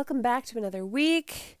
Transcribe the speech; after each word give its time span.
welcome 0.00 0.22
back 0.22 0.46
to 0.46 0.56
another 0.56 0.86
week. 0.86 1.58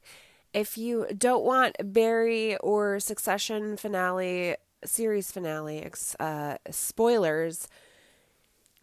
If 0.54 0.78
you 0.78 1.06
don't 1.14 1.44
want 1.44 1.76
Barry 1.92 2.56
or 2.56 2.98
Succession 2.98 3.76
finale, 3.76 4.56
series 4.82 5.30
finale 5.30 5.86
uh, 6.18 6.56
spoilers, 6.70 7.68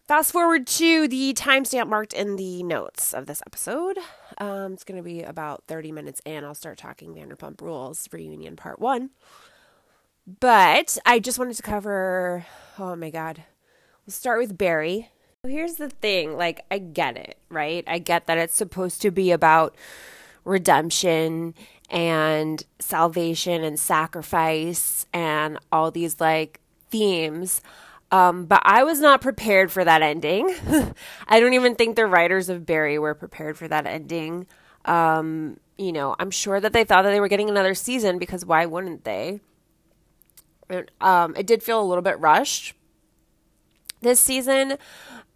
fast 0.06 0.30
forward 0.30 0.68
to 0.68 1.08
the 1.08 1.34
timestamp 1.34 1.88
marked 1.88 2.12
in 2.12 2.36
the 2.36 2.62
notes 2.62 3.12
of 3.12 3.26
this 3.26 3.42
episode. 3.48 3.98
Um, 4.38 4.74
it's 4.74 4.84
going 4.84 4.96
to 4.96 5.02
be 5.02 5.24
about 5.24 5.64
30 5.66 5.90
minutes 5.90 6.22
and 6.24 6.46
I'll 6.46 6.54
start 6.54 6.78
talking 6.78 7.12
Vanderpump 7.12 7.60
Rules 7.60 8.08
reunion 8.12 8.54
part 8.54 8.78
one. 8.78 9.10
But 10.38 10.98
I 11.04 11.18
just 11.18 11.36
wanted 11.36 11.56
to 11.56 11.64
cover, 11.64 12.46
oh 12.78 12.94
my 12.94 13.10
God. 13.10 13.42
We'll 14.06 14.12
start 14.12 14.38
with 14.38 14.56
Barry 14.56 15.10
Here's 15.48 15.74
the 15.74 15.88
thing 15.88 16.36
like, 16.36 16.64
I 16.70 16.78
get 16.78 17.16
it, 17.16 17.38
right? 17.48 17.84
I 17.86 17.98
get 17.98 18.26
that 18.26 18.38
it's 18.38 18.54
supposed 18.54 19.02
to 19.02 19.10
be 19.10 19.30
about 19.30 19.74
redemption 20.44 21.54
and 21.90 22.62
salvation 22.78 23.64
and 23.64 23.78
sacrifice 23.78 25.06
and 25.12 25.58
all 25.72 25.90
these 25.90 26.20
like 26.20 26.60
themes. 26.90 27.62
Um, 28.10 28.46
but 28.46 28.62
I 28.64 28.84
was 28.84 29.00
not 29.00 29.20
prepared 29.20 29.70
for 29.70 29.84
that 29.84 30.02
ending. 30.02 30.54
I 31.28 31.40
don't 31.40 31.54
even 31.54 31.74
think 31.74 31.96
the 31.96 32.06
writers 32.06 32.48
of 32.48 32.64
Barry 32.64 32.98
were 32.98 33.14
prepared 33.14 33.58
for 33.58 33.68
that 33.68 33.86
ending. 33.86 34.46
Um, 34.84 35.58
you 35.76 35.92
know, 35.92 36.16
I'm 36.18 36.30
sure 36.30 36.58
that 36.60 36.72
they 36.72 36.84
thought 36.84 37.02
that 37.02 37.10
they 37.10 37.20
were 37.20 37.28
getting 37.28 37.50
another 37.50 37.74
season 37.74 38.18
because 38.18 38.44
why 38.44 38.64
wouldn't 38.66 39.04
they? 39.04 39.40
Um, 41.00 41.36
it 41.36 41.46
did 41.46 41.62
feel 41.62 41.80
a 41.80 41.84
little 41.84 42.02
bit 42.02 42.18
rushed 42.18 42.74
this 44.00 44.20
season. 44.20 44.78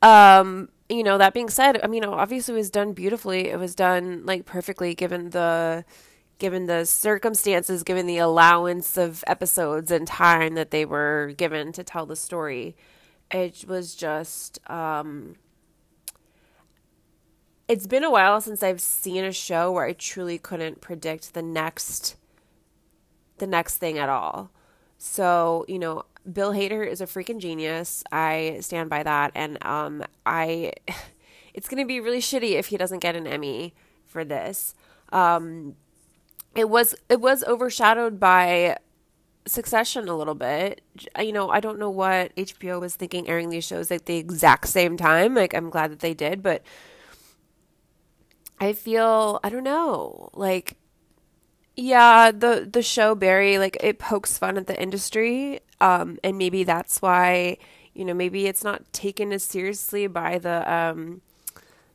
Um, 0.02 0.68
you 0.88 1.02
know, 1.02 1.18
that 1.18 1.34
being 1.34 1.48
said, 1.48 1.80
I 1.82 1.86
mean, 1.86 2.04
obviously 2.04 2.54
it 2.54 2.58
was 2.58 2.70
done 2.70 2.92
beautifully. 2.92 3.48
It 3.48 3.58
was 3.58 3.74
done 3.74 4.26
like 4.26 4.44
perfectly 4.44 4.94
given 4.94 5.30
the 5.30 5.84
given 6.38 6.66
the 6.66 6.84
circumstances, 6.84 7.84
given 7.84 8.06
the 8.06 8.18
allowance 8.18 8.96
of 8.96 9.22
episodes 9.28 9.90
and 9.92 10.06
time 10.06 10.54
that 10.54 10.72
they 10.72 10.84
were 10.84 11.32
given 11.36 11.72
to 11.72 11.84
tell 11.84 12.04
the 12.06 12.16
story. 12.16 12.76
It 13.30 13.64
was 13.66 13.94
just 13.94 14.58
um 14.70 15.36
it's 17.68 17.86
been 17.86 18.04
a 18.04 18.10
while 18.10 18.40
since 18.40 18.62
I've 18.62 18.80
seen 18.80 19.24
a 19.24 19.32
show 19.32 19.72
where 19.72 19.86
I 19.86 19.92
truly 19.92 20.38
couldn't 20.38 20.80
predict 20.80 21.34
the 21.34 21.42
next 21.42 22.16
the 23.38 23.46
next 23.46 23.78
thing 23.78 23.98
at 23.98 24.08
all. 24.08 24.50
So, 24.98 25.64
you 25.68 25.78
know, 25.78 26.04
Bill 26.30 26.52
Hader 26.52 26.86
is 26.86 27.00
a 27.00 27.06
freaking 27.06 27.38
genius. 27.38 28.04
I 28.12 28.58
stand 28.60 28.90
by 28.90 29.02
that. 29.02 29.32
And 29.34 29.64
um, 29.64 30.04
I, 30.24 30.72
it's 31.54 31.68
going 31.68 31.82
to 31.82 31.86
be 31.86 32.00
really 32.00 32.20
shitty 32.20 32.52
if 32.52 32.66
he 32.68 32.76
doesn't 32.76 33.00
get 33.00 33.16
an 33.16 33.26
Emmy 33.26 33.74
for 34.06 34.24
this. 34.24 34.74
Um, 35.12 35.76
it 36.54 36.68
was 36.68 36.94
it 37.08 37.20
was 37.20 37.42
overshadowed 37.44 38.20
by 38.20 38.76
Succession 39.44 40.08
a 40.08 40.16
little 40.16 40.36
bit. 40.36 40.82
You 41.18 41.32
know, 41.32 41.50
I 41.50 41.58
don't 41.58 41.78
know 41.78 41.90
what 41.90 42.34
HBO 42.36 42.80
was 42.80 42.94
thinking 42.94 43.28
airing 43.28 43.50
these 43.50 43.64
shows 43.64 43.90
at 43.90 44.06
the 44.06 44.16
exact 44.16 44.68
same 44.68 44.96
time. 44.96 45.34
Like, 45.34 45.52
I'm 45.52 45.68
glad 45.68 45.90
that 45.90 45.98
they 45.98 46.14
did, 46.14 46.44
but 46.44 46.62
I 48.60 48.72
feel 48.72 49.40
I 49.42 49.48
don't 49.48 49.64
know. 49.64 50.30
Like 50.34 50.76
yeah, 51.76 52.30
the 52.32 52.68
the 52.70 52.82
show 52.82 53.14
Barry 53.14 53.58
like 53.58 53.76
it 53.80 53.98
pokes 53.98 54.36
fun 54.38 54.56
at 54.58 54.66
the 54.66 54.80
industry, 54.80 55.60
um, 55.80 56.18
and 56.22 56.36
maybe 56.36 56.64
that's 56.64 57.00
why 57.00 57.56
you 57.94 58.04
know 58.04 58.14
maybe 58.14 58.46
it's 58.46 58.62
not 58.64 58.92
taken 58.92 59.32
as 59.32 59.42
seriously 59.42 60.06
by 60.06 60.38
the 60.38 60.70
um, 60.70 61.22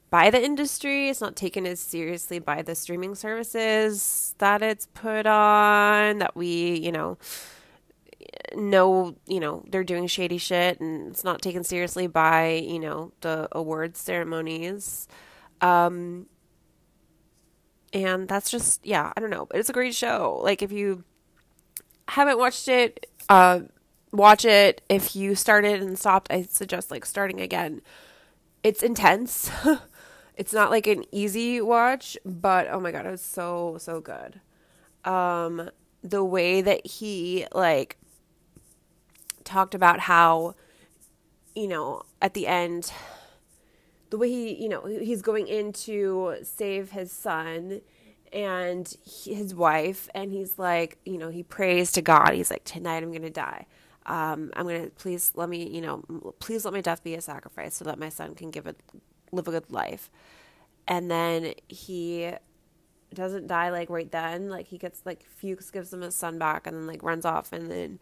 by 0.10 0.30
the 0.32 0.44
industry. 0.44 1.10
It's 1.10 1.22
not 1.22 1.36
taken 1.36 1.68
as 1.68 1.80
seriously 1.80 2.40
by 2.40 2.64
the 2.64 2.74
streaming 2.74 3.14
services 3.14 4.34
that 4.40 4.64
it's 4.64 4.88
put 4.88 5.28
on. 5.28 6.20
That 6.20 6.36
we 6.36 6.80
you 6.80 6.92
know 6.92 7.20
know 8.56 9.16
you 9.28 9.40
know 9.40 9.64
they're 9.70 9.84
doing 9.84 10.08
shady 10.08 10.40
shit, 10.40 10.80
and 10.80 11.10
it's 11.12 11.24
not 11.24 11.42
taken 11.44 11.64
seriously 11.64 12.08
by 12.08 12.54
you 12.54 12.80
know 12.80 13.12
the 13.22 13.48
awards 13.52 14.00
ceremonies. 14.00 15.08
Um, 15.62 16.28
and 17.94 18.28
that's 18.28 18.50
just 18.50 18.86
yeah 18.86 19.12
i 19.16 19.20
don't 19.20 19.30
know 19.30 19.46
but 19.46 19.60
it's 19.60 19.70
a 19.70 19.74
great 19.74 19.96
show. 19.96 20.40
Like 20.44 20.62
if 20.62 20.72
you 20.72 21.04
haven't 22.10 22.38
watched 22.38 22.68
it 22.68 23.08
uh 23.30 23.62
watch 24.12 24.46
it. 24.46 24.82
If 24.90 25.16
you 25.16 25.36
started 25.36 25.82
and 25.82 25.98
stopped 25.98 26.32
i 26.32 26.44
suggest 26.44 26.92
like 26.92 27.06
starting 27.06 27.42
again. 27.42 27.82
It's 28.64 28.84
intense. 28.84 29.50
It's 30.36 30.54
not 30.54 30.70
like 30.70 30.86
an 30.86 31.04
easy 31.12 31.60
watch 31.62 32.16
but 32.24 32.68
oh 32.70 32.80
my 32.80 32.92
god 32.92 33.08
it 33.08 33.12
was 33.12 33.22
so 33.22 33.78
so 33.80 34.00
good. 34.00 34.40
Um 35.04 35.72
the 36.04 36.24
way 36.24 36.62
that 36.62 36.86
he 36.86 37.48
like 37.54 37.98
talked 39.44 39.74
about 39.74 40.02
how 40.02 40.54
you 41.56 41.68
know 41.68 42.04
at 42.22 42.34
the 42.36 42.46
end 42.46 42.92
the 44.10 44.18
way 44.18 44.30
he, 44.30 44.62
you 44.62 44.70
know, 44.70 44.86
he's 44.86 45.22
going 45.22 45.48
in 45.48 45.74
to 45.74 46.38
save 46.44 46.92
his 46.92 47.12
son 47.12 47.82
and 48.34 48.94
his 49.06 49.56
wife, 49.56 50.10
and 50.14 50.32
he's 50.32 50.60
like, 50.60 50.98
you 51.06 51.18
know, 51.18 51.30
he 51.30 51.44
prays 51.44 51.92
to 51.94 52.02
God. 52.02 52.34
He's 52.34 52.52
like, 52.52 52.64
tonight 52.66 53.04
I'm 53.04 53.12
going 53.12 53.22
to 53.22 53.30
die. 53.30 53.66
Um, 54.06 54.52
I'm 54.56 54.66
going 54.68 54.84
to, 54.86 54.90
please 54.92 55.32
let 55.36 55.50
me, 55.50 55.68
you 55.68 55.82
know, 55.82 56.34
please 56.40 56.66
let 56.66 56.74
my 56.74 56.82
death 56.82 57.04
be 57.04 57.16
a 57.16 57.22
sacrifice 57.22 57.76
so 57.76 57.86
that 57.86 58.00
my 58.00 58.10
son 58.10 58.36
can 58.36 58.52
give 58.52 58.68
it, 58.68 58.80
live 59.32 59.48
a 59.48 59.52
good 59.52 59.70
life. 59.72 60.10
And 60.88 61.12
then 61.12 61.54
he 61.68 62.32
doesn't 63.14 63.48
die 63.48 63.70
like 63.70 63.90
right 63.90 64.12
then. 64.12 64.50
Like 64.50 64.68
he 64.68 64.78
gets 64.78 65.02
like 65.06 65.26
Fuchs 65.26 65.72
gives 65.72 65.94
him 65.94 66.02
his 66.02 66.16
son 66.16 66.38
back 66.38 66.68
and 66.68 66.76
then 66.76 66.88
like 66.88 67.04
runs 67.04 67.26
off 67.26 67.52
and 67.52 67.70
then 67.70 68.00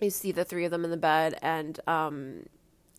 you 0.00 0.10
see 0.10 0.32
the 0.32 0.44
three 0.44 0.64
of 0.64 0.70
them 0.70 0.84
in 0.84 0.90
the 0.90 0.96
bed 0.96 1.38
and 1.42 1.80
um 1.86 2.46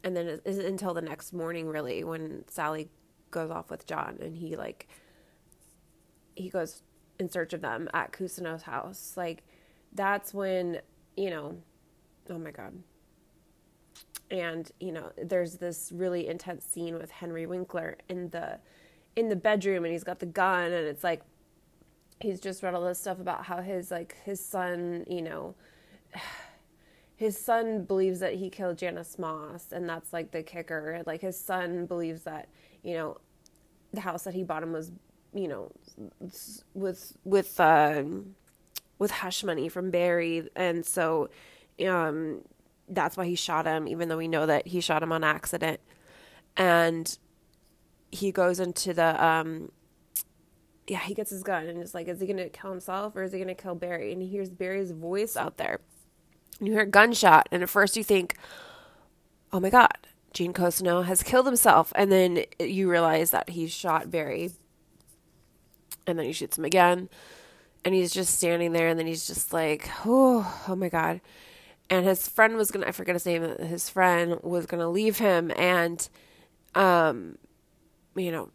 and 0.04 0.16
then 0.16 0.28
it 0.28 0.42
isn't 0.46 0.66
until 0.66 0.94
the 0.94 1.02
next 1.02 1.34
morning 1.34 1.68
really 1.68 2.04
when 2.04 2.44
Sally 2.48 2.90
goes 3.32 3.52
off 3.52 3.70
with 3.70 3.86
John 3.86 4.18
and 4.22 4.36
he 4.36 4.56
like 4.56 4.88
he 6.36 6.50
goes 6.50 6.84
in 7.20 7.30
search 7.30 7.54
of 7.54 7.62
them 7.62 7.90
at 7.94 8.12
Cousineau's 8.12 8.64
house. 8.64 9.14
Like 9.16 9.44
that's 9.94 10.34
when, 10.34 10.80
you 11.16 11.30
know, 11.30 11.58
oh 12.30 12.38
my 12.38 12.52
god. 12.52 12.74
And, 14.30 14.70
you 14.80 14.92
know, 14.92 15.12
there's 15.22 15.56
this 15.56 15.92
really 15.96 16.28
intense 16.28 16.66
scene 16.66 16.96
with 16.96 17.10
Henry 17.10 17.46
Winkler 17.46 17.98
in 18.10 18.30
the 18.30 18.60
in 19.16 19.30
the 19.30 19.36
bedroom 19.36 19.84
and 19.84 19.92
he's 19.92 20.04
got 20.04 20.20
the 20.20 20.28
gun 20.28 20.66
and 20.66 20.86
it's 20.86 21.04
like 21.04 21.22
he's 22.22 22.40
just 22.40 22.62
read 22.62 22.76
all 22.76 22.84
this 22.84 23.00
stuff 23.00 23.20
about 23.20 23.46
how 23.46 23.62
his 23.62 23.90
like 23.90 24.16
his 24.24 24.44
son, 24.44 25.06
you 25.08 25.22
know, 25.22 25.56
his 27.18 27.36
son 27.36 27.84
believes 27.84 28.20
that 28.20 28.36
he 28.36 28.50
killed 28.50 28.78
Janice 28.78 29.18
Moss, 29.18 29.72
and 29.72 29.90
that's 29.90 30.14
like 30.14 30.32
the 30.32 30.44
kicker. 30.44 31.02
Like 31.06 31.22
his 31.22 31.38
son 31.38 31.88
believes 31.88 32.22
that 32.24 32.48
you 32.84 32.94
know 32.94 33.18
the 33.92 34.02
house 34.02 34.24
that 34.24 34.36
he 34.36 34.44
bought 34.44 34.62
him 34.62 34.72
was 34.72 34.92
you 35.34 35.48
know 35.48 35.72
with 36.76 37.18
with 37.26 37.60
uh, 37.60 38.04
with 39.00 39.10
hush 39.10 39.44
money 39.44 39.68
from 39.68 39.90
Barry, 39.90 40.48
and 40.56 40.86
so 40.86 41.30
um, 41.88 42.42
that's 42.88 43.18
why 43.18 43.26
he 43.26 43.34
shot 43.34 43.66
him, 43.66 43.88
even 43.88 44.10
though 44.10 44.18
we 44.18 44.28
know 44.28 44.46
that 44.46 44.68
he 44.68 44.80
shot 44.80 45.02
him 45.02 45.12
on 45.12 45.24
accident. 45.24 45.80
And 46.56 47.18
he 48.12 48.32
goes 48.32 48.60
into 48.60 48.94
the 48.94 49.26
um, 49.26 49.72
yeah, 50.86 51.00
he 51.00 51.16
gets 51.16 51.32
his 51.32 51.42
gun 51.42 51.66
and 51.66 51.82
it's 51.82 51.96
like, 51.96 52.08
is 52.08 52.22
he 52.22 52.28
gonna 52.28 52.50
kill 52.50 52.70
himself 52.70 53.16
or 53.16 53.24
is 53.24 53.34
he 53.34 53.40
gonna 53.40 53.56
kill 53.56 53.74
Barry? 53.74 54.14
And 54.14 54.22
he 54.22 54.28
hears 54.28 54.52
Barry's 54.52 54.92
voice 54.92 55.36
out 55.36 55.58
there 55.58 55.80
you 56.60 56.74
hear 56.74 56.82
a 56.82 56.88
gunshot, 56.88 57.48
and 57.52 57.62
at 57.62 57.70
first 57.70 57.96
you 57.96 58.04
think, 58.04 58.36
oh 59.52 59.60
my 59.60 59.70
God, 59.70 59.98
Gene 60.34 60.54
Cousineau 60.54 61.06
has 61.06 61.24
killed 61.24 61.46
himself. 61.46 61.92
And 61.96 62.12
then 62.12 62.44
you 62.60 62.90
realize 62.90 63.32
that 63.32 63.50
he's 63.50 63.72
shot 63.72 64.12
Barry. 64.12 64.52
And 66.06 66.18
then 66.18 66.26
he 66.26 66.34
shoots 66.34 66.58
him 66.58 66.66
again. 66.66 67.10
And 67.86 67.96
he's 67.96 68.12
just 68.12 68.36
standing 68.36 68.74
there, 68.74 68.88
and 68.88 69.00
then 69.00 69.08
he's 69.08 69.28
just 69.28 69.54
like, 69.54 69.90
oh, 70.06 70.64
oh 70.68 70.76
my 70.76 70.90
God. 70.90 71.22
And 71.90 72.06
his 72.06 72.28
friend 72.28 72.56
was 72.56 72.70
gonna, 72.70 72.88
I 72.88 72.92
forget 72.92 73.16
his 73.16 73.26
name, 73.26 73.44
his 73.60 73.90
friend 73.90 74.40
was 74.44 74.66
gonna 74.66 74.90
leave 74.90 75.20
him. 75.20 75.52
And, 75.56 76.08
um, 76.76 77.38
you 78.16 78.32
know, 78.32 78.50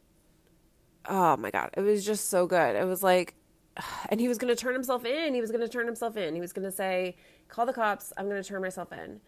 oh 1.08 1.36
my 1.38 1.50
God, 1.50 1.70
it 1.76 1.80
was 1.80 2.04
just 2.04 2.28
so 2.28 2.46
good. 2.46 2.76
It 2.76 2.86
was 2.86 3.02
like, 3.02 3.34
and 4.10 4.20
he 4.20 4.28
was 4.28 4.38
gonna 4.38 4.56
turn 4.56 4.74
himself 4.74 5.04
in. 5.04 5.34
He 5.34 5.40
was 5.40 5.50
gonna 5.50 5.68
turn 5.68 5.86
himself 5.86 6.16
in. 6.16 6.34
He 6.34 6.40
was 6.40 6.52
gonna 6.52 6.72
say, 6.72 7.16
call 7.52 7.66
the 7.66 7.72
cops. 7.72 8.12
I'm 8.16 8.28
going 8.28 8.42
to 8.42 8.48
turn 8.48 8.62
myself 8.62 8.92
in. 8.92 9.20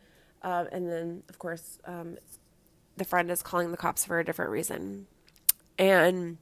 Uh, 0.42 0.64
and 0.72 0.88
then, 0.88 1.22
of 1.28 1.38
course, 1.38 1.78
um, 1.84 2.16
the 2.96 3.04
friend 3.04 3.30
is 3.30 3.42
calling 3.42 3.70
the 3.70 3.76
cops 3.76 4.04
for 4.04 4.18
a 4.18 4.24
different 4.24 4.50
reason. 4.50 5.06
And, 5.78 6.38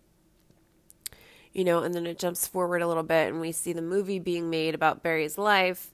you 1.53 1.65
know, 1.65 1.83
and 1.83 1.93
then 1.93 2.07
it 2.07 2.19
jumps 2.19 2.47
forward 2.47 2.83
a 2.83 2.87
little 2.87 3.03
bit 3.03 3.29
and 3.29 3.41
we 3.41 3.51
see 3.51 3.73
the 3.73 3.83
movie 3.83 4.21
being 4.21 4.49
made 4.49 4.75
about 4.75 5.03
Barry's 5.03 5.37
life. 5.37 5.91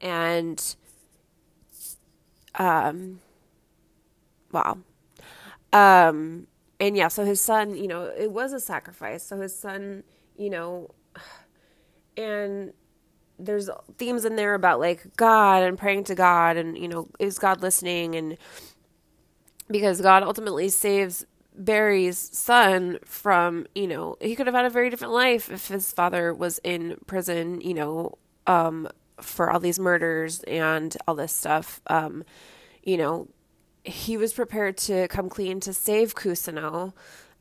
And, 0.00 0.76
um, 2.54 3.20
wow. 4.52 4.78
Um, 5.72 6.46
and 6.78 6.96
yeah, 6.96 7.08
so 7.08 7.24
his 7.24 7.40
son, 7.40 7.74
you 7.74 7.88
know, 7.88 8.04
it 8.04 8.30
was 8.30 8.52
a 8.52 8.60
sacrifice. 8.60 9.24
So 9.24 9.40
his 9.40 9.58
son, 9.58 10.04
you 10.36 10.50
know, 10.50 10.90
and 12.16 12.72
there's 13.44 13.68
themes 13.98 14.24
in 14.24 14.36
there 14.36 14.54
about 14.54 14.80
like 14.80 15.16
God 15.16 15.62
and 15.62 15.78
praying 15.78 16.04
to 16.04 16.14
God 16.14 16.56
and 16.56 16.76
you 16.78 16.88
know 16.88 17.08
is 17.18 17.38
God 17.38 17.62
listening? 17.62 18.14
And 18.14 18.38
because 19.70 20.00
God 20.00 20.22
ultimately 20.22 20.68
saves 20.68 21.24
Barry's 21.54 22.18
son 22.18 22.98
from 23.04 23.66
you 23.74 23.86
know 23.86 24.16
he 24.20 24.34
could 24.36 24.46
have 24.46 24.54
had 24.54 24.64
a 24.64 24.70
very 24.70 24.90
different 24.90 25.12
life 25.12 25.50
if 25.50 25.68
his 25.68 25.92
father 25.92 26.32
was 26.32 26.58
in 26.64 26.96
prison 27.06 27.60
you 27.60 27.74
know 27.74 28.16
um 28.46 28.88
for 29.20 29.50
all 29.50 29.60
these 29.60 29.78
murders 29.78 30.42
and 30.44 30.96
all 31.06 31.14
this 31.14 31.34
stuff. 31.34 31.80
Um 31.88 32.24
you 32.82 32.96
know 32.96 33.28
he 33.84 34.16
was 34.16 34.32
prepared 34.32 34.76
to 34.76 35.08
come 35.08 35.28
clean 35.28 35.60
to 35.60 35.72
save 35.72 36.14
Cousineau 36.14 36.92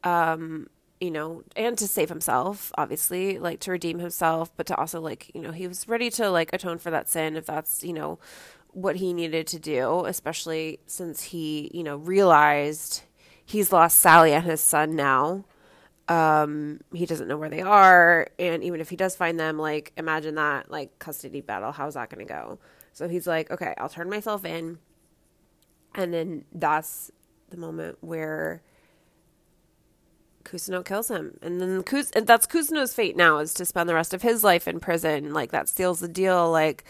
um 0.04 0.68
you 1.02 1.10
know, 1.10 1.44
and 1.56 1.78
to 1.80 1.88
save 1.88 2.10
himself, 2.10 2.72
obviously, 2.78 3.40
like 3.40 3.60
to 3.62 3.72
redeem 3.72 3.98
himself, 3.98 4.56
but 4.56 4.68
to 4.68 4.76
also 4.76 5.02
like, 5.02 5.32
you 5.34 5.42
know, 5.42 5.52
he 5.52 5.68
was 5.68 5.88
ready 5.88 6.12
to 6.12 6.30
like 6.30 6.54
atone 6.54 6.78
for 6.78 6.92
that 6.92 7.10
sin 7.10 7.36
if 7.36 7.48
that's, 7.48 7.84
you 7.84 7.92
know, 7.92 8.20
what 8.68 8.98
he 8.98 9.12
needed 9.12 9.48
to 9.48 9.60
do, 9.60 10.06
especially 10.06 10.80
since 10.86 11.24
he, 11.24 11.72
you 11.74 11.84
know, 11.84 11.98
realized 11.98 13.02
he's 13.44 13.74
lost 13.74 14.00
Sally 14.00 14.32
and 14.32 14.46
his 14.46 14.62
son 14.62 14.96
now. 14.96 15.44
Um, 16.08 16.82
he 16.94 17.08
doesn't 17.08 17.28
know 17.28 17.38
where 17.38 17.50
they 17.50 17.62
are, 17.62 18.28
and 18.38 18.64
even 18.64 18.80
if 18.82 18.90
he 18.90 18.96
does 18.96 19.16
find 19.16 19.40
them, 19.40 19.58
like 19.58 19.94
imagine 19.98 20.36
that 20.36 20.70
like 20.70 21.00
custody 21.00 21.42
battle, 21.42 21.72
how's 21.72 21.96
that 21.96 22.10
going 22.10 22.26
to 22.26 22.32
go? 22.32 22.60
So 22.94 23.08
he's 23.08 23.26
like, 23.26 23.50
okay, 23.50 23.74
I'll 23.78 23.90
turn 23.90 24.10
myself 24.10 24.46
in. 24.46 24.78
And 25.96 26.14
then 26.14 26.46
that's 26.54 27.12
the 27.50 27.58
moment 27.58 27.98
where 28.02 28.62
Cousineau 30.44 30.84
kills 30.84 31.10
him, 31.10 31.38
and 31.42 31.62
then 31.62 31.84
and 32.16 32.28
that's 32.28 32.48
Cousineau's 32.48 32.94
fate 32.94 33.16
now 33.16 33.40
is 33.40 33.54
to 33.56 33.66
spend 33.66 33.90
the 33.90 33.94
rest 33.94 34.14
of 34.14 34.22
his 34.22 34.44
life 34.44 34.68
in 34.68 34.80
prison. 34.80 35.34
Like 35.34 35.52
that 35.52 35.70
seals 35.70 36.00
the 36.00 36.08
deal. 36.08 36.52
Like 36.52 36.84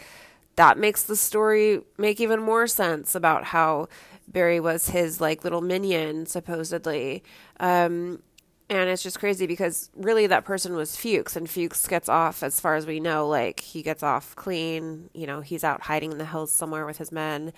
that 0.56 0.78
makes 0.78 1.02
the 1.02 1.16
story 1.16 1.80
make 1.98 2.20
even 2.20 2.40
more 2.40 2.66
sense 2.66 3.14
about 3.14 3.44
how 3.44 3.88
Barry 4.28 4.60
was 4.60 4.88
his 4.90 5.20
like 5.20 5.44
little 5.44 5.60
minion 5.60 6.26
supposedly. 6.26 7.22
Um, 7.60 8.22
and 8.68 8.88
it's 8.88 9.02
just 9.02 9.18
crazy 9.18 9.46
because 9.46 9.90
really 9.94 10.26
that 10.26 10.44
person 10.44 10.74
was 10.74 10.96
Fuchs, 10.96 11.36
and 11.36 11.48
Fuchs 11.48 11.86
gets 11.86 12.08
off, 12.08 12.42
as 12.42 12.58
far 12.58 12.74
as 12.74 12.86
we 12.86 13.00
know, 13.00 13.28
like 13.28 13.60
he 13.60 13.82
gets 13.82 14.02
off 14.02 14.34
clean. 14.36 15.10
You 15.12 15.26
know, 15.26 15.40
he's 15.40 15.64
out 15.64 15.82
hiding 15.82 16.12
in 16.12 16.18
the 16.18 16.24
hills 16.24 16.52
somewhere 16.52 16.86
with 16.86 16.98
his 16.98 17.12
men. 17.12 17.52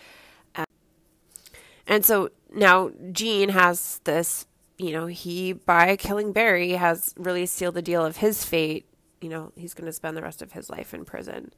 And 1.86 2.04
so 2.04 2.30
now 2.52 2.90
Gene 3.12 3.50
has 3.50 4.00
this 4.04 4.46
you 4.78 4.92
know, 4.92 5.06
he, 5.06 5.52
by 5.52 5.96
killing 5.96 6.32
Barry, 6.32 6.72
has 6.72 7.14
really 7.16 7.46
sealed 7.46 7.74
the 7.74 7.82
deal 7.82 8.04
of 8.04 8.16
his 8.18 8.44
fate. 8.44 8.86
You 9.20 9.28
know, 9.28 9.52
he's 9.56 9.74
going 9.74 9.86
to 9.86 9.92
spend 9.92 10.16
the 10.16 10.22
rest 10.22 10.42
of 10.42 10.52
his 10.52 10.68
life 10.68 10.92
in 10.92 11.04
prison. 11.04 11.52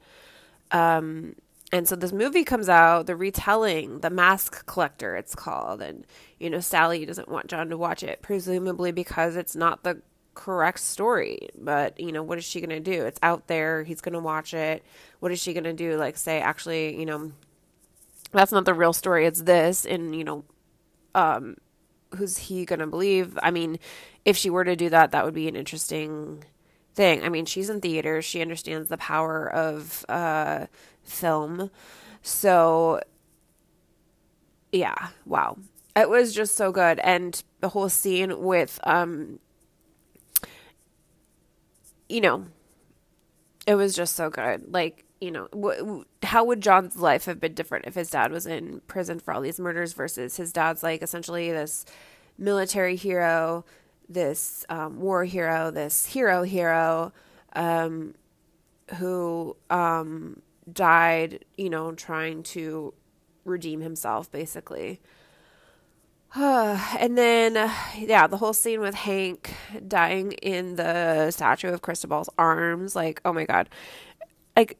Um, 0.71 1.35
and 1.71 1.87
so 1.87 1.95
this 1.95 2.13
movie 2.13 2.43
comes 2.43 2.69
out, 2.69 3.07
the 3.07 3.15
retelling, 3.15 3.99
The 3.99 4.09
Mask 4.09 4.65
Collector, 4.67 5.15
it's 5.15 5.35
called. 5.35 5.81
And, 5.81 6.05
you 6.39 6.49
know, 6.49 6.59
Sally 6.59 7.05
doesn't 7.05 7.27
want 7.27 7.47
John 7.47 7.69
to 7.69 7.77
watch 7.77 8.03
it, 8.03 8.21
presumably 8.21 8.91
because 8.91 9.35
it's 9.35 9.55
not 9.55 9.83
the 9.83 10.01
correct 10.33 10.79
story. 10.79 11.49
But, 11.57 11.99
you 11.99 12.11
know, 12.11 12.23
what 12.23 12.37
is 12.37 12.45
she 12.45 12.61
going 12.61 12.69
to 12.69 12.79
do? 12.79 13.05
It's 13.05 13.19
out 13.21 13.47
there. 13.47 13.83
He's 13.83 13.99
going 13.99 14.13
to 14.13 14.19
watch 14.19 14.53
it. 14.53 14.85
What 15.19 15.31
is 15.31 15.41
she 15.41 15.53
going 15.53 15.65
to 15.65 15.73
do? 15.73 15.97
Like, 15.97 16.15
say, 16.17 16.39
actually, 16.39 16.97
you 16.97 17.05
know, 17.05 17.33
that's 18.31 18.51
not 18.51 18.63
the 18.63 18.73
real 18.73 18.93
story. 18.93 19.25
It's 19.25 19.41
this. 19.41 19.85
And, 19.85 20.15
you 20.15 20.23
know, 20.23 20.45
um, 21.15 21.57
who's 22.15 22.37
he 22.37 22.65
going 22.65 22.79
to 22.79 22.87
believe? 22.87 23.37
I 23.41 23.51
mean, 23.51 23.79
if 24.25 24.37
she 24.37 24.49
were 24.49 24.63
to 24.63 24.75
do 24.75 24.89
that, 24.89 25.11
that 25.11 25.25
would 25.25 25.33
be 25.33 25.47
an 25.47 25.55
interesting 25.55 26.43
thing. 26.93 27.23
I 27.23 27.29
mean, 27.29 27.45
she's 27.45 27.69
in 27.69 27.81
theater, 27.81 28.21
she 28.21 28.41
understands 28.41 28.89
the 28.89 28.97
power 28.97 29.51
of 29.51 30.05
uh, 30.09 30.67
film. 31.03 31.69
So, 32.21 33.01
yeah, 34.71 35.09
wow. 35.25 35.57
It 35.95 36.09
was 36.09 36.33
just 36.33 36.55
so 36.55 36.71
good. 36.71 36.99
And 36.99 37.41
the 37.59 37.69
whole 37.69 37.89
scene 37.89 38.41
with, 38.41 38.79
um, 38.83 39.39
you 42.09 42.21
know, 42.21 42.45
it 43.65 43.75
was 43.75 43.95
just 43.95 44.15
so 44.15 44.29
good. 44.29 44.73
Like, 44.73 45.03
you 45.19 45.31
know, 45.31 45.47
w- 45.47 46.05
how 46.23 46.43
would 46.43 46.61
John's 46.61 46.97
life 46.97 47.25
have 47.25 47.39
been 47.39 47.53
different 47.53 47.85
if 47.85 47.95
his 47.95 48.09
dad 48.09 48.31
was 48.31 48.45
in 48.45 48.81
prison 48.87 49.19
for 49.19 49.33
all 49.33 49.41
these 49.41 49.59
murders 49.59 49.93
versus 49.93 50.37
his 50.37 50.53
dad's 50.53 50.83
like 50.83 51.01
essentially 51.01 51.51
this 51.51 51.85
military 52.37 52.95
hero, 52.95 53.65
this 54.07 54.65
um, 54.69 54.99
war 54.99 55.25
hero, 55.25 55.71
this 55.71 56.07
hero 56.07 56.43
hero, 56.43 57.11
um, 57.53 58.13
who 58.97 59.55
um, 59.69 60.41
died, 60.71 61.45
you 61.57 61.69
know, 61.69 61.91
trying 61.93 62.43
to 62.43 62.93
redeem 63.43 63.81
himself, 63.81 64.31
basically. 64.31 64.99
and 66.35 67.17
then, 67.17 67.71
yeah, 67.97 68.27
the 68.27 68.37
whole 68.37 68.53
scene 68.53 68.81
with 68.81 68.95
Hank 68.95 69.53
dying 69.87 70.33
in 70.33 70.75
the 70.75 71.31
statue 71.31 71.69
of 71.69 71.81
Cristobal's 71.81 72.29
arms, 72.37 72.95
like, 72.95 73.21
oh 73.25 73.33
my 73.33 73.45
god, 73.45 73.69
like 74.55 74.77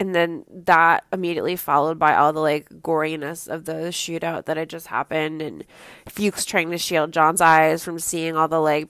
and 0.00 0.14
then 0.14 0.44
that 0.48 1.04
immediately 1.12 1.54
followed 1.54 1.98
by 1.98 2.16
all 2.16 2.32
the 2.32 2.40
like 2.40 2.70
goriness 2.82 3.46
of 3.46 3.66
the 3.66 3.92
shootout 3.92 4.46
that 4.46 4.56
had 4.56 4.70
just 4.70 4.86
happened 4.86 5.42
and 5.42 5.64
Fuchs 6.08 6.46
trying 6.46 6.70
to 6.70 6.78
shield 6.78 7.12
John's 7.12 7.42
eyes 7.42 7.84
from 7.84 7.98
seeing 7.98 8.34
all 8.34 8.48
the 8.48 8.60
like 8.60 8.88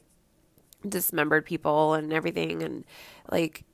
dismembered 0.89 1.45
people 1.45 1.95
and 1.95 2.13
everything 2.13 2.63
and 2.63 2.85
like 3.31 3.65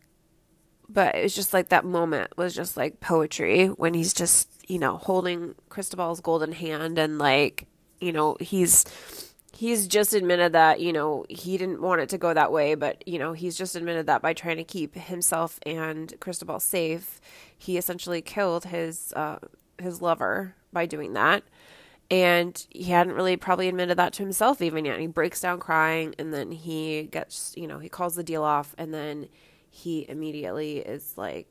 but 0.88 1.15
it 1.15 1.23
was 1.23 1.35
just 1.35 1.53
like 1.53 1.69
that 1.69 1.85
moment 1.85 2.37
was 2.38 2.55
just 2.55 2.77
like 2.77 3.00
poetry 3.00 3.67
when 3.67 3.93
he's 3.93 4.15
just 4.15 4.49
you 4.67 4.79
know 4.79 4.97
holding 4.97 5.55
Cristobal's 5.69 6.21
golden 6.21 6.53
hand 6.53 6.99
and 6.99 7.19
like 7.19 7.67
you 8.00 8.12
know 8.12 8.37
he's 8.41 8.85
he's 9.56 9.87
just 9.87 10.12
admitted 10.12 10.53
that 10.53 10.81
you 10.81 10.93
know 10.93 11.25
he 11.29 11.56
didn't 11.56 11.81
want 11.81 12.00
it 12.00 12.08
to 12.08 12.19
go 12.19 12.35
that 12.35 12.53
way 12.53 12.75
but 12.75 13.06
you 13.08 13.19
know 13.19 13.32
he's 13.32 13.56
just 13.56 13.75
admitted 13.75 14.06
that 14.06 14.20
by 14.20 14.32
trying 14.32 14.56
to 14.56 14.64
keep 14.64 14.94
himself 14.94 15.58
and 15.64 16.14
Cristobal 16.20 16.61
safe 16.61 17.20
he 17.56 17.79
essentially 17.79 18.20
killed 18.20 18.67
his 18.67 19.12
uh, 19.14 19.38
his 19.79 20.03
lover 20.03 20.55
by 20.73 20.87
doing 20.87 21.14
that. 21.14 21.43
And 22.08 22.65
he 22.70 22.84
hadn't 22.84 23.15
really 23.15 23.36
probably 23.36 23.69
admitted 23.69 23.98
that 23.98 24.13
to 24.15 24.22
himself 24.22 24.63
even 24.63 24.84
yet. 24.84 25.01
He 25.01 25.08
breaks 25.08 25.41
down 25.41 25.58
crying 25.58 26.15
and 26.19 26.32
then 26.32 26.53
he 26.53 27.05
gets 27.05 27.53
you 27.56 27.67
know 27.67 27.79
he 27.79 27.89
calls 27.89 28.15
the 28.15 28.22
deal 28.22 28.44
off 28.44 28.75
and 28.79 28.94
then 28.94 29.29
he 29.70 30.06
immediately 30.08 30.79
is 30.79 31.15
like 31.17 31.48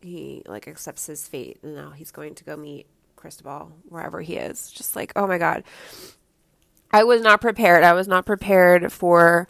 he 0.00 0.42
like 0.46 0.68
accepts 0.68 1.06
his 1.06 1.26
fate 1.26 1.58
and 1.62 1.74
now 1.74 1.90
he's 1.90 2.12
going 2.12 2.34
to 2.36 2.44
go 2.44 2.56
meet 2.56 2.86
Cristobal 3.16 3.72
wherever 3.88 4.20
he 4.20 4.36
is. 4.36 4.70
Just 4.70 4.94
like 4.94 5.12
oh 5.16 5.26
my 5.26 5.38
god 5.38 5.64
I 6.90 7.04
was 7.04 7.20
not 7.22 7.40
prepared. 7.40 7.84
I 7.84 7.92
was 7.92 8.08
not 8.08 8.24
prepared 8.26 8.92
for, 8.92 9.48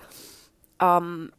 um, 0.80 1.33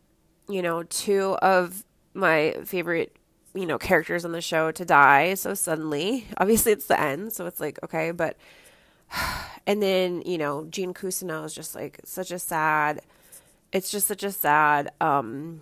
you 0.48 0.62
know, 0.62 0.84
two 0.84 1.36
of 1.41 1.84
my 2.13 2.56
favorite, 2.65 3.15
you 3.53 3.65
know, 3.65 3.77
characters 3.77 4.24
on 4.24 4.32
the 4.32 4.41
show 4.41 4.72
to 4.72 4.86
die 4.86 5.34
so 5.34 5.53
suddenly. 5.53 6.25
Obviously, 6.38 6.72
it's 6.72 6.86
the 6.86 7.00
end, 7.00 7.34
so 7.34 7.46
it's 7.46 7.60
like 7.60 7.79
okay, 7.84 8.12
but, 8.12 8.38
and 9.68 9.82
then 9.82 10.22
you 10.25 10.38
know, 10.38 10.65
Gene 10.70 10.94
Cousineau 10.94 11.46
is 11.46 11.53
just 11.53 11.75
like 11.75 12.00
such 12.06 12.32
a 12.32 12.39
sad. 12.39 13.01
It's 13.72 13.91
just 13.91 14.08
such 14.08 14.24
a 14.24 14.32
sad, 14.32 14.91
um, 15.00 15.62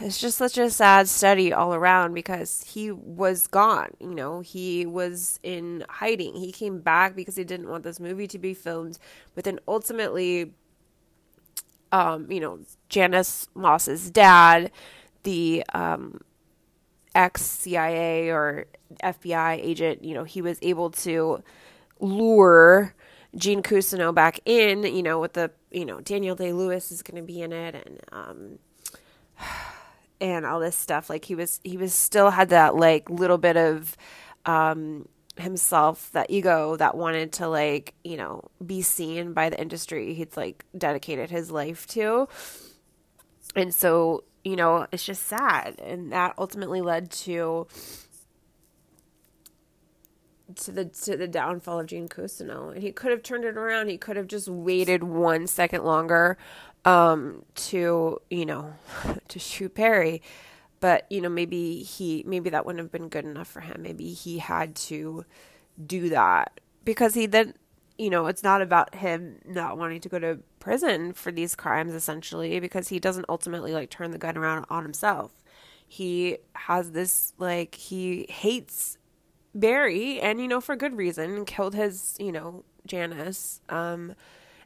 it's 0.00 0.18
just 0.18 0.36
such 0.38 0.58
a 0.58 0.70
sad 0.70 1.08
study 1.08 1.52
all 1.52 1.74
around 1.74 2.14
because 2.14 2.64
he 2.66 2.90
was 2.90 3.46
gone. 3.46 3.90
You 4.00 4.14
know, 4.14 4.40
he 4.40 4.86
was 4.86 5.38
in 5.42 5.84
hiding. 5.88 6.34
He 6.34 6.52
came 6.52 6.80
back 6.80 7.14
because 7.14 7.36
he 7.36 7.44
didn't 7.44 7.68
want 7.68 7.84
this 7.84 8.00
movie 8.00 8.26
to 8.28 8.38
be 8.38 8.54
filmed, 8.54 8.98
but 9.34 9.44
then 9.44 9.60
ultimately, 9.68 10.52
um, 11.92 12.30
you 12.30 12.40
know, 12.40 12.60
Janice 12.88 13.48
Moss's 13.54 14.10
dad, 14.10 14.70
the 15.22 15.64
um, 15.72 16.20
ex 17.14 17.42
CIA 17.42 18.30
or 18.30 18.66
FBI 19.02 19.58
agent, 19.62 20.04
you 20.04 20.14
know, 20.14 20.24
he 20.24 20.42
was 20.42 20.58
able 20.62 20.90
to 20.90 21.42
lure 22.00 22.94
Gene 23.36 23.62
Cousineau 23.62 24.14
back 24.14 24.40
in. 24.44 24.82
You 24.82 25.02
know, 25.02 25.20
with 25.20 25.34
the 25.34 25.50
you 25.70 25.84
know 25.84 26.00
Daniel 26.00 26.34
Day 26.34 26.52
Lewis 26.52 26.90
is 26.90 27.02
going 27.02 27.20
to 27.20 27.26
be 27.26 27.42
in 27.42 27.52
it, 27.52 27.74
and 27.74 28.00
um, 28.12 28.58
and 30.20 30.44
all 30.44 30.60
this 30.60 30.76
stuff 30.76 31.08
like 31.08 31.24
he 31.24 31.34
was 31.34 31.60
he 31.64 31.76
was 31.76 31.94
still 31.94 32.30
had 32.30 32.50
that 32.50 32.76
like 32.76 33.08
little 33.08 33.38
bit 33.38 33.56
of 33.56 33.96
um 34.46 35.06
himself 35.36 36.10
that 36.12 36.26
ego 36.28 36.76
that 36.76 36.96
wanted 36.96 37.32
to 37.32 37.48
like 37.48 37.94
you 38.04 38.16
know 38.16 38.42
be 38.64 38.82
seen 38.82 39.32
by 39.32 39.48
the 39.48 39.60
industry 39.60 40.12
he'd 40.14 40.36
like 40.36 40.64
dedicated 40.76 41.30
his 41.30 41.50
life 41.50 41.86
to. 41.88 42.28
And 43.56 43.74
so 43.74 44.24
you 44.44 44.56
know 44.56 44.86
it's 44.92 45.04
just 45.04 45.26
sad. 45.26 45.80
And 45.80 46.12
that 46.12 46.34
ultimately 46.38 46.80
led 46.80 47.10
to 47.10 47.66
to 50.56 50.72
the 50.72 50.84
to 50.84 51.16
the 51.16 51.28
downfall 51.28 51.80
of 51.80 51.86
Gene 51.86 52.08
Cousineau, 52.08 52.72
and 52.72 52.82
he 52.82 52.92
could 52.92 53.10
have 53.10 53.22
turned 53.22 53.44
it 53.44 53.56
around. 53.56 53.88
He 53.88 53.98
could 53.98 54.16
have 54.16 54.26
just 54.26 54.48
waited 54.48 55.02
one 55.02 55.46
second 55.46 55.84
longer 55.84 56.36
um, 56.84 57.44
to 57.54 58.20
you 58.30 58.46
know 58.46 58.74
to 59.28 59.38
shoot 59.38 59.74
Barry, 59.74 60.22
but 60.80 61.06
you 61.10 61.20
know 61.20 61.28
maybe 61.28 61.82
he 61.82 62.24
maybe 62.26 62.50
that 62.50 62.66
wouldn't 62.66 62.82
have 62.82 62.92
been 62.92 63.08
good 63.08 63.24
enough 63.24 63.48
for 63.48 63.60
him. 63.60 63.82
Maybe 63.82 64.12
he 64.12 64.38
had 64.38 64.74
to 64.76 65.24
do 65.86 66.08
that 66.10 66.60
because 66.84 67.14
he 67.14 67.26
then 67.26 67.54
you 67.98 68.10
know 68.10 68.26
it's 68.26 68.42
not 68.42 68.62
about 68.62 68.94
him 68.94 69.38
not 69.46 69.78
wanting 69.78 70.00
to 70.00 70.08
go 70.08 70.18
to 70.18 70.38
prison 70.58 71.12
for 71.12 71.32
these 71.32 71.54
crimes 71.54 71.94
essentially 71.94 72.60
because 72.60 72.88
he 72.88 72.98
doesn't 72.98 73.26
ultimately 73.28 73.72
like 73.72 73.90
turn 73.90 74.10
the 74.10 74.18
gun 74.18 74.36
around 74.36 74.64
on 74.70 74.82
himself. 74.82 75.32
He 75.86 76.38
has 76.54 76.92
this 76.92 77.32
like 77.38 77.74
he 77.74 78.26
hates 78.28 78.96
Barry, 79.54 80.20
and 80.20 80.40
you 80.40 80.46
know 80.46 80.60
for 80.60 80.76
good 80.76 80.96
reason, 80.96 81.44
killed 81.44 81.74
his 81.74 82.16
you 82.20 82.32
know 82.32 82.64
Janice, 82.86 83.60
um, 83.68 84.14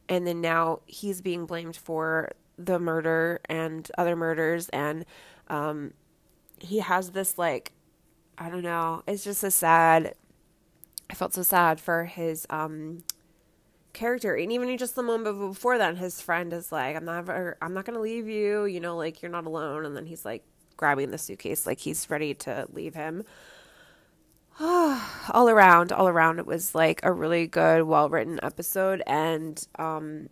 and 0.08 0.26
then 0.26 0.40
now 0.40 0.80
he's 0.86 1.20
being 1.20 1.46
blamed 1.46 1.76
for 1.76 2.32
the 2.58 2.78
murder 2.78 3.40
and 3.48 3.90
other 3.98 4.16
murders, 4.16 4.68
and 4.70 5.04
um, 5.48 5.92
he 6.60 6.78
has 6.80 7.10
this 7.10 7.38
like 7.38 7.72
I 8.36 8.50
don't 8.50 8.62
know, 8.62 9.02
it's 9.06 9.24
just 9.24 9.44
a 9.44 9.50
sad. 9.50 10.14
I 11.10 11.14
felt 11.14 11.34
so 11.34 11.42
sad 11.42 11.80
for 11.80 12.04
his 12.04 12.46
um 12.50 13.04
character. 13.92 14.34
And 14.34 14.52
even 14.52 14.76
just 14.76 14.96
the 14.96 15.02
moment 15.02 15.38
before 15.38 15.78
that 15.78 15.96
his 15.96 16.20
friend 16.20 16.52
is 16.52 16.72
like 16.72 16.96
i'm 16.96 17.04
not 17.04 17.28
i'm 17.62 17.72
not 17.72 17.84
gonna 17.84 18.00
leave 18.00 18.28
you 18.28 18.64
you 18.64 18.80
know 18.80 18.96
like 18.96 19.22
you're 19.22 19.30
not 19.30 19.46
alone. 19.46 19.86
And 19.86 19.96
then 19.96 20.06
he's 20.06 20.24
like 20.24 20.44
grabbing 20.76 21.10
the 21.10 21.18
suitcase 21.18 21.66
like 21.66 21.78
he's 21.78 22.10
ready 22.10 22.34
to 22.34 22.66
leave 22.72 22.94
him 22.94 23.22
all 24.60 25.48
around, 25.48 25.90
all 25.90 26.06
around, 26.06 26.38
it 26.38 26.46
was 26.46 26.74
like 26.74 27.00
a 27.02 27.12
really 27.12 27.46
good, 27.46 27.82
well 27.82 28.08
written 28.08 28.38
episode, 28.42 29.02
and 29.06 29.66
um, 29.78 30.28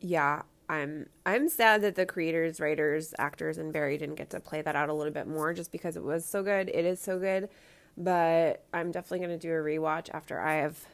yeah, 0.00 0.42
I'm 0.68 1.08
I'm 1.26 1.50
sad 1.50 1.82
that 1.82 1.96
the 1.96 2.06
creators, 2.06 2.58
writers, 2.58 3.12
actors, 3.18 3.58
and 3.58 3.72
Barry 3.72 3.98
didn't 3.98 4.14
get 4.14 4.30
to 4.30 4.40
play 4.40 4.62
that 4.62 4.74
out 4.74 4.88
a 4.88 4.94
little 4.94 5.12
bit 5.12 5.26
more, 5.26 5.52
just 5.52 5.70
because 5.70 5.96
it 5.96 6.02
was 6.02 6.24
so 6.24 6.42
good. 6.42 6.70
It 6.70 6.86
is 6.86 6.98
so 6.98 7.18
good, 7.18 7.50
but 7.98 8.64
I'm 8.72 8.90
definitely 8.90 9.26
gonna 9.26 9.38
do 9.38 9.50
a 9.50 9.56
rewatch 9.56 10.08
after 10.14 10.40
I 10.40 10.54
have 10.56 10.86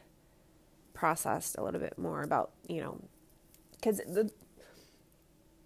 processed 0.93 1.57
a 1.57 1.63
little 1.63 1.79
bit 1.79 1.97
more 1.97 2.23
about 2.23 2.51
you 2.67 2.81
know, 2.81 2.99
because 3.71 3.99
the 3.99 4.29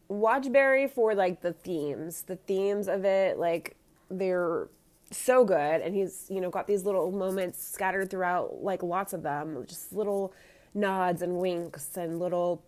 watch 0.10 0.52
Barry 0.52 0.88
for 0.88 1.16
like 1.16 1.42
the 1.42 1.54
themes, 1.54 2.24
the 2.24 2.36
themes 2.36 2.88
of 2.88 3.04
it, 3.04 3.40
like 3.40 3.78
they're 4.12 4.68
so 5.12 5.44
good 5.44 5.82
and 5.82 5.96
he's 5.96 6.26
you 6.30 6.40
know 6.42 6.50
got 6.50 6.68
these 6.68 6.86
little 6.86 7.12
moments 7.12 7.64
scattered 7.66 8.10
throughout 8.10 8.64
like 8.64 8.82
lots 8.84 9.14
of 9.14 9.24
them 9.24 9.64
just 9.68 9.92
little 9.94 10.34
nods 10.74 11.22
and 11.22 11.38
winks 11.38 11.98
and 11.98 12.20
little 12.20 12.64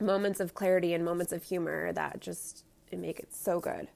moments 0.00 0.40
of 0.40 0.54
clarity 0.54 0.94
and 0.94 1.04
moments 1.04 1.32
of 1.32 1.42
humor 1.42 1.92
that 1.92 2.20
just 2.20 2.64
make 2.90 3.18
it 3.18 3.34
so 3.34 3.60
good. 3.60 3.88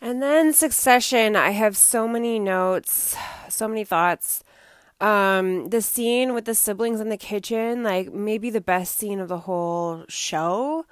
And 0.00 0.22
then 0.22 0.52
succession 0.52 1.34
i 1.34 1.50
have 1.50 1.76
so 1.76 2.06
many 2.06 2.38
notes 2.38 3.16
so 3.48 3.66
many 3.66 3.84
thoughts. 3.84 4.44
Um 5.00 5.68
the 5.70 5.82
scene 5.82 6.34
with 6.34 6.44
the 6.44 6.54
siblings 6.54 7.00
in 7.00 7.08
the 7.08 7.16
kitchen 7.16 7.82
like 7.82 8.12
maybe 8.12 8.50
the 8.50 8.60
best 8.60 8.96
scene 8.98 9.20
of 9.20 9.28
the 9.28 9.40
whole 9.40 10.04
show. 10.08 10.84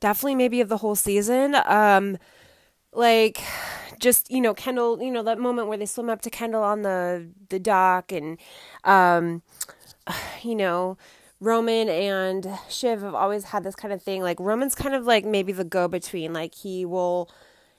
Definitely 0.00 0.34
maybe 0.36 0.60
of 0.60 0.68
the 0.68 0.78
whole 0.78 0.96
season. 0.96 1.56
Um 1.64 2.18
like 2.92 3.40
just 4.00 4.30
you 4.30 4.40
know 4.40 4.54
Kendall, 4.54 5.02
you 5.02 5.10
know 5.10 5.22
that 5.22 5.38
moment 5.38 5.68
where 5.68 5.78
they 5.78 5.86
swim 5.86 6.10
up 6.10 6.22
to 6.22 6.30
Kendall 6.30 6.62
on 6.62 6.82
the 6.82 7.28
the 7.48 7.58
dock, 7.58 8.12
and 8.12 8.38
um, 8.84 9.42
you 10.42 10.54
know 10.54 10.96
Roman 11.40 11.88
and 11.88 12.46
Shiv 12.68 13.02
have 13.02 13.14
always 13.14 13.44
had 13.44 13.62
this 13.62 13.74
kind 13.74 13.92
of 13.92 14.02
thing. 14.02 14.22
Like 14.22 14.40
Roman's 14.40 14.74
kind 14.74 14.94
of 14.94 15.04
like 15.04 15.24
maybe 15.24 15.52
the 15.52 15.64
go 15.64 15.88
between. 15.88 16.32
Like 16.32 16.54
he 16.54 16.84
will 16.84 17.30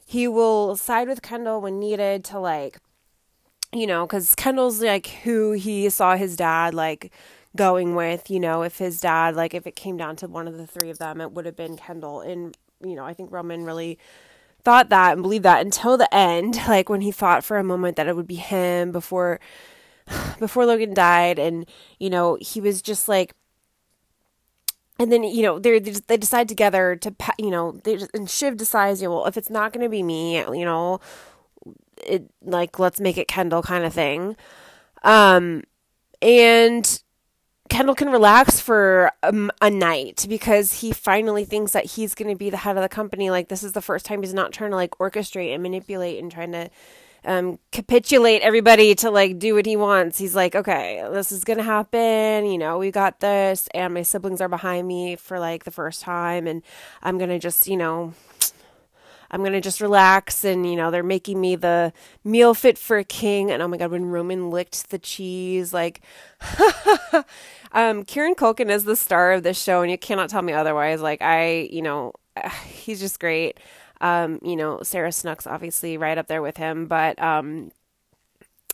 he 0.06 0.28
will 0.28 0.78
side 0.78 1.08
with 1.08 1.22
Kendall 1.22 1.62
when 1.62 1.80
needed 1.80 2.24
to 2.26 2.40
like 2.40 2.80
you 3.74 3.88
know 3.88 4.06
because 4.06 4.36
Kendall's 4.36 4.82
like 4.82 5.08
who 5.24 5.54
he 5.54 5.90
saw 5.90 6.16
his 6.16 6.36
dad 6.36 6.74
like 6.74 7.12
going 7.56 7.96
with. 7.96 8.30
You 8.30 8.40
know 8.40 8.62
if 8.62 8.78
his 8.78 9.02
dad 9.02 9.36
like 9.36 9.54
if 9.54 9.66
it 9.66 9.76
came 9.76 9.98
down 9.98 10.16
to 10.18 10.28
one 10.28 10.48
of 10.48 10.58
the 10.58 10.68
three 10.68 10.90
of 10.90 11.00
them, 11.00 11.20
it 11.20 11.32
would 11.32 11.46
have 11.46 11.56
been 11.56 11.78
Kendall. 11.78 12.22
And 12.22 12.56
you 12.84 12.96
know 12.96 13.06
I 13.06 13.14
think 13.14 13.32
Roman 13.32 13.64
really 13.66 13.98
thought 14.68 14.90
that 14.90 15.14
and 15.14 15.22
believed 15.22 15.46
that 15.46 15.66
until 15.66 15.96
the 15.96 16.14
end, 16.14 16.58
like 16.68 16.90
when 16.90 17.00
he 17.00 17.10
thought 17.10 17.46
for 17.46 17.58
a 17.58 17.64
moment 17.64 17.96
that 17.96 18.08
it 18.08 18.18
would 18.18 18.28
be 18.28 18.36
him 18.36 18.92
before 18.92 19.40
before 20.40 20.66
Logan 20.66 20.94
died. 20.94 21.40
And 21.40 21.66
you 22.00 22.10
know, 22.10 22.38
he 22.42 22.60
was 22.60 22.82
just 22.82 23.08
like 23.08 23.34
and 25.00 25.10
then 25.10 25.24
you 25.24 25.42
know 25.42 25.58
they 25.58 25.80
they 25.80 26.18
decide 26.18 26.50
together 26.50 26.98
to 26.98 27.16
you 27.40 27.50
know 27.50 27.80
they 27.86 27.96
just, 27.96 28.12
and 28.14 28.30
Shiv 28.30 28.58
decides 28.58 29.02
you 29.02 29.08
know, 29.08 29.16
well 29.16 29.26
if 29.26 29.38
it's 29.38 29.50
not 29.50 29.72
going 29.72 29.86
to 29.86 29.90
be 29.90 30.04
me 30.04 30.38
you 30.38 30.66
know 30.66 31.00
it 32.06 32.30
like 32.42 32.78
let's 32.78 33.00
make 33.00 33.18
it 33.18 33.30
Kendall 33.30 33.62
kind 33.62 33.86
of 33.86 33.94
thing. 33.94 34.36
Um 35.04 35.64
and 36.22 37.02
Kendall 37.70 37.96
can 37.96 38.10
relax 38.10 38.60
for 38.60 39.12
a, 39.24 39.50
a, 39.62 39.70
night 39.70 40.26
because 40.30 40.82
he 40.82 40.92
finally 40.92 41.46
thinks 41.46 41.74
that 41.74 41.86
he's 41.86 42.16
going 42.16 42.30
to 42.30 42.38
be 42.38 42.50
the 42.50 42.58
head 42.58 42.78
of 42.78 42.84
the 42.84 42.90
company. 42.90 43.30
Like 43.30 43.50
this 43.50 43.64
is 43.64 43.74
the 43.74 43.82
first 43.82 44.06
time 44.06 44.22
he's 44.22 44.34
not 44.34 44.52
trying 44.52 44.72
to 44.72 44.76
like 44.76 44.92
orchestrate 45.00 45.54
and 45.54 45.64
manipulate 45.64 46.22
and 46.22 46.32
trying 46.32 46.52
to 46.54 46.70
um, 47.26 47.60
capitulate 47.72 48.42
everybody 48.42 48.96
to 48.96 49.12
like 49.12 49.38
do 49.38 49.56
what 49.56 49.66
he 49.66 49.76
wants. 49.76 50.18
He's 50.18 50.36
like, 50.36 50.56
okay, 50.56 51.06
this 51.12 51.32
is 51.32 51.44
going 51.44 51.58
to 51.58 51.64
happen. 51.64 52.46
You 52.46 52.58
know, 52.58 52.78
we 52.78 52.90
got 52.90 53.20
this, 53.20 53.68
and 53.74 53.94
my 53.94 54.04
siblings 54.04 54.42
are 54.42 54.48
behind 54.48 54.88
me 54.88 55.16
for 55.16 55.40
like 55.40 55.64
the 55.66 55.72
first 55.72 56.02
time, 56.02 56.48
and 56.48 56.64
I'm 57.04 57.18
going 57.18 57.30
to 57.30 57.40
just, 57.40 57.68
you 57.68 57.78
know, 57.78 58.14
I'm 59.32 59.44
gonna 59.44 59.62
just 59.62 59.82
relax 59.82 60.44
and 60.44 60.70
you 60.70 60.76
know 60.76 60.92
they're 60.92 61.04
making 61.04 61.40
me 61.40 61.56
the 61.56 61.94
meal 62.24 62.54
fit 62.54 62.78
for 62.78 62.98
a 62.98 63.04
king. 63.04 63.52
And 63.52 63.62
oh 63.62 63.68
my 63.68 63.78
god 63.78 63.92
when 63.92 64.06
Roman 64.06 64.50
licked 64.50 64.90
the 64.90 65.00
cheese 65.00 65.74
like 65.74 66.02
um 67.72 68.04
Kieran 68.06 68.36
Culkin 68.36 68.70
is 68.70 68.84
the 68.86 68.96
star 68.96 69.34
of 69.34 69.44
this 69.44 69.62
show 69.62 69.82
and 69.82 69.92
you 69.92 69.98
cannot 69.98 70.30
tell 70.30 70.42
me 70.42 70.54
otherwise. 70.54 71.02
Like 71.02 71.22
I 71.22 71.70
you 71.72 71.82
know 71.82 72.14
he's 72.68 73.00
just 73.00 73.20
great. 73.20 73.60
Um 74.02 74.40
you 74.44 74.56
know 74.56 74.82
Sarah 74.84 75.12
Snook's 75.12 75.48
obviously 75.48 75.98
right 75.98 76.18
up 76.18 76.28
there 76.28 76.42
with 76.42 76.58
him. 76.58 76.88
But 76.88 77.22
um 77.22 77.72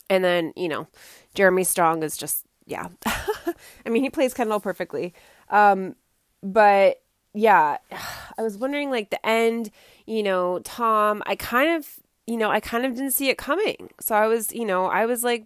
and 0.09 0.23
then 0.23 0.53
you 0.55 0.69
know 0.69 0.87
Jeremy 1.33 1.63
Strong 1.63 2.03
is 2.03 2.17
just 2.17 2.45
yeah. 2.65 2.89
I 3.05 3.89
mean 3.89 4.03
he 4.03 4.09
plays 4.09 4.33
Kendall 4.33 4.59
perfectly. 4.59 5.13
Um 5.49 5.95
but 6.41 7.02
yeah 7.33 7.77
I 8.37 8.41
was 8.41 8.57
wondering 8.57 8.89
like 8.89 9.09
the 9.09 9.25
end 9.25 9.71
you 10.05 10.23
know, 10.23 10.59
Tom, 10.59 11.23
I 11.25 11.35
kind 11.35 11.69
of, 11.71 11.87
you 12.27 12.37
know, 12.37 12.49
I 12.49 12.59
kind 12.59 12.85
of 12.85 12.95
didn't 12.95 13.11
see 13.11 13.29
it 13.29 13.37
coming. 13.37 13.89
So 13.99 14.15
I 14.15 14.27
was, 14.27 14.53
you 14.53 14.65
know, 14.65 14.85
I 14.85 15.05
was 15.05 15.23
like, 15.23 15.45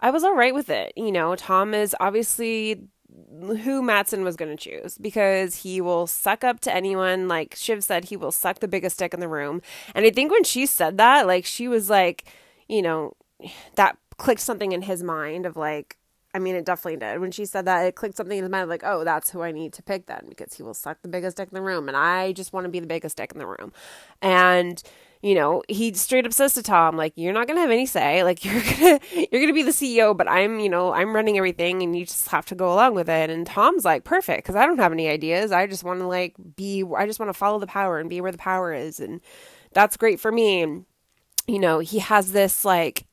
I 0.00 0.10
was 0.10 0.22
all 0.24 0.34
right 0.34 0.54
with 0.54 0.70
it. 0.70 0.92
You 0.96 1.10
know, 1.10 1.34
Tom 1.34 1.74
is 1.74 1.94
obviously 1.98 2.82
who 3.40 3.82
Matsson 3.82 4.22
was 4.22 4.36
going 4.36 4.56
to 4.56 4.70
choose 4.70 4.96
because 4.98 5.56
he 5.56 5.80
will 5.80 6.06
suck 6.06 6.44
up 6.44 6.60
to 6.60 6.74
anyone. 6.74 7.26
Like 7.26 7.54
Shiv 7.56 7.82
said, 7.82 8.06
he 8.06 8.16
will 8.16 8.32
suck 8.32 8.60
the 8.60 8.68
biggest 8.68 8.98
dick 8.98 9.14
in 9.14 9.20
the 9.20 9.28
room. 9.28 9.60
And 9.94 10.04
I 10.06 10.10
think 10.10 10.30
when 10.30 10.44
she 10.44 10.66
said 10.66 10.98
that, 10.98 11.26
like, 11.26 11.44
she 11.44 11.66
was 11.66 11.90
like, 11.90 12.24
you 12.68 12.82
know, 12.82 13.14
that 13.74 13.98
clicked 14.18 14.40
something 14.40 14.72
in 14.72 14.82
his 14.82 15.02
mind 15.02 15.46
of 15.46 15.56
like, 15.56 15.96
I 16.34 16.38
mean, 16.38 16.54
it 16.54 16.66
definitely 16.66 16.98
did. 16.98 17.20
When 17.20 17.30
she 17.30 17.46
said 17.46 17.64
that, 17.64 17.86
it 17.86 17.94
clicked 17.94 18.16
something 18.16 18.36
in 18.36 18.44
his 18.44 18.50
mind 18.50 18.68
like, 18.68 18.82
oh, 18.84 19.02
that's 19.02 19.30
who 19.30 19.42
I 19.42 19.50
need 19.50 19.72
to 19.74 19.82
pick 19.82 20.06
then 20.06 20.26
because 20.28 20.54
he 20.54 20.62
will 20.62 20.74
suck 20.74 21.00
the 21.00 21.08
biggest 21.08 21.38
dick 21.38 21.48
in 21.50 21.54
the 21.54 21.62
room. 21.62 21.88
And 21.88 21.96
I 21.96 22.32
just 22.32 22.52
want 22.52 22.64
to 22.64 22.70
be 22.70 22.80
the 22.80 22.86
biggest 22.86 23.16
dick 23.16 23.32
in 23.32 23.38
the 23.38 23.46
room. 23.46 23.72
And, 24.20 24.82
you 25.22 25.34
know, 25.34 25.62
he 25.68 25.94
straight 25.94 26.26
up 26.26 26.34
says 26.34 26.52
to 26.54 26.62
Tom, 26.62 26.98
like, 26.98 27.14
you're 27.16 27.32
not 27.32 27.46
going 27.46 27.56
to 27.56 27.62
have 27.62 27.70
any 27.70 27.86
say. 27.86 28.22
Like, 28.28 28.44
you're 28.44 28.60
going 28.60 28.98
to, 28.98 29.00
you're 29.14 29.40
going 29.40 29.46
to 29.46 29.54
be 29.54 29.62
the 29.62 29.70
CEO, 29.70 30.14
but 30.14 30.28
I'm, 30.28 30.60
you 30.60 30.68
know, 30.68 30.92
I'm 30.92 31.16
running 31.16 31.38
everything 31.38 31.82
and 31.82 31.96
you 31.96 32.04
just 32.04 32.28
have 32.28 32.44
to 32.46 32.54
go 32.54 32.74
along 32.74 32.94
with 32.94 33.08
it. 33.08 33.30
And 33.30 33.46
Tom's 33.46 33.86
like, 33.86 34.04
perfect. 34.04 34.46
Cause 34.46 34.54
I 34.54 34.66
don't 34.66 34.78
have 34.78 34.92
any 34.92 35.08
ideas. 35.08 35.50
I 35.50 35.66
just 35.66 35.82
want 35.82 36.00
to 36.00 36.06
like 36.06 36.34
be, 36.56 36.84
I 36.94 37.06
just 37.06 37.18
want 37.18 37.30
to 37.30 37.38
follow 37.38 37.58
the 37.58 37.66
power 37.66 37.98
and 37.98 38.10
be 38.10 38.20
where 38.20 38.32
the 38.32 38.38
power 38.38 38.74
is. 38.74 39.00
And 39.00 39.22
that's 39.72 39.96
great 39.96 40.20
for 40.20 40.30
me. 40.30 40.60
And, 40.60 40.84
you 41.46 41.58
know, 41.58 41.78
he 41.78 42.00
has 42.00 42.32
this 42.32 42.66
like, 42.66 43.06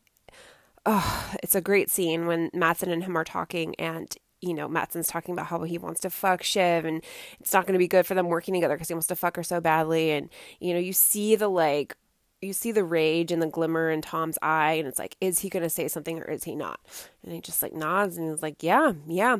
oh, 0.85 1.33
it's 1.41 1.55
a 1.55 1.61
great 1.61 1.89
scene 1.89 2.27
when 2.27 2.49
Matsson 2.53 2.91
and 2.91 3.03
him 3.03 3.17
are 3.17 3.23
talking 3.23 3.75
and 3.75 4.15
you 4.41 4.53
know, 4.53 4.67
Matsson's 4.67 5.07
talking 5.07 5.33
about 5.33 5.47
how 5.47 5.63
he 5.63 5.77
wants 5.77 6.01
to 6.01 6.09
fuck 6.09 6.43
Shiv 6.43 6.85
and 6.85 7.03
it's 7.39 7.53
not 7.53 7.65
going 7.65 7.73
to 7.73 7.79
be 7.79 7.87
good 7.87 8.05
for 8.05 8.13
them 8.13 8.27
working 8.27 8.53
together 8.53 8.75
because 8.75 8.89
he 8.89 8.93
wants 8.93 9.07
to 9.07 9.15
fuck 9.15 9.37
her 9.37 9.43
so 9.43 9.59
badly. 9.59 10.11
And, 10.11 10.29
you 10.59 10.73
know, 10.73 10.79
you 10.79 10.93
see 10.93 11.35
the 11.35 11.47
like, 11.47 11.95
you 12.41 12.53
see 12.53 12.71
the 12.71 12.83
rage 12.83 13.31
and 13.31 13.41
the 13.41 13.47
glimmer 13.47 13.89
in 13.89 14.01
Tom's 14.01 14.37
eye 14.41 14.73
and 14.73 14.87
it's 14.87 14.99
like, 14.99 15.15
is 15.19 15.39
he 15.39 15.49
going 15.49 15.63
to 15.63 15.69
say 15.69 15.87
something 15.87 16.19
or 16.19 16.25
is 16.29 16.43
he 16.43 16.55
not? 16.55 16.79
And 17.23 17.33
he 17.33 17.41
just 17.41 17.63
like 17.63 17.73
nods 17.73 18.17
and 18.17 18.29
he's 18.29 18.43
like, 18.43 18.61
yeah, 18.61 18.93
yeah. 19.07 19.37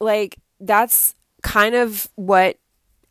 Like, 0.00 0.38
that's 0.58 1.14
kind 1.42 1.74
of 1.76 2.08
what 2.16 2.56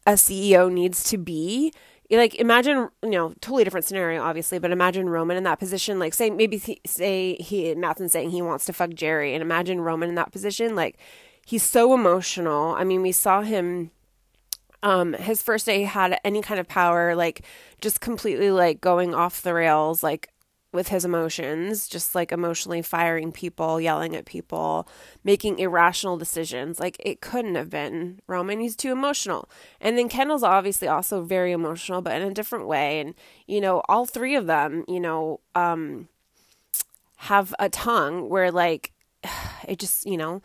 a 0.06 0.14
CEO 0.14 0.70
needs 0.72 1.04
to 1.06 1.18
be 1.18 1.72
like 2.18 2.36
imagine 2.36 2.90
you 3.04 3.10
know 3.12 3.34
totally 3.42 3.64
different 3.64 3.86
scenario 3.86 4.22
obviously 4.22 4.60
but 4.60 4.72
imagine 4.72 5.08
roman 5.08 5.38
in 5.38 5.44
that 5.44 5.60
position 5.60 5.98
like 6.00 6.14
say 6.14 6.30
maybe 6.30 6.58
he, 6.58 6.82
say 6.86 7.36
he 7.36 7.74
Matsson 7.76 8.10
saying 8.10 8.32
he 8.32 8.42
wants 8.42 8.66
to 8.66 8.74
fuck 8.74 8.92
Gerri 8.92 9.34
and 9.34 9.42
imagine 9.42 9.80
roman 9.82 10.10
in 10.10 10.16
that 10.16 10.32
position 10.32 10.76
like 10.76 10.98
he's 11.46 11.64
so 11.64 11.94
emotional. 11.94 12.74
I 12.76 12.84
mean 12.84 13.02
we 13.02 13.12
saw 13.12 13.42
him 13.42 13.92
um 14.84 15.14
his 15.14 15.42
first 15.42 15.66
day 15.66 15.84
had 15.84 16.20
any 16.24 16.42
kind 16.42 16.60
of 16.60 16.68
power 16.68 17.16
like 17.16 17.44
just 17.82 18.02
completely 18.02 18.52
like 18.52 18.82
going 18.82 19.14
off 19.14 19.42
the 19.42 19.54
rails 19.54 20.04
like 20.04 20.31
with 20.72 20.88
his 20.88 21.04
emotions, 21.04 21.88
just 21.88 22.16
like 22.16 22.32
emotionally 22.32 22.82
firing 22.82 23.32
people, 23.32 23.82
yelling 23.82 24.16
at 24.16 24.26
people, 24.26 24.88
making 25.24 25.60
irrational 25.60 26.18
decisions. 26.18 26.80
Like 26.80 26.96
it 27.00 27.22
couldn't 27.22 27.56
have 27.56 27.70
been 27.70 28.22
Roman. 28.28 28.60
He's 28.60 28.76
too 28.76 28.92
emotional. 28.92 29.50
And 29.82 29.98
then 29.98 30.08
Kendall's 30.08 30.44
obviously 30.44 30.88
also 30.88 31.24
very 31.24 31.52
emotional, 31.52 32.02
but 32.02 32.20
in 32.22 32.28
a 32.28 32.34
different 32.34 32.68
way. 32.68 33.00
And, 33.02 33.16
you 33.48 33.60
know, 33.60 33.82
all 33.90 34.06
three 34.06 34.36
of 34.36 34.48
them, 34.48 34.86
you 34.88 35.00
know, 35.00 35.42
um, 35.56 36.08
have 37.18 37.54
a 37.60 37.70
tongue 37.70 38.30
where 38.30 38.52
like 38.52 38.94
it 39.68 39.78
just, 39.80 40.06
you 40.06 40.18
know, 40.18 40.42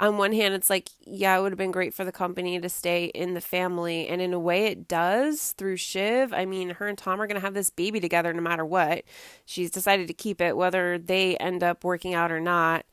on 0.00 0.16
one 0.16 0.32
hand, 0.32 0.54
it's 0.54 0.70
like, 0.70 0.88
yeah, 1.04 1.36
it 1.38 1.42
would 1.42 1.52
have 1.52 1.58
been 1.58 1.70
great 1.70 1.92
for 1.92 2.06
the 2.06 2.12
company 2.12 2.58
to 2.58 2.70
stay 2.70 3.06
in 3.06 3.34
the 3.34 3.40
family. 3.40 4.08
And 4.08 4.22
in 4.22 4.32
a 4.32 4.38
way, 4.40 4.66
it 4.66 4.88
does 4.88 5.52
through 5.52 5.76
Shiv. 5.76 6.32
I 6.32 6.46
mean, 6.46 6.70
her 6.70 6.88
and 6.88 6.96
Tom 6.96 7.20
are 7.20 7.26
going 7.26 7.36
to 7.38 7.44
have 7.44 7.52
this 7.52 7.68
baby 7.68 8.00
together 8.00 8.32
no 8.32 8.40
matter 8.40 8.64
what. 8.64 9.04
She's 9.44 9.70
decided 9.70 10.08
to 10.08 10.14
keep 10.14 10.40
it, 10.40 10.56
whether 10.56 10.96
they 10.96 11.36
end 11.36 11.62
up 11.62 11.84
working 11.84 12.14
out 12.14 12.32
or 12.32 12.40
not. 12.40 12.86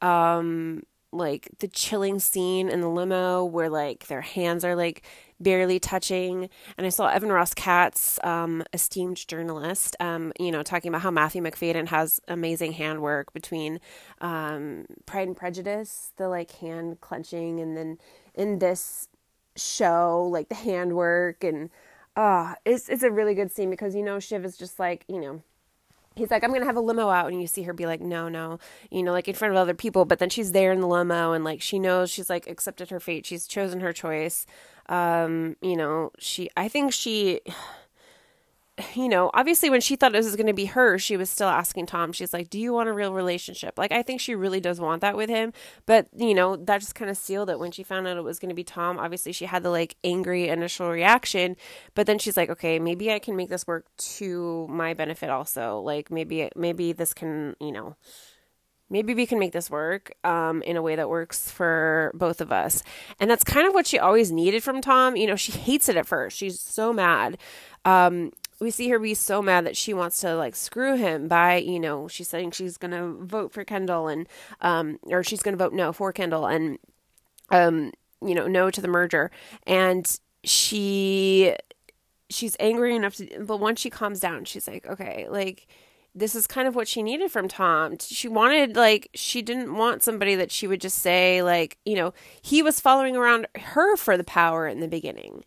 Um, 0.00 0.84
like 1.12 1.48
the 1.58 1.68
chilling 1.68 2.18
scene 2.20 2.68
in 2.68 2.80
the 2.80 2.88
limo 2.88 3.44
where 3.44 3.68
like 3.68 4.06
their 4.06 4.22
hands 4.22 4.64
are 4.64 4.74
like 4.74 5.02
barely 5.42 5.78
touching. 5.78 6.48
And 6.76 6.86
I 6.86 6.90
saw 6.90 7.08
Evan 7.08 7.30
Ross 7.32 7.54
Katz, 7.54 8.18
um, 8.24 8.62
esteemed 8.72 9.26
journalist, 9.26 9.96
um, 10.00 10.32
you 10.38 10.50
know, 10.50 10.62
talking 10.62 10.88
about 10.88 11.02
how 11.02 11.10
Matthew 11.10 11.42
Macfadyen 11.42 11.88
has 11.88 12.20
amazing 12.28 12.72
handwork 12.72 13.32
between 13.32 13.80
um, 14.20 14.86
Pride 15.06 15.28
and 15.28 15.36
Prejudice, 15.36 16.12
the 16.16 16.28
like 16.28 16.50
hand 16.52 17.00
clenching, 17.00 17.60
and 17.60 17.76
then 17.76 17.98
in 18.34 18.58
this 18.58 19.08
show, 19.56 20.28
like 20.30 20.48
the 20.48 20.54
handwork 20.54 21.44
and 21.44 21.70
uh 22.14 22.54
it's 22.66 22.90
it's 22.90 23.02
a 23.02 23.10
really 23.10 23.34
good 23.34 23.50
scene 23.50 23.70
because 23.70 23.94
you 23.94 24.02
know 24.02 24.20
Shiv 24.20 24.44
is 24.44 24.56
just 24.56 24.78
like, 24.78 25.04
you 25.08 25.20
know, 25.20 25.42
he's 26.14 26.30
like, 26.30 26.44
I'm 26.44 26.52
gonna 26.52 26.64
have 26.66 26.76
a 26.76 26.80
limo 26.80 27.08
out, 27.08 27.30
and 27.30 27.40
you 27.40 27.46
see 27.46 27.62
her 27.62 27.72
be 27.72 27.86
like, 27.86 28.00
no, 28.00 28.28
no, 28.28 28.58
you 28.90 29.02
know, 29.02 29.12
like 29.12 29.28
in 29.28 29.34
front 29.34 29.52
of 29.52 29.58
other 29.58 29.74
people. 29.74 30.04
But 30.04 30.18
then 30.18 30.30
she's 30.30 30.52
there 30.52 30.72
in 30.72 30.80
the 30.80 30.88
limo, 30.88 31.32
and 31.32 31.44
like 31.44 31.60
she 31.62 31.78
knows 31.78 32.10
she's 32.10 32.30
like 32.30 32.46
accepted 32.46 32.90
her 32.90 33.00
fate. 33.00 33.26
She's 33.26 33.46
chosen 33.46 33.80
her 33.80 33.92
choice. 33.92 34.46
Um, 34.88 35.56
you 35.62 35.76
know, 35.76 36.10
she, 36.18 36.50
I 36.56 36.68
think 36.68 36.92
she, 36.92 37.40
you 38.94 39.08
know, 39.08 39.30
obviously 39.34 39.70
when 39.70 39.80
she 39.80 39.96
thought 39.96 40.14
it 40.14 40.18
was 40.18 40.36
going 40.36 40.46
to 40.46 40.52
be 40.52 40.66
her, 40.66 40.98
she 40.98 41.16
was 41.16 41.30
still 41.30 41.48
asking 41.48 41.86
Tom. 41.86 42.12
She's 42.12 42.32
like, 42.32 42.50
"Do 42.50 42.58
you 42.58 42.72
want 42.72 42.88
a 42.88 42.92
real 42.92 43.12
relationship?" 43.12 43.78
Like 43.78 43.92
I 43.92 44.02
think 44.02 44.20
she 44.20 44.34
really 44.34 44.60
does 44.60 44.80
want 44.80 45.00
that 45.00 45.16
with 45.16 45.28
him, 45.28 45.52
but 45.86 46.08
you 46.16 46.34
know, 46.34 46.56
that 46.56 46.80
just 46.80 46.94
kind 46.94 47.10
of 47.10 47.16
sealed 47.16 47.50
it 47.50 47.58
when 47.58 47.72
she 47.72 47.82
found 47.82 48.06
out 48.06 48.16
it 48.16 48.24
was 48.24 48.38
going 48.38 48.50
to 48.50 48.54
be 48.54 48.64
Tom. 48.64 48.98
Obviously, 48.98 49.32
she 49.32 49.46
had 49.46 49.62
the 49.62 49.70
like 49.70 49.96
angry 50.04 50.48
initial 50.48 50.90
reaction, 50.90 51.56
but 51.94 52.06
then 52.06 52.18
she's 52.18 52.36
like, 52.36 52.50
"Okay, 52.50 52.78
maybe 52.78 53.12
I 53.12 53.18
can 53.18 53.36
make 53.36 53.48
this 53.48 53.66
work 53.66 53.86
to 53.96 54.66
my 54.68 54.94
benefit 54.94 55.30
also. 55.30 55.80
Like 55.80 56.10
maybe 56.10 56.50
maybe 56.56 56.92
this 56.92 57.14
can, 57.14 57.56
you 57.60 57.72
know, 57.72 57.96
maybe 58.92 59.14
we 59.14 59.26
can 59.26 59.38
make 59.38 59.52
this 59.52 59.70
work 59.70 60.12
um, 60.22 60.62
in 60.62 60.76
a 60.76 60.82
way 60.82 60.94
that 60.94 61.08
works 61.08 61.50
for 61.50 62.12
both 62.14 62.40
of 62.40 62.52
us. 62.52 62.82
And 63.18 63.30
that's 63.30 63.42
kind 63.42 63.66
of 63.66 63.74
what 63.74 63.86
she 63.86 63.98
always 63.98 64.30
needed 64.30 64.62
from 64.62 64.80
Tom. 64.80 65.16
You 65.16 65.26
know, 65.26 65.36
she 65.36 65.50
hates 65.50 65.88
it 65.88 65.96
at 65.96 66.06
first. 66.06 66.36
She's 66.36 66.60
so 66.60 66.92
mad. 66.92 67.38
Um, 67.84 68.30
we 68.62 68.70
see 68.70 68.88
her 68.90 68.98
be 69.00 69.12
so 69.12 69.42
mad 69.42 69.66
that 69.66 69.76
she 69.76 69.92
wants 69.92 70.20
to 70.20 70.36
like 70.36 70.54
screw 70.54 70.96
him 70.96 71.26
by, 71.26 71.56
you 71.56 71.80
know, 71.80 72.06
she's 72.06 72.28
saying 72.28 72.52
she's 72.52 72.78
to 72.78 73.16
vote 73.20 73.52
for 73.52 73.64
Kendall 73.64 74.06
and, 74.06 74.28
um, 74.60 75.00
or 75.06 75.24
she's 75.24 75.42
to 75.42 75.56
vote 75.56 75.72
no 75.72 75.92
for 75.92 76.12
Kendall 76.12 76.46
and, 76.46 76.78
um, 77.50 77.90
you 78.24 78.36
know, 78.36 78.46
no 78.46 78.70
to 78.70 78.80
the 78.80 78.86
merger. 78.86 79.32
And 79.66 80.06
she, 80.44 81.56
she's 82.30 82.56
angry 82.60 82.94
enough 82.94 83.16
to, 83.16 83.44
but 83.44 83.56
once 83.56 83.80
she 83.80 83.90
calms 83.90 84.20
down, 84.20 84.44
she's 84.44 84.68
like, 84.68 84.86
okay, 84.86 85.26
like, 85.28 85.66
this 86.14 86.36
is 86.36 86.46
kind 86.46 86.68
of 86.68 86.76
what 86.76 86.86
she 86.86 87.02
needed 87.02 87.32
from 87.32 87.48
Tom. 87.48 87.96
She 87.98 88.28
wanted 88.28 88.76
like 88.76 89.08
she 89.14 89.42
didn't 89.42 89.74
want 89.74 90.02
somebody 90.02 90.34
that 90.34 90.52
she 90.52 90.68
would 90.68 90.80
just 90.80 90.98
say 90.98 91.42
like, 91.42 91.78
you 91.84 91.96
know, 91.96 92.12
he 92.42 92.62
was 92.62 92.80
following 92.80 93.16
around 93.16 93.48
her 93.56 93.96
for 93.96 94.16
the 94.16 94.24
power 94.24 94.68
in 94.68 94.80
the 94.80 94.88
beginning. 94.88 95.42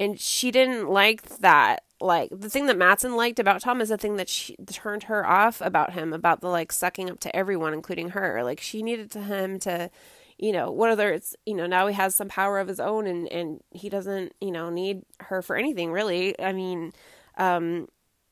And 0.00 0.20
she 0.20 0.50
didn't 0.50 0.88
like 0.88 1.38
that. 1.38 1.84
Like 2.00 2.30
the 2.30 2.48
thing 2.50 2.66
that 2.66 2.78
Matsson 2.78 3.16
liked 3.16 3.40
about 3.40 3.60
Tom 3.60 3.80
is 3.80 3.88
the 3.88 3.98
thing 3.98 4.16
that 4.16 4.28
she 4.28 4.56
turned 4.66 5.04
her 5.04 5.26
off 5.26 5.60
about 5.60 5.94
him, 5.94 6.12
about 6.12 6.40
the 6.40 6.48
like 6.48 6.70
sucking 6.70 7.10
up 7.10 7.20
to 7.20 7.34
everyone, 7.34 7.74
including 7.74 8.10
her. 8.10 8.42
Like 8.44 8.60
she 8.60 8.82
needed 8.82 9.10
to 9.12 9.20
him 9.20 9.58
to 9.60 9.90
you 10.38 10.52
know, 10.52 10.70
whether 10.70 11.12
it's, 11.12 11.34
you 11.46 11.54
know, 11.54 11.66
now 11.66 11.88
he 11.88 11.94
has 11.94 12.14
some 12.14 12.28
power 12.28 12.60
of 12.60 12.68
his 12.68 12.78
own 12.78 13.06
and, 13.06 13.26
and 13.32 13.60
he 13.70 13.88
doesn't, 13.88 14.32
you 14.40 14.52
know, 14.52 14.70
need 14.70 15.02
her 15.20 15.42
for 15.42 15.56
anything 15.56 15.90
really. 15.90 16.40
I 16.40 16.52
mean, 16.52 16.92
um, 17.36 17.88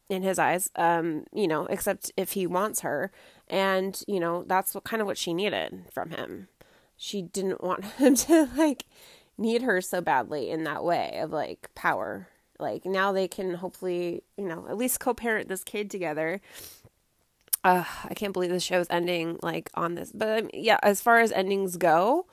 in 0.09 0.23
his 0.23 0.39
eyes, 0.39 0.71
um, 0.77 1.25
you 1.33 1.49
know, 1.49 1.67
except 1.67 2.13
if 2.17 2.33
he 2.33 2.47
wants 2.47 2.81
her. 2.81 3.11
And, 3.49 4.01
you 4.07 4.21
know, 4.21 4.45
that's 4.47 4.73
what 4.73 4.85
kind 4.85 5.03
of 5.03 5.07
what 5.07 5.19
she 5.19 5.35
needed 5.35 5.87
from 5.93 6.11
him. 6.11 6.49
She 6.97 7.23
didn't 7.23 7.63
want 7.63 7.85
him 7.99 8.15
to 8.15 8.49
like 8.57 8.85
need 9.37 9.63
her 9.63 9.81
so 9.81 10.01
badly 10.01 10.51
in 10.51 10.63
that 10.63 10.85
way 10.85 11.19
of 11.21 11.33
like 11.33 11.69
power. 11.75 12.29
Like 12.59 12.85
now 12.85 13.13
they 13.13 13.29
can 13.29 13.55
hopefully, 13.55 14.23
you 14.37 14.47
know, 14.47 14.67
at 14.69 14.77
least 14.77 15.01
co-parent 15.01 15.49
this 15.49 15.65
kid 15.65 15.91
together. 15.91 16.41
Uh, 17.65 17.85
I 18.05 18.15
can't 18.15 18.33
believe 18.33 18.51
the 18.51 18.61
show's 18.61 18.87
ending 18.91 19.39
like 19.43 19.71
on 19.75 19.95
this. 19.95 20.13
But 20.13 20.45
um, 20.45 20.51
yeah, 20.55 20.79
as 20.83 21.01
far 21.01 21.21
as 21.21 21.33
endings 21.33 21.77
go, 21.77 22.27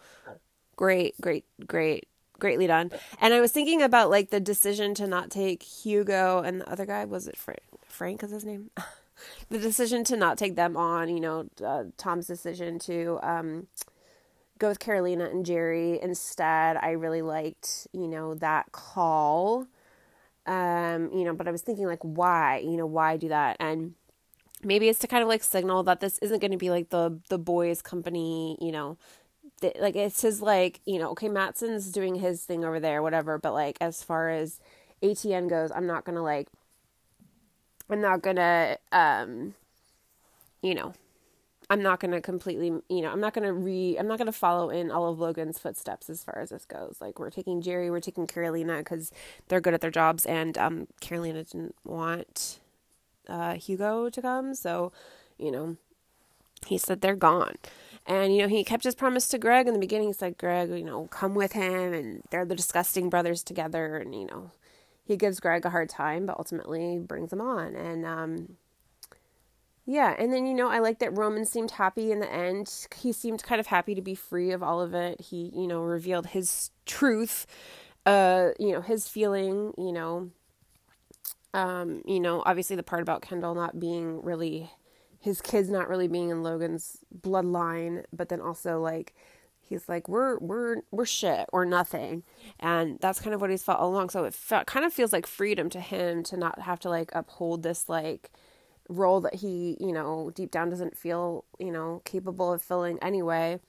great, 0.75 1.19
great, 1.19 1.45
great 1.65 2.07
greatly 2.39 2.67
done. 2.67 2.91
And 3.21 3.33
I 3.33 3.39
was 3.39 3.53
thinking 3.53 3.81
about 3.81 4.09
like 4.09 4.29
the 4.29 4.41
decision 4.41 4.93
to 4.95 5.07
not 5.07 5.29
take 5.29 5.63
Hugo 5.63 6.43
and 6.43 6.59
the 6.59 6.69
other 6.69 6.85
guy 6.85 7.05
was 7.05 7.25
it 7.25 7.37
Frank? 7.37 7.61
Frank 7.87 8.21
is 8.21 8.31
his 8.31 8.43
name. 8.43 8.69
the 9.49 9.59
decision 9.59 10.03
to 10.05 10.17
not 10.17 10.37
take 10.37 10.55
them 10.55 10.75
on. 10.75 11.09
You 11.09 11.21
know, 11.21 11.45
uh, 11.65 11.85
Tom's 11.97 12.27
decision 12.27 12.79
to 12.79 13.19
um, 13.23 13.67
go 14.59 14.67
with 14.67 14.79
Karolina 14.79 15.31
and 15.31 15.45
Gerri 15.45 15.99
instead. 16.01 16.77
I 16.77 16.91
really 16.91 17.21
liked 17.21 17.87
you 17.93 18.07
know 18.07 18.35
that 18.35 18.71
call. 18.71 19.67
Um, 20.45 21.09
you 21.13 21.23
know, 21.23 21.33
but 21.33 21.47
I 21.47 21.51
was 21.51 21.61
thinking 21.61 21.85
like 21.85 22.01
why? 22.01 22.59
You 22.59 22.77
know, 22.77 22.85
why 22.85 23.17
do 23.17 23.29
that? 23.29 23.57
And 23.59 23.95
maybe 24.63 24.89
it's 24.89 24.99
to 24.99 25.07
kind 25.07 25.21
of 25.21 25.29
like 25.29 25.43
signal 25.43 25.83
that 25.83 25.99
this 25.99 26.17
isn't 26.19 26.39
going 26.39 26.51
to 26.51 26.57
be 26.57 26.69
like 26.69 26.89
the 26.89 27.19
the 27.29 27.37
boys 27.37 27.81
company 27.81 28.57
you 28.61 28.71
know 28.71 28.97
like 29.79 29.95
it's 29.95 30.21
his 30.21 30.41
like 30.41 30.81
you 30.85 30.99
know 30.99 31.09
okay 31.11 31.29
Matsson's 31.29 31.91
doing 31.91 32.15
his 32.15 32.43
thing 32.43 32.65
over 32.65 32.79
there 32.79 33.01
whatever 33.01 33.37
but 33.37 33.53
like 33.53 33.77
as 33.79 34.03
far 34.03 34.29
as 34.29 34.59
ATN 35.01 35.49
goes 35.49 35.71
I'm 35.71 35.87
not 35.87 36.05
gonna 36.05 36.23
like 36.23 36.47
I'm 37.89 38.01
not 38.01 38.21
gonna 38.21 38.77
um 38.91 39.53
you 40.61 40.75
know 40.75 40.93
I'm 41.69 41.81
not 41.81 41.99
gonna 41.99 42.21
completely 42.21 42.67
you 42.89 43.01
know 43.01 43.11
I'm 43.11 43.19
not 43.19 43.33
gonna 43.33 43.53
re 43.53 43.97
I'm 43.97 44.07
not 44.07 44.17
gonna 44.17 44.31
follow 44.31 44.69
in 44.69 44.91
all 44.91 45.09
of 45.09 45.19
Logan's 45.19 45.59
footsteps 45.59 46.09
as 46.09 46.23
far 46.23 46.39
as 46.39 46.49
this 46.49 46.65
goes 46.65 46.97
like 46.99 47.19
we're 47.19 47.29
taking 47.29 47.61
Gerri 47.61 47.89
we're 47.89 47.99
taking 47.99 48.27
Karolina 48.27 48.79
because 48.79 49.11
they're 49.47 49.61
good 49.61 49.73
at 49.73 49.81
their 49.81 49.91
jobs 49.91 50.25
and 50.25 50.57
um 50.57 50.87
Karolina 51.01 51.49
didn't 51.49 51.75
want 51.83 52.59
uh 53.27 53.55
Hugo 53.55 54.09
to 54.09 54.21
come 54.21 54.53
so 54.55 54.91
you 55.37 55.51
know 55.51 55.77
he 56.65 56.77
said 56.77 57.01
they're 57.01 57.15
gone 57.15 57.55
and, 58.05 58.35
you 58.35 58.41
know, 58.41 58.47
he 58.49 58.63
kept 58.63 58.83
his 58.83 58.95
promise 58.95 59.29
to 59.29 59.37
Greg 59.37 59.67
in 59.67 59.73
the 59.73 59.79
beginning. 59.79 60.07
He 60.07 60.13
said, 60.13 60.37
Greg, 60.37 60.69
you 60.69 60.83
know, 60.83 61.07
come 61.07 61.35
with 61.35 61.53
him. 61.53 61.93
And 61.93 62.23
they're 62.31 62.45
the 62.45 62.55
disgusting 62.55 63.09
brothers 63.09 63.43
together. 63.43 63.97
And, 63.97 64.13
you 64.13 64.25
know, 64.25 64.51
he 65.05 65.15
gives 65.15 65.39
Greg 65.39 65.65
a 65.65 65.69
hard 65.69 65.89
time, 65.89 66.25
but 66.25 66.37
ultimately 66.37 66.99
brings 66.99 67.31
him 67.31 67.39
on. 67.39 67.75
And, 67.75 68.05
um, 68.05 68.57
yeah. 69.85 70.15
And 70.17 70.31
then, 70.31 70.45
you 70.45 70.53
know, 70.53 70.69
I 70.69 70.79
like 70.79 70.99
that 70.99 71.17
Roman 71.17 71.45
seemed 71.45 71.71
happy 71.71 72.11
in 72.11 72.19
the 72.19 72.31
end. 72.31 72.87
He 72.95 73.11
seemed 73.11 73.43
kind 73.43 73.59
of 73.59 73.67
happy 73.67 73.95
to 73.95 74.01
be 74.01 74.15
free 74.15 74.51
of 74.51 74.63
all 74.63 74.81
of 74.81 74.93
it. 74.93 75.19
He, 75.19 75.51
you 75.53 75.67
know, 75.67 75.81
revealed 75.81 76.27
his 76.27 76.71
truth, 76.85 77.45
uh, 78.05 78.49
you 78.59 78.71
know, 78.71 78.81
his 78.81 79.07
feeling, 79.07 79.73
you 79.77 79.91
know, 79.91 80.29
um, 81.53 82.01
you 82.05 82.19
know, 82.19 82.41
obviously 82.45 82.75
the 82.75 82.83
part 82.83 83.01
about 83.01 83.21
Kendall 83.21 83.55
not 83.55 83.79
being 83.79 84.21
really 84.23 84.71
his 85.19 85.41
kids 85.41 85.69
not 85.69 85.87
really 85.87 86.07
being 86.07 86.29
in 86.29 86.43
Logan's 86.43 86.97
bloodline, 87.21 88.03
but 88.11 88.29
then 88.29 88.41
also 88.41 88.81
like 88.81 89.13
he's 89.61 89.87
like 89.87 90.09
we're 90.09 90.37
we're 90.39 90.81
we're 90.91 91.05
shit 91.05 91.47
or 91.53 91.65
nothing, 91.65 92.23
and 92.59 92.99
that's 92.99 93.21
kind 93.21 93.33
of 93.33 93.39
what 93.39 93.49
he's 93.49 93.63
felt 93.63 93.79
all 93.79 93.89
along. 93.89 94.09
So 94.09 94.25
it 94.25 94.33
felt, 94.33 94.65
kind 94.65 94.85
of 94.85 94.91
feels 94.91 95.13
like 95.13 95.25
freedom 95.25 95.69
to 95.69 95.79
him 95.79 96.23
to 96.23 96.35
not 96.37 96.59
have 96.61 96.79
to 96.81 96.89
like 96.89 97.11
uphold 97.13 97.63
this 97.63 97.87
like 97.87 98.31
role 98.93 99.21
that 99.21 99.35
he 99.35 99.77
you 99.79 99.91
know 99.91 100.31
deep 100.33 100.51
down 100.51 100.69
doesn't 100.69 100.97
feel 100.97 101.45
you 101.59 101.71
know 101.71 102.01
capable 102.05 102.53
of 102.53 102.61
filling 102.61 102.99
anyway, 103.01 103.59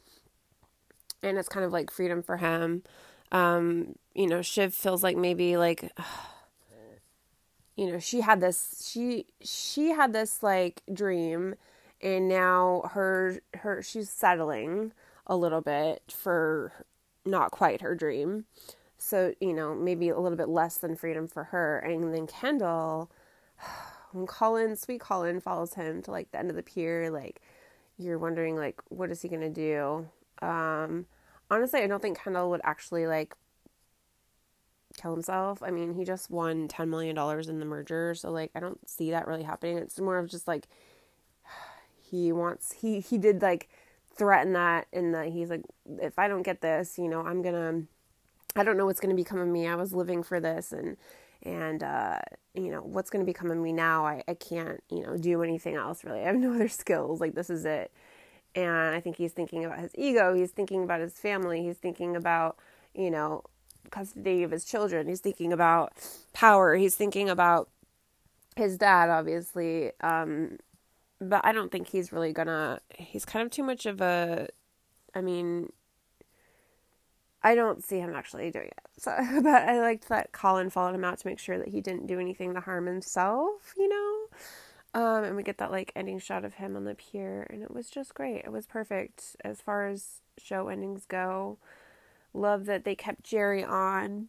and 1.22 1.38
it's 1.38 1.48
kind 1.48 1.64
of 1.64 1.72
like 1.72 1.90
freedom 1.90 2.22
for 2.22 2.36
him. 2.36 2.82
Um, 3.32 3.96
you 4.14 4.28
know, 4.28 4.42
Shiv 4.42 4.74
feels 4.74 5.02
like 5.02 5.16
maybe 5.16 5.56
like 5.56 5.92
you 7.76 7.90
know, 7.90 7.98
she 7.98 8.20
had 8.20 8.40
this 8.40 8.88
she 8.92 9.26
she 9.42 9.90
had 9.90 10.12
this 10.12 10.42
like 10.42 10.82
dream 10.92 11.56
and 12.00 12.28
now 12.28 12.90
her 12.92 13.40
her 13.54 13.82
she's 13.82 14.10
settling 14.10 14.92
a 15.26 15.36
little 15.36 15.60
bit 15.60 16.02
for 16.14 16.72
not 17.24 17.50
quite 17.50 17.80
her 17.80 17.94
dream. 17.94 18.44
So, 18.98 19.34
you 19.40 19.52
know, 19.52 19.74
maybe 19.74 20.08
a 20.08 20.18
little 20.18 20.38
bit 20.38 20.48
less 20.48 20.78
than 20.78 20.96
freedom 20.96 21.26
for 21.28 21.44
her. 21.44 21.78
And 21.78 22.14
then 22.14 22.26
Kendall 22.26 23.10
when 24.14 24.26
Colin, 24.26 24.76
sweet 24.76 25.00
Colin 25.00 25.40
follows 25.40 25.74
him 25.74 26.00
to 26.02 26.10
like 26.12 26.30
the 26.30 26.38
end 26.38 26.48
of 26.48 26.56
the 26.56 26.62
pier, 26.62 27.10
like 27.10 27.42
you're 27.98 28.18
wondering 28.18 28.56
like 28.56 28.80
what 28.88 29.10
is 29.10 29.22
he 29.22 29.28
to 29.40 29.50
do? 29.50 30.08
Um 30.40 31.06
honestly, 31.50 31.80
I 31.80 31.86
don't 31.88 32.00
think 32.00 32.18
Kendall 32.18 32.50
would 32.50 32.60
actually 32.62 33.06
like 33.06 33.34
kill 34.96 35.12
himself. 35.12 35.62
I 35.62 35.70
mean, 35.70 35.94
he 35.94 36.04
just 36.04 36.30
won 36.30 36.68
10 36.68 36.88
million 36.88 37.16
dollars 37.16 37.48
in 37.48 37.58
the 37.58 37.64
merger, 37.66 38.14
so 38.14 38.30
like 38.30 38.52
I 38.54 38.60
don't 38.60 38.88
see 38.88 39.10
that 39.10 39.26
really 39.26 39.42
happening. 39.42 39.78
It's 39.78 39.98
more 39.98 40.18
of 40.18 40.30
just 40.30 40.46
like 40.46 40.68
he 42.10 42.30
wants 42.30 42.72
he 42.72 43.00
he 43.00 43.18
did 43.18 43.42
like 43.42 43.68
threaten 44.16 44.52
that 44.52 44.86
and 44.92 45.12
that 45.12 45.28
he's 45.28 45.50
like 45.50 45.62
if 46.00 46.20
I 46.20 46.28
don't 46.28 46.42
get 46.42 46.60
this, 46.60 46.98
you 46.98 47.08
know, 47.08 47.20
I'm 47.22 47.42
to 47.54 47.86
I 48.56 48.62
don't 48.62 48.76
know 48.76 48.86
what's 48.86 49.00
to 49.14 49.20
become 49.20 49.40
of 49.40 49.48
me. 49.48 49.66
I 49.66 49.74
was 49.74 49.92
living 49.92 50.22
for 50.22 50.38
this 50.38 50.70
and 50.72 50.96
and 51.42 51.82
uh, 51.82 52.20
you 52.54 52.70
know 52.70 52.80
what's 52.80 53.10
going 53.10 53.24
to 53.24 53.30
become 53.30 53.50
of 53.50 53.58
me 53.58 53.72
now 53.72 54.06
I, 54.06 54.22
I 54.28 54.34
can't 54.34 54.82
you 54.90 55.02
know 55.02 55.16
do 55.16 55.42
anything 55.42 55.74
else 55.74 56.04
really. 56.04 56.20
I 56.20 56.26
have 56.26 56.36
no 56.36 56.54
other 56.54 56.68
skills 56.68 57.20
like 57.20 57.34
this 57.34 57.50
is 57.50 57.64
it. 57.64 57.92
And 58.54 58.94
i 58.94 59.00
think 59.00 59.16
he's 59.16 59.32
thinking 59.32 59.64
about 59.64 59.80
his 59.80 59.90
ego 59.96 60.34
he's 60.34 60.52
thinking 60.52 60.84
about 60.84 61.00
his 61.00 61.14
family 61.14 61.62
he's 61.62 61.78
thinking 61.78 62.14
about 62.14 62.56
you 62.94 63.10
know 63.10 63.42
custody 63.90 64.42
of 64.42 64.50
his 64.50 64.64
children 64.64 65.08
he's 65.08 65.20
thinking 65.20 65.52
about 65.52 65.92
power 66.32 66.74
he's 66.76 66.94
thinking 66.94 67.28
about 67.28 67.68
his 68.56 68.78
dad 68.78 69.10
obviously 69.10 69.90
um, 70.00 70.56
but 71.20 71.40
i 71.44 71.52
don't 71.52 71.72
think 71.72 71.88
he's 71.88 72.12
really 72.12 72.32
gonna 72.32 72.80
he's 72.96 73.24
kind 73.24 73.44
of 73.44 73.50
too 73.50 73.62
much 73.62 73.86
of 73.86 74.00
a 74.00 74.48
i 75.14 75.20
mean 75.20 75.68
I 77.44 77.54
don't 77.54 77.84
see 77.84 77.98
him 77.98 78.14
actually 78.14 78.50
doing 78.50 78.68
it. 78.68 78.80
So, 78.96 79.14
but 79.42 79.68
I 79.68 79.78
liked 79.80 80.08
that 80.08 80.32
Colin 80.32 80.70
followed 80.70 80.94
him 80.94 81.04
out 81.04 81.18
to 81.18 81.28
make 81.28 81.38
sure 81.38 81.58
that 81.58 81.68
he 81.68 81.82
didn't 81.82 82.06
do 82.06 82.18
anything 82.18 82.54
to 82.54 82.60
harm 82.60 82.86
himself, 82.86 83.74
you 83.76 83.88
know? 83.88 84.26
Um, 84.94 85.24
and 85.24 85.36
we 85.36 85.42
get 85.42 85.58
that 85.58 85.70
like 85.70 85.92
ending 85.94 86.18
shot 86.18 86.44
of 86.44 86.54
him 86.54 86.74
on 86.74 86.84
the 86.84 86.94
pier, 86.94 87.46
and 87.50 87.62
it 87.62 87.70
was 87.70 87.90
just 87.90 88.14
great. 88.14 88.42
It 88.44 88.52
was 88.52 88.66
perfect 88.66 89.36
as 89.44 89.60
far 89.60 89.86
as 89.86 90.20
show 90.38 90.68
endings 90.68 91.04
go. 91.04 91.58
Love 92.32 92.64
that 92.64 92.84
they 92.84 92.94
kept 92.94 93.24
Gerri 93.24 93.68
on. 93.68 94.28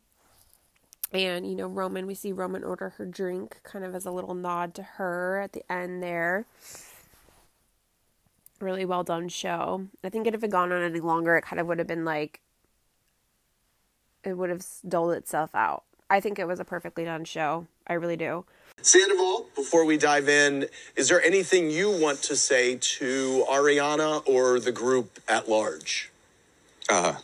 And, 1.13 1.47
you 1.47 1.55
know, 1.55 1.67
Roman, 1.67 2.07
we 2.07 2.15
see 2.15 2.33
Roman 2.33 2.63
order 2.63 2.89
her 2.97 3.05
drink 3.05 3.61
kind 3.63 3.85
of 3.85 3.95
as 3.95 4.05
a 4.05 4.11
little 4.11 4.33
nod 4.33 4.73
to 4.75 4.83
her 4.83 5.39
at 5.39 5.53
the 5.53 5.71
end 5.71 6.03
there. 6.03 6.45
Really 8.59 8.85
well 8.85 9.03
done 9.03 9.29
show. 9.29 9.87
I 10.03 10.09
think 10.09 10.27
if 10.27 10.33
it 10.33 10.41
had 10.41 10.51
gone 10.51 10.71
on 10.71 10.81
any 10.81 10.99
longer, 10.99 11.37
it 11.37 11.43
kind 11.43 11.59
of 11.59 11.67
would 11.67 11.77
have 11.77 11.87
been 11.87 12.05
like 12.05 12.41
it 14.25 14.33
would 14.33 14.49
have 14.49 14.65
doled 14.87 15.13
itself 15.13 15.53
out. 15.53 15.83
I 16.09 16.19
think 16.19 16.39
it 16.39 16.47
was 16.47 16.59
a 16.59 16.65
perfectly 16.65 17.05
done 17.05 17.25
show. 17.25 17.67
I 17.87 17.93
really 17.93 18.17
do. 18.17 18.45
Sandoval, 18.81 19.47
before 19.55 19.85
we 19.85 19.97
dive 19.97 20.27
in, 20.27 20.67
is 20.95 21.09
there 21.09 21.21
anything 21.21 21.71
you 21.71 21.89
want 21.89 22.21
to 22.23 22.35
say 22.35 22.77
to 22.79 23.45
Ariana 23.49 24.27
or 24.27 24.59
the 24.59 24.71
group 24.71 25.19
at 25.27 25.49
large? 25.49 26.11
Uh, 26.89 27.15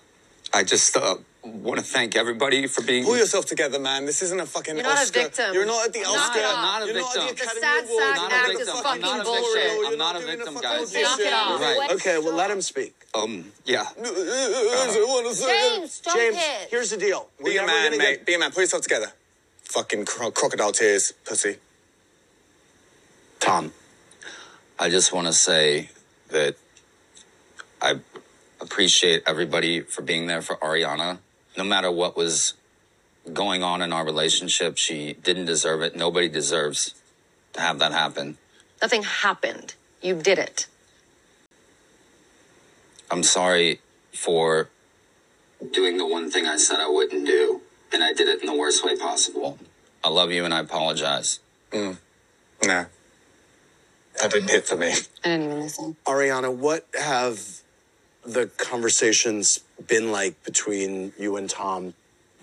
I 0.54 0.64
just 0.64 0.96
uh, 0.96 1.16
want 1.44 1.80
to 1.80 1.86
thank 1.86 2.16
everybody 2.16 2.68
for 2.68 2.82
being. 2.84 3.04
Pull 3.04 3.18
yourself 3.18 3.46
together, 3.46 3.80
man. 3.80 4.06
This 4.06 4.22
isn't 4.22 4.40
a 4.40 4.46
fucking 4.46 4.76
You're 4.76 4.84
not 4.84 4.98
a 4.98 5.02
Oscar. 5.02 5.20
victim. 5.22 5.54
You're 5.54 5.66
not 5.66 5.88
at 5.88 5.94
the 5.94 6.02
Not 6.02 6.16
Oscar. 6.18 6.40
at 6.40 6.44
not 6.54 6.82
a 6.82 6.86
You're 6.86 6.94
victim. 6.96 7.22
Not 7.22 7.30
at 7.32 7.38
the 7.38 7.46
The 7.46 7.60
sad 7.62 7.84
Awards. 7.86 8.06
sack 8.06 8.16
not 8.16 8.32
act 8.32 8.48
a 8.48 8.52
is 8.52 8.58
victim. 8.60 8.76
I'm 8.78 8.84
fucking 8.84 9.02
not 9.02 9.20
a 9.20 9.24
bullshit. 9.24 9.54
victim. 9.54 9.78
You're 9.82 9.92
I'm 9.92 9.98
not 9.98 10.16
a 10.16 10.20
victim, 10.20 10.54
fucking 10.54 10.62
guys. 10.62 10.78
bullshit. 10.80 11.04
Knock 11.04 11.20
it 11.20 11.34
off. 11.34 11.62
Right. 11.62 11.92
Okay, 11.92 12.18
well, 12.20 12.34
let 12.36 12.52
him 12.52 12.62
speak. 12.62 12.94
Um, 13.14 13.52
yeah. 13.66 13.82
I 14.04 15.06
wanna 15.08 15.34
say- 15.36 15.78
James, 15.80 15.92
stop 15.94 16.16
James, 16.16 16.38
here's 16.70 16.90
the 16.92 16.98
deal. 16.98 17.28
Be 17.38 17.44
We're 17.44 17.64
a 17.64 17.66
never 17.66 17.90
man, 17.90 17.98
mate. 17.98 18.18
get- 18.18 18.26
Be 18.26 18.34
a 18.36 18.40
man. 18.40 18.52
Pull 18.52 18.62
yourself 18.64 18.84
together. 18.84 19.12
Fucking 19.64 20.06
cro- 20.06 20.32
crocodile 20.32 20.72
tears, 20.74 21.12
pussy. 21.26 21.58
Tom, 23.40 23.74
I 24.78 24.90
just 24.90 25.12
want 25.12 25.28
to 25.28 25.34
say 25.34 25.90
that 26.30 26.56
I 27.82 27.96
appreciate 28.60 29.24
everybody 29.26 29.82
for 29.82 30.02
being 30.04 30.28
there 30.28 30.42
for 30.42 30.56
Ariana. 30.58 31.18
No 31.58 31.64
matter 31.64 31.92
what 31.92 32.16
was 32.16 32.54
going 33.34 33.64
on 33.64 33.82
in 33.82 33.94
our 33.94 34.06
relationship, 34.06 34.78
she 34.78 35.14
didn't 35.14 35.46
deserve 35.46 35.82
it. 35.82 35.96
Nobody 35.96 36.28
deserves 36.30 36.96
to 37.54 37.62
have 37.62 37.80
that 37.80 37.92
happen. 37.92 38.38
Nothing 38.82 39.04
happened. 39.04 39.76
You 40.02 40.16
did 40.16 40.40
it. 40.40 40.68
I'm 43.12 43.24
sorry 43.24 43.80
for 44.14 44.70
doing 45.72 45.98
the 45.98 46.08
one 46.08 46.32
thing 46.32 46.48
I 46.48 46.58
said 46.58 46.80
I 46.80 46.88
wouldn't 46.88 47.26
do, 47.26 47.62
and 47.92 48.04
I 48.04 48.14
did 48.14 48.28
it 48.28 48.42
in 48.42 48.48
the 48.48 48.56
worst 48.56 48.84
way 48.84 48.96
possible. 48.96 49.60
I 50.04 50.10
love 50.10 50.32
you 50.32 50.46
and 50.46 50.54
I 50.54 50.62
apologize. 50.62 51.40
Mm. 51.72 51.98
Nah. 52.64 52.86
That 54.20 54.32
didn't 54.32 54.50
hit 54.50 54.66
for 54.66 54.76
me. 54.76 54.92
I 55.24 55.30
didn't 55.30 55.46
even 55.46 55.60
listen. 55.60 55.96
Ariana, 56.06 56.54
what 56.54 56.88
have 57.00 57.62
the 58.24 58.48
conversations 58.58 59.62
been 59.88 60.12
like 60.12 60.44
between 60.44 61.14
you 61.18 61.38
and 61.38 61.50
Tom? 61.50 61.94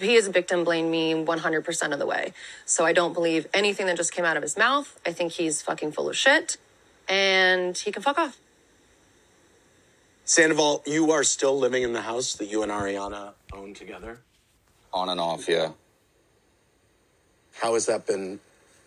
He 0.00 0.14
is 0.14 0.28
a 0.28 0.30
victim, 0.30 0.64
blame 0.64 0.90
me 0.90 1.12
100% 1.12 1.92
of 1.92 1.98
the 1.98 2.06
way. 2.06 2.32
So 2.66 2.84
I 2.84 2.92
don't 2.92 3.12
believe 3.12 3.46
anything 3.52 3.86
that 3.86 3.96
just 3.96 4.12
came 4.12 4.24
out 4.24 4.36
of 4.36 4.42
his 4.42 4.56
mouth. 4.56 4.98
I 5.04 5.12
think 5.12 5.32
he's 5.32 5.60
fucking 5.60 5.92
full 5.92 6.08
of 6.08 6.16
shit. 6.16 6.56
And 7.08 7.76
he 7.76 7.90
can 7.90 8.02
fuck 8.02 8.18
off. 8.18 8.38
Sandoval, 10.24 10.82
you 10.86 11.10
are 11.10 11.24
still 11.24 11.58
living 11.58 11.82
in 11.82 11.94
the 11.94 12.02
house 12.02 12.34
that 12.34 12.46
you 12.46 12.62
and 12.62 12.70
Ariana 12.70 13.32
own 13.52 13.74
together. 13.74 14.20
On 14.92 15.08
and 15.08 15.18
off, 15.18 15.48
yeah. 15.48 15.70
How 17.54 17.74
has 17.74 17.86
that 17.86 18.06
been 18.06 18.38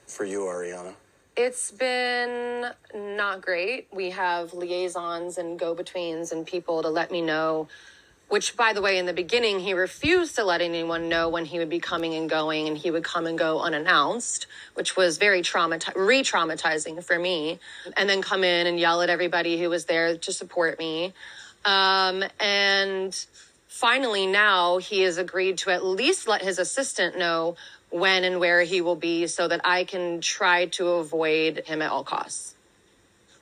for 0.08 0.24
you, 0.24 0.42
Ariana? 0.42 0.94
It's 1.38 1.72
been 1.72 2.72
not 2.94 3.42
great. 3.42 3.88
We 3.94 4.10
have 4.10 4.54
liaisons 4.54 5.38
and 5.38 5.58
go 5.58 5.74
betweens 5.74 6.34
and 6.34 6.46
people 6.46 6.82
to 6.82 6.90
let 6.90 7.10
me 7.10 7.22
know, 7.22 7.70
which, 8.28 8.58
by 8.58 8.74
the 8.74 8.82
way, 8.82 8.98
in 8.98 9.06
the 9.06 9.14
beginning, 9.14 9.62
he 9.62 9.74
refused 9.74 10.36
to 10.36 10.44
let 10.44 10.60
anyone 10.60 11.08
know 11.08 11.30
when 11.30 11.46
he 11.46 11.58
would 11.58 11.70
be 11.70 11.80
coming 11.80 12.14
and 12.16 12.30
going, 12.30 12.68
and 12.68 12.78
he 12.78 12.92
would 12.92 13.06
come 13.06 13.28
and 13.28 13.38
go 13.38 13.62
unannounced, 13.62 14.48
which 14.74 14.98
was 14.98 15.18
very 15.18 15.42
traumati- 15.42 15.96
re 15.96 16.22
traumatizing 16.22 17.02
for 17.02 17.18
me. 17.18 17.60
And 17.96 18.10
then 18.10 18.22
come 18.22 18.44
in 18.44 18.68
and 18.68 18.78
yell 18.78 19.02
at 19.02 19.10
everybody 19.10 19.58
who 19.58 19.70
was 19.70 19.86
there 19.86 20.18
to 20.18 20.34
support 20.34 20.78
me. 20.80 21.14
Um, 21.64 22.26
and 22.42 23.26
finally, 23.70 24.28
now 24.28 24.80
he 24.80 25.04
has 25.04 25.18
agreed 25.18 25.60
to 25.60 25.70
at 25.72 25.86
least 25.86 26.28
let 26.28 26.42
his 26.42 26.60
assistant 26.60 27.18
know 27.18 27.56
when 27.92 28.24
and 28.24 28.40
where 28.40 28.62
he 28.62 28.82
will 28.82 28.96
be 28.96 29.28
so 29.28 29.48
that 29.48 29.62
I 29.64 29.84
can 29.84 30.22
try 30.22 30.66
to 30.68 30.88
avoid 30.88 31.64
him 31.66 31.82
at 31.82 31.92
all 31.92 32.04
costs. 32.04 32.56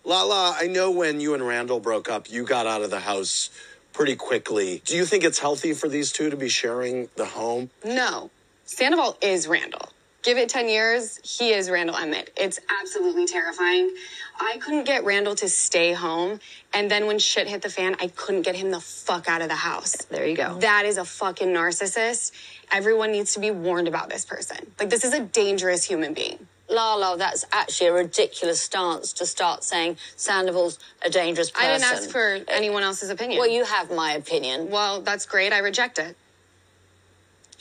Lala, 0.03 0.55
I 0.57 0.67
know 0.67 0.91
when 0.91 1.19
you 1.19 1.33
and 1.33 1.45
Randall 1.45 1.79
broke 1.79 2.09
up, 2.09 2.31
you 2.31 2.43
got 2.43 2.65
out 2.65 2.81
of 2.81 2.89
the 2.89 2.99
house 2.99 3.49
pretty 3.93 4.15
quickly. 4.15 4.81
Do 4.85 4.95
you 4.95 5.05
think 5.05 5.23
it's 5.23 5.39
healthy 5.39 5.73
for 5.73 5.87
these 5.87 6.11
two 6.11 6.29
to 6.29 6.37
be 6.37 6.49
sharing 6.49 7.09
the 7.15 7.25
home? 7.25 7.69
No. 7.85 8.29
Sandoval 8.65 9.17
is 9.21 9.47
Randall. 9.47 9.89
Give 10.21 10.37
it 10.37 10.49
10 10.49 10.67
years, 10.67 11.19
he 11.23 11.53
is 11.53 11.69
Randall 11.69 11.95
Emmett. 11.95 12.31
It's 12.35 12.59
absolutely 12.81 13.25
terrifying. 13.25 13.93
I 14.39 14.57
couldn't 14.57 14.85
get 14.85 15.03
Randall 15.03 15.35
to 15.35 15.49
stay 15.49 15.93
home. 15.93 16.39
And 16.73 16.89
then 16.89 17.07
when 17.07 17.19
shit 17.19 17.47
hit 17.47 17.61
the 17.61 17.69
fan, 17.69 17.95
I 17.99 18.07
couldn't 18.07 18.43
get 18.43 18.55
him 18.55 18.71
the 18.71 18.79
fuck 18.79 19.27
out 19.27 19.41
of 19.41 19.49
the 19.49 19.55
house. 19.55 19.95
There 20.05 20.25
you 20.25 20.35
go. 20.35 20.57
That 20.59 20.85
is 20.85 20.97
a 20.97 21.05
fucking 21.05 21.49
narcissist. 21.49 22.31
Everyone 22.71 23.11
needs 23.11 23.33
to 23.33 23.39
be 23.39 23.51
warned 23.51 23.87
about 23.87 24.09
this 24.09 24.25
person. 24.25 24.71
Like, 24.79 24.89
this 24.89 25.03
is 25.03 25.13
a 25.13 25.19
dangerous 25.19 25.83
human 25.83 26.13
being. 26.13 26.47
Lala, 26.69 27.17
that's 27.17 27.45
actually 27.51 27.87
a 27.87 27.93
ridiculous 27.93 28.61
stance 28.61 29.13
to 29.13 29.25
start 29.25 29.63
saying 29.63 29.97
Sandoval's 30.15 30.77
a 31.03 31.09
dangerous 31.09 31.49
person. 31.49 31.67
I 31.67 31.73
didn't 31.73 31.91
ask 31.91 32.09
for 32.09 32.39
anyone 32.47 32.83
else's 32.83 33.09
opinion. 33.09 33.39
Well, 33.39 33.49
you 33.49 33.65
have 33.65 33.89
my 33.89 34.11
opinion. 34.13 34.69
Well, 34.69 35.01
that's 35.01 35.25
great. 35.25 35.51
I 35.51 35.59
reject 35.59 35.97
it. 35.97 36.15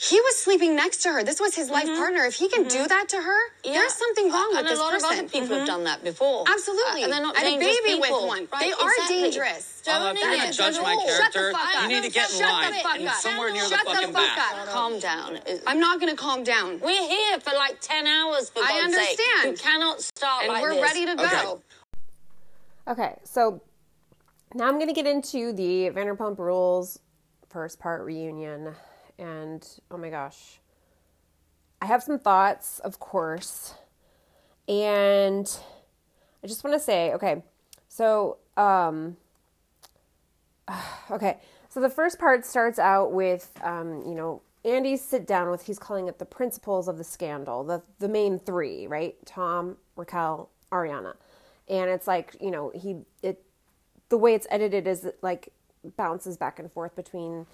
He 0.01 0.21
was 0.21 0.39
sleeping 0.39 0.77
next 0.77 0.99
to 1.03 1.09
her. 1.09 1.25
This 1.25 1.41
was 1.41 1.57
his 1.57 1.71
life 1.71 1.87
mm-hmm. 1.87 1.99
partner. 1.99 2.23
If 2.23 2.37
he 2.37 2.49
can 2.49 2.63
do 2.63 2.79
mm-hmm. 2.79 2.87
that 2.87 3.09
to 3.09 3.17
her, 3.21 3.39
there's 3.65 3.95
something 3.95 4.31
wrong 4.31 4.51
with 4.51 4.59
and 4.59 4.69
this 4.69 4.79
a 4.79 4.83
lot 4.83 4.93
person. 4.93 5.11
of 5.11 5.19
other 5.19 5.29
people 5.29 5.49
have 5.49 5.57
mm-hmm. 5.59 5.67
done 5.67 5.85
that 5.85 6.05
before. 6.05 6.43
Uh, 6.49 6.53
Absolutely. 6.53 7.03
Uh, 7.03 7.05
and 7.05 7.13
they're 7.13 7.21
not 7.21 7.37
I 7.37 7.41
had 7.41 7.55
a 7.55 7.59
baby 7.59 7.79
people. 7.85 8.01
with 8.01 8.29
one. 8.29 8.49
Right, 8.53 8.61
they 8.61 8.73
are 8.73 8.95
exactly. 8.95 9.23
dangerous. 9.23 9.83
Lala, 9.89 10.13
if 10.13 10.21
you're 10.21 10.31
Don't 10.31 10.39
gonna 10.39 10.53
judge 10.53 10.79
my 10.83 10.95
Shut 10.95 11.33
character, 11.33 11.59
you 11.83 11.89
need 11.89 12.05
to 12.05 12.11
get 12.11 12.31
in 12.31 12.39
Shut 12.39 12.53
line 12.53 12.71
the 12.71 12.79
fuck 12.79 12.99
and 12.99 13.09
up. 13.09 13.15
somewhere 13.15 13.53
near 13.53 13.63
the 13.65 13.69
Shut 13.71 13.87
fucking 13.87 14.13
fuck 14.13 14.37
back. 14.37 14.55
up. 14.55 14.69
Calm 14.69 14.99
down. 15.01 15.41
I'm 15.67 15.81
not 15.81 15.99
going 15.99 16.15
to 16.15 16.17
calm 16.17 16.45
down. 16.45 16.79
We're 16.79 17.09
here 17.09 17.41
for 17.41 17.55
like 17.55 17.81
10 17.81 18.07
hours, 18.07 18.51
for 18.51 18.63
I 18.63 18.69
God's 18.69 18.95
sake. 18.95 19.19
understand. 19.19 19.51
You 19.51 19.57
cannot 19.57 20.01
start 20.01 20.45
And 20.45 20.53
like 20.53 20.63
we're 20.63 20.75
this. 20.75 20.83
ready 20.83 21.07
to 21.07 21.17
go. 21.17 21.25
Okay. 21.25 23.03
Okay, 23.03 23.19
so 23.25 23.61
now 24.55 24.69
I'm 24.69 24.77
going 24.77 24.89
to 24.89 24.95
get 24.95 25.07
into 25.07 25.53
the 25.53 25.91
Vanderpump 25.91 26.39
Rules 26.39 27.01
first 27.49 27.81
part 27.81 28.05
reunion. 28.05 28.75
And 29.19 29.67
oh 29.91 29.97
my 29.97 30.11
gosh. 30.11 30.61
I 31.81 31.87
have 31.87 32.03
some 32.03 32.19
thoughts, 32.19 32.79
of 32.81 32.99
course. 32.99 33.75
And 34.67 35.51
I 36.43 36.47
just 36.47 36.63
want 36.65 36.75
to 36.75 36.81
say, 36.81 37.13
okay, 37.13 37.43
so, 37.89 38.39
um, 38.57 39.17
okay, 41.11 41.39
so 41.69 41.81
the 41.81 41.91
first 41.91 42.19
part 42.19 42.45
starts 42.45 42.79
out 42.79 43.13
with, 43.13 43.51
um, 43.63 44.03
you 44.07 44.15
know, 44.15 44.43
Andy 44.65 44.97
sit 44.97 45.27
down 45.27 45.51
with, 45.51 45.67
he's 45.67 45.79
calling 45.79 46.09
it 46.09 46.19
the 46.19 46.25
principles 46.25 46.89
of 46.89 46.99
the 46.99 47.05
scandal, 47.05 47.65
the, 47.65 47.83
the 47.99 48.09
main 48.09 48.39
three, 48.39 48.87
right? 48.87 49.15
Tom, 49.25 49.77
Raquel, 49.97 50.51
Ariana. 50.71 51.15
And 51.69 51.91
it's 51.91 52.07
like, 52.07 52.37
you 52.41 52.51
know, 52.51 52.71
he, 52.75 52.97
it, 53.23 53.43
the 54.09 54.19
way 54.19 54.35
it's 54.35 54.47
edited 54.51 54.87
is 54.87 55.05
it 55.05 55.19
like 55.23 55.53
bounces 55.97 56.37
back 56.37 56.59
and 56.59 56.71
forth 56.73 56.97
between, 56.97 57.47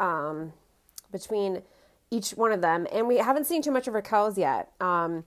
um, 0.00 0.52
between 1.12 1.62
each 2.10 2.30
one 2.30 2.52
of 2.52 2.60
them. 2.60 2.86
And 2.92 3.06
we 3.06 3.18
haven't 3.18 3.46
seen 3.46 3.62
too 3.62 3.70
much 3.70 3.86
of 3.88 3.94
Raquel's 3.94 4.36
yet. 4.36 4.72
Um, 4.80 5.24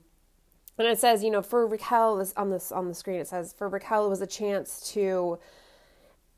and 0.78 0.86
it 0.86 0.98
says, 0.98 1.24
you 1.24 1.30
know, 1.30 1.42
for 1.42 1.66
Raquel, 1.66 2.16
this 2.16 2.34
on 2.36 2.50
this 2.50 2.70
on 2.70 2.88
the 2.88 2.94
screen, 2.94 3.20
it 3.20 3.28
says 3.28 3.54
for 3.56 3.68
Raquel 3.68 4.06
it 4.06 4.08
was 4.10 4.20
a 4.20 4.26
chance 4.26 4.92
to 4.92 5.38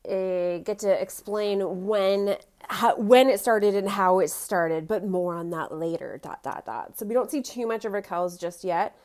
uh, 0.08 0.58
get 0.58 0.78
to 0.80 0.90
explain 0.90 1.87
when 1.87 2.37
how, 2.68 2.96
when 2.96 3.28
it 3.28 3.40
started 3.40 3.74
and 3.74 3.88
how 3.88 4.20
it 4.20 4.30
started, 4.30 4.87
but 4.87 5.04
more 5.04 5.34
on 5.34 5.50
that 5.50 5.72
later. 5.74 6.20
Dot 6.22 6.42
dot 6.42 6.64
dot. 6.66 6.98
So 6.98 7.06
we 7.06 7.14
don't 7.14 7.30
see 7.30 7.42
too 7.42 7.66
much 7.66 7.84
of 7.84 7.92
Raquel's 7.92 8.38
just 8.38 8.62
yet. 8.62 8.96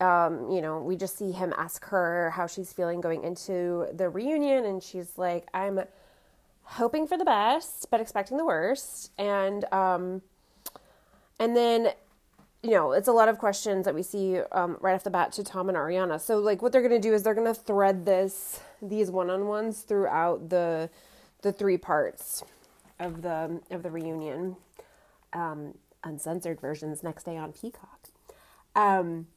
Um, 0.00 0.50
you 0.50 0.60
know, 0.60 0.80
we 0.80 0.96
just 0.96 1.16
see 1.18 1.32
him 1.32 1.52
ask 1.56 1.84
her 1.86 2.30
how 2.30 2.46
she's 2.46 2.72
feeling 2.72 3.00
going 3.00 3.24
into 3.24 3.86
the 3.92 4.08
reunion, 4.08 4.64
and 4.64 4.82
she's 4.82 5.16
like, 5.18 5.48
"I'm 5.54 5.80
hoping 6.72 7.06
for 7.06 7.16
the 7.16 7.24
best, 7.24 7.90
but 7.90 8.00
expecting 8.00 8.36
the 8.36 8.44
worst." 8.44 9.12
And 9.18 9.64
um, 9.72 10.22
and 11.38 11.56
then 11.56 11.92
you 12.62 12.70
know, 12.70 12.92
it's 12.92 13.08
a 13.08 13.12
lot 13.12 13.28
of 13.28 13.38
questions 13.38 13.84
that 13.84 13.94
we 13.94 14.02
see 14.02 14.40
um, 14.52 14.76
right 14.80 14.94
off 14.94 15.04
the 15.04 15.10
bat 15.10 15.30
to 15.32 15.44
Tom 15.44 15.68
and 15.68 15.78
Ariana. 15.78 16.20
So, 16.20 16.38
like, 16.38 16.60
what 16.60 16.72
they're 16.72 16.86
going 16.86 17.00
to 17.00 17.08
do 17.08 17.14
is 17.14 17.22
they're 17.22 17.34
going 17.34 17.46
to 17.46 17.54
thread 17.54 18.04
this 18.04 18.60
these 18.82 19.10
one 19.10 19.30
on 19.30 19.46
ones 19.46 19.82
throughout 19.82 20.48
the 20.48 20.90
the 21.42 21.52
three 21.52 21.78
parts 21.78 22.44
of 22.98 23.22
the 23.22 23.60
of 23.70 23.82
the 23.82 23.90
reunion, 23.90 24.56
um, 25.32 25.74
uncensored 26.02 26.60
versions 26.60 27.02
next 27.02 27.24
day 27.24 27.36
on 27.36 27.52
Peacock. 27.52 28.08
Um, 28.74 29.28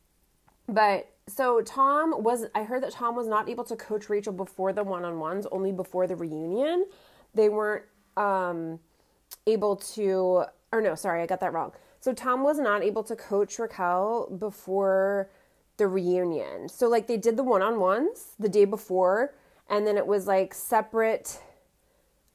but 0.68 1.12
so 1.28 1.62
Tom 1.62 2.24
was 2.24 2.46
I 2.56 2.64
heard 2.64 2.82
that 2.82 2.92
Tom 2.92 3.16
was 3.16 3.28
not 3.28 3.50
able 3.50 3.64
to 3.66 3.76
coach 3.76 4.10
Rachel 4.10 4.34
before 4.34 4.74
the 4.74 4.84
one 4.84 5.06
on 5.06 5.20
ones, 5.20 5.46
only 5.52 5.72
before 5.72 6.08
the 6.08 6.16
reunion. 6.16 6.88
They 7.34 7.50
weren't 7.50 7.86
um, 8.18 8.80
able 9.48 9.76
to, 9.78 10.46
or 10.72 10.82
no, 10.82 10.96
sorry, 10.96 11.22
I 11.22 11.26
got 11.26 11.40
that 11.40 11.54
wrong. 11.54 11.72
So 12.00 12.14
Tom 12.14 12.44
was 12.44 12.60
not 12.60 12.84
able 12.84 13.04
to 13.04 13.16
coach 13.16 13.60
Raquel 13.60 14.28
before 14.40 15.30
the 15.78 15.88
reunion. 15.88 16.68
So 16.70 16.88
like 16.88 17.08
they 17.08 17.18
did 17.18 17.38
the 17.38 17.44
one-on-ones 17.44 18.36
the 18.40 18.50
day 18.50 18.66
before 18.66 19.34
and 19.70 19.88
then 19.88 19.98
it 19.98 20.06
was 20.06 20.28
like 20.28 20.54
separate 20.54 21.40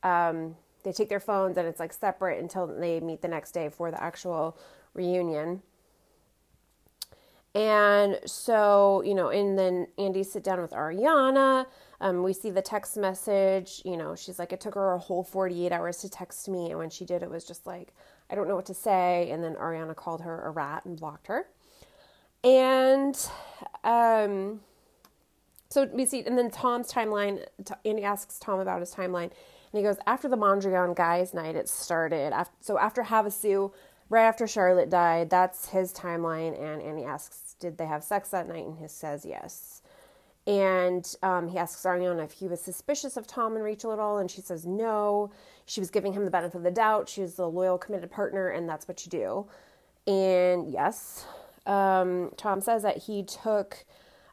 um 0.02 0.56
they 0.82 0.92
take 0.92 1.08
their 1.08 1.20
phones 1.20 1.56
and 1.56 1.66
it's 1.66 1.80
like 1.80 1.92
separate 1.92 2.40
until 2.40 2.66
they 2.66 3.00
meet 3.00 3.20
the 3.20 3.28
next 3.28 3.50
day 3.50 3.68
for 3.68 3.90
the 3.90 4.02
actual 4.02 4.56
reunion. 4.94 5.62
And 7.56 8.20
so, 8.24 9.02
you 9.04 9.14
know, 9.14 9.30
and 9.30 9.58
then 9.58 9.88
Andy 9.98 10.22
sit 10.22 10.44
down 10.44 10.60
with 10.60 10.70
Ariana. 10.70 11.66
Um, 12.00 12.22
we 12.22 12.32
see 12.32 12.50
the 12.50 12.62
text 12.62 12.96
message. 12.96 13.82
You 13.84 13.96
know, 13.96 14.14
she's 14.14 14.38
like, 14.38 14.52
it 14.52 14.60
took 14.60 14.74
her 14.74 14.92
a 14.92 14.98
whole 14.98 15.24
48 15.24 15.72
hours 15.72 15.98
to 15.98 16.08
text 16.08 16.48
me. 16.48 16.70
And 16.70 16.78
when 16.78 16.90
she 16.90 17.04
did, 17.04 17.22
it 17.22 17.30
was 17.30 17.44
just 17.44 17.66
like, 17.66 17.94
I 18.30 18.34
don't 18.34 18.48
know 18.48 18.56
what 18.56 18.66
to 18.66 18.74
say. 18.74 19.30
And 19.30 19.42
then 19.42 19.54
Ariana 19.54 19.96
called 19.96 20.22
her 20.22 20.42
a 20.42 20.50
rat 20.50 20.84
and 20.84 20.98
blocked 20.98 21.28
her. 21.28 21.46
And 22.44 23.18
um, 23.84 24.60
so 25.68 25.86
we 25.92 26.06
see, 26.06 26.22
and 26.24 26.38
then 26.38 26.50
Tom's 26.50 26.92
timeline, 26.92 27.44
Andy 27.84 28.04
asks 28.04 28.38
Tom 28.38 28.60
about 28.60 28.80
his 28.80 28.94
timeline. 28.94 29.30
And 29.72 29.80
he 29.80 29.82
goes, 29.82 29.96
after 30.06 30.28
the 30.28 30.36
Mondrian 30.36 30.94
guys' 30.94 31.34
night, 31.34 31.56
it 31.56 31.68
started. 31.68 32.32
So 32.60 32.78
after 32.78 33.02
Havasu, 33.02 33.72
right 34.08 34.24
after 34.24 34.46
Charlotte 34.46 34.90
died, 34.90 35.30
that's 35.30 35.68
his 35.68 35.92
timeline. 35.92 36.58
And 36.60 36.80
Andy 36.82 37.04
asks, 37.04 37.56
did 37.58 37.78
they 37.78 37.86
have 37.86 38.04
sex 38.04 38.30
that 38.30 38.48
night? 38.48 38.66
And 38.66 38.78
he 38.78 38.88
says 38.88 39.24
yes. 39.26 39.82
And 40.46 41.12
um, 41.22 41.48
he 41.48 41.58
asks 41.58 41.82
Ariana 41.82 42.24
if 42.24 42.32
he 42.32 42.46
was 42.46 42.60
suspicious 42.60 43.16
of 43.16 43.26
Tom 43.26 43.56
and 43.56 43.64
Rachel 43.64 43.92
at 43.92 43.98
all, 43.98 44.18
and 44.18 44.30
she 44.30 44.40
says 44.40 44.64
no. 44.64 45.30
She 45.64 45.80
was 45.80 45.90
giving 45.90 46.12
him 46.12 46.24
the 46.24 46.30
benefit 46.30 46.56
of 46.56 46.62
the 46.62 46.70
doubt. 46.70 47.08
She 47.08 47.20
was 47.20 47.38
a 47.38 47.46
loyal, 47.46 47.78
committed 47.78 48.10
partner, 48.12 48.48
and 48.48 48.68
that's 48.68 48.86
what 48.86 49.04
you 49.04 49.10
do. 49.10 49.46
And 50.06 50.70
yes, 50.72 51.26
um, 51.66 52.30
Tom 52.36 52.60
says 52.60 52.82
that 52.82 52.98
he 52.98 53.24
took. 53.24 53.84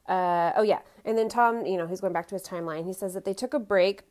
Uh, 0.08 0.52
oh 0.56 0.62
yeah, 0.62 0.80
and 1.04 1.17
then 1.17 1.30
Tom, 1.30 1.65
you 1.65 1.78
know, 1.78 1.88
he's 1.88 2.02
going 2.02 2.13
back 2.13 2.28
to 2.28 2.36
his 2.36 2.43
timeline. 2.43 2.86
He 2.86 2.93
says 2.93 3.15
that 3.15 3.26
they 3.26 3.34
took 3.34 3.54
a 3.56 3.60
break 3.60 4.04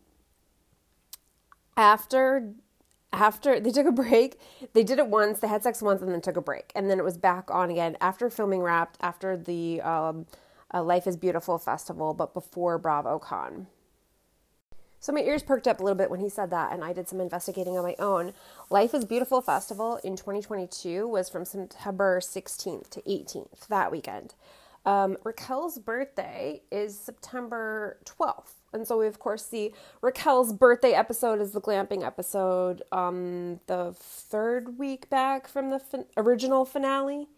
after 1.76 2.52
after 3.12 3.60
they 3.60 3.70
took 3.70 3.86
a 3.86 3.92
break 3.92 4.38
they 4.72 4.82
did 4.82 4.98
it 4.98 5.06
once 5.06 5.40
they 5.40 5.48
had 5.48 5.62
sex 5.62 5.82
once 5.82 6.00
and 6.02 6.10
then 6.10 6.20
took 6.20 6.36
a 6.36 6.40
break 6.40 6.72
and 6.74 6.90
then 6.90 6.98
it 6.98 7.04
was 7.04 7.18
back 7.18 7.50
on 7.50 7.70
again 7.70 7.96
after 8.00 8.30
filming 8.30 8.60
wrapped 8.60 8.96
after 9.00 9.36
the 9.36 9.80
um, 9.82 10.26
uh, 10.72 10.82
Life 10.82 11.06
is 11.06 11.16
Beautiful 11.16 11.58
festival, 11.58 12.14
but 12.14 12.34
before 12.34 12.78
BravoCon. 12.78 13.66
So 15.02 15.12
my 15.12 15.20
ears 15.20 15.42
perked 15.42 15.66
up 15.66 15.80
a 15.80 15.82
little 15.82 15.98
bit 15.98 16.12
when 16.12 16.20
he 16.20 16.28
said 16.28 16.50
that, 16.50 16.72
and 16.72 16.84
I 16.84 16.92
did 16.92 17.08
some 17.08 17.20
investigating 17.20 17.76
on 17.76 17.82
my 17.82 17.96
own. 17.98 18.34
Life 18.70 18.94
is 18.94 19.04
Beautiful 19.04 19.40
festival 19.40 19.96
in 20.04 20.14
2022 20.14 21.08
was 21.08 21.28
from 21.28 21.44
September 21.44 22.20
16th 22.20 22.88
to 22.90 23.02
18th 23.02 23.66
that 23.68 23.90
weekend. 23.90 24.34
Um, 24.84 25.16
Raquel's 25.24 25.78
birthday 25.78 26.62
is 26.70 26.98
September 26.98 27.98
12th. 28.04 28.54
And 28.72 28.86
so 28.86 28.98
we, 28.98 29.06
of 29.06 29.18
course, 29.18 29.44
see 29.44 29.74
Raquel's 30.00 30.52
birthday 30.52 30.92
episode 30.92 31.40
is 31.40 31.52
the 31.52 31.60
glamping 31.60 32.04
episode, 32.04 32.82
um, 32.90 33.60
the 33.66 33.94
third 33.96 34.78
week 34.78 35.10
back 35.10 35.46
from 35.48 35.70
the 35.70 35.78
fin- 35.78 36.06
original 36.16 36.64
finale 36.64 37.28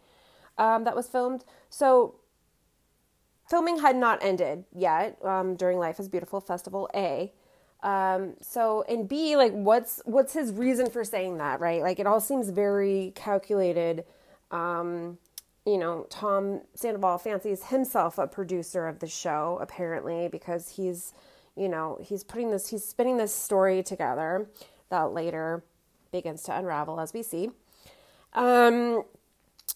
um, 0.58 0.84
that 0.84 0.94
was 0.94 1.08
filmed. 1.08 1.44
So 1.68 2.16
filming 3.48 3.78
had 3.80 3.96
not 3.96 4.22
ended 4.22 4.64
yet 4.74 5.18
um, 5.24 5.56
during 5.56 5.78
Life 5.78 6.00
is 6.00 6.08
Beautiful 6.08 6.40
Festival 6.40 6.88
A. 6.94 7.32
Um, 7.82 8.34
so 8.40 8.84
and 8.88 9.08
B, 9.08 9.36
like 9.36 9.52
what's 9.52 10.00
what's 10.06 10.32
his 10.32 10.52
reason 10.52 10.88
for 10.90 11.04
saying 11.04 11.38
that, 11.38 11.60
right? 11.60 11.82
Like 11.82 11.98
it 11.98 12.06
all 12.06 12.20
seems 12.20 12.48
very 12.48 13.12
calculated. 13.14 14.04
Um, 14.50 15.18
you 15.66 15.78
know, 15.78 16.06
Tom 16.10 16.60
Sandoval 16.74 17.18
fancies 17.18 17.64
himself 17.64 18.18
a 18.18 18.26
producer 18.26 18.86
of 18.86 18.98
the 18.98 19.06
show, 19.06 19.58
apparently, 19.60 20.28
because 20.28 20.76
he's, 20.76 21.14
you 21.56 21.68
know, 21.68 21.98
he's 22.02 22.22
putting 22.22 22.50
this, 22.50 22.68
he's 22.68 22.84
spinning 22.84 23.16
this 23.16 23.34
story 23.34 23.82
together 23.82 24.48
that 24.90 25.12
later 25.12 25.64
begins 26.12 26.42
to 26.44 26.56
unravel 26.56 27.00
as 27.00 27.14
we 27.14 27.22
see. 27.22 27.50
Um, 28.34 29.04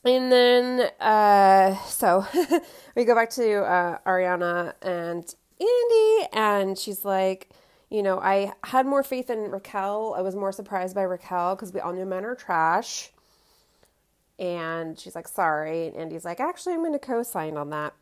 and 0.05 0.33
then, 0.33 0.91
uh, 1.01 1.77
so 1.87 2.27
we 2.97 3.05
go 3.05 3.15
back 3.15 3.31
to 3.31 3.63
uh, 3.63 3.99
Ariana 4.07 4.75
and 4.83 5.35
Andy, 5.61 6.29
and 6.33 6.79
she's 6.79 7.05
like, 7.05 7.51
you 7.91 8.03
know, 8.03 8.19
I 8.21 8.53
had 8.65 8.87
more 8.87 9.03
faith 9.03 9.31
in 9.31 9.51
Raquel. 9.51 10.15
I 10.17 10.21
was 10.21 10.37
more 10.37 10.53
surprised 10.53 10.95
by 10.95 11.03
Raquel 11.03 11.57
because 11.57 11.73
we 11.73 11.81
all 11.81 11.93
knew 11.93 12.05
men 12.05 12.25
are 12.25 12.35
trash. 12.35 13.11
And 14.39 14.99
she's 14.99 15.15
like, 15.15 15.27
sorry. 15.27 15.89
And 15.89 15.97
Andy's 15.97 16.25
like, 16.25 16.39
actually, 16.39 16.75
I'm 16.75 16.81
going 16.81 16.93
to 16.93 16.99
co 16.99 17.23
sign 17.23 17.57
on 17.57 17.71
that. 17.71 17.95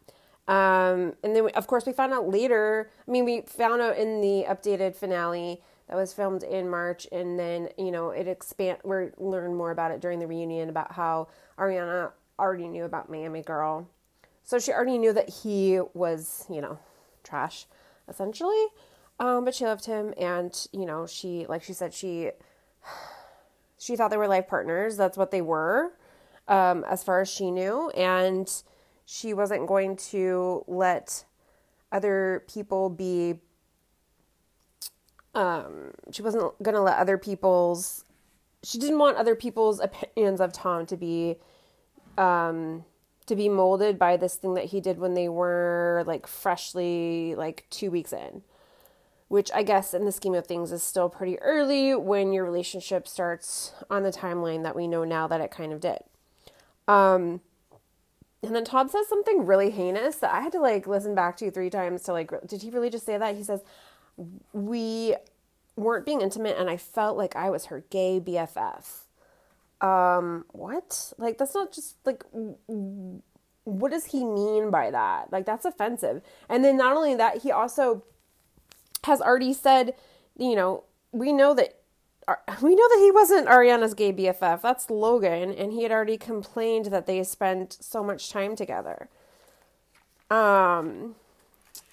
Um, 0.49 1.15
and 1.23 1.35
then, 1.35 1.45
we, 1.45 1.51
of 1.53 1.67
course, 1.67 1.87
we 1.87 1.93
found 1.93 2.13
out 2.13 2.29
later. 2.29 2.91
I 3.07 3.11
mean, 3.11 3.25
we 3.25 3.43
found 3.43 3.81
out 3.81 3.97
in 3.97 4.21
the 4.21 4.45
updated 4.49 4.97
finale 4.97 5.61
that 5.89 5.97
was 5.97 6.13
filmed 6.13 6.43
in 6.43 6.69
March, 6.69 7.07
and 7.13 7.39
then 7.39 7.69
you 7.79 7.91
know 7.91 8.11
it 8.11 8.27
expand. 8.27 8.79
We 8.85 9.09
learn 9.19 9.55
more 9.55 9.71
about 9.71 9.91
it 9.91 10.01
during 10.01 10.19
the 10.19 10.27
reunion 10.27 10.69
about 10.69 10.93
how 10.93 11.29
Ariana 11.59 12.13
already 12.39 12.69
knew 12.69 12.85
about 12.85 13.11
Miami 13.11 13.43
Girl, 13.43 13.89
so 14.43 14.59
she 14.59 14.73
already 14.73 14.99
knew 14.99 15.13
that 15.13 15.29
he 15.29 15.81
was 15.95 16.45
you 16.51 16.61
know 16.61 16.79
trash 17.23 17.67
essentially, 18.09 18.67
um, 19.19 19.45
but 19.45 19.55
she 19.55 19.65
loved 19.65 19.87
him, 19.87 20.13
and 20.19 20.67
you 20.73 20.87
know 20.87 21.07
she 21.07 21.47
like 21.49 21.63
she 21.63 21.73
said 21.73 21.95
she 21.95 22.31
she 23.79 23.97
thought 23.97 24.11
they 24.11 24.17
were 24.17 24.29
life 24.29 24.49
partners. 24.49 24.97
That's 24.97 25.17
what 25.17 25.31
they 25.31 25.43
were, 25.43 25.93
um, 26.49 26.85
as 26.85 27.05
far 27.05 27.21
as 27.21 27.29
she 27.29 27.51
knew, 27.51 27.91
and 27.91 28.51
she 29.05 29.33
wasn't 29.33 29.69
going 29.69 29.97
to 29.97 30.65
let 30.67 31.25
other 31.93 32.45
people 32.49 32.91
be 32.91 33.41
um, 35.37 35.93
she 36.13 36.23
wasn't 36.23 36.61
gonna 36.63 36.83
let 36.83 36.99
other 36.99 37.19
people's 37.19 38.05
she 38.65 38.79
didn't 38.79 38.99
want 38.99 39.17
other 39.19 39.37
people's 39.37 39.81
opinions 39.81 40.41
of 40.41 40.53
Tom 40.53 40.87
to 40.87 40.97
be 40.97 41.37
um 42.19 42.85
to 43.27 43.37
be 43.37 43.49
molded 43.49 43.99
by 43.99 44.17
this 44.17 44.37
thing 44.37 44.55
that 44.55 44.67
he 44.67 44.81
did 44.81 44.99
when 44.99 45.15
they 45.15 45.29
were 45.29 46.05
like 46.07 46.27
freshly 46.27 47.35
like 47.37 47.67
2 47.71 47.91
weeks 47.91 48.13
in. 48.13 48.43
which 49.29 49.51
I 49.55 49.63
guess 49.65 49.93
in 49.95 50.05
the 50.05 50.13
scheme 50.13 50.35
of 50.35 50.47
things 50.47 50.71
is 50.73 50.83
still 50.83 51.09
pretty 51.09 51.39
early 51.41 51.95
when 51.95 52.33
your 52.33 52.45
relationship 52.45 53.09
starts 53.09 53.73
on 53.91 54.05
the 54.05 54.13
timeline 54.13 54.63
that 54.63 54.77
we 54.77 54.87
know 54.87 55.05
now 55.05 55.27
that 55.27 55.41
it 55.41 55.51
kind 55.51 55.73
of 55.73 55.81
did. 55.81 55.99
Um, 56.87 57.41
and 58.43 58.55
then 58.55 58.65
Tom 58.65 58.89
says 58.89 59.09
something 59.09 59.47
really 59.47 59.71
heinous 59.71 60.17
that 60.17 60.33
I 60.33 60.41
had 60.41 60.53
to 60.53 60.61
like 60.61 60.87
listen 60.87 61.15
back 61.15 61.37
to 61.39 61.51
three 61.51 61.71
times 61.71 62.03
to 62.05 62.13
like, 62.13 62.31
did 62.47 62.63
he 62.63 62.71
really 62.71 62.91
just 62.91 63.07
say 63.07 63.19
that? 63.19 63.37
He 63.37 63.43
says, 63.43 63.63
we 64.53 65.15
weren't 65.77 66.07
being 66.07 66.21
intimate 66.21 66.57
and 66.59 66.71
I 66.71 66.77
felt 66.77 67.17
like 67.17 67.37
I 67.37 67.51
was 67.51 67.67
her 67.67 67.85
gay 67.91 68.21
BFF. 68.21 69.05
Um, 69.81 70.47
what? 70.53 71.13
Like, 71.19 71.39
that's 71.39 71.55
not 71.55 71.73
just 71.73 71.97
like, 72.05 72.25
what 73.65 73.91
does 73.91 74.07
he 74.07 74.25
mean 74.25 74.71
by 74.71 74.91
that? 74.91 75.31
Like, 75.33 75.45
that's 75.45 75.65
offensive. 75.65 76.23
And 76.49 76.65
then 76.65 76.77
not 76.77 76.97
only 76.97 77.15
that, 77.15 77.43
he 77.43 77.53
also 77.53 78.03
has 79.05 79.21
already 79.21 79.53
said, 79.53 79.95
you 80.39 80.57
know, 80.57 80.85
we 81.13 81.33
know 81.33 81.55
that 81.55 81.79
we 82.63 82.75
know 82.75 82.89
that 82.89 82.99
he 82.99 83.11
wasn't 83.11 83.47
Ariana's 83.47 83.95
gay 83.95 84.13
BFF. 84.13 84.61
That's 84.61 84.91
Logan, 84.91 85.53
and 85.53 85.73
he 85.73 85.83
had 85.83 85.93
already 85.93 86.19
complained 86.19 86.87
that 86.87 87.07
they 87.07 87.23
spent 87.23 87.77
so 87.81 88.03
much 88.03 88.31
time 88.31 88.57
together. 88.57 89.09
Um, 90.31 91.15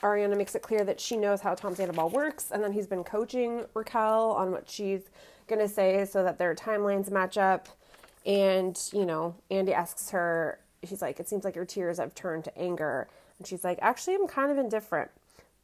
Ariana 0.02 0.38
makes 0.38 0.56
it 0.56 0.62
clear 0.62 0.84
that 0.84 1.00
she 1.00 1.18
knows 1.18 1.42
how 1.42 1.56
Tom 1.56 1.76
Sandoval 1.76 2.10
works, 2.10 2.52
and 2.52 2.64
then 2.64 2.72
he's 2.72 2.88
been 2.88 3.04
coaching 3.04 3.66
Raquel 3.74 4.32
on 4.32 4.52
what 4.52 4.70
she's 4.70 5.02
gonna 5.48 5.68
say 5.68 6.06
so 6.06 6.24
that 6.24 6.38
their 6.38 6.56
timelines 6.56 7.12
match 7.12 7.38
up. 7.38 7.68
And 8.26 8.80
you 8.94 9.06
know, 9.06 9.36
Andy 9.52 9.74
asks 9.74 10.12
her, 10.12 10.60
she's 10.84 11.02
like, 11.02 11.20
"It 11.20 11.28
seems 11.28 11.44
like 11.44 11.56
your 11.56 11.66
tears 11.66 11.98
have 11.98 12.16
turned 12.16 12.46
to 12.46 12.58
anger," 12.58 13.08
and 13.38 13.48
she's 13.48 13.64
like, 13.64 13.80
"Actually, 13.82 14.16
I'm 14.16 14.28
kind 14.28 14.52
of 14.52 14.58
indifferent." 14.58 15.12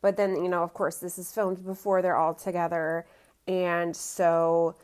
But 0.01 0.17
then, 0.17 0.41
you 0.43 0.49
know, 0.49 0.63
of 0.63 0.73
course, 0.73 0.97
this 0.97 1.17
is 1.17 1.32
filmed 1.32 1.65
before 1.65 2.01
they're 2.01 2.15
all 2.15 2.34
together 2.34 3.05
and 3.49 3.95
so 3.95 4.75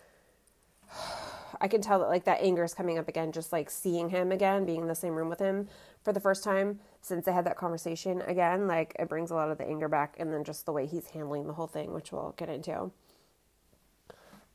I 1.61 1.69
can 1.69 1.81
tell 1.81 1.99
that 1.99 2.09
like 2.09 2.25
that 2.25 2.41
anger 2.41 2.65
is 2.65 2.73
coming 2.73 2.97
up 2.97 3.07
again, 3.07 3.31
just 3.31 3.53
like 3.53 3.69
seeing 3.69 4.09
him 4.09 4.31
again, 4.31 4.65
being 4.65 4.81
in 4.81 4.87
the 4.87 4.95
same 4.95 5.15
room 5.15 5.29
with 5.29 5.39
him 5.39 5.69
for 6.03 6.11
the 6.11 6.19
first 6.19 6.43
time 6.43 6.79
since 7.05 7.25
they 7.25 7.31
had 7.31 7.45
that 7.45 7.55
conversation 7.55 8.21
again. 8.21 8.67
Like 8.67 8.95
it 8.97 9.07
brings 9.07 9.31
a 9.31 9.35
lot 9.35 9.51
of 9.51 9.57
the 9.57 9.65
anger 9.65 9.87
back, 9.87 10.15
and 10.19 10.33
then 10.33 10.43
just 10.43 10.65
the 10.65 10.73
way 10.73 10.85
he's 10.85 11.07
handling 11.07 11.47
the 11.47 11.53
whole 11.53 11.67
thing, 11.67 11.93
which 11.93 12.11
we'll 12.11 12.33
get 12.37 12.49
into. 12.49 12.91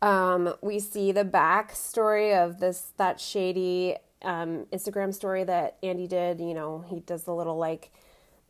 Um, 0.03 0.55
we 0.63 0.81
see 0.81 1.13
the 1.13 1.25
backstory 1.25 2.37
of 2.37 2.59
this 2.59 2.93
that 2.97 3.21
shady 3.21 3.97
um, 4.23 4.67
Instagram 4.73 5.15
story 5.15 5.45
that 5.45 5.77
Andy 5.83 6.07
did. 6.07 6.41
You 6.41 6.55
know, 6.55 6.85
he 6.89 7.01
does 7.01 7.25
the 7.25 7.35
little 7.35 7.57
like 7.57 7.93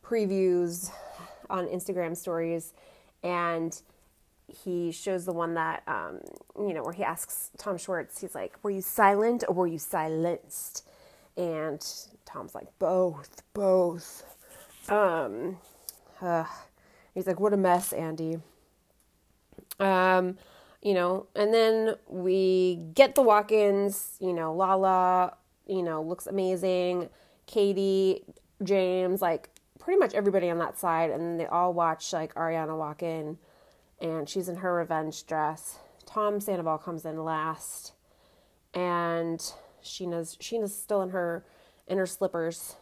previews 0.02 0.90
on 1.50 1.66
Instagram 1.66 2.16
stories, 2.16 2.72
and 3.22 3.80
he 4.48 4.90
shows 4.92 5.26
the 5.26 5.32
one 5.32 5.54
that 5.54 5.82
um, 5.86 6.20
you 6.58 6.72
know 6.72 6.82
where 6.82 6.92
he 6.92 7.04
asks 7.04 7.50
Tom 7.58 7.76
Schwartz, 7.76 8.20
he's 8.20 8.34
like, 8.34 8.54
"Were 8.62 8.70
you 8.70 8.80
silent 8.80 9.44
or 9.46 9.54
were 9.54 9.66
you 9.66 9.78
silenced?" 9.78 10.86
And 11.36 11.86
Tom's 12.32 12.54
like, 12.54 12.68
"Both, 12.78 13.42
both." 13.54 14.24
Um, 14.88 15.58
uh, 16.20 16.44
he's 17.14 17.26
like, 17.26 17.40
"What 17.40 17.52
a 17.52 17.56
mess, 17.56 17.92
Andy." 17.92 18.38
Um, 19.78 20.38
you 20.82 20.94
know, 20.94 21.26
and 21.34 21.52
then 21.52 21.96
we 22.08 22.86
get 22.94 23.14
the 23.14 23.22
walk-ins. 23.22 24.16
You 24.20 24.32
know, 24.32 24.54
Lala, 24.54 25.36
you 25.66 25.82
know, 25.82 26.02
looks 26.02 26.26
amazing. 26.26 27.08
Katie, 27.46 28.24
James, 28.62 29.22
like 29.22 29.50
pretty 29.78 29.98
much 29.98 30.14
everybody 30.14 30.50
on 30.50 30.58
that 30.58 30.78
side, 30.78 31.10
and 31.10 31.40
they 31.40 31.46
all 31.46 31.72
watch 31.72 32.12
like 32.12 32.34
Ariana 32.34 32.76
walk 32.76 33.02
in 33.02 33.38
and 34.00 34.28
she's 34.28 34.48
in 34.48 34.56
her 34.56 34.74
revenge 34.74 35.26
dress. 35.26 35.78
Tom 36.06 36.40
Sandoval 36.40 36.78
comes 36.78 37.04
in 37.04 37.22
last, 37.22 37.92
and 38.74 39.40
Scheana's 39.82 40.36
Scheana's 40.40 40.76
still 40.76 41.02
in 41.02 41.10
her 41.10 41.44
in 41.90 41.98
her 41.98 42.06
slippers. 42.06 42.76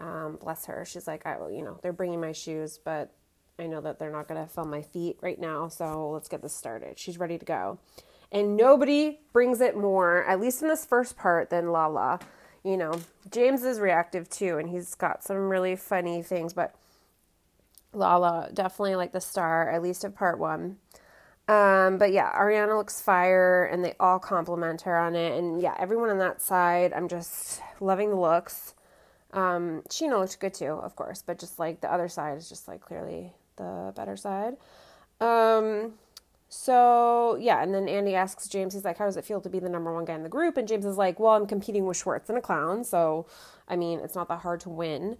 Um, 0.00 0.38
bless 0.40 0.64
her. 0.66 0.84
She's 0.86 1.06
like, 1.06 1.26
I, 1.26 1.36
will, 1.36 1.50
you 1.50 1.62
know, 1.62 1.78
they're 1.82 1.92
bringing 1.92 2.20
my 2.20 2.32
shoes, 2.32 2.78
but 2.82 3.12
I 3.58 3.66
know 3.66 3.80
that 3.80 3.98
they're 3.98 4.12
not 4.12 4.28
going 4.28 4.40
to 4.40 4.48
film 4.48 4.70
my 4.70 4.80
feet 4.80 5.18
right 5.20 5.38
now, 5.38 5.68
so 5.68 6.10
let's 6.10 6.28
get 6.28 6.40
this 6.40 6.54
started. 6.54 6.98
She's 6.98 7.18
ready 7.18 7.36
to 7.36 7.44
go, 7.44 7.78
and 8.30 8.56
nobody 8.56 9.18
brings 9.32 9.60
it 9.60 9.76
more, 9.76 10.24
at 10.24 10.40
least 10.40 10.62
in 10.62 10.68
this 10.68 10.86
first 10.86 11.16
part, 11.16 11.50
than 11.50 11.72
Lala. 11.72 12.20
You 12.62 12.76
know, 12.76 13.00
James 13.30 13.64
is 13.64 13.80
reactive 13.80 14.30
too, 14.30 14.58
and 14.58 14.68
he's 14.68 14.94
got 14.94 15.24
some 15.24 15.48
really 15.48 15.74
funny 15.74 16.22
things, 16.22 16.52
but 16.52 16.74
Lala, 17.92 18.50
definitely 18.54 18.94
like 18.94 19.12
the 19.12 19.20
star, 19.20 19.68
at 19.68 19.82
least 19.82 20.04
of 20.04 20.14
part 20.14 20.38
one. 20.38 20.76
Um, 21.48 21.96
but 21.96 22.12
yeah, 22.12 22.30
Ariana 22.32 22.76
looks 22.76 23.00
fire 23.00 23.64
and 23.64 23.82
they 23.82 23.94
all 23.98 24.18
compliment 24.18 24.82
her 24.82 24.98
on 24.98 25.16
it. 25.16 25.38
And 25.38 25.62
yeah, 25.62 25.74
everyone 25.78 26.10
on 26.10 26.18
that 26.18 26.42
side, 26.42 26.92
I'm 26.92 27.08
just 27.08 27.62
loving 27.80 28.10
the 28.10 28.16
looks. 28.16 28.74
Um, 29.32 29.82
Scheana 29.88 30.20
looked 30.20 30.38
good 30.40 30.54
too, 30.54 30.72
of 30.72 30.94
course, 30.94 31.22
but 31.22 31.38
just 31.38 31.58
like 31.58 31.80
the 31.80 31.92
other 31.92 32.08
side 32.08 32.36
is 32.36 32.48
just 32.48 32.68
like 32.68 32.82
clearly 32.82 33.32
the 33.56 33.92
better 33.96 34.16
side. 34.16 34.56
Um, 35.20 35.94
so 36.50 37.36
yeah, 37.40 37.62
and 37.62 37.74
then 37.74 37.88
Andy 37.88 38.14
asks 38.14 38.46
James, 38.48 38.74
he's 38.74 38.84
like, 38.84 38.98
How 38.98 39.06
does 39.06 39.16
it 39.16 39.24
feel 39.24 39.40
to 39.40 39.48
be 39.48 39.58
the 39.58 39.68
number 39.70 39.92
one 39.92 40.04
guy 40.04 40.14
in 40.14 40.22
the 40.22 40.28
group? 40.28 40.58
And 40.58 40.68
James 40.68 40.84
is 40.84 40.98
like, 40.98 41.18
Well, 41.18 41.34
I'm 41.34 41.46
competing 41.46 41.86
with 41.86 41.96
Schwartz 41.96 42.28
and 42.28 42.36
a 42.38 42.42
clown, 42.42 42.84
so 42.84 43.26
I 43.66 43.76
mean, 43.76 44.00
it's 44.00 44.14
not 44.14 44.28
that 44.28 44.40
hard 44.40 44.60
to 44.60 44.70
win. 44.70 45.16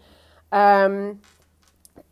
Um, 0.53 1.21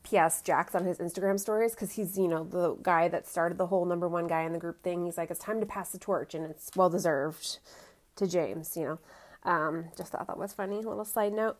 P.S. 0.06 0.40
Jack's 0.40 0.76
on 0.76 0.84
his 0.84 0.98
Instagram 0.98 1.38
stories 1.38 1.72
because 1.72 1.92
he's, 1.92 2.16
you 2.16 2.28
know, 2.28 2.44
the 2.44 2.76
guy 2.82 3.08
that 3.08 3.26
started 3.26 3.58
the 3.58 3.66
whole 3.66 3.84
number 3.84 4.06
one 4.06 4.28
guy 4.28 4.42
in 4.42 4.52
the 4.52 4.58
group 4.58 4.80
thing. 4.82 5.04
He's 5.04 5.18
like, 5.18 5.32
it's 5.32 5.40
time 5.40 5.58
to 5.58 5.66
pass 5.66 5.90
the 5.90 5.98
torch, 5.98 6.32
and 6.32 6.46
it's 6.46 6.70
well 6.76 6.88
deserved 6.88 7.58
to 8.14 8.26
James, 8.28 8.76
you 8.76 8.84
know. 8.84 8.98
Um, 9.42 9.86
just 9.96 10.12
thought 10.12 10.28
that 10.28 10.38
was 10.38 10.52
funny. 10.52 10.76
Little 10.76 11.04
side 11.04 11.32
note. 11.32 11.56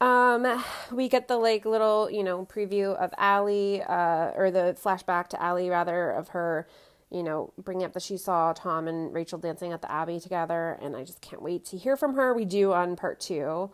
Um, 0.00 0.64
we 0.90 1.08
get 1.10 1.28
the 1.28 1.36
like 1.36 1.66
little, 1.66 2.10
you 2.10 2.24
know, 2.24 2.46
preview 2.46 2.96
of 2.96 3.12
Allie, 3.18 3.82
uh, 3.82 4.30
or 4.36 4.50
the 4.50 4.74
flashback 4.82 5.28
to 5.28 5.42
Allie 5.42 5.68
rather 5.68 6.10
of 6.10 6.28
her, 6.28 6.66
you 7.10 7.22
know, 7.22 7.52
bringing 7.58 7.84
up 7.84 7.92
that 7.92 8.02
she 8.02 8.16
saw 8.16 8.54
Tom 8.54 8.88
and 8.88 9.12
Rachel 9.12 9.38
dancing 9.38 9.70
at 9.70 9.82
the 9.82 9.92
Abbey 9.92 10.18
together, 10.18 10.78
and 10.80 10.96
I 10.96 11.04
just 11.04 11.20
can't 11.20 11.42
wait 11.42 11.66
to 11.66 11.76
hear 11.76 11.98
from 11.98 12.14
her. 12.14 12.32
We 12.32 12.46
do 12.46 12.72
on 12.72 12.96
part 12.96 13.20
two, 13.20 13.70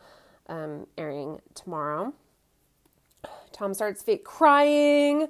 um, 0.49 0.89
airing 0.99 1.41
tomorrow. 1.55 2.15
Tom 3.53 3.75
starts 3.75 4.03
fake 4.03 4.25
crying. 4.25 5.29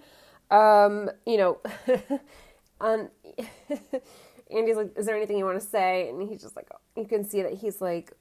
Um, 0.50 1.10
you 1.26 1.36
know, 1.36 1.58
um, 2.80 3.10
Andy's 4.50 4.76
like, 4.76 4.96
"Is 4.96 5.06
there 5.06 5.16
anything 5.16 5.38
you 5.38 5.44
want 5.44 5.60
to 5.60 5.66
say?" 5.66 6.08
And 6.08 6.22
he's 6.28 6.42
just 6.42 6.56
like, 6.56 6.68
you 6.96 7.04
can 7.04 7.24
see 7.24 7.42
that 7.42 7.54
he's 7.54 7.80
like 7.80 8.12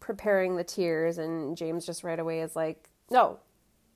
preparing 0.00 0.56
the 0.56 0.64
tears, 0.64 1.18
and 1.18 1.56
James 1.56 1.84
just 1.86 2.04
right 2.04 2.18
away 2.18 2.40
is 2.40 2.54
like, 2.56 2.90
"No, 3.10 3.38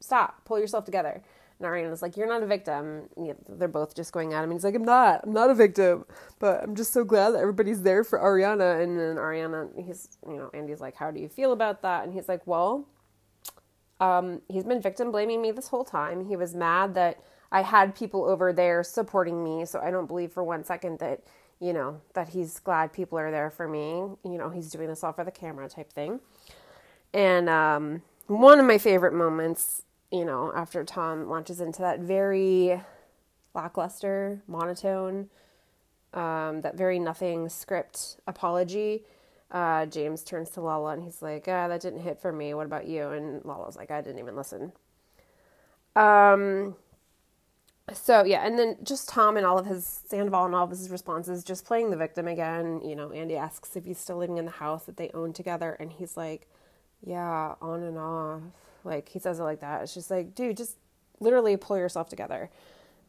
stop, 0.01 0.45
pull 0.45 0.59
yourself 0.59 0.85
together." 0.85 1.23
And 1.59 1.67
Ariana's 1.69 2.03
like, 2.03 2.17
"You're 2.17 2.29
not 2.29 2.43
a 2.43 2.47
victim." 2.47 3.09
They're 3.49 3.69
both 3.69 3.95
just 3.95 4.13
going 4.13 4.35
at 4.35 4.45
him, 4.45 4.51
he's 4.51 4.65
like, 4.65 4.75
"I'm 4.75 4.85
not. 4.85 5.21
I'm 5.25 5.33
not 5.33 5.51
a 5.51 5.55
victim, 5.55 6.05
but 6.39 6.63
I'm 6.63 6.75
just 6.75 6.93
so 6.93 7.05
glad 7.05 7.31
that 7.31 7.41
everybody's 7.41 7.83
there 7.83 8.03
for 8.05 8.19
Ariana." 8.19 8.83
And 8.83 8.99
then 8.99 9.17
Ariana, 9.17 9.69
he's, 9.85 10.09
you 10.29 10.37
know, 10.37 10.51
Andy's 10.53 10.81
like, 10.81 10.97
"How 10.97 11.11
do 11.11 11.21
you 11.21 11.29
feel 11.29 11.53
about 11.53 11.83
that?" 11.83 12.05
And 12.05 12.13
he's 12.13 12.29
like, 12.29 12.47
"Well." 12.47 12.87
Um, 14.01 14.43
he's 14.49 14.65
been 14.65 14.81
victim 14.81 15.11
blaming 15.11 15.41
me 15.41 15.53
this 15.53 15.69
whole 15.69 15.85
time. 15.85 16.27
He 16.27 16.37
was 16.37 16.55
mad 16.55 16.95
that 16.95 17.19
I 17.51 17.63
had 17.63 17.95
people 17.95 18.25
over 18.25 18.53
there 18.53 18.83
supporting 18.83 19.43
me, 19.43 19.65
so 19.65 19.81
I 19.81 19.91
don't 19.91 20.07
believe 20.07 20.33
for 20.33 20.45
one 20.45 20.65
second 20.65 20.99
that, 20.99 21.23
you 21.61 21.73
know, 21.73 22.01
that 22.15 22.29
he's 22.29 22.59
glad 22.59 22.93
people 22.93 23.19
are 23.19 23.31
there 23.31 23.51
for 23.51 23.67
me. 23.69 23.95
You 24.25 24.39
know, 24.39 24.51
he's 24.51 24.71
doing 24.71 24.89
this 24.89 25.03
all 25.03 25.13
for 25.13 25.25
the 25.25 25.31
camera 25.31 25.69
type 25.69 25.93
thing. 25.93 26.21
And 27.15 27.49
um, 27.49 28.03
one 28.27 28.59
of 28.59 28.67
my 28.67 28.79
favorite 28.79 29.15
moments, 29.15 29.83
you 30.11 30.25
know, 30.25 30.53
after 30.55 30.85
Tom 30.85 31.29
launches 31.29 31.61
into 31.61 31.81
that 31.83 32.01
very 32.01 32.83
lackluster, 33.55 34.43
monotone, 34.47 35.31
um, 36.13 36.61
that 36.63 36.77
very 36.77 36.99
nothing 36.99 37.49
script 37.49 38.19
apology 38.27 39.05
uh, 39.51 39.86
James 39.86 40.22
turns 40.22 40.51
to 40.51 40.61
Lala 40.61 40.92
and 40.92 41.03
he's 41.03 41.22
like, 41.22 41.47
ah, 41.49 41.68
that 41.68 41.80
didn't 41.80 42.01
hit 42.01 42.20
for 42.20 42.32
me. 42.32 42.55
What 42.55 42.66
about 42.66 42.86
you? 42.86 43.09
And 43.11 43.44
Lala's 43.44 43.76
like, 43.76 43.90
I 43.90 44.01
didn't 44.01 44.18
even 44.18 44.36
listen. 44.36 44.72
Um, 45.94 46.76
so 47.92 48.24
yeah, 48.24 48.44
and 48.44 48.59
then 48.59 48.76
just 48.82 49.09
Tom 49.09 49.36
and 49.36 49.47
all 49.47 49.59
of 49.59 49.66
his 49.66 50.03
Sandoval 50.07 50.47
and 50.47 50.55
all 50.55 50.64
of 50.64 50.70
his 50.70 50.90
responses, 50.90 51.44
just 51.44 51.64
playing 51.64 51.90
the 51.90 51.97
victim 51.97 52.26
again. 52.26 52.80
You 52.84 52.97
know, 52.97 53.12
Andy 53.12 53.36
asks 53.36 53.76
if 53.76 53.84
he's 53.84 53.99
still 53.99 54.16
living 54.16 54.38
in 54.38 54.44
the 54.44 54.51
house 54.51 54.84
that 54.84 54.97
they 54.97 55.11
own 55.14 55.32
together, 55.32 55.76
and 55.78 55.92
he's 55.92 56.16
like, 56.16 56.49
yeah, 57.05 57.55
on 57.62 57.82
and 57.82 57.97
off. 57.97 58.42
Like 58.84 59.09
he 59.09 59.18
says 59.18 59.38
it 59.38 59.44
like 59.44 59.61
that. 59.61 59.82
It's 59.82 59.94
just 59.94 60.11
like, 60.11 60.34
dude, 60.34 60.57
just 60.57 60.76
literally 61.20 61.57
pull 61.57 61.78
yourself 61.78 62.09
together. 62.09 62.51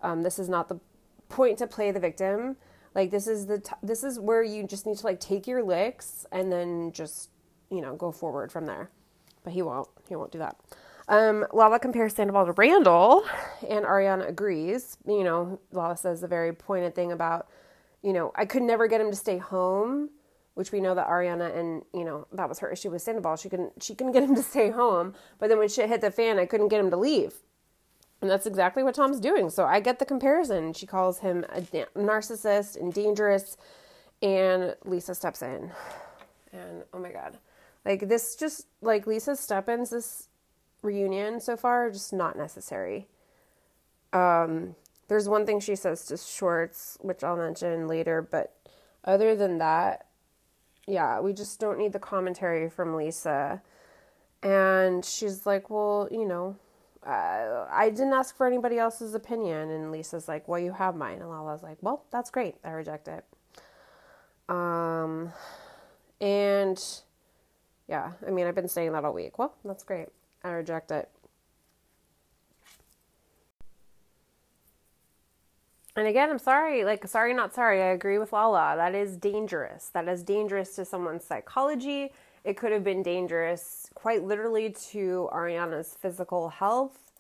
Um, 0.02 0.22
this 0.22 0.38
is 0.38 0.48
not 0.48 0.70
the 0.70 0.80
point 1.28 1.58
to 1.58 1.68
play 1.68 1.92
the 1.92 2.00
victim. 2.00 2.56
Like 2.98 3.12
this 3.12 3.28
is 3.28 3.46
the 3.46 3.60
t- 3.60 3.76
this 3.84 4.04
is 4.04 4.20
where 4.20 4.42
you 4.42 4.66
just 4.66 4.88
need 4.88 4.98
to 4.98 5.06
like 5.06 5.20
take 5.20 5.46
your 5.46 5.62
licks 5.62 6.26
and 6.32 6.52
then 6.52 6.92
just 6.92 7.30
you 7.70 7.80
know 7.80 7.96
go 7.96 8.12
forward 8.12 8.52
from 8.52 8.66
there. 8.66 8.90
But 9.44 9.54
he 9.54 9.62
won't. 9.62 9.88
He 10.10 10.16
won't 10.16 10.32
do 10.32 10.40
that. 10.40 10.58
Um, 11.08 11.46
Lala 11.54 11.80
compares 11.80 12.16
Sandoval 12.16 12.48
to 12.48 12.54
Randall, 12.54 13.24
and 13.70 13.86
Ariana 13.86 14.28
agrees. 14.28 14.98
You 15.06 15.24
know, 15.24 15.60
Lala 15.72 15.96
says 15.96 16.24
a 16.24 16.28
very 16.28 16.52
pointed 16.52 16.96
thing 16.96 17.12
about, 17.12 17.48
you 18.02 18.14
know, 18.14 18.32
I 18.36 18.46
could 18.46 18.64
never 18.64 18.88
get 18.88 19.00
him 19.00 19.12
to 19.12 19.16
stay 19.16 19.38
home, 19.38 20.10
which 20.56 20.72
we 20.72 20.82
know 20.82 20.96
that 20.96 21.08
Ariana 21.08 21.56
and 21.56 21.84
you 21.94 22.04
know 22.04 22.26
that 22.34 22.50
was 22.50 22.58
her 22.60 22.72
issue 22.72 22.90
with 22.90 23.04
Sandoval. 23.04 23.38
She 23.38 23.48
couldn't 23.48 23.84
she 23.84 23.94
couldn't 23.94 24.14
get 24.14 24.24
him 24.24 24.34
to 24.34 24.42
stay 24.42 24.72
home, 24.72 25.14
but 25.38 25.50
then 25.50 25.60
when 25.60 25.70
shit 25.70 25.88
hit 25.88 26.02
the 26.02 26.10
fan, 26.10 26.40
I 26.40 26.48
couldn't 26.48 26.70
get 26.70 26.80
him 26.80 26.90
to 26.90 26.98
leave. 26.98 27.36
And 28.22 28.30
that's 28.30 28.48
exactly 28.48 28.84
what 28.84 28.96
Tom's 28.96 29.20
doing. 29.20 29.50
So 29.50 29.66
I 29.66 29.80
get 29.80 30.00
the 30.00 30.06
comparison. 30.06 30.74
She 30.74 30.88
calls 30.88 31.20
him 31.20 31.46
a 31.50 31.62
narcissist 31.62 32.80
and 32.80 32.92
dangerous, 32.92 33.58
and 34.22 34.76
Lisa 34.86 35.14
steps 35.14 35.42
in. 35.42 35.72
And 36.52 36.84
oh 36.94 37.00
my 37.00 37.12
god. 37.12 37.38
Like 37.86 38.08
this 38.08 38.36
just 38.36 38.68
like 38.82 39.06
Lisa's 39.08 39.40
step 39.40 39.70
ins 39.70 39.92
this 39.92 40.28
reunion 40.82 41.40
so 41.40 41.56
far 41.56 41.90
just 41.92 42.14
not 42.14 42.38
necessary. 42.38 43.08
Um 44.14 44.76
there's 45.08 45.30
one 45.30 45.46
thing 45.46 45.60
she 45.60 45.76
says 45.76 46.06
to 46.06 46.18
Schwartz, 46.18 46.98
which 47.02 47.24
I'll 47.24 47.38
mention 47.38 47.88
later, 47.88 48.22
but 48.22 48.54
other 49.06 49.36
than 49.36 49.58
that, 49.60 50.08
yeah, 50.86 51.22
we 51.22 51.32
just 51.34 51.60
don't 51.60 51.78
need 51.78 51.94
the 51.94 52.00
commentary 52.00 52.70
from 52.70 52.96
Lisa. 52.96 53.62
And 54.44 55.06
she's 55.06 55.46
like, 55.46 55.70
well, 55.70 56.10
you 56.12 56.26
know, 56.26 56.58
uh, 57.06 57.66
I 57.72 57.90
didn't 57.90 58.14
ask 58.14 58.36
for 58.36 58.48
anybody 58.48 58.78
else's 58.78 59.14
opinion. 59.14 59.70
And 59.70 59.92
Lisa's 59.92 60.28
like, 60.28 60.48
well, 60.48 60.60
you 60.60 60.74
have 60.74 60.96
mine. 60.96 61.20
And 61.20 61.30
Lala's 61.30 61.64
like, 61.64 61.78
well, 61.82 62.06
that's 62.12 62.30
great. 62.30 62.56
I 62.64 62.72
reject 62.72 63.08
it. 63.08 63.26
Um, 64.50 65.34
and 66.22 66.84
yeah, 67.88 68.12
I 68.26 68.32
mean, 68.32 68.48
I've 68.48 68.56
been 68.56 68.68
saying 68.68 68.94
that 68.94 69.06
all 69.06 69.14
week. 69.14 69.38
Well, 69.38 69.54
that's 69.64 69.84
great. 69.84 70.08
I 70.44 70.50
reject 70.50 70.92
it. 70.92 71.10
And 75.96 76.08
again, 76.08 76.30
I'm 76.30 76.38
sorry, 76.38 76.86
like, 76.86 77.08
sorry, 77.08 77.34
not 77.34 77.56
sorry. 77.56 77.82
I 77.82 77.88
agree 77.88 78.20
with 78.20 78.32
Lala. 78.32 78.76
That 78.78 78.94
is 78.94 79.18
dangerous. 79.18 79.90
That 79.90 80.08
is 80.08 80.22
dangerous 80.22 80.76
to 80.76 80.86
someone's 80.86 81.26
psychology. 81.26 82.12
It 82.44 82.56
could 82.56 82.72
have 82.72 82.84
been 82.84 83.02
dangerous, 83.02 83.90
quite 84.08 84.24
literally, 84.24 84.70
to 84.70 85.28
Ariana's 85.34 85.98
physical 86.02 86.48
health. 86.48 87.12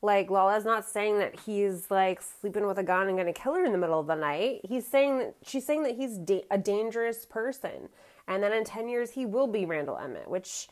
Like, 0.00 0.30
Lala's 0.30 0.64
not 0.64 0.88
saying 0.88 1.18
that 1.18 1.40
he's 1.40 1.90
like 1.90 2.22
sleeping 2.22 2.68
with 2.68 2.78
a 2.78 2.84
gun 2.84 3.08
and 3.08 3.18
gonna 3.18 3.32
kill 3.32 3.54
her 3.54 3.64
in 3.64 3.72
the 3.72 3.78
middle 3.78 3.98
of 3.98 4.06
the 4.06 4.14
night. 4.14 4.60
He's 4.62 4.86
saying 4.86 5.18
that 5.18 5.34
she's 5.44 5.66
saying 5.66 5.82
that 5.82 5.96
he's 5.96 6.18
da- 6.18 6.46
a 6.48 6.56
dangerous 6.56 7.26
person, 7.26 7.88
and 8.28 8.44
then 8.44 8.52
in 8.52 8.62
10 8.62 8.88
years, 8.88 9.10
he 9.10 9.26
will 9.26 9.48
be 9.48 9.64
Randall 9.64 9.98
Emmett, 9.98 10.30
which 10.30 10.68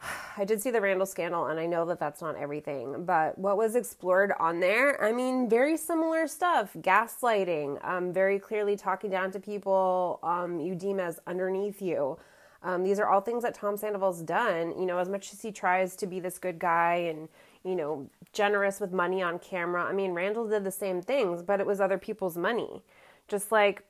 I 0.38 0.46
did 0.46 0.62
see 0.62 0.70
the 0.70 0.80
Randall 0.80 1.04
scandal, 1.04 1.48
and 1.48 1.60
I 1.60 1.66
know 1.66 1.84
that 1.84 2.00
that's 2.00 2.22
not 2.22 2.36
everything, 2.36 3.04
but 3.04 3.36
what 3.36 3.58
was 3.58 3.76
explored 3.76 4.32
on 4.40 4.60
there, 4.60 5.04
I 5.04 5.12
mean, 5.12 5.50
very 5.50 5.76
similar 5.76 6.26
stuff 6.26 6.70
gaslighting, 6.78 7.86
um, 7.86 8.10
very 8.10 8.38
clearly 8.38 8.74
talking 8.74 9.10
down 9.10 9.32
to 9.32 9.38
people 9.38 10.18
um, 10.22 10.60
you 10.60 10.74
deem 10.74 10.98
as 10.98 11.20
underneath 11.26 11.82
you. 11.82 12.16
Um, 12.62 12.82
these 12.82 12.98
are 12.98 13.08
all 13.08 13.20
things 13.20 13.42
that 13.42 13.54
Tom 13.54 13.76
Sandoval's 13.76 14.22
done. 14.22 14.78
You 14.78 14.86
know, 14.86 14.98
as 14.98 15.08
much 15.08 15.32
as 15.32 15.42
he 15.42 15.52
tries 15.52 15.96
to 15.96 16.06
be 16.06 16.20
this 16.20 16.38
good 16.38 16.58
guy 16.58 16.94
and, 16.94 17.28
you 17.64 17.76
know, 17.76 18.08
generous 18.32 18.80
with 18.80 18.92
money 18.92 19.22
on 19.22 19.38
camera, 19.38 19.84
I 19.84 19.92
mean, 19.92 20.12
Randall 20.12 20.48
did 20.48 20.64
the 20.64 20.70
same 20.70 21.02
things, 21.02 21.42
but 21.42 21.60
it 21.60 21.66
was 21.66 21.80
other 21.80 21.98
people's 21.98 22.36
money. 22.36 22.82
Just 23.28 23.52
like 23.52 23.84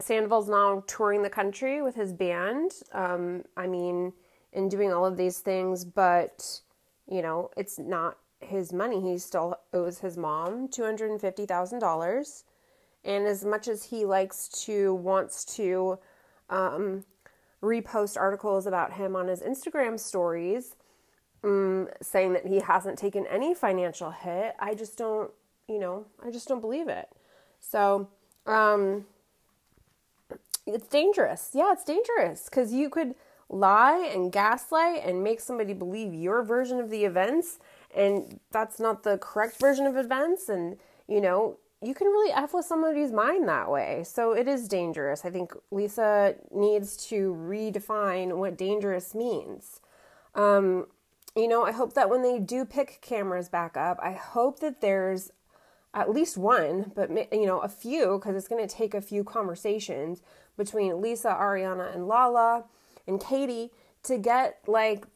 Sandoval's 0.00 0.48
now 0.48 0.82
touring 0.86 1.22
the 1.22 1.30
country 1.30 1.82
with 1.82 1.94
his 1.94 2.12
band. 2.12 2.72
Um, 2.92 3.44
I 3.56 3.66
mean, 3.66 4.12
and 4.52 4.70
doing 4.70 4.92
all 4.92 5.04
of 5.04 5.16
these 5.16 5.40
things, 5.40 5.84
but, 5.84 6.60
you 7.10 7.22
know, 7.22 7.50
it's 7.56 7.78
not 7.78 8.18
his 8.40 8.72
money. 8.72 9.00
He 9.00 9.18
still 9.18 9.56
owes 9.72 9.98
his 9.98 10.16
mom 10.16 10.68
$250,000. 10.68 12.44
And 13.04 13.26
as 13.26 13.44
much 13.44 13.68
as 13.68 13.84
he 13.84 14.04
likes 14.04 14.48
to, 14.64 14.94
wants 14.94 15.44
to, 15.56 15.98
um, 16.48 17.04
repost 17.64 18.16
articles 18.16 18.66
about 18.66 18.92
him 18.92 19.16
on 19.16 19.28
his 19.28 19.40
Instagram 19.40 19.98
stories, 19.98 20.76
um, 21.42 21.88
saying 22.02 22.34
that 22.34 22.46
he 22.46 22.60
hasn't 22.60 22.98
taken 22.98 23.26
any 23.26 23.54
financial 23.54 24.10
hit. 24.10 24.54
I 24.58 24.74
just 24.74 24.98
don't, 24.98 25.30
you 25.68 25.78
know, 25.78 26.06
I 26.24 26.30
just 26.30 26.46
don't 26.46 26.60
believe 26.60 26.88
it. 26.88 27.08
So, 27.60 28.08
um, 28.46 29.06
it's 30.66 30.88
dangerous. 30.88 31.50
Yeah, 31.52 31.72
it's 31.72 31.84
dangerous 31.84 32.46
because 32.48 32.72
you 32.72 32.88
could 32.88 33.14
lie 33.48 34.10
and 34.12 34.32
gaslight 34.32 35.02
and 35.04 35.22
make 35.22 35.40
somebody 35.40 35.74
believe 35.74 36.14
your 36.14 36.42
version 36.42 36.80
of 36.80 36.90
the 36.90 37.04
events, 37.04 37.58
and 37.94 38.40
that's 38.50 38.80
not 38.80 39.02
the 39.02 39.18
correct 39.18 39.58
version 39.60 39.86
of 39.86 39.96
events. 39.96 40.48
And, 40.48 40.78
you 41.06 41.20
know, 41.20 41.58
you 41.84 41.94
can 41.94 42.06
really 42.06 42.32
F 42.32 42.54
with 42.54 42.64
somebody's 42.64 43.12
mind 43.12 43.48
that 43.48 43.70
way. 43.70 44.02
So 44.04 44.32
it 44.32 44.48
is 44.48 44.68
dangerous. 44.68 45.24
I 45.24 45.30
think 45.30 45.52
Lisa 45.70 46.36
needs 46.50 46.96
to 47.08 47.34
redefine 47.34 48.36
what 48.36 48.56
dangerous 48.56 49.14
means. 49.14 49.80
Um, 50.34 50.86
you 51.36 51.48
know, 51.48 51.64
I 51.64 51.72
hope 51.72 51.94
that 51.94 52.08
when 52.08 52.22
they 52.22 52.38
do 52.38 52.64
pick 52.64 53.00
cameras 53.00 53.48
back 53.48 53.76
up, 53.76 53.98
I 54.02 54.12
hope 54.12 54.60
that 54.60 54.80
there's 54.80 55.30
at 55.92 56.10
least 56.10 56.36
one, 56.36 56.92
but 56.94 57.10
you 57.32 57.46
know, 57.46 57.60
a 57.60 57.68
few, 57.68 58.18
because 58.18 58.34
it's 58.36 58.48
going 58.48 58.66
to 58.66 58.74
take 58.74 58.94
a 58.94 59.00
few 59.00 59.22
conversations 59.22 60.22
between 60.56 61.00
Lisa, 61.00 61.28
Ariana, 61.28 61.94
and 61.94 62.08
Lala 62.08 62.64
and 63.06 63.20
Katie 63.20 63.70
to 64.04 64.18
get 64.18 64.58
like 64.66 65.06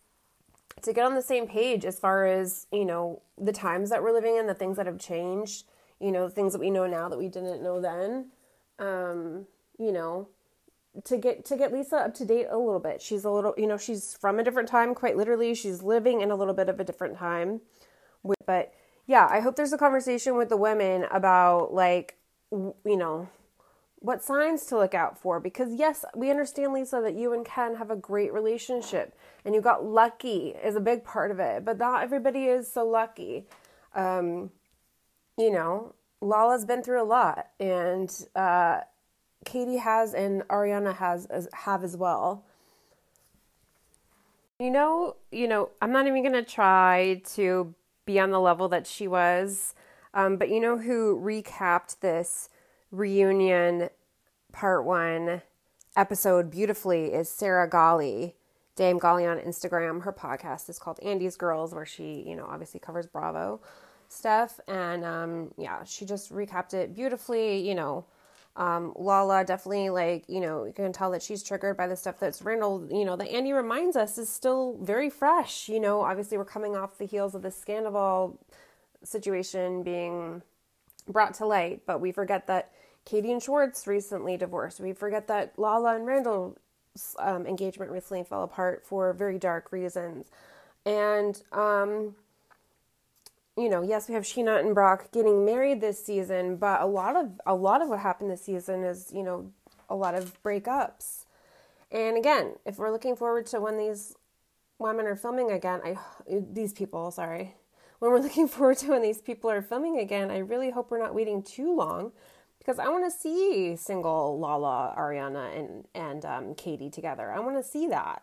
to 0.82 0.92
get 0.92 1.04
on 1.04 1.14
the 1.14 1.22
same 1.22 1.48
page 1.48 1.84
as 1.84 1.98
far 1.98 2.26
as 2.26 2.66
you 2.70 2.84
know 2.84 3.22
the 3.36 3.52
times 3.52 3.90
that 3.90 4.02
we're 4.02 4.12
living 4.12 4.36
in, 4.36 4.46
the 4.46 4.54
things 4.54 4.76
that 4.76 4.86
have 4.86 4.98
changed 4.98 5.64
you 6.00 6.12
know, 6.12 6.28
things 6.28 6.52
that 6.52 6.60
we 6.60 6.70
know 6.70 6.86
now 6.86 7.08
that 7.08 7.18
we 7.18 7.28
didn't 7.28 7.62
know 7.62 7.80
then. 7.80 8.30
Um, 8.78 9.46
you 9.78 9.92
know, 9.92 10.28
to 11.04 11.16
get 11.16 11.44
to 11.46 11.56
get 11.56 11.72
Lisa 11.72 11.96
up 11.96 12.14
to 12.14 12.24
date 12.24 12.46
a 12.50 12.58
little 12.58 12.80
bit. 12.80 13.02
She's 13.02 13.24
a 13.24 13.30
little, 13.30 13.54
you 13.56 13.66
know, 13.66 13.76
she's 13.76 14.16
from 14.20 14.38
a 14.38 14.44
different 14.44 14.68
time, 14.68 14.94
quite 14.94 15.16
literally. 15.16 15.54
She's 15.54 15.82
living 15.82 16.20
in 16.20 16.30
a 16.30 16.36
little 16.36 16.54
bit 16.54 16.68
of 16.68 16.80
a 16.80 16.84
different 16.84 17.18
time. 17.18 17.60
But 18.46 18.72
yeah, 19.06 19.26
I 19.30 19.40
hope 19.40 19.56
there's 19.56 19.72
a 19.72 19.78
conversation 19.78 20.36
with 20.36 20.48
the 20.48 20.56
women 20.56 21.06
about 21.10 21.72
like, 21.72 22.16
you 22.50 22.74
know, 22.84 23.28
what 24.00 24.22
signs 24.22 24.64
to 24.66 24.78
look 24.78 24.94
out 24.94 25.18
for 25.18 25.40
because 25.40 25.74
yes 25.74 26.04
we 26.14 26.30
understand 26.30 26.72
lisa 26.72 27.00
that 27.02 27.14
you 27.14 27.32
and 27.32 27.44
ken 27.44 27.74
have 27.74 27.90
a 27.90 27.96
great 27.96 28.32
relationship 28.32 29.18
and 29.44 29.54
you 29.54 29.60
got 29.60 29.84
lucky 29.84 30.54
is 30.62 30.76
a 30.76 30.80
big 30.80 31.02
part 31.02 31.32
of 31.32 31.40
it 31.40 31.64
but 31.64 31.78
not 31.78 32.02
everybody 32.02 32.44
is 32.44 32.72
so 32.72 32.86
lucky 32.86 33.44
um, 33.94 34.50
you 35.38 35.52
know, 35.52 35.94
Lala's 36.20 36.64
been 36.64 36.82
through 36.82 37.00
a 37.00 37.04
lot, 37.04 37.48
and 37.60 38.12
uh, 38.34 38.80
Katie 39.44 39.76
has, 39.76 40.12
and 40.12 40.42
Ariana 40.48 40.96
has 40.96 41.26
as, 41.26 41.48
have 41.52 41.84
as 41.84 41.96
well. 41.96 42.44
You 44.58 44.70
know, 44.70 45.14
you 45.30 45.46
know, 45.46 45.70
I'm 45.80 45.92
not 45.92 46.08
even 46.08 46.24
gonna 46.24 46.42
try 46.42 47.22
to 47.34 47.74
be 48.04 48.18
on 48.18 48.32
the 48.32 48.40
level 48.40 48.68
that 48.68 48.86
she 48.86 49.06
was, 49.06 49.74
um, 50.12 50.36
but 50.36 50.48
you 50.48 50.58
know 50.58 50.78
who 50.78 51.20
recapped 51.20 52.00
this 52.00 52.48
reunion 52.90 53.90
part 54.50 54.84
one 54.84 55.42
episode 55.94 56.50
beautifully 56.50 57.12
is 57.12 57.28
Sarah 57.28 57.68
Golly, 57.68 58.34
Dame 58.74 58.98
Golly 58.98 59.24
on 59.24 59.38
Instagram. 59.38 60.02
Her 60.02 60.12
podcast 60.12 60.68
is 60.68 60.80
called 60.80 60.98
Andy's 61.00 61.36
Girls, 61.36 61.72
where 61.72 61.86
she, 61.86 62.24
you 62.26 62.34
know, 62.34 62.46
obviously 62.50 62.80
covers 62.80 63.06
Bravo 63.06 63.60
stuff. 64.08 64.58
And 64.68 65.04
um, 65.04 65.54
yeah, 65.56 65.84
she 65.84 66.04
just 66.04 66.32
recapped 66.32 66.74
it 66.74 66.94
beautifully. 66.94 67.66
You 67.66 67.74
know, 67.74 68.04
um, 68.56 68.92
Lala 68.96 69.44
definitely 69.44 69.90
like 69.90 70.24
you 70.28 70.40
know 70.40 70.64
you 70.64 70.72
can 70.72 70.92
tell 70.92 71.10
that 71.12 71.22
she's 71.22 71.42
triggered 71.42 71.76
by 71.76 71.86
the 71.86 71.96
stuff 71.96 72.18
that's 72.18 72.42
Randall. 72.42 72.86
You 72.90 73.04
know 73.04 73.16
that 73.16 73.28
Andy 73.28 73.52
reminds 73.52 73.96
us 73.96 74.18
is 74.18 74.28
still 74.28 74.78
very 74.82 75.10
fresh. 75.10 75.68
You 75.68 75.80
know, 75.80 76.02
obviously 76.02 76.38
we're 76.38 76.44
coming 76.44 76.76
off 76.76 76.98
the 76.98 77.06
heels 77.06 77.34
of 77.34 77.42
the 77.42 77.50
Scandoval 77.50 78.36
situation 79.04 79.82
being 79.82 80.42
brought 81.06 81.34
to 81.34 81.46
light, 81.46 81.82
but 81.86 82.00
we 82.00 82.12
forget 82.12 82.46
that 82.48 82.72
Katie 83.04 83.32
and 83.32 83.42
Schwartz 83.42 83.86
recently 83.86 84.36
divorced. 84.36 84.80
We 84.80 84.92
forget 84.92 85.28
that 85.28 85.56
Lala 85.56 85.94
and 85.94 86.04
Randall's 86.04 86.56
um, 87.18 87.46
engagement 87.46 87.90
recently 87.90 88.24
fell 88.24 88.42
apart 88.42 88.84
for 88.84 89.12
very 89.12 89.38
dark 89.38 89.70
reasons, 89.70 90.26
and 90.84 91.40
um, 91.52 92.16
you 93.58 93.68
know, 93.68 93.82
yes, 93.82 94.08
we 94.08 94.14
have 94.14 94.22
Scheana 94.22 94.60
and 94.60 94.74
Brock 94.74 95.10
getting 95.12 95.44
married 95.44 95.80
this 95.80 96.04
season, 96.04 96.56
but 96.56 96.80
a 96.80 96.86
lot 96.86 97.16
of 97.16 97.40
a 97.46 97.54
lot 97.54 97.82
of 97.82 97.88
what 97.88 97.98
happened 98.00 98.30
this 98.30 98.44
season 98.44 98.84
is, 98.84 99.10
you 99.12 99.22
know, 99.22 99.50
a 99.88 99.96
lot 99.96 100.14
of 100.14 100.40
breakups. 100.42 101.24
And 101.90 102.16
again, 102.16 102.54
if 102.64 102.78
we're 102.78 102.92
looking 102.92 103.16
forward 103.16 103.46
to 103.46 103.60
when 103.60 103.78
these 103.78 104.14
women 104.78 105.06
are 105.06 105.16
filming 105.16 105.50
again, 105.50 105.80
I 105.84 105.96
these 106.28 106.72
people, 106.72 107.10
sorry. 107.10 107.56
When 107.98 108.12
we're 108.12 108.20
looking 108.28 108.48
forward 108.48 108.78
to 108.78 108.90
when 108.90 109.02
these 109.02 109.20
people 109.20 109.50
are 109.50 109.62
filming 109.62 109.98
again, 109.98 110.30
I 110.30 110.38
really 110.38 110.70
hope 110.70 110.90
we're 110.90 110.98
not 110.98 111.14
waiting 111.14 111.42
too 111.42 111.74
long 111.74 112.12
because 112.58 112.78
I 112.78 112.88
want 112.88 113.10
to 113.10 113.18
see 113.18 113.76
single 113.76 114.38
Lala, 114.38 114.94
Ariana, 114.96 115.58
and 115.58 115.84
and 115.94 116.24
um, 116.24 116.54
Katie 116.54 116.90
together. 116.90 117.32
I 117.32 117.40
want 117.40 117.56
to 117.56 117.68
see 117.68 117.88
that. 117.88 118.22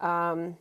Um, 0.00 0.56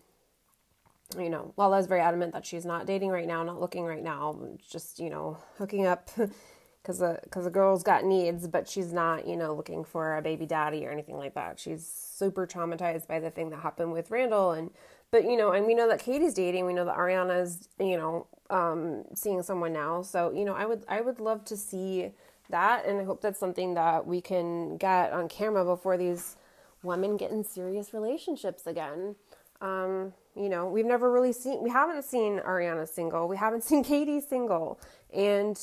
you 1.16 1.30
know, 1.30 1.54
Lala 1.58 1.80
is 1.80 1.88
very 1.88 2.02
adamant 2.02 2.34
that 2.34 2.46
she's 2.46 2.66
not 2.66 2.86
dating 2.86 3.12
right 3.12 3.28
now, 3.28 3.44
not 3.44 3.62
looking 3.62 3.86
right 3.86 4.04
now, 4.04 4.38
just, 4.70 5.00
you 5.00 5.10
know, 5.10 5.38
hooking 5.58 5.86
up 5.86 6.10
because 6.82 7.02
a, 7.02 7.20
cause 7.30 7.46
a 7.46 7.50
girl's 7.50 7.84
got 7.84 8.04
needs, 8.04 8.48
but 8.48 8.68
she's 8.68 8.92
not, 8.92 9.28
you 9.28 9.38
know, 9.38 9.54
looking 9.56 9.84
for 9.84 10.18
a 10.18 10.22
baby 10.22 10.46
daddy 10.46 10.86
or 10.86 10.92
anything 10.92 11.18
like 11.18 11.34
that. 11.36 11.60
She's 11.60 11.86
super 11.86 12.46
traumatized 12.46 13.08
by 13.08 13.20
the 13.20 13.30
thing 13.30 13.50
that 13.52 13.62
happened 13.62 13.94
with 13.94 14.12
Randall. 14.12 14.52
And, 14.52 14.72
but, 15.12 15.24
you 15.24 15.38
know, 15.38 15.52
and 15.52 15.66
we 15.66 15.76
know 15.76 15.88
that 15.88 16.00
Katie's 16.00 16.34
dating. 16.34 16.66
We 16.66 16.74
know 16.74 16.86
that 16.86 16.98
Ariana's, 16.98 17.70
you 17.80 17.98
know, 17.98 18.28
um, 18.50 19.04
seeing 19.16 19.42
someone 19.44 19.74
now. 19.74 20.02
So, 20.02 20.32
you 20.32 20.44
know, 20.44 20.56
I 20.56 20.66
would, 20.66 20.84
I 20.90 21.02
would 21.02 21.20
love 21.20 21.46
to 21.46 21.56
see 21.56 22.12
that. 22.50 22.86
And 22.86 23.00
I 23.00 23.06
hope 23.06 23.22
that's 23.22 23.40
something 23.40 23.76
that 23.76 24.06
we 24.06 24.20
can 24.20 24.78
get 24.78 25.14
on 25.14 25.30
camera 25.30 25.64
before 25.64 25.98
these 25.98 26.36
women 26.84 27.18
get 27.18 27.32
in 27.32 27.44
serious 27.44 27.94
relationships 27.94 28.68
again. 28.68 29.16
Um, 29.62 30.14
you 30.36 30.50
know, 30.50 30.68
we've 30.68 30.86
never 30.86 31.12
really 31.12 31.34
seen, 31.34 31.64
we 31.64 31.70
haven't 31.70 32.04
seen 32.04 32.40
Ariana 32.40 32.88
single. 32.88 33.28
We 33.28 33.38
haven't 33.38 33.64
seen 33.70 33.84
Katie 33.84 34.22
single. 34.22 34.80
And, 35.14 35.60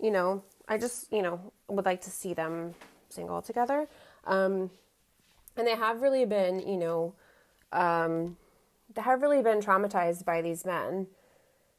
you 0.00 0.10
know, 0.10 0.42
I 0.68 0.78
just, 0.78 1.12
you 1.12 1.22
know, 1.22 1.40
would 1.68 1.86
like 1.86 2.02
to 2.02 2.10
see 2.10 2.34
them 2.34 2.74
single 3.08 3.40
together. 3.40 3.88
Um, 4.26 4.70
and 5.56 5.66
they 5.66 5.74
have 5.74 6.02
really 6.02 6.24
been, 6.24 6.60
you 6.60 6.76
know, 6.76 7.14
um, 7.72 8.36
they 8.94 9.02
have 9.02 9.22
really 9.22 9.42
been 9.42 9.60
traumatized 9.60 10.24
by 10.24 10.42
these 10.42 10.64
men. 10.64 11.06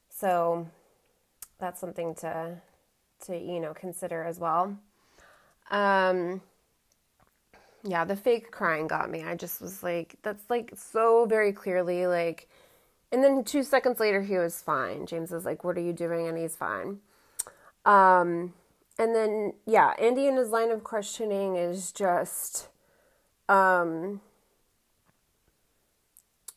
So 0.09 0.67
that's 1.59 1.79
something 1.79 2.15
to, 2.15 2.57
to, 3.25 3.37
you 3.37 3.59
know, 3.59 3.73
consider 3.73 4.23
as 4.23 4.39
well. 4.39 4.77
Um, 5.71 6.41
yeah, 7.83 8.05
the 8.05 8.15
fake 8.15 8.51
crying 8.51 8.87
got 8.87 9.09
me. 9.09 9.23
I 9.23 9.35
just 9.35 9.61
was 9.61 9.83
like, 9.83 10.15
that's 10.21 10.49
like 10.49 10.73
so 10.75 11.25
very 11.25 11.53
clearly 11.53 12.07
like, 12.07 12.47
and 13.11 13.23
then 13.23 13.43
two 13.43 13.63
seconds 13.63 13.99
later 13.99 14.21
he 14.21 14.37
was 14.37 14.61
fine. 14.61 15.05
James 15.05 15.31
is 15.31 15.45
like, 15.45 15.63
what 15.63 15.77
are 15.77 15.81
you 15.81 15.93
doing? 15.93 16.27
And 16.27 16.37
he's 16.37 16.55
fine. 16.55 16.99
Um, 17.85 18.53
and 18.97 19.15
then 19.15 19.53
yeah, 19.65 19.93
Andy 19.99 20.27
and 20.27 20.37
his 20.37 20.49
line 20.49 20.71
of 20.71 20.83
questioning 20.83 21.55
is 21.55 21.91
just 21.91 22.67
um 23.47 24.21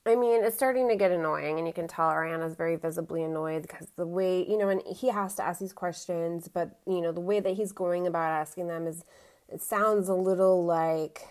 I 0.04 0.16
mean, 0.16 0.42
it's 0.42 0.56
starting 0.56 0.88
to 0.88 0.96
get 0.96 1.12
annoying, 1.12 1.58
and 1.58 1.66
you 1.66 1.72
can 1.72 1.86
tell 1.86 2.08
Ariana's 2.10 2.56
very 2.56 2.74
visibly 2.74 3.22
annoyed 3.22 3.62
because 3.62 3.86
the 3.96 4.06
way, 4.06 4.44
you 4.48 4.58
know, 4.58 4.68
and 4.68 4.82
he 4.84 5.10
has 5.10 5.36
to 5.36 5.44
ask 5.44 5.60
these 5.60 5.72
questions, 5.72 6.48
but, 6.48 6.80
you 6.88 7.00
know, 7.00 7.12
the 7.12 7.20
way 7.20 7.38
that 7.38 7.54
he's 7.54 7.70
going 7.70 8.08
about 8.08 8.32
asking 8.32 8.66
them 8.66 8.88
is, 8.88 9.04
it 9.52 9.62
sounds 9.62 10.08
a 10.08 10.14
little 10.14 10.64
like, 10.64 11.28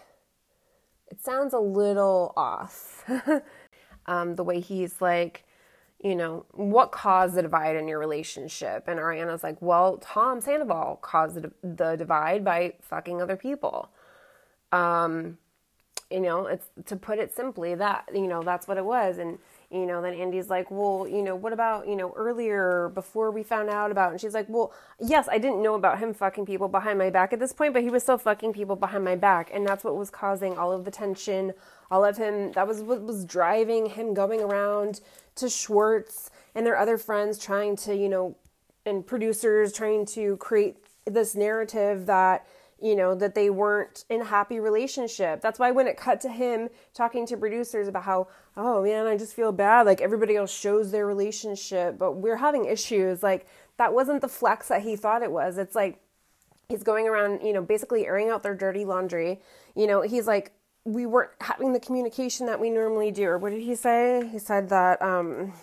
it 1.09 1.24
sounds 1.24 1.53
a 1.53 1.59
little 1.59 2.34
off. 2.38 3.03
um, 4.05 4.36
the 4.36 4.43
way 4.43 4.59
he's 4.59 5.01
like, 5.01 5.45
you 6.03 6.15
know, 6.15 6.45
what 6.51 6.91
caused 6.91 7.36
the 7.36 7.41
divide 7.41 7.76
in 7.76 7.88
your 7.88 7.99
relationship? 7.99 8.88
And 8.88 8.99
Ariana's 8.99 9.43
like, 9.43 9.61
well, 9.61 9.97
Tom 9.97 10.41
Sandoval 10.41 10.99
caused 11.01 11.38
the, 11.41 11.95
divide 11.95 12.43
by 12.43 12.74
fucking 12.82 13.22
other 13.22 13.36
people. 13.36 13.89
Um, 14.72 15.38
you 16.09 16.19
know, 16.19 16.47
it's 16.47 16.67
to 16.86 16.95
put 16.95 17.19
it 17.19 17.36
simply 17.36 17.76
that, 17.76 18.09
you 18.13 18.28
know, 18.28 18.43
that's 18.43 18.67
what 18.67 18.78
it 18.78 18.86
was. 18.86 19.17
And, 19.17 19.38
you 19.72 19.86
know, 19.86 20.01
then 20.01 20.13
Andy's 20.13 20.49
like, 20.49 20.69
well, 20.69 21.07
you 21.07 21.22
know, 21.22 21.36
what 21.36 21.53
about, 21.53 21.88
you 21.88 21.95
know, 21.95 22.11
earlier 22.17 22.91
before 22.93 23.32
we 23.32 23.41
found 23.41 23.69
out 23.69 23.89
about, 23.89 24.11
and 24.11 24.19
she's 24.19 24.34
like, 24.34 24.47
well, 24.49 24.74
yes, 24.99 25.30
I 25.32 25.38
didn't 25.38 25.61
know 25.61 25.76
about 25.76 25.99
him 25.99 26.13
fucking 26.13 26.45
people 26.45 26.67
behind 26.67 26.99
my 26.99 27.09
back 27.09 27.32
at 27.32 27.39
this 27.39 27.53
point, 27.53 27.74
but 27.74 27.82
he 27.82 27.89
was 27.89 28.03
still 28.03 28.17
fucking 28.17 28.51
people 28.51 28.76
behind 28.76 29.05
my 29.05 29.15
back. 29.15 29.49
And 29.53 29.65
that's 29.65 29.84
what 29.84 29.95
was 29.95 30.09
causing 30.09 30.57
all 30.57 30.74
of 30.74 30.84
the 30.84 30.91
tension, 30.91 31.53
all 31.89 32.03
of 32.03 32.17
him, 32.17 32.51
that 32.51 32.67
was 32.67 32.82
what 32.82 33.01
was 33.01 33.24
driving 33.24 33.86
him 33.86 34.13
going 34.13 34.41
around 34.41 34.99
to 35.36 35.49
Schwartz 35.49 36.30
and 36.53 36.65
their 36.65 36.78
other 36.78 36.97
friends 36.97 37.38
trying 37.38 37.78
to, 37.78 37.95
you 37.95 38.09
know, 38.09 38.36
and 38.86 39.07
producers 39.07 39.72
trying 39.72 40.05
to 40.07 40.36
create 40.38 40.78
this 41.05 41.34
narrative 41.34 42.07
that, 42.07 42.45
you 42.82 42.95
know, 42.95 43.13
that 43.15 43.36
they 43.36 43.49
weren't 43.49 44.05
in 44.09 44.21
a 44.21 44.25
happy 44.25 44.59
relationship. 44.59 45.41
That's 45.41 45.59
why 45.59 45.71
when 45.71 45.88
it 45.88 45.97
cut 45.97 46.19
to 46.21 46.29
him 46.29 46.69
talking 46.93 47.25
to 47.27 47.38
producers 47.38 47.88
about 47.88 48.03
how, 48.03 48.27
oh 48.57 48.84
man, 48.84 49.05
I 49.07 49.17
just 49.17 49.36
feel 49.36 49.51
bad, 49.51 49.86
like 49.86 50.01
everybody 50.01 50.36
else 50.36 50.51
shows 50.51 50.91
their 50.91 51.05
relationship, 51.05 51.97
but 51.97 52.13
we're 52.13 52.38
having 52.38 52.65
issues, 52.65 53.21
like 53.21 53.47
that 53.77 53.93
wasn't 53.93 54.21
the 54.21 54.27
flex 54.27 54.67
that 54.69 54.82
he 54.82 54.95
thought 54.95 55.23
it 55.23 55.32
was. 55.32 55.57
It's 55.57 55.75
like 55.75 56.01
he's 56.69 56.84
going 56.84 57.07
around, 57.07 57.41
you 57.41 57.53
know, 57.53 57.61
basically 57.61 58.07
airing 58.07 58.29
out 58.29 58.43
their 58.43 58.55
dirty 58.55 58.86
laundry. 58.86 59.41
You 59.75 59.88
know, 59.88 60.01
he's 60.01 60.25
like, 60.25 60.53
we 60.84 61.05
weren't 61.05 61.32
having 61.41 61.73
the 61.73 61.79
communication 61.79 62.47
that 62.47 62.59
we 62.59 62.69
normally 62.69 63.11
do. 63.11 63.25
Or 63.25 63.38
what 63.38 63.51
did 63.51 63.61
he 63.61 63.75
say? 63.75 64.27
He 64.32 64.39
said 64.39 64.69
that 64.69 65.01
um, 65.01 65.53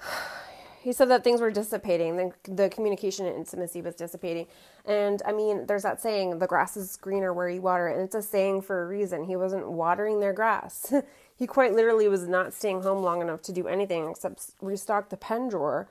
he 0.82 0.92
said 0.92 1.08
that 1.10 1.22
things 1.22 1.40
were 1.40 1.50
dissipating. 1.50 2.16
The, 2.16 2.32
the 2.50 2.68
communication 2.68 3.26
and 3.26 3.36
intimacy 3.36 3.82
was 3.82 3.94
dissipating. 3.94 4.46
And 4.84 5.22
I 5.24 5.32
mean, 5.32 5.66
there's 5.66 5.84
that 5.84 6.00
saying, 6.00 6.38
the 6.38 6.46
grass 6.46 6.76
is 6.76 6.96
greener 6.96 7.32
where 7.32 7.48
you 7.48 7.62
water 7.62 7.88
it. 7.88 7.94
And 7.94 8.02
it's 8.02 8.14
a 8.14 8.22
saying 8.22 8.62
for 8.62 8.82
a 8.82 8.86
reason. 8.86 9.24
He 9.24 9.36
wasn't 9.36 9.70
watering 9.70 10.20
their 10.20 10.32
grass. 10.32 10.92
he 11.36 11.46
quite 11.46 11.72
literally 11.72 12.08
was 12.08 12.26
not 12.26 12.52
staying 12.52 12.82
home 12.82 13.02
long 13.02 13.22
enough 13.22 13.42
to 13.42 13.52
do 13.52 13.68
anything 13.68 14.10
except 14.10 14.50
restock 14.60 15.08
the 15.08 15.16
pen 15.16 15.48
drawer. 15.48 15.88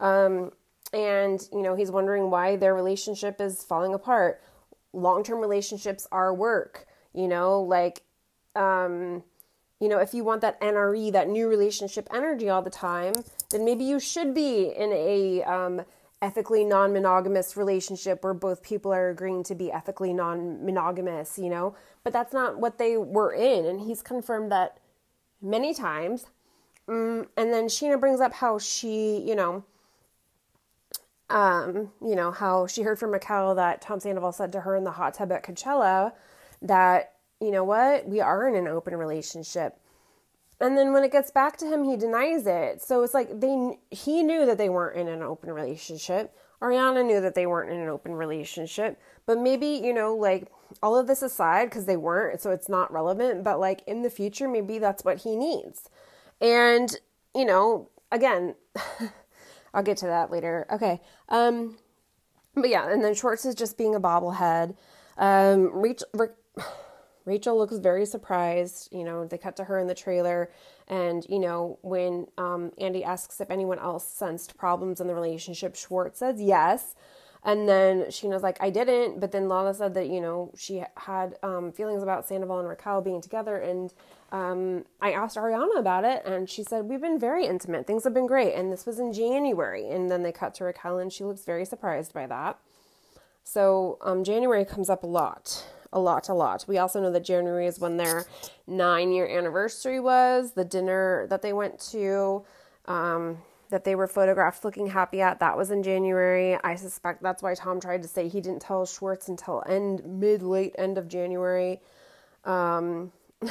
Um, 0.00 0.52
and, 0.92 1.48
you 1.52 1.62
know, 1.62 1.76
he's 1.76 1.90
wondering 1.90 2.30
why 2.30 2.56
their 2.56 2.74
relationship 2.74 3.40
is 3.40 3.62
falling 3.62 3.94
apart 3.94 4.42
long 4.92 5.24
term 5.24 5.40
relationships 5.40 6.06
are 6.12 6.34
work, 6.34 6.86
you 7.14 7.28
know, 7.28 7.60
like, 7.60 8.02
um, 8.54 9.22
you 9.80 9.88
know, 9.88 9.98
if 9.98 10.14
you 10.14 10.22
want 10.22 10.42
that 10.42 10.60
NRE, 10.60 11.12
that 11.12 11.28
new 11.28 11.48
relationship 11.48 12.08
energy 12.12 12.48
all 12.48 12.62
the 12.62 12.70
time, 12.70 13.14
then 13.50 13.64
maybe 13.64 13.84
you 13.84 13.98
should 13.98 14.34
be 14.34 14.66
in 14.66 14.92
a 14.92 15.42
um, 15.42 15.82
ethically 16.22 16.64
non 16.64 16.92
monogamous 16.92 17.56
relationship 17.56 18.22
where 18.22 18.32
both 18.32 18.62
people 18.62 18.92
are 18.92 19.10
agreeing 19.10 19.42
to 19.42 19.54
be 19.54 19.70
ethically 19.72 20.12
non 20.12 20.64
monogamous, 20.64 21.38
you 21.38 21.50
know? 21.50 21.74
But 22.04 22.12
that's 22.12 22.32
not 22.32 22.58
what 22.58 22.78
they 22.78 22.96
were 22.96 23.32
in. 23.32 23.66
And 23.66 23.80
he's 23.80 24.00
confirmed 24.00 24.50
that 24.52 24.78
many 25.42 25.74
times. 25.74 26.26
Um, 26.88 27.26
and 27.36 27.52
then 27.52 27.66
Scheana 27.66 27.98
brings 27.98 28.20
up 28.20 28.34
how 28.34 28.58
she, 28.58 29.18
you 29.18 29.34
know, 29.34 29.64
um, 31.28 31.90
you 32.00 32.14
know, 32.14 32.30
how 32.30 32.66
she 32.66 32.82
heard 32.82 32.98
from 32.98 33.10
Raquel 33.10 33.54
that 33.56 33.80
Tom 33.80 34.00
Sandoval 34.00 34.32
said 34.32 34.52
to 34.52 34.60
her 34.60 34.76
in 34.76 34.84
the 34.84 34.92
hot 34.92 35.14
tub 35.14 35.32
at 35.32 35.44
Coachella 35.44 36.12
that, 36.60 37.14
you 37.40 37.50
know 37.50 37.64
what, 37.64 38.06
we 38.06 38.20
are 38.20 38.48
in 38.48 38.54
an 38.54 38.68
open 38.68 38.94
relationship. 38.94 39.78
And 40.62 40.78
then 40.78 40.92
when 40.92 41.02
it 41.02 41.10
gets 41.10 41.32
back 41.32 41.56
to 41.58 41.66
him, 41.66 41.82
he 41.82 41.96
denies 41.96 42.46
it. 42.46 42.80
So 42.80 43.02
it's 43.02 43.14
like 43.14 43.40
they 43.40 43.78
he 43.90 44.22
knew 44.22 44.46
that 44.46 44.58
they 44.58 44.68
weren't 44.68 44.96
in 44.96 45.08
an 45.08 45.20
open 45.20 45.50
relationship. 45.50 46.34
Ariana 46.62 47.04
knew 47.04 47.20
that 47.20 47.34
they 47.34 47.46
weren't 47.46 47.72
in 47.72 47.80
an 47.80 47.88
open 47.88 48.12
relationship. 48.12 49.00
But 49.26 49.38
maybe, 49.38 49.66
you 49.66 49.92
know, 49.92 50.14
like 50.14 50.46
all 50.80 50.96
of 50.96 51.08
this 51.08 51.20
aside, 51.20 51.64
because 51.66 51.86
they 51.86 51.96
weren't, 51.96 52.40
so 52.40 52.52
it's 52.52 52.68
not 52.68 52.92
relevant, 52.92 53.42
but 53.42 53.58
like 53.58 53.82
in 53.88 54.02
the 54.02 54.10
future, 54.10 54.48
maybe 54.48 54.78
that's 54.78 55.04
what 55.04 55.18
he 55.18 55.34
needs. 55.34 55.90
And, 56.40 56.96
you 57.34 57.44
know, 57.44 57.90
again, 58.12 58.54
I'll 59.74 59.82
get 59.82 59.96
to 59.98 60.06
that 60.06 60.30
later. 60.30 60.66
Okay. 60.70 61.00
Um, 61.28 61.76
but 62.54 62.68
yeah, 62.68 62.88
and 62.88 63.02
then 63.02 63.14
Schwartz 63.14 63.44
is 63.44 63.56
just 63.56 63.76
being 63.76 63.96
a 63.96 64.00
bobblehead. 64.00 64.76
Um, 65.18 65.70
Rachel, 65.72 66.06
Rachel 67.24 67.56
looks 67.56 67.78
very 67.78 68.06
surprised. 68.06 68.88
You 68.92 69.04
know, 69.04 69.24
they 69.24 69.38
cut 69.38 69.56
to 69.56 69.64
her 69.64 69.78
in 69.78 69.86
the 69.86 69.94
trailer, 69.94 70.50
and 70.88 71.24
you 71.28 71.38
know 71.38 71.78
when 71.82 72.26
um, 72.38 72.72
Andy 72.78 73.04
asks 73.04 73.40
if 73.40 73.50
anyone 73.50 73.78
else 73.78 74.06
sensed 74.06 74.56
problems 74.56 75.00
in 75.00 75.06
the 75.06 75.14
relationship, 75.14 75.76
Schwartz 75.76 76.18
says 76.18 76.40
yes. 76.40 76.94
And 77.44 77.68
then 77.68 78.02
Scheana's 78.04 78.42
like, 78.42 78.58
I 78.60 78.70
didn't. 78.70 79.18
But 79.18 79.32
then 79.32 79.48
Lala 79.48 79.74
said 79.74 79.94
that, 79.94 80.08
you 80.08 80.20
know, 80.20 80.52
she 80.56 80.84
had 80.96 81.36
um, 81.42 81.72
feelings 81.72 82.02
about 82.02 82.26
Sandoval 82.26 82.60
and 82.60 82.68
Raquel 82.68 83.02
being 83.02 83.20
together. 83.20 83.56
And 83.56 83.92
um, 84.30 84.84
I 85.00 85.12
asked 85.12 85.36
Ariana 85.36 85.78
about 85.78 86.04
it, 86.04 86.22
and 86.24 86.48
she 86.48 86.62
said, 86.62 86.84
We've 86.84 87.00
been 87.00 87.18
very 87.18 87.46
intimate. 87.46 87.86
Things 87.86 88.04
have 88.04 88.14
been 88.14 88.28
great. 88.28 88.54
And 88.54 88.72
this 88.72 88.86
was 88.86 88.98
in 89.00 89.12
January. 89.12 89.88
And 89.90 90.10
then 90.10 90.22
they 90.22 90.32
cut 90.32 90.54
to 90.54 90.64
Raquel, 90.64 90.98
and 90.98 91.12
she 91.12 91.24
looks 91.24 91.44
very 91.44 91.64
surprised 91.64 92.14
by 92.14 92.26
that. 92.28 92.58
So 93.44 93.98
um, 94.02 94.22
January 94.22 94.64
comes 94.64 94.88
up 94.88 95.02
a 95.02 95.06
lot, 95.08 95.66
a 95.92 96.00
lot, 96.00 96.28
a 96.28 96.34
lot. 96.34 96.64
We 96.66 96.78
also 96.78 97.00
know 97.00 97.10
that 97.10 97.24
January 97.24 97.66
is 97.66 97.78
when 97.78 97.96
their 97.96 98.24
nine 98.66 99.12
year 99.12 99.26
anniversary 99.26 100.00
was, 100.00 100.52
the 100.52 100.64
dinner 100.64 101.26
that 101.28 101.42
they 101.42 101.52
went 101.52 101.78
to. 101.90 102.44
Um, 102.86 103.38
that 103.72 103.84
they 103.84 103.94
were 103.94 104.06
photographed 104.06 104.64
looking 104.64 104.86
happy 104.86 105.22
at 105.22 105.40
that 105.40 105.56
was 105.56 105.70
in 105.70 105.82
January. 105.82 106.58
I 106.62 106.74
suspect 106.74 107.22
that's 107.22 107.42
why 107.42 107.54
Tom 107.54 107.80
tried 107.80 108.02
to 108.02 108.08
say 108.08 108.28
he 108.28 108.42
didn't 108.42 108.60
tell 108.60 108.84
Schwartz 108.84 109.28
until 109.28 109.64
end 109.66 110.02
mid 110.04 110.42
late 110.42 110.74
end 110.76 110.98
of 110.98 111.08
January. 111.08 111.80
Um, 112.44 113.12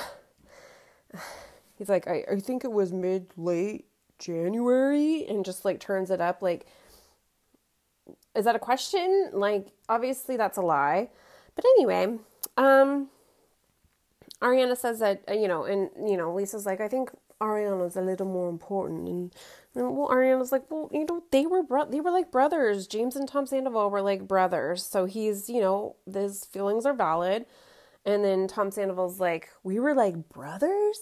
he's 1.76 1.90
like, 1.90 2.08
I, 2.08 2.24
I 2.32 2.40
think 2.40 2.64
it 2.64 2.72
was 2.72 2.94
mid 2.94 3.32
late 3.36 3.88
January, 4.20 5.26
and 5.28 5.44
just 5.44 5.66
like 5.66 5.80
turns 5.80 6.12
it 6.12 6.22
up. 6.22 6.44
Like, 6.44 6.68
is 8.36 8.46
that 8.46 8.56
a 8.56 8.60
question? 8.60 9.32
Like, 9.34 9.70
obviously 9.90 10.38
that's 10.38 10.58
a 10.60 10.62
lie. 10.62 11.10
But 11.56 11.66
anyway, 11.66 12.18
um, 12.58 13.10
Ariana 14.42 14.78
says 14.78 15.00
that, 15.00 15.24
uh, 15.30 15.34
you 15.34 15.48
know, 15.48 15.64
and, 15.64 15.90
you 16.08 16.18
know, 16.18 16.34
Lisa's 16.34 16.66
like, 16.66 16.82
I 16.82 16.88
think 16.88 17.12
Ariana's 17.40 17.96
a 17.96 18.02
little 18.02 18.28
more 18.28 18.50
important. 18.50 19.08
And, 19.08 19.36
and 19.76 19.98
well, 19.98 20.10
Ariana's 20.10 20.52
like, 20.52 20.70
well, 20.70 20.90
you 20.92 21.06
know, 21.06 21.24
they 21.32 21.46
were 21.46 21.64
bro- 21.64 21.90
they 21.90 22.02
were 22.02 22.12
like 22.12 22.32
brothers. 22.32 22.88
James 22.88 23.16
and 23.16 23.28
Tom 23.28 23.46
Sandoval 23.46 23.90
were 23.90 24.02
like 24.02 24.28
brothers. 24.28 24.86
So 24.86 25.06
he's, 25.06 25.50
you 25.50 25.62
know, 25.62 25.96
his 26.12 26.46
feelings 26.46 26.86
are 26.86 26.94
valid. 26.94 27.46
And 28.06 28.24
then 28.24 28.48
Tom 28.48 28.72
Sandoval's 28.72 29.20
like, 29.20 29.50
we 29.64 29.80
were 29.80 29.94
like 29.94 30.30
brothers? 30.30 31.00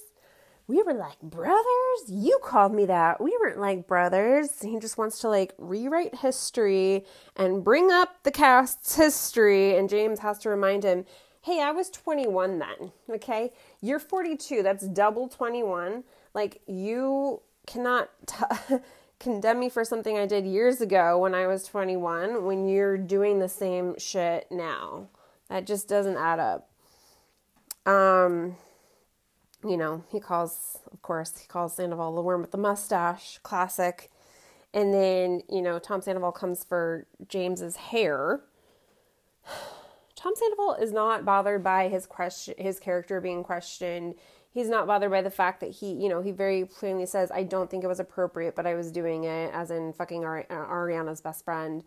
We 0.68 0.84
were 0.84 0.94
like 0.94 1.20
brothers? 1.22 2.02
You 2.08 2.40
called 2.44 2.74
me 2.74 2.86
that. 2.86 3.20
We 3.20 3.36
weren't 3.42 3.60
like 3.60 3.88
brothers. 3.88 4.62
He 4.62 4.78
just 4.80 4.98
wants 4.98 5.20
to 5.22 5.30
like 5.30 5.54
rewrite 5.58 6.16
history 6.16 7.06
and 7.36 7.64
bring 7.64 7.92
up 7.92 8.24
the 8.24 8.32
cast's 8.32 8.96
history. 8.96 9.76
And 9.76 9.90
James 9.90 10.20
has 10.20 10.38
to 10.40 10.50
remind 10.50 10.84
him, 10.84 11.06
hey, 11.42 11.62
I 11.62 11.72
was 11.72 11.90
21 11.90 12.60
then, 12.60 12.92
okay? 13.10 13.52
You're 13.82 14.00
42. 14.00 14.64
That's 14.64 14.86
double 14.88 15.28
21. 15.28 16.04
Like, 16.34 16.62
you 16.68 17.42
cannot 17.66 18.10
t- 18.26 18.78
condemn 19.20 19.60
me 19.60 19.70
for 19.70 19.84
something 19.84 20.18
I 20.18 20.26
did 20.26 20.46
years 20.46 20.82
ago 20.82 21.18
when 21.18 21.34
I 21.34 21.48
was 21.48 21.64
21 21.66 22.44
when 22.46 22.68
you're 22.68 22.98
doing 22.98 23.40
the 23.40 23.50
same 23.50 23.98
shit 23.98 24.48
now. 24.52 25.08
That 25.50 25.66
just 25.66 25.88
doesn't 25.88 26.18
add 26.18 26.40
up. 26.40 26.70
Um, 27.86 28.56
you 29.64 29.78
know, 29.78 30.04
he 30.10 30.20
calls, 30.20 30.80
of 30.92 31.02
course, 31.02 31.38
he 31.40 31.48
calls 31.48 31.76
Sandoval 31.76 32.16
the 32.16 32.22
worm 32.22 32.42
with 32.42 32.52
the 32.52 32.58
mustache, 32.58 33.40
classic. 33.44 34.12
And 34.74 34.94
then, 34.94 35.42
you 35.50 35.62
know, 35.62 35.80
Tom 35.80 36.02
Sandoval 36.02 36.32
comes 36.32 36.64
for 36.64 37.08
James's 37.28 37.76
hair. 37.76 38.42
Tom 40.20 40.34
Sandoval 40.36 40.74
is 40.74 40.92
not 40.92 41.24
bothered 41.24 41.64
by 41.64 41.88
his 41.88 42.06
question, 42.06 42.54
his 42.58 42.78
character 42.78 43.22
being 43.22 43.42
questioned. 43.42 44.16
He's 44.52 44.68
not 44.68 44.86
bothered 44.86 45.12
by 45.12 45.22
the 45.22 45.30
fact 45.30 45.62
that 45.62 45.70
he, 45.70 45.94
you 45.94 46.10
know, 46.10 46.22
he 46.22 46.32
very 46.32 46.66
plainly 46.66 47.06
says, 47.06 47.32
"I 47.32 47.44
don't 47.44 47.70
think 47.70 47.86
it 47.86 47.88
was 47.88 48.02
appropriate, 48.02 48.54
but 48.54 48.68
I 48.68 48.74
was 48.74 48.92
doing 48.92 49.24
it," 49.24 49.54
as 49.54 49.72
in 49.72 49.94
fucking 49.94 50.26
Ari- 50.26 50.48
uh, 50.50 50.66
Ariana's 50.66 51.22
best 51.22 51.46
friend 51.46 51.86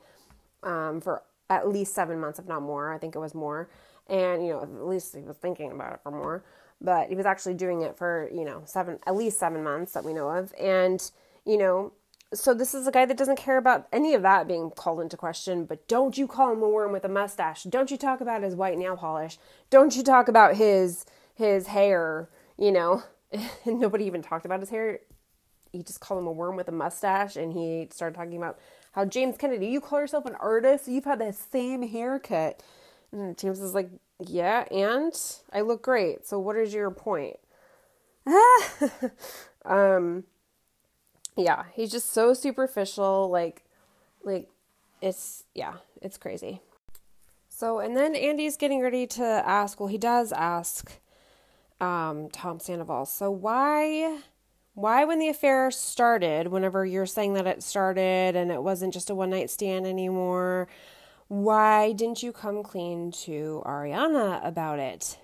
um, 0.62 1.02
for 1.02 1.22
at 1.50 1.68
least 1.68 1.94
seven 1.94 2.20
months, 2.20 2.38
if 2.38 2.46
not 2.46 2.62
more. 2.62 2.90
I 2.90 2.96
think 2.96 3.14
it 3.14 3.18
was 3.18 3.34
more, 3.34 3.68
and 4.06 4.46
you 4.46 4.54
know, 4.54 4.62
at 4.62 4.86
least 4.86 5.14
he 5.14 5.20
was 5.20 5.36
thinking 5.36 5.70
about 5.70 5.92
it 5.92 6.00
for 6.02 6.10
more. 6.10 6.42
But 6.80 7.08
he 7.10 7.14
was 7.14 7.26
actually 7.26 7.54
doing 7.54 7.82
it 7.82 7.98
for 7.98 8.30
you 8.32 8.46
know 8.46 8.62
seven, 8.64 8.98
at 9.06 9.14
least 9.14 9.38
seven 9.38 9.62
months 9.62 9.92
that 9.92 10.04
we 10.04 10.14
know 10.14 10.30
of, 10.30 10.54
and 10.58 11.10
you 11.44 11.58
know, 11.58 11.92
so 12.34 12.54
this 12.54 12.74
is 12.74 12.86
a 12.86 12.92
guy 12.92 13.04
that 13.04 13.16
doesn't 13.16 13.36
care 13.36 13.58
about 13.58 13.86
any 13.92 14.14
of 14.14 14.22
that 14.22 14.48
being 14.48 14.70
called 14.70 15.00
into 15.00 15.16
question. 15.16 15.64
But 15.64 15.86
don't 15.88 16.16
you 16.16 16.26
call 16.26 16.52
him 16.52 16.62
a 16.62 16.68
worm 16.68 16.92
with 16.92 17.04
a 17.04 17.08
mustache? 17.08 17.64
Don't 17.64 17.90
you 17.90 17.96
talk 17.96 18.20
about 18.20 18.42
his 18.42 18.54
white 18.54 18.78
nail 18.78 18.96
polish? 18.96 19.38
Don't 19.70 19.96
you 19.96 20.02
talk 20.02 20.28
about 20.28 20.56
his 20.56 21.04
his 21.34 21.68
hair? 21.68 22.28
You 22.58 22.72
know, 22.72 23.02
nobody 23.66 24.04
even 24.04 24.22
talked 24.22 24.46
about 24.46 24.60
his 24.60 24.70
hair. 24.70 25.00
He 25.72 25.82
just 25.82 26.00
called 26.00 26.20
him 26.20 26.26
a 26.26 26.32
worm 26.32 26.56
with 26.56 26.68
a 26.68 26.72
mustache, 26.72 27.36
and 27.36 27.52
he 27.52 27.88
started 27.90 28.16
talking 28.16 28.36
about 28.36 28.58
how 28.92 29.06
James 29.06 29.38
Kennedy, 29.38 29.66
you 29.66 29.80
call 29.80 30.00
yourself 30.00 30.26
an 30.26 30.34
artist? 30.34 30.86
You've 30.86 31.04
had 31.04 31.18
the 31.18 31.32
same 31.32 31.82
haircut. 31.82 32.62
And 33.10 33.36
James 33.36 33.60
is 33.60 33.74
like, 33.74 33.90
yeah, 34.20 34.64
and 34.70 35.18
I 35.52 35.62
look 35.62 35.82
great. 35.82 36.26
So 36.26 36.38
what 36.38 36.56
is 36.56 36.72
your 36.74 36.90
point? 36.90 37.36
um 39.64 40.24
yeah, 41.36 41.64
he's 41.74 41.90
just 41.90 42.12
so 42.12 42.34
superficial. 42.34 43.28
Like, 43.30 43.64
like 44.24 44.48
it's 45.00 45.44
yeah, 45.54 45.74
it's 46.00 46.18
crazy. 46.18 46.60
So 47.48 47.78
and 47.78 47.96
then 47.96 48.14
Andy's 48.14 48.56
getting 48.56 48.80
ready 48.80 49.06
to 49.08 49.24
ask. 49.24 49.80
Well, 49.80 49.88
he 49.88 49.98
does 49.98 50.32
ask 50.32 51.00
um, 51.82 52.28
Tom 52.30 52.60
Sandoval. 52.60 53.04
So 53.06 53.30
why, 53.30 54.20
why 54.74 55.04
when 55.04 55.18
the 55.18 55.28
affair 55.28 55.70
started, 55.70 56.48
whenever 56.48 56.86
you're 56.86 57.06
saying 57.06 57.34
that 57.34 57.46
it 57.46 57.62
started 57.62 58.36
and 58.36 58.52
it 58.52 58.62
wasn't 58.62 58.94
just 58.94 59.10
a 59.10 59.14
one 59.14 59.30
night 59.30 59.50
stand 59.50 59.86
anymore, 59.86 60.68
why 61.26 61.92
didn't 61.92 62.22
you 62.22 62.32
come 62.32 62.62
clean 62.62 63.10
to 63.10 63.62
Ariana 63.66 64.46
about 64.46 64.78
it? 64.78 65.18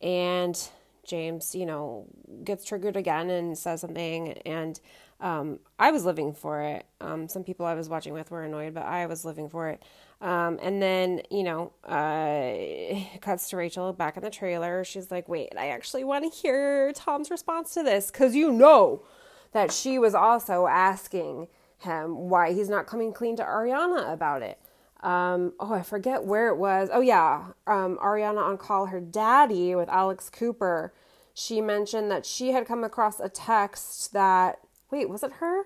And 0.00 0.56
James, 1.04 1.54
you 1.54 1.66
know, 1.66 2.06
gets 2.44 2.64
triggered 2.64 2.96
again 2.96 3.28
and 3.28 3.58
says 3.58 3.80
something 3.80 4.32
and 4.46 4.78
um, 5.22 5.60
I 5.78 5.92
was 5.92 6.04
living 6.04 6.34
for 6.34 6.60
it. 6.60 6.84
Um, 7.00 7.28
some 7.28 7.44
people 7.44 7.64
I 7.64 7.74
was 7.74 7.88
watching 7.88 8.12
with 8.12 8.32
were 8.32 8.42
annoyed, 8.42 8.74
but 8.74 8.84
I 8.84 9.06
was 9.06 9.24
living 9.24 9.48
for 9.48 9.68
it. 9.68 9.80
Um, 10.20 10.58
and 10.60 10.82
then, 10.82 11.22
you 11.30 11.44
know, 11.44 11.72
uh, 11.84 13.18
cuts 13.20 13.48
to 13.50 13.56
Rachel 13.56 13.92
back 13.92 14.16
in 14.16 14.24
the 14.24 14.30
trailer. 14.30 14.82
She's 14.82 15.12
like, 15.12 15.28
wait, 15.28 15.52
I 15.56 15.68
actually 15.68 16.02
want 16.02 16.24
to 16.24 16.30
hear 16.36 16.92
Tom's 16.92 17.30
response 17.30 17.72
to 17.74 17.84
this 17.84 18.10
because 18.10 18.34
you 18.34 18.50
know 18.50 19.04
that 19.52 19.70
she 19.70 19.96
was 19.96 20.14
also 20.14 20.66
asking 20.66 21.46
him 21.78 22.28
why 22.28 22.52
he's 22.52 22.68
not 22.68 22.88
coming 22.88 23.12
clean 23.12 23.36
to 23.36 23.44
Ariana 23.44 24.12
about 24.12 24.42
it. 24.42 24.58
Um, 25.04 25.52
oh, 25.60 25.72
I 25.72 25.82
forget 25.82 26.24
where 26.24 26.48
it 26.48 26.56
was. 26.56 26.88
Oh, 26.92 27.00
yeah. 27.00 27.52
Um, 27.68 27.96
Ariana 28.02 28.42
on 28.42 28.58
call 28.58 28.86
her 28.86 29.00
daddy 29.00 29.76
with 29.76 29.88
Alex 29.88 30.28
Cooper. 30.30 30.92
She 31.32 31.60
mentioned 31.60 32.10
that 32.10 32.26
she 32.26 32.50
had 32.52 32.66
come 32.66 32.82
across 32.82 33.20
a 33.20 33.28
text 33.28 34.12
that 34.12 34.58
wait, 34.92 35.08
was 35.08 35.24
it 35.24 35.32
her? 35.40 35.64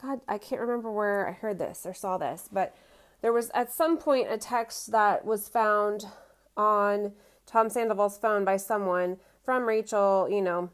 God, 0.00 0.20
I 0.26 0.38
can't 0.38 0.60
remember 0.60 0.90
where 0.90 1.28
I 1.28 1.32
heard 1.32 1.58
this 1.58 1.84
or 1.84 1.92
saw 1.92 2.18
this, 2.18 2.48
but 2.50 2.74
there 3.20 3.32
was 3.32 3.50
at 3.52 3.70
some 3.70 3.98
point 3.98 4.28
a 4.30 4.38
text 4.38 4.90
that 4.92 5.26
was 5.26 5.48
found 5.48 6.06
on 6.56 7.12
Tom 7.44 7.68
Sandoval's 7.68 8.16
phone 8.16 8.44
by 8.44 8.56
someone 8.56 9.18
from 9.44 9.68
Rachel, 9.68 10.26
you 10.28 10.40
know, 10.40 10.70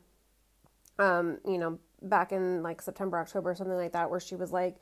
um, 0.98 1.38
you 1.44 1.58
know, 1.58 1.78
back 2.00 2.30
in 2.30 2.62
like 2.62 2.80
September, 2.80 3.18
October, 3.18 3.54
something 3.54 3.76
like 3.76 3.92
that, 3.92 4.10
where 4.10 4.20
she 4.20 4.36
was 4.36 4.52
like, 4.52 4.76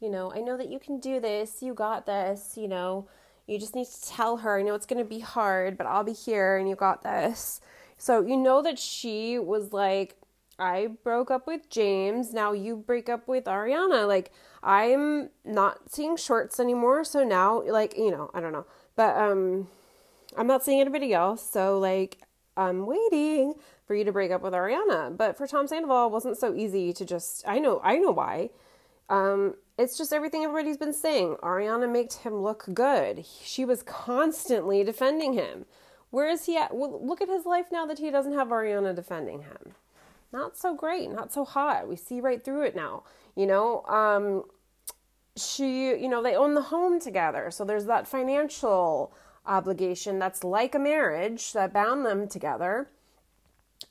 you 0.00 0.10
know, 0.10 0.30
I 0.30 0.40
know 0.40 0.58
that 0.58 0.68
you 0.68 0.78
can 0.78 1.00
do 1.00 1.18
this, 1.20 1.62
you 1.62 1.72
got 1.72 2.04
this, 2.04 2.54
you 2.56 2.68
know, 2.68 3.08
you 3.46 3.58
just 3.58 3.74
need 3.74 3.86
to 3.86 4.02
tell 4.08 4.38
her. 4.38 4.58
I 4.58 4.62
know 4.62 4.74
it's 4.74 4.86
to 4.86 5.04
be 5.04 5.20
hard, 5.20 5.78
but 5.78 5.86
I'll 5.86 6.04
be 6.04 6.12
here 6.12 6.58
and 6.58 6.68
you 6.68 6.74
got 6.74 7.02
this. 7.02 7.60
So 7.96 8.20
you 8.20 8.36
know 8.36 8.60
that 8.60 8.78
she 8.78 9.38
was 9.38 9.72
like 9.72 10.16
I 10.58 10.88
broke 11.04 11.30
up 11.30 11.46
with 11.46 11.68
James. 11.68 12.32
Now 12.32 12.52
you 12.52 12.76
break 12.76 13.08
up 13.08 13.28
with 13.28 13.44
Ariana. 13.44 14.06
Like 14.06 14.32
I'm 14.62 15.30
not 15.44 15.90
seeing 15.90 16.16
Schwartz 16.16 16.58
anymore. 16.58 17.04
So 17.04 17.24
now, 17.24 17.62
like 17.62 17.96
you 17.96 18.10
know, 18.10 18.30
I 18.32 18.40
don't 18.40 18.52
know, 18.52 18.66
but 18.94 19.16
um, 19.16 19.68
I'm 20.36 20.46
not 20.46 20.64
seeing 20.64 20.80
anybody 20.80 21.12
else. 21.12 21.48
So 21.48 21.78
like 21.78 22.18
I'm 22.56 22.86
waiting 22.86 23.54
for 23.86 23.94
you 23.94 24.04
to 24.04 24.12
break 24.12 24.30
up 24.30 24.42
with 24.42 24.54
Ariana. 24.54 25.16
But 25.16 25.36
for 25.36 25.46
Tom 25.46 25.68
Sandoval, 25.68 26.06
it 26.06 26.12
wasn't 26.12 26.38
so 26.38 26.54
easy 26.54 26.92
to 26.94 27.04
just. 27.04 27.46
I 27.46 27.58
know. 27.58 27.80
I 27.84 27.98
know 27.98 28.12
why. 28.12 28.50
Um, 29.08 29.54
it's 29.78 29.98
just 29.98 30.12
everything 30.12 30.42
everybody's 30.42 30.78
been 30.78 30.94
saying. 30.94 31.36
Ariana 31.42 31.90
made 31.90 32.12
him 32.12 32.42
look 32.42 32.64
good. 32.72 33.24
She 33.26 33.64
was 33.64 33.82
constantly 33.82 34.82
defending 34.82 35.34
him. 35.34 35.66
Where 36.10 36.28
is 36.28 36.46
he 36.46 36.56
at? 36.56 36.74
Well, 36.74 37.04
look 37.04 37.20
at 37.20 37.28
his 37.28 37.44
life 37.44 37.66
now 37.70 37.84
that 37.86 37.98
he 37.98 38.10
doesn't 38.10 38.32
have 38.32 38.48
Ariana 38.48 38.94
defending 38.96 39.42
him 39.42 39.74
not 40.32 40.56
so 40.56 40.74
great, 40.74 41.10
not 41.10 41.32
so 41.32 41.44
hot. 41.44 41.88
We 41.88 41.96
see 41.96 42.20
right 42.20 42.44
through 42.44 42.62
it 42.62 42.76
now. 42.76 43.04
You 43.34 43.46
know, 43.46 43.82
um, 43.84 44.44
she, 45.36 45.88
you 45.90 46.08
know, 46.08 46.22
they 46.22 46.34
own 46.34 46.54
the 46.54 46.62
home 46.62 47.00
together. 47.00 47.50
So 47.50 47.64
there's 47.64 47.84
that 47.86 48.06
financial 48.06 49.12
obligation 49.46 50.18
that's 50.18 50.42
like 50.42 50.74
a 50.74 50.78
marriage 50.78 51.52
that 51.52 51.72
bound 51.72 52.04
them 52.04 52.28
together. 52.28 52.88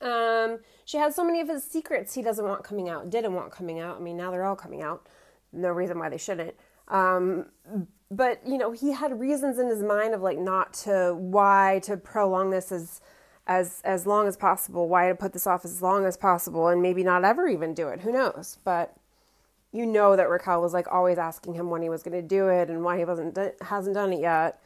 Um, 0.01 0.59
she 0.83 0.97
has 0.97 1.15
so 1.15 1.23
many 1.23 1.39
of 1.41 1.47
his 1.47 1.63
secrets 1.63 2.13
he 2.13 2.21
doesn't 2.21 2.45
want 2.45 2.63
coming 2.63 2.89
out, 2.89 3.09
didn't 3.09 3.33
want 3.33 3.51
coming 3.51 3.79
out. 3.79 3.97
I 3.97 3.99
mean, 3.99 4.17
now 4.17 4.31
they're 4.31 4.43
all 4.43 4.55
coming 4.55 4.81
out. 4.81 5.07
No 5.53 5.69
reason 5.69 5.97
why 5.99 6.09
they 6.09 6.17
shouldn't. 6.17 6.55
Um, 6.87 7.47
but 8.11 8.41
you 8.45 8.57
know, 8.57 8.71
he 8.71 8.91
had 8.91 9.19
reasons 9.19 9.57
in 9.57 9.67
his 9.67 9.81
mind 9.81 10.13
of 10.13 10.21
like 10.21 10.37
not 10.37 10.73
to 10.73 11.15
why 11.17 11.79
to 11.83 11.97
prolong 11.97 12.49
this 12.49 12.71
as 12.71 13.01
as 13.47 13.81
as 13.83 14.05
long 14.05 14.27
as 14.27 14.37
possible. 14.37 14.87
Why 14.87 15.09
to 15.09 15.15
put 15.15 15.33
this 15.33 15.47
off 15.47 15.65
as 15.65 15.81
long 15.81 16.05
as 16.05 16.17
possible 16.17 16.67
and 16.67 16.81
maybe 16.81 17.03
not 17.03 17.23
ever 17.23 17.47
even 17.47 17.73
do 17.73 17.87
it. 17.89 18.01
Who 18.01 18.11
knows? 18.11 18.57
But 18.63 18.95
you 19.71 19.85
know 19.85 20.15
that 20.15 20.29
Raquel 20.29 20.61
was 20.61 20.73
like 20.73 20.87
always 20.91 21.17
asking 21.17 21.55
him 21.55 21.69
when 21.69 21.81
he 21.81 21.89
was 21.89 22.01
going 22.01 22.15
to 22.19 22.27
do 22.27 22.47
it 22.47 22.69
and 22.69 22.83
why 22.83 22.97
he 22.97 23.05
wasn't 23.05 23.37
hasn't 23.61 23.95
done 23.95 24.13
it 24.13 24.21
yet. 24.21 24.61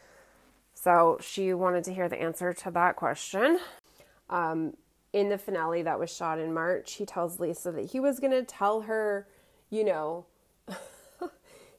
So 0.74 1.18
she 1.20 1.54
wanted 1.54 1.84
to 1.86 1.94
hear 1.94 2.08
the 2.08 2.22
answer 2.22 2.54
to 2.54 2.72
that 2.72 2.96
question. 2.96 3.60
Um, 4.30 4.76
in 5.12 5.30
the 5.30 5.38
finale 5.38 5.82
that 5.82 6.00
was 6.00 6.16
shot 6.16 6.40
in 6.40 6.54
March, 6.54 6.94
he 6.94 7.06
tells 7.06 7.40
Lisa 7.40 7.72
that 7.72 7.92
he 7.92 8.00
was 8.00 8.20
going 8.20 8.32
to 8.32 8.44
tell 8.44 8.82
her, 8.82 9.28
you 9.70 9.84
know, 9.84 10.26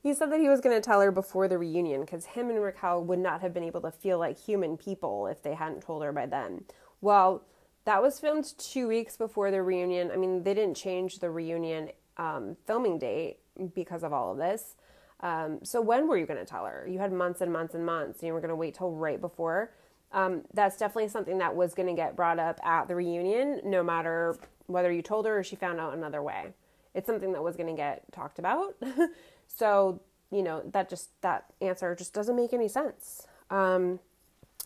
he 0.02 0.12
said 0.12 0.32
that 0.32 0.40
he 0.40 0.48
was 0.48 0.60
going 0.60 0.76
to 0.76 0.84
tell 0.84 1.00
her 1.00 1.12
before 1.12 1.46
the 1.46 1.56
reunion 1.56 2.00
because 2.00 2.26
him 2.26 2.50
and 2.50 2.60
Raquel 2.60 3.04
would 3.04 3.20
not 3.20 3.40
have 3.40 3.54
been 3.54 3.62
able 3.62 3.80
to 3.82 3.90
feel 3.90 4.18
like 4.18 4.38
human 4.38 4.76
people 4.76 5.28
if 5.28 5.42
they 5.42 5.54
hadn't 5.54 5.82
told 5.82 6.02
her 6.02 6.12
by 6.12 6.26
then. 6.26 6.64
Well, 7.00 7.44
that 7.84 8.02
was 8.02 8.20
filmed 8.20 8.52
two 8.58 8.88
weeks 8.88 9.16
before 9.16 9.50
the 9.50 9.62
reunion. 9.62 10.10
I 10.10 10.16
mean, 10.16 10.42
they 10.42 10.54
didn't 10.54 10.76
change 10.76 11.18
the 11.18 11.30
reunion 11.30 11.90
um, 12.16 12.56
filming 12.66 12.98
date 12.98 13.38
because 13.74 14.02
of 14.02 14.12
all 14.12 14.32
of 14.32 14.38
this. 14.38 14.76
Um, 15.20 15.60
so 15.62 15.80
when 15.80 16.08
were 16.08 16.16
you 16.16 16.26
going 16.26 16.38
to 16.38 16.46
tell 16.46 16.64
her? 16.64 16.86
You 16.88 16.98
had 16.98 17.12
months 17.12 17.40
and 17.40 17.52
months 17.52 17.74
and 17.74 17.84
months, 17.84 18.20
and 18.20 18.28
you 18.28 18.32
were 18.32 18.40
going 18.40 18.50
to 18.50 18.56
wait 18.56 18.74
till 18.74 18.90
right 18.90 19.20
before. 19.20 19.72
Um, 20.12 20.42
that's 20.52 20.76
definitely 20.76 21.08
something 21.08 21.38
that 21.38 21.54
was 21.54 21.74
going 21.74 21.88
to 21.88 21.94
get 21.94 22.16
brought 22.16 22.38
up 22.38 22.58
at 22.64 22.88
the 22.88 22.96
reunion, 22.96 23.60
no 23.64 23.82
matter 23.82 24.38
whether 24.66 24.90
you 24.90 25.02
told 25.02 25.26
her 25.26 25.38
or 25.38 25.44
she 25.44 25.56
found 25.56 25.80
out 25.80 25.94
another 25.94 26.22
way. 26.22 26.52
It's 26.94 27.06
something 27.06 27.32
that 27.32 27.42
was 27.42 27.56
going 27.56 27.68
to 27.68 27.76
get 27.76 28.10
talked 28.12 28.38
about. 28.38 28.74
so, 29.46 30.00
you 30.30 30.42
know, 30.42 30.62
that 30.72 30.88
just, 30.88 31.10
that 31.22 31.44
answer 31.60 31.94
just 31.94 32.12
doesn't 32.12 32.34
make 32.34 32.52
any 32.52 32.68
sense. 32.68 33.26
Um, 33.50 34.00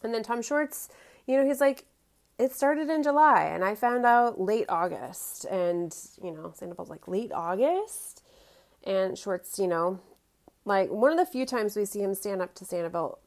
and 0.03 0.15
then 0.15 0.23
Tom 0.23 0.41
Schwartz, 0.41 0.89
you 1.27 1.37
know, 1.37 1.45
he's 1.45 1.61
like, 1.61 1.85
it 2.39 2.53
started 2.53 2.91
in 2.91 3.03
July 3.03 3.45
and 3.45 3.65
I 3.65 3.75
found 3.75 4.05
out 4.05 4.41
late 4.41 4.67
August. 4.69 5.45
And, 5.47 5.95
you 6.23 6.31
know, 6.31 6.53
Sandoval's 6.55 6.91
like, 6.91 7.07
late 7.09 7.33
August? 7.33 8.23
And 8.85 9.17
Schwartz, 9.17 9.59
you 9.59 9.69
know, 9.69 10.01
like 10.65 10.91
one 10.91 11.11
of 11.11 11.19
the 11.19 11.27
few 11.27 11.47
times 11.47 11.77
we 11.77 11.85
see 11.85 12.01
him 12.01 12.15
stand 12.15 12.43
up 12.43 12.55
to 12.57 12.65
Sandoval, 12.65 13.19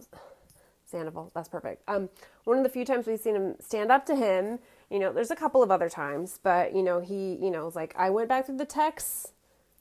Sandoval, 0.85 1.31
that's 1.33 1.49
perfect. 1.49 1.83
Um, 1.87 2.09
one 2.43 2.57
of 2.57 2.63
the 2.63 2.69
few 2.69 2.85
times 2.85 3.07
we've 3.07 3.19
seen 3.19 3.35
him 3.35 3.55
stand 3.59 3.91
up 3.91 4.05
to 4.07 4.15
him, 4.15 4.59
you 4.89 4.99
know, 4.99 5.11
there's 5.11 5.31
a 5.31 5.35
couple 5.35 5.61
of 5.61 5.71
other 5.71 5.89
times, 5.89 6.39
but, 6.41 6.75
you 6.75 6.83
know, 6.83 6.99
he, 6.99 7.37
you 7.41 7.51
know, 7.51 7.65
was 7.65 7.75
like, 7.75 7.93
I 7.97 8.09
went 8.09 8.29
back 8.29 8.45
through 8.45 8.57
the 8.57 8.65
texts, 8.65 9.33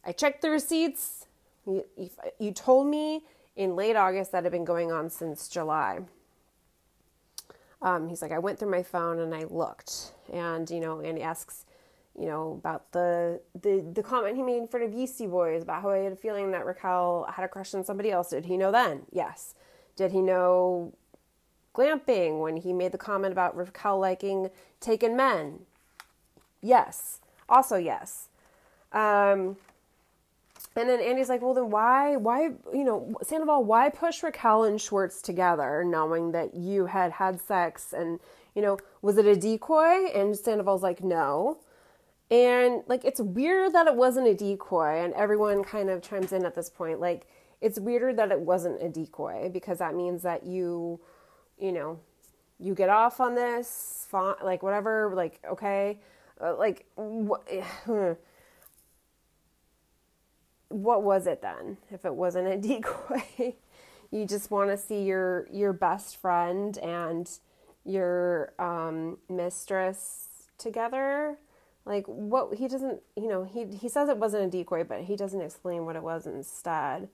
I 0.04 0.12
checked 0.12 0.42
the 0.42 0.50
receipts. 0.50 1.26
You, 1.66 1.84
you, 1.96 2.10
you 2.38 2.52
told 2.52 2.86
me 2.86 3.24
in 3.56 3.74
late 3.74 3.96
August 3.96 4.32
that 4.32 4.44
had 4.44 4.52
been 4.52 4.64
going 4.64 4.92
on 4.92 5.10
since 5.10 5.48
July. 5.48 6.00
Um, 7.82 8.08
he's 8.08 8.22
like, 8.22 8.32
I 8.32 8.38
went 8.38 8.58
through 8.58 8.70
my 8.70 8.82
phone 8.82 9.18
and 9.18 9.34
I 9.34 9.44
looked, 9.44 10.12
and 10.32 10.68
you 10.70 10.80
know, 10.80 11.00
and 11.00 11.18
he 11.18 11.22
asks, 11.22 11.66
you 12.18 12.26
know, 12.26 12.52
about 12.58 12.90
the 12.92 13.40
the 13.60 13.84
the 13.92 14.02
comment 14.02 14.36
he 14.36 14.42
made 14.42 14.56
in 14.58 14.68
front 14.68 14.86
of 14.86 14.92
Yeasty 14.92 15.26
Boys 15.26 15.62
about 15.62 15.82
how 15.82 15.92
he 15.92 16.04
had 16.04 16.12
a 16.12 16.16
feeling 16.16 16.50
that 16.52 16.64
Raquel 16.64 17.26
had 17.32 17.44
a 17.44 17.48
crush 17.48 17.74
on 17.74 17.84
somebody 17.84 18.10
else. 18.10 18.30
Did 18.30 18.46
he 18.46 18.56
know 18.56 18.72
then? 18.72 19.02
Yes. 19.12 19.54
Did 19.94 20.12
he 20.12 20.22
know 20.22 20.94
glamping 21.74 22.40
when 22.40 22.56
he 22.56 22.72
made 22.72 22.92
the 22.92 22.98
comment 22.98 23.32
about 23.32 23.56
Raquel 23.56 23.98
liking 23.98 24.50
taken 24.80 25.16
men? 25.16 25.60
Yes. 26.62 27.20
Also 27.48 27.76
yes. 27.76 28.28
Um, 28.92 29.56
and 30.76 30.88
then 30.88 31.00
Andy's 31.00 31.28
like, 31.28 31.40
well, 31.40 31.54
then 31.54 31.70
why, 31.70 32.16
why, 32.16 32.50
you 32.72 32.84
know, 32.84 33.14
Sandoval, 33.22 33.64
why 33.64 33.88
push 33.88 34.22
Raquel 34.22 34.64
and 34.64 34.80
Schwartz 34.80 35.22
together 35.22 35.82
knowing 35.84 36.32
that 36.32 36.54
you 36.54 36.86
had 36.86 37.12
had 37.12 37.40
sex 37.40 37.92
and, 37.92 38.20
you 38.54 38.62
know, 38.62 38.78
was 39.00 39.16
it 39.16 39.26
a 39.26 39.36
decoy? 39.36 40.06
And 40.14 40.36
Sandoval's 40.36 40.82
like, 40.82 41.02
no. 41.02 41.60
And 42.30 42.82
like, 42.88 43.04
it's 43.04 43.20
weird 43.20 43.72
that 43.72 43.86
it 43.86 43.94
wasn't 43.94 44.26
a 44.26 44.34
decoy. 44.34 45.02
And 45.02 45.14
everyone 45.14 45.64
kind 45.64 45.88
of 45.88 46.02
chimes 46.02 46.32
in 46.32 46.44
at 46.44 46.54
this 46.54 46.68
point. 46.68 47.00
Like, 47.00 47.26
it's 47.60 47.78
weirder 47.78 48.12
that 48.14 48.30
it 48.30 48.40
wasn't 48.40 48.82
a 48.82 48.88
decoy 48.88 49.48
because 49.50 49.78
that 49.78 49.94
means 49.94 50.22
that 50.22 50.44
you, 50.44 51.00
you 51.58 51.72
know, 51.72 51.98
you 52.58 52.74
get 52.74 52.88
off 52.88 53.20
on 53.20 53.34
this, 53.34 54.06
like, 54.12 54.62
whatever, 54.62 55.12
like, 55.14 55.40
okay. 55.48 56.00
Uh, 56.40 56.56
like, 56.56 56.86
what, 56.96 57.48
what 60.68 61.02
was 61.02 61.26
it 61.26 61.42
then 61.42 61.76
if 61.90 62.04
it 62.04 62.14
wasn't 62.14 62.46
a 62.46 62.56
decoy 62.68 63.54
you 64.10 64.26
just 64.26 64.50
want 64.50 64.70
to 64.70 64.76
see 64.76 65.02
your 65.02 65.46
your 65.52 65.72
best 65.72 66.16
friend 66.16 66.78
and 66.78 67.38
your 67.84 68.52
um, 68.58 69.18
mistress 69.28 70.48
together 70.58 71.38
like 71.84 72.04
what 72.06 72.54
he 72.54 72.66
doesn't 72.66 73.00
you 73.16 73.28
know 73.28 73.44
he 73.44 73.66
he 73.76 73.88
says 73.88 74.08
it 74.08 74.16
wasn't 74.16 74.42
a 74.42 74.48
decoy 74.48 74.82
but 74.82 75.02
he 75.02 75.16
doesn't 75.16 75.40
explain 75.40 75.84
what 75.84 75.94
it 75.94 76.02
was 76.02 76.26
instead 76.26 77.08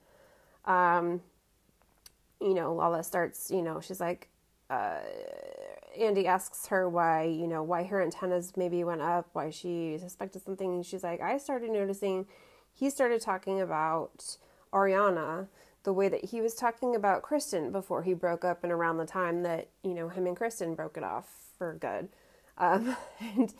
um 0.65 1.21
you 2.41 2.53
know 2.53 2.73
lala 2.73 3.03
starts 3.03 3.51
you 3.51 3.61
know 3.61 3.79
she's 3.79 3.99
like 3.99 4.29
uh 4.69 4.99
Andy 5.99 6.25
asks 6.25 6.67
her 6.67 6.89
why, 6.89 7.23
you 7.23 7.47
know, 7.47 7.61
why 7.63 7.83
her 7.83 8.01
antennas 8.01 8.53
maybe 8.57 8.83
went 8.83 9.01
up, 9.01 9.27
why 9.33 9.49
she 9.49 9.97
suspected 9.99 10.43
something. 10.43 10.83
She's 10.83 11.03
like, 11.03 11.21
I 11.21 11.37
started 11.37 11.69
noticing 11.69 12.25
he 12.73 12.89
started 12.89 13.21
talking 13.21 13.61
about 13.61 14.37
Ariana 14.73 15.47
the 15.83 15.93
way 15.93 16.07
that 16.07 16.25
he 16.25 16.41
was 16.41 16.55
talking 16.55 16.95
about 16.95 17.21
Kristen 17.21 17.71
before 17.71 18.03
he 18.03 18.13
broke 18.13 18.45
up 18.45 18.63
and 18.63 18.71
around 18.71 18.97
the 18.97 19.05
time 19.05 19.43
that, 19.43 19.67
you 19.83 19.93
know, 19.93 20.07
him 20.09 20.25
and 20.25 20.35
Kristen 20.35 20.75
broke 20.75 20.97
it 20.97 21.03
off 21.03 21.27
for 21.57 21.73
good. 21.73 22.09
Um, 22.57 22.95
and 23.19 23.53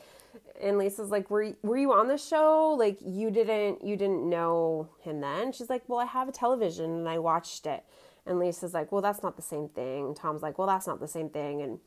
and 0.60 0.78
Lisa's 0.78 1.12
like, 1.12 1.30
"Were 1.30 1.44
you, 1.44 1.56
were 1.62 1.78
you 1.78 1.94
on 1.94 2.08
the 2.08 2.18
show? 2.18 2.76
Like 2.78 2.98
you 3.06 3.30
didn't 3.30 3.84
you 3.84 3.96
didn't 3.96 4.28
know 4.28 4.90
him 5.02 5.22
then?" 5.22 5.52
She's 5.52 5.70
like, 5.70 5.84
"Well, 5.88 6.00
I 6.00 6.06
have 6.06 6.28
a 6.28 6.32
television 6.32 6.86
and 6.86 7.10
I 7.10 7.20
watched 7.20 7.66
it." 7.66 7.84
And 8.26 8.40
Lisa's 8.40 8.74
like, 8.74 8.92
"Well, 8.92 9.02
that's 9.02 9.22
not 9.22 9.36
the 9.36 9.42
same 9.42 9.70
thing." 9.70 10.16
Tom's 10.16 10.42
like, 10.42 10.58
"Well, 10.58 10.68
that's 10.68 10.88
not 10.88 11.00
the 11.00 11.08
same 11.08 11.30
thing." 11.30 11.62
And 11.62 11.80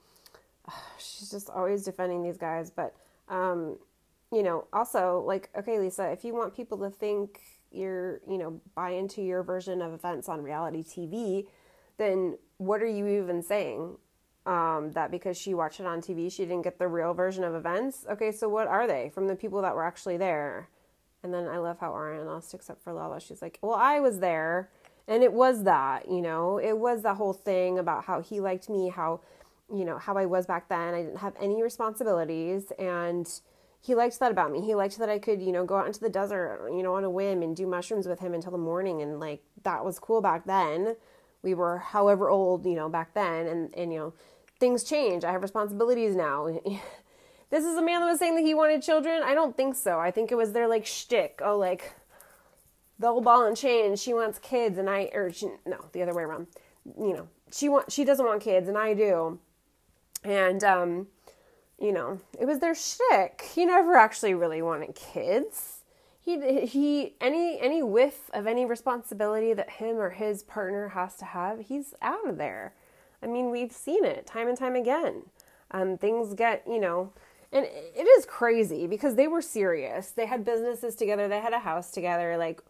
uh, 0.69 0.73
she's 0.99 1.31
just 1.31 1.51
always 1.51 1.85
defending 1.85 2.23
these 2.23 2.37
guys, 2.37 2.71
but 2.71 2.95
um, 3.29 3.79
you 4.33 4.43
know, 4.43 4.67
also 4.73 5.23
like, 5.27 5.51
okay, 5.57 5.79
Lisa, 5.79 6.11
if 6.11 6.25
you 6.25 6.35
want 6.35 6.55
people 6.55 6.79
to 6.79 6.91
think 6.91 7.41
you're, 7.71 8.21
you 8.29 8.39
know, 8.39 8.61
buy 8.75 8.91
into 8.91 9.23
your 9.23 9.43
version 9.43 9.83
of 9.83 9.93
events 9.93 10.29
on 10.29 10.43
reality 10.43 10.83
TV, 10.83 11.47
then 11.99 12.37
what 12.59 12.83
are 12.83 12.89
you 12.89 13.07
even 13.07 13.43
saying? 13.43 13.97
Um, 14.47 14.93
that 14.93 15.11
because 15.11 15.37
she 15.37 15.55
watched 15.55 15.81
it 15.81 15.87
on 15.87 16.01
TV, 16.01 16.31
she 16.31 16.45
didn't 16.45 16.63
get 16.63 16.79
the 16.79 16.87
real 16.87 17.15
version 17.15 17.43
of 17.43 17.55
events. 17.55 18.07
Okay, 18.09 18.31
so 18.31 18.49
what 18.49 18.69
are 18.69 18.87
they 18.87 19.11
from 19.13 19.27
the 19.27 19.35
people 19.35 19.63
that 19.63 19.75
were 19.75 19.85
actually 19.85 20.17
there? 20.17 20.69
And 21.23 21.35
then 21.35 21.49
I 21.49 21.59
love 21.59 21.79
how 21.81 21.91
Ariana 21.91 22.43
sticks 22.43 22.71
up 22.71 22.81
for 22.83 22.93
Lala. 22.93 23.21
She's 23.21 23.43
like, 23.43 23.59
well, 23.61 23.75
I 23.75 23.99
was 23.99 24.21
there, 24.21 24.71
and 25.09 25.25
it 25.25 25.33
was 25.33 25.65
that, 25.65 26.09
you 26.09 26.23
know, 26.23 26.59
it 26.59 26.79
was 26.79 27.03
the 27.03 27.15
whole 27.15 27.33
thing 27.33 27.79
about 27.79 28.05
how 28.05 28.21
he 28.21 28.39
liked 28.41 28.69
me, 28.69 28.89
how, 28.89 29.21
you 29.75 29.85
know, 29.85 29.99
how 29.99 30.17
I 30.17 30.27
was 30.27 30.47
back 30.47 30.69
then. 30.69 30.95
I 30.95 31.03
didn't 31.03 31.19
have 31.19 31.35
any 31.41 31.63
responsibilities, 31.63 32.71
and 32.79 33.29
he 33.87 33.95
liked 33.95 34.19
that 34.19 34.33
about 34.33 34.51
me. 34.51 34.61
He 34.63 34.75
liked 34.75 34.99
that 34.99 35.09
I 35.09 35.21
could, 35.21 35.41
you 35.41 35.53
know, 35.53 35.65
go 35.65 35.77
out 35.77 35.87
into 35.87 36.01
the 36.01 36.09
desert, 36.09 36.69
you 36.73 36.83
know, 36.83 36.97
on 36.97 37.05
a 37.05 37.11
whim 37.11 37.41
and 37.41 37.55
do 37.55 37.69
mushrooms 37.69 38.09
with 38.09 38.19
him 38.19 38.35
until 38.35 38.51
the 38.51 38.59
morning. 38.59 39.01
And 39.01 39.21
like, 39.21 39.45
that 39.63 39.85
was 39.85 40.01
cool 40.01 40.21
back 40.21 40.45
then. 40.45 40.97
We 41.43 41.55
were 41.55 41.79
however 41.79 42.29
old, 42.29 42.67
you 42.67 42.75
know, 42.75 42.89
back 42.89 43.15
then. 43.15 43.47
And, 43.47 43.73
and, 43.77 43.93
you 43.93 43.99
know, 44.01 44.15
things 44.59 44.83
change. 44.83 45.23
I 45.23 45.31
have 45.31 45.41
responsibilities 45.41 46.17
now. 46.17 46.49
this 47.51 47.65
is 47.65 47.77
a 47.77 47.83
man 47.83 48.01
that 48.01 48.11
was 48.11 48.19
saying 48.19 48.35
that 48.35 48.45
he 48.45 48.55
wanted 48.55 48.83
children. 48.83 49.23
I 49.23 49.35
don't 49.35 49.57
think 49.57 49.77
so. 49.77 50.01
I 50.01 50.11
think 50.11 50.33
it 50.33 50.37
was 50.37 50.51
their 50.51 50.67
like 50.67 50.85
shtick. 50.85 51.41
Oh, 51.45 51.57
like, 51.57 51.95
the 52.99 53.07
old 53.07 53.23
ball 53.23 53.47
and 53.47 53.57
chain. 53.57 53.95
She 53.95 54.13
wants 54.13 54.41
kids 54.41 54.79
and 54.79 54.91
I, 54.91 55.11
or 55.15 55.31
she, 55.31 55.47
no, 55.65 55.85
the 55.93 56.03
other 56.03 56.13
way 56.13 56.25
around. 56.25 56.49
You 56.99 57.13
know, 57.15 57.29
she 57.53 57.69
want, 57.69 57.93
she 57.93 58.05
doesn't 58.05 58.27
want 58.27 58.43
kids 58.43 58.69
and 58.69 58.77
I 58.77 58.95
do. 58.95 59.39
And, 60.25 60.65
um, 60.65 61.07
you 61.79 61.93
know, 61.93 62.21
it 62.39 62.47
was 62.47 62.61
their 62.61 62.75
shtick. 62.75 63.51
He 63.55 63.65
never 63.65 63.97
actually 63.97 64.35
really 64.35 64.63
wanted 64.63 64.95
kids. 64.95 65.83
He 66.21 66.67
he 66.67 67.15
any 67.21 67.61
any 67.61 67.83
whiff 67.83 68.31
of 68.33 68.47
any 68.47 68.65
responsibility 68.65 69.53
that 69.53 69.71
him 69.71 69.97
or 69.97 70.11
his 70.11 70.43
partner 70.43 70.89
has 70.89 71.17
to 71.17 71.25
have, 71.25 71.67
he's 71.67 71.95
out 72.03 72.27
of 72.29 72.39
there. 72.39 72.75
I 73.23 73.27
mean, 73.27 73.51
we've 73.51 73.73
seen 73.73 74.05
it 74.05 74.27
time 74.27 74.49
and 74.49 74.59
time 74.59 74.75
again. 74.75 75.23
Um, 75.71 75.99
things 75.99 76.35
get 76.35 76.63
you 76.67 76.81
know, 76.81 77.13
and 77.53 77.65
it 77.67 78.07
is 78.19 78.25
crazy 78.25 78.87
because 78.87 79.15
they 79.15 79.29
were 79.29 79.43
serious. 79.43 80.11
They 80.11 80.27
had 80.27 80.45
businesses 80.45 80.97
together. 80.97 81.29
They 81.29 81.41
had 81.41 81.53
a 81.53 81.61
house 81.61 81.91
together. 81.91 82.37
Like 82.37 82.61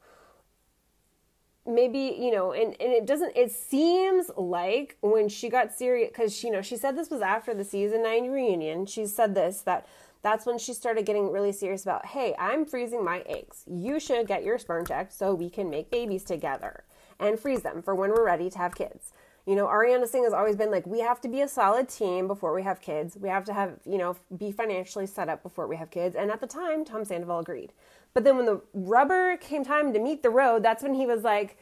maybe 1.67 2.17
you 2.19 2.31
know 2.31 2.53
and, 2.53 2.77
and 2.81 2.93
it 2.93 3.07
doesn't 3.07 3.37
it 3.37 3.51
seems 3.51 4.31
like 4.37 4.97
when 5.01 5.29
she 5.29 5.49
got 5.49 5.73
serious 5.73 6.09
because 6.09 6.43
you 6.45 6.51
know 6.51 6.63
she 6.63 6.77
said 6.77 6.97
this 6.97 7.11
was 7.11 7.21
after 7.21 7.55
the 7.55 7.65
season 7.65 8.03
9 8.03 8.31
reunion. 8.31 8.87
She 8.87 9.07
said 9.07 9.35
this 9.35 9.61
that 9.63 9.87
that's 10.23 10.47
when 10.47 10.59
she 10.59 10.73
started 10.73 11.07
getting 11.07 11.31
really 11.31 11.53
serious 11.53 11.83
about 11.83 12.07
hey 12.07 12.35
i'm 12.39 12.65
freezing 12.65 13.05
my 13.05 13.21
eggs. 13.27 13.65
You 13.67 14.01
should 14.01 14.27
get 14.27 14.45
your 14.45 14.59
sperm 14.59 14.87
checked 14.87 15.13
so 15.13 15.35
we 15.35 15.51
can 15.51 15.71
make 15.71 15.91
babies 15.91 16.25
together 16.25 16.85
and 17.19 17.39
freeze 17.39 17.63
them 17.63 17.83
for 17.83 17.95
when 17.95 18.11
we're 18.11 18.25
ready 18.25 18.51
to 18.51 18.59
have 18.59 18.75
kids. 18.75 19.13
You 19.47 19.55
know 19.55 19.67
ariana 19.67 20.09
singh 20.09 20.25
has 20.25 20.33
always 20.33 20.57
been 20.57 20.71
like 20.71 20.87
we 20.87 21.01
have 21.01 21.21
to 21.23 21.29
be 21.29 21.41
a 21.41 21.49
solid 21.49 21.89
team 21.89 22.27
before 22.27 22.55
we 22.55 22.63
have 22.63 22.81
kids. 22.81 23.17
We 23.21 23.29
have 23.29 23.45
to 23.45 23.53
have 23.53 23.79
you 23.85 23.99
know 23.99 24.17
be 24.37 24.53
financially 24.53 25.07
set 25.07 25.29
up 25.29 25.43
before 25.43 25.67
we 25.67 25.77
have 25.77 25.91
kids. 25.91 26.17
And 26.17 26.31
at 26.31 26.41
the 26.41 26.47
time 26.47 26.85
tom 26.85 27.05
sandoval 27.05 27.41
agreed 27.41 27.73
but 28.17 28.25
then 28.25 28.39
when 28.39 28.47
the 28.47 28.63
rubber 28.73 29.37
came 29.37 29.63
time 29.63 29.93
to 29.93 29.99
meet 29.99 30.23
the 30.23 30.31
road, 30.31 30.63
that's 30.63 30.83
when 30.83 30.95
he 30.95 31.05
was 31.05 31.23
like, 31.23 31.59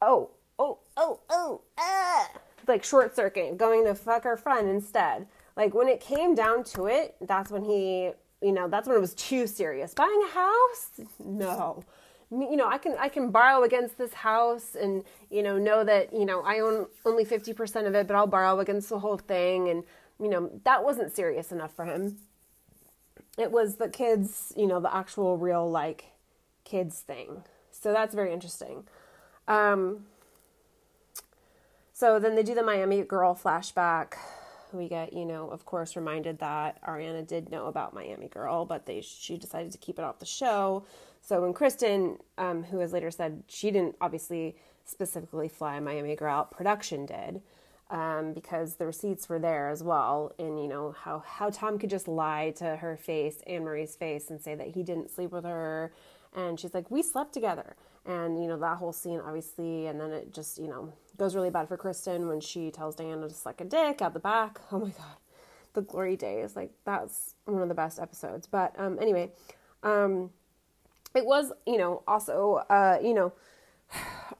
oh, 0.00 0.30
oh, 0.58 0.78
oh, 0.96 1.20
oh, 1.28 1.60
ah. 1.76 2.30
Like 2.66 2.82
short 2.82 3.14
circuit, 3.14 3.58
going 3.58 3.84
to 3.84 3.94
fuck 3.94 4.24
her 4.24 4.38
friend 4.38 4.66
instead. 4.70 5.26
Like 5.54 5.74
when 5.74 5.88
it 5.88 6.00
came 6.00 6.34
down 6.34 6.64
to 6.64 6.86
it, 6.86 7.16
that's 7.20 7.50
when 7.50 7.64
he, 7.64 8.12
you 8.40 8.52
know, 8.52 8.66
that's 8.66 8.88
when 8.88 8.96
it 8.96 9.00
was 9.00 9.12
too 9.12 9.46
serious. 9.46 9.92
Buying 9.92 10.22
a 10.24 10.32
house? 10.32 10.90
No. 11.22 11.84
You 12.30 12.56
know, 12.56 12.66
I 12.66 12.78
can 12.78 12.96
I 12.98 13.10
can 13.10 13.30
borrow 13.30 13.62
against 13.62 13.98
this 13.98 14.14
house 14.14 14.74
and 14.74 15.04
you 15.28 15.42
know 15.42 15.58
know 15.58 15.84
that 15.84 16.14
you 16.14 16.24
know 16.24 16.40
I 16.40 16.60
own 16.60 16.86
only 17.04 17.26
fifty 17.26 17.52
percent 17.52 17.86
of 17.86 17.94
it, 17.94 18.06
but 18.06 18.16
I'll 18.16 18.26
borrow 18.26 18.58
against 18.60 18.88
the 18.88 18.98
whole 18.98 19.18
thing, 19.18 19.68
and 19.68 19.84
you 20.18 20.30
know 20.30 20.50
that 20.64 20.82
wasn't 20.82 21.14
serious 21.14 21.52
enough 21.52 21.76
for 21.76 21.84
him 21.84 22.16
it 23.38 23.50
was 23.50 23.76
the 23.76 23.88
kids, 23.88 24.52
you 24.56 24.66
know, 24.66 24.80
the 24.80 24.94
actual 24.94 25.36
real 25.36 25.70
like 25.70 26.06
kids 26.64 27.00
thing. 27.00 27.44
So 27.70 27.92
that's 27.92 28.14
very 28.14 28.32
interesting. 28.32 28.84
Um, 29.48 30.06
so 31.92 32.18
then 32.18 32.34
they 32.34 32.42
do 32.42 32.54
the 32.54 32.62
Miami 32.62 33.02
girl 33.02 33.34
flashback 33.34 34.14
we 34.74 34.88
get, 34.88 35.12
you 35.12 35.24
know, 35.24 35.48
of 35.48 35.64
course, 35.64 35.96
reminded 35.96 36.38
that 36.38 36.82
Ariana 36.82 37.26
did 37.26 37.50
know 37.50 37.66
about 37.66 37.94
Miami 37.94 38.28
Girl, 38.28 38.64
but 38.64 38.86
they 38.86 39.00
she 39.00 39.36
decided 39.36 39.72
to 39.72 39.78
keep 39.78 39.98
it 39.98 40.04
off 40.04 40.18
the 40.18 40.26
show. 40.26 40.84
So 41.20 41.42
when 41.42 41.52
Kristen, 41.52 42.18
um, 42.38 42.64
who 42.64 42.78
has 42.78 42.92
later 42.92 43.10
said 43.10 43.42
she 43.48 43.70
didn't 43.70 43.96
obviously 44.00 44.56
specifically 44.84 45.48
fly 45.48 45.78
Miami 45.80 46.16
Girl 46.16 46.32
out, 46.32 46.50
production 46.50 47.06
did, 47.06 47.42
um, 47.92 48.32
because 48.32 48.76
the 48.76 48.86
receipts 48.86 49.28
were 49.28 49.38
there 49.38 49.68
as 49.68 49.82
well. 49.82 50.34
And 50.38 50.60
you 50.60 50.66
know 50.66 50.96
how 50.98 51.22
how 51.24 51.50
Tom 51.50 51.78
could 51.78 51.90
just 51.90 52.08
lie 52.08 52.52
to 52.56 52.76
her 52.76 52.96
face, 52.96 53.42
Anne 53.46 53.64
Marie's 53.64 53.94
face, 53.94 54.30
and 54.30 54.40
say 54.40 54.54
that 54.56 54.68
he 54.68 54.82
didn't 54.82 55.10
sleep 55.10 55.30
with 55.30 55.44
her, 55.44 55.92
and 56.34 56.58
she's 56.58 56.74
like, 56.74 56.90
we 56.90 57.02
slept 57.02 57.34
together, 57.34 57.76
and 58.06 58.42
you 58.42 58.48
know 58.48 58.58
that 58.58 58.78
whole 58.78 58.92
scene 58.92 59.20
obviously, 59.24 59.86
and 59.86 60.00
then 60.00 60.10
it 60.10 60.32
just 60.32 60.58
you 60.58 60.66
know 60.66 60.92
goes 61.18 61.36
really 61.36 61.50
bad 61.50 61.68
for 61.68 61.76
Kristen 61.76 62.26
when 62.26 62.40
she 62.40 62.70
tells 62.70 62.96
Diana 62.96 63.28
to 63.28 63.34
suck 63.34 63.60
a 63.60 63.64
dick 63.64 64.00
out 64.02 64.14
the 64.14 64.20
back. 64.20 64.60
Oh 64.72 64.78
my 64.78 64.90
god, 64.90 65.16
the 65.74 65.82
glory 65.82 66.16
days, 66.16 66.56
like 66.56 66.72
that's 66.84 67.34
one 67.44 67.62
of 67.62 67.68
the 67.68 67.74
best 67.74 68.00
episodes. 68.00 68.46
But 68.46 68.74
um, 68.78 68.98
anyway, 69.00 69.30
um, 69.82 70.30
it 71.14 71.26
was 71.26 71.52
you 71.66 71.76
know 71.76 72.02
also 72.08 72.64
uh, 72.70 72.98
you 73.02 73.12
know 73.12 73.34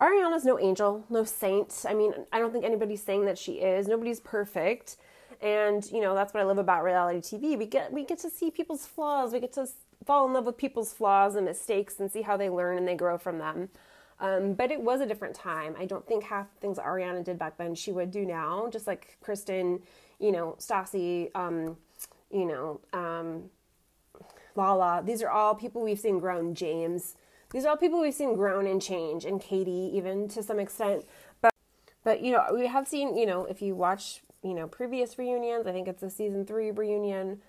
Ariana's 0.00 0.44
no 0.44 0.58
angel, 0.58 1.04
no 1.10 1.24
saint. 1.24 1.84
I 1.88 1.94
mean, 1.94 2.12
I 2.32 2.38
don't 2.38 2.52
think 2.52 2.64
anybody's 2.64 3.02
saying 3.02 3.24
that 3.26 3.38
she 3.38 3.54
is. 3.54 3.86
Nobody's 3.86 4.20
perfect. 4.20 4.96
And, 5.40 5.88
you 5.90 6.00
know, 6.00 6.14
that's 6.14 6.34
what 6.34 6.40
I 6.40 6.44
love 6.44 6.58
about 6.58 6.84
reality 6.84 7.20
TV. 7.20 7.58
We 7.58 7.66
get 7.66 7.92
we 7.92 8.04
get 8.04 8.18
to 8.20 8.30
see 8.30 8.50
people's 8.50 8.86
flaws. 8.86 9.32
We 9.32 9.40
get 9.40 9.52
to 9.54 9.68
fall 10.04 10.26
in 10.26 10.32
love 10.32 10.46
with 10.46 10.56
people's 10.56 10.92
flaws 10.92 11.36
and 11.36 11.46
mistakes 11.46 12.00
and 12.00 12.10
see 12.10 12.22
how 12.22 12.36
they 12.36 12.50
learn 12.50 12.78
and 12.78 12.86
they 12.86 12.94
grow 12.94 13.18
from 13.18 13.38
them. 13.38 13.68
Um, 14.20 14.54
but 14.54 14.70
it 14.70 14.80
was 14.80 15.00
a 15.00 15.06
different 15.06 15.34
time. 15.34 15.74
I 15.78 15.84
don't 15.84 16.06
think 16.06 16.24
half 16.24 16.46
the 16.54 16.60
things 16.60 16.78
Ariana 16.78 17.24
did 17.24 17.38
back 17.38 17.56
then 17.56 17.74
she 17.74 17.90
would 17.92 18.10
do 18.10 18.24
now. 18.24 18.68
Just 18.70 18.86
like 18.86 19.16
Kristen, 19.20 19.80
you 20.20 20.30
know, 20.30 20.56
Stassi, 20.58 21.30
um, 21.34 21.76
you 22.30 22.46
know, 22.46 22.80
um, 22.92 23.50
Lala. 24.54 25.02
These 25.04 25.22
are 25.22 25.30
all 25.30 25.54
people 25.54 25.82
we've 25.82 25.98
seen 25.98 26.18
grown. 26.20 26.54
James. 26.54 27.16
These 27.52 27.66
are 27.66 27.68
all 27.68 27.76
people 27.76 28.00
we've 28.00 28.14
seen 28.14 28.34
grown 28.34 28.66
and 28.66 28.80
change, 28.80 29.24
and 29.24 29.40
Katie 29.40 29.90
even 29.94 30.28
to 30.28 30.42
some 30.42 30.58
extent. 30.58 31.04
But 31.40 31.52
but 32.02 32.22
you 32.22 32.32
know 32.32 32.46
we 32.52 32.66
have 32.66 32.88
seen 32.88 33.16
you 33.16 33.26
know 33.26 33.44
if 33.44 33.60
you 33.60 33.74
watch 33.74 34.22
you 34.42 34.54
know 34.54 34.66
previous 34.66 35.18
reunions, 35.18 35.66
I 35.66 35.72
think 35.72 35.86
it's 35.86 36.02
a 36.02 36.10
season 36.10 36.46
three 36.46 36.70
reunion, 36.70 37.40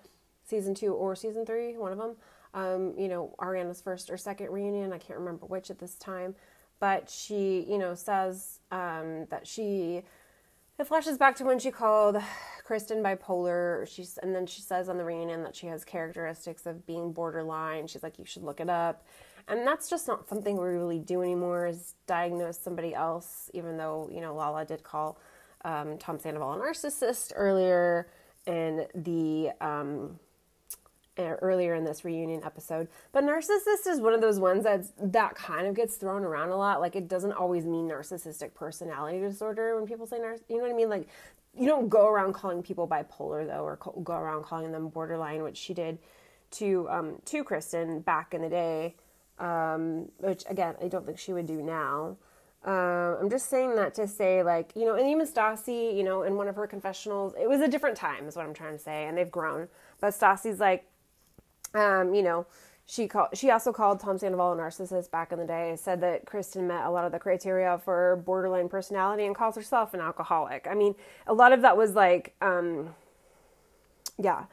season 0.44 0.74
two 0.74 0.92
or 0.92 1.16
season 1.16 1.46
three, 1.46 1.76
one 1.76 1.92
of 1.92 1.98
them. 1.98 2.16
Um, 2.52 2.94
you 2.98 3.08
know 3.08 3.34
Ariana's 3.38 3.80
first 3.80 4.10
or 4.10 4.16
second 4.16 4.50
reunion, 4.50 4.92
I 4.92 4.98
can't 4.98 5.18
remember 5.18 5.46
which 5.46 5.70
at 5.70 5.78
this 5.78 5.94
time, 5.94 6.34
but 6.80 7.08
she 7.08 7.66
you 7.68 7.78
know 7.78 7.94
says 7.94 8.60
um, 8.70 9.26
that 9.30 9.46
she 9.46 10.02
it 10.78 10.88
flashes 10.88 11.16
back 11.16 11.36
to 11.36 11.44
when 11.44 11.58
she 11.58 11.70
called 11.70 12.16
Kristen 12.64 13.02
bipolar. 13.02 13.86
She's 13.88 14.18
and 14.18 14.34
then 14.34 14.46
she 14.46 14.60
says 14.60 14.88
on 14.88 14.98
the 14.98 15.04
reunion 15.04 15.42
that 15.44 15.54
she 15.54 15.68
has 15.68 15.84
characteristics 15.84 16.66
of 16.66 16.86
being 16.86 17.12
borderline. 17.12 17.86
She's 17.86 18.02
like, 18.02 18.18
you 18.18 18.24
should 18.24 18.42
look 18.42 18.60
it 18.60 18.68
up. 18.68 19.06
And 19.48 19.66
that's 19.66 19.90
just 19.90 20.08
not 20.08 20.28
something 20.28 20.56
we 20.56 20.68
really 20.68 20.98
do 20.98 21.22
anymore 21.22 21.66
is 21.66 21.94
diagnose 22.06 22.58
somebody 22.58 22.94
else, 22.94 23.50
even 23.52 23.76
though, 23.76 24.08
you 24.12 24.20
know, 24.20 24.34
Lala 24.34 24.64
did 24.64 24.82
call 24.82 25.18
um, 25.64 25.98
Tom 25.98 26.18
Sandoval 26.18 26.54
a 26.54 26.58
narcissist 26.58 27.32
earlier 27.34 28.08
in 28.46 28.86
the 28.94 29.50
um, 29.60 30.18
earlier 31.18 31.74
in 31.74 31.84
this 31.84 32.04
reunion 32.04 32.42
episode. 32.44 32.88
But 33.12 33.24
narcissist 33.24 33.86
is 33.86 34.00
one 34.00 34.14
of 34.14 34.20
those 34.20 34.38
ones 34.38 34.64
that 34.64 34.86
that 35.12 35.34
kind 35.34 35.66
of 35.66 35.74
gets 35.74 35.96
thrown 35.96 36.24
around 36.24 36.50
a 36.50 36.56
lot. 36.56 36.80
Like 36.80 36.96
it 36.96 37.08
doesn't 37.08 37.32
always 37.32 37.64
mean 37.64 37.88
narcissistic 37.88 38.54
personality 38.54 39.20
disorder 39.20 39.76
when 39.76 39.86
people 39.86 40.06
say 40.06 40.18
narciss. 40.18 40.42
You 40.48 40.56
know 40.56 40.62
what 40.62 40.72
I 40.72 40.76
mean? 40.76 40.88
Like 40.88 41.08
you 41.56 41.66
don't 41.66 41.88
go 41.88 42.08
around 42.08 42.32
calling 42.32 42.62
people 42.62 42.88
bipolar 42.88 43.46
though, 43.46 43.64
or 43.64 43.76
go 43.76 44.14
around 44.14 44.44
calling 44.44 44.72
them 44.72 44.88
borderline, 44.88 45.42
which 45.42 45.56
she 45.56 45.74
did 45.74 45.98
to 46.52 46.88
um, 46.90 47.16
to 47.26 47.44
Kristen 47.44 48.00
back 48.00 48.34
in 48.34 48.42
the 48.42 48.48
day 48.48 48.96
um, 49.38 50.10
which 50.18 50.44
again 50.48 50.74
I 50.82 50.88
don't 50.88 51.04
think 51.04 51.18
she 51.18 51.32
would 51.32 51.46
do 51.46 51.62
now. 51.62 52.16
Um, 52.64 53.18
I'm 53.20 53.30
just 53.30 53.50
saying 53.50 53.76
that 53.76 53.94
to 53.94 54.08
say 54.08 54.42
like 54.42 54.72
you 54.74 54.84
know, 54.84 54.94
and 54.94 55.08
even 55.08 55.26
Stassi, 55.26 55.96
you 55.96 56.02
know, 56.02 56.22
in 56.22 56.36
one 56.36 56.48
of 56.48 56.56
her 56.56 56.66
confessionals, 56.66 57.34
it 57.38 57.48
was 57.48 57.60
a 57.60 57.68
different 57.68 57.96
time, 57.96 58.26
is 58.26 58.36
what 58.36 58.46
I'm 58.46 58.54
trying 58.54 58.72
to 58.72 58.78
say, 58.78 59.04
and 59.04 59.18
they've 59.18 59.30
grown. 59.30 59.68
But 60.00 60.14
Stassi's 60.14 60.60
like, 60.60 60.86
um, 61.74 62.14
you 62.14 62.22
know, 62.22 62.46
she 62.86 63.06
called. 63.08 63.28
She 63.34 63.50
also 63.50 63.72
called 63.72 64.00
Tom 64.00 64.18
Sandoval 64.18 64.52
a 64.52 64.56
narcissist 64.56 65.10
back 65.10 65.32
in 65.32 65.38
the 65.38 65.46
day. 65.46 65.74
Said 65.76 66.00
that 66.02 66.26
Kristen 66.26 66.66
met 66.66 66.84
a 66.84 66.90
lot 66.90 67.04
of 67.04 67.12
the 67.12 67.18
criteria 67.18 67.78
for 67.78 68.22
borderline 68.24 68.68
personality 68.68 69.24
and 69.24 69.34
calls 69.34 69.56
herself 69.56 69.94
an 69.94 70.00
alcoholic. 70.00 70.66
I 70.70 70.74
mean, 70.74 70.94
a 71.26 71.34
lot 71.34 71.52
of 71.52 71.62
that 71.62 71.76
was 71.76 71.94
like, 71.94 72.34
um, 72.40 72.94
yeah, 74.18 74.44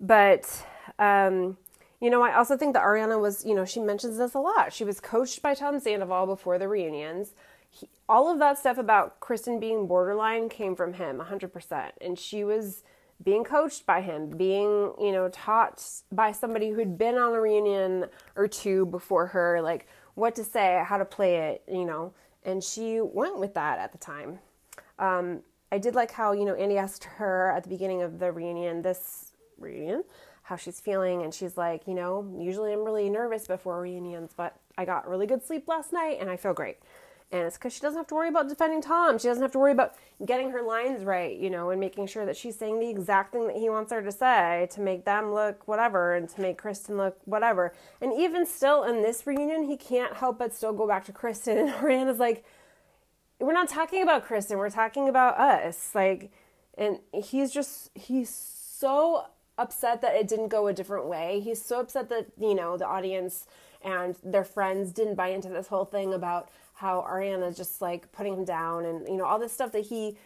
but. 0.00 0.64
Um, 0.98 1.56
you 2.02 2.10
know, 2.10 2.20
I 2.20 2.34
also 2.34 2.56
think 2.56 2.74
that 2.74 2.82
Ariana 2.82 3.20
was, 3.20 3.44
you 3.44 3.54
know, 3.54 3.64
she 3.64 3.78
mentions 3.78 4.18
this 4.18 4.34
a 4.34 4.40
lot. 4.40 4.72
She 4.72 4.82
was 4.82 4.98
coached 4.98 5.40
by 5.40 5.54
Tom 5.54 5.78
Sandoval 5.78 6.26
before 6.26 6.58
the 6.58 6.66
reunions. 6.66 7.32
He, 7.70 7.88
all 8.08 8.28
of 8.28 8.40
that 8.40 8.58
stuff 8.58 8.76
about 8.76 9.20
Kristen 9.20 9.60
being 9.60 9.86
borderline 9.86 10.48
came 10.48 10.74
from 10.74 10.94
him 10.94 11.20
100%. 11.20 11.90
And 12.00 12.18
she 12.18 12.42
was 12.42 12.82
being 13.22 13.44
coached 13.44 13.86
by 13.86 14.00
him, 14.00 14.30
being, 14.30 14.94
you 15.00 15.12
know, 15.12 15.28
taught 15.28 15.80
by 16.10 16.32
somebody 16.32 16.70
who'd 16.70 16.98
been 16.98 17.14
on 17.14 17.34
a 17.34 17.40
reunion 17.40 18.06
or 18.34 18.48
two 18.48 18.84
before 18.86 19.26
her, 19.26 19.62
like 19.62 19.86
what 20.14 20.34
to 20.34 20.42
say, 20.42 20.82
how 20.84 20.98
to 20.98 21.04
play 21.04 21.36
it, 21.36 21.62
you 21.68 21.84
know. 21.84 22.12
And 22.42 22.64
she 22.64 23.00
went 23.00 23.38
with 23.38 23.54
that 23.54 23.78
at 23.78 23.92
the 23.92 23.98
time. 23.98 24.40
Um, 24.98 25.42
I 25.70 25.78
did 25.78 25.94
like 25.94 26.10
how, 26.10 26.32
you 26.32 26.46
know, 26.46 26.54
Andy 26.54 26.78
asked 26.78 27.04
her 27.04 27.52
at 27.56 27.62
the 27.62 27.68
beginning 27.68 28.02
of 28.02 28.18
the 28.18 28.32
reunion, 28.32 28.82
this 28.82 29.34
reunion, 29.56 30.02
how 30.42 30.56
she's 30.56 30.80
feeling 30.80 31.22
and 31.22 31.32
she's 31.32 31.56
like, 31.56 31.86
you 31.86 31.94
know, 31.94 32.28
usually 32.38 32.72
I'm 32.72 32.84
really 32.84 33.08
nervous 33.08 33.46
before 33.46 33.80
reunions, 33.80 34.32
but 34.36 34.56
I 34.76 34.84
got 34.84 35.08
really 35.08 35.26
good 35.26 35.44
sleep 35.44 35.68
last 35.68 35.92
night 35.92 36.18
and 36.20 36.28
I 36.28 36.36
feel 36.36 36.52
great. 36.52 36.78
And 37.30 37.46
it's 37.46 37.56
because 37.56 37.72
she 37.72 37.80
doesn't 37.80 37.96
have 37.96 38.08
to 38.08 38.14
worry 38.14 38.28
about 38.28 38.50
defending 38.50 38.82
Tom. 38.82 39.18
She 39.18 39.26
doesn't 39.26 39.42
have 39.42 39.52
to 39.52 39.58
worry 39.58 39.72
about 39.72 39.94
getting 40.26 40.50
her 40.50 40.60
lines 40.60 41.02
right, 41.02 41.34
you 41.34 41.48
know, 41.48 41.70
and 41.70 41.80
making 41.80 42.06
sure 42.06 42.26
that 42.26 42.36
she's 42.36 42.58
saying 42.58 42.78
the 42.78 42.90
exact 42.90 43.32
thing 43.32 43.46
that 43.46 43.56
he 43.56 43.70
wants 43.70 43.90
her 43.90 44.02
to 44.02 44.12
say 44.12 44.68
to 44.72 44.82
make 44.82 45.06
them 45.06 45.32
look 45.32 45.66
whatever 45.66 46.14
and 46.14 46.28
to 46.28 46.40
make 46.42 46.58
Kristen 46.58 46.98
look 46.98 47.16
whatever. 47.24 47.72
And 48.02 48.12
even 48.12 48.44
still 48.44 48.84
in 48.84 49.00
this 49.00 49.26
reunion, 49.26 49.62
he 49.62 49.78
can't 49.78 50.14
help 50.14 50.38
but 50.38 50.52
still 50.52 50.74
go 50.74 50.86
back 50.86 51.06
to 51.06 51.12
Kristen. 51.12 51.56
And 51.62 51.70
Ariana's 51.70 52.18
like, 52.18 52.44
we're 53.40 53.54
not 53.54 53.68
talking 53.68 54.02
about 54.02 54.24
Kristen, 54.24 54.58
we're 54.58 54.70
talking 54.70 55.08
about 55.08 55.38
us. 55.38 55.94
Like, 55.94 56.30
and 56.76 56.98
he's 57.14 57.50
just, 57.50 57.90
he's 57.94 58.28
so 58.28 59.24
upset 59.62 60.02
that 60.02 60.14
it 60.14 60.28
didn't 60.28 60.48
go 60.48 60.66
a 60.66 60.72
different 60.72 61.06
way. 61.06 61.40
He's 61.40 61.64
so 61.64 61.80
upset 61.80 62.08
that, 62.08 62.26
you 62.38 62.54
know, 62.54 62.76
the 62.76 62.86
audience 62.86 63.46
and 63.84 64.16
their 64.22 64.44
friends 64.44 64.92
didn't 64.92 65.14
buy 65.14 65.28
into 65.28 65.48
this 65.48 65.68
whole 65.68 65.84
thing 65.84 66.12
about 66.12 66.50
how 66.74 67.06
Ariana 67.08 67.56
just 67.56 67.80
like 67.80 68.10
putting 68.12 68.34
him 68.34 68.44
down 68.44 68.84
and, 68.84 69.06
you 69.08 69.16
know, 69.16 69.24
all 69.24 69.38
this 69.38 69.52
stuff 69.52 69.72
that 69.72 69.86
he 69.86 70.16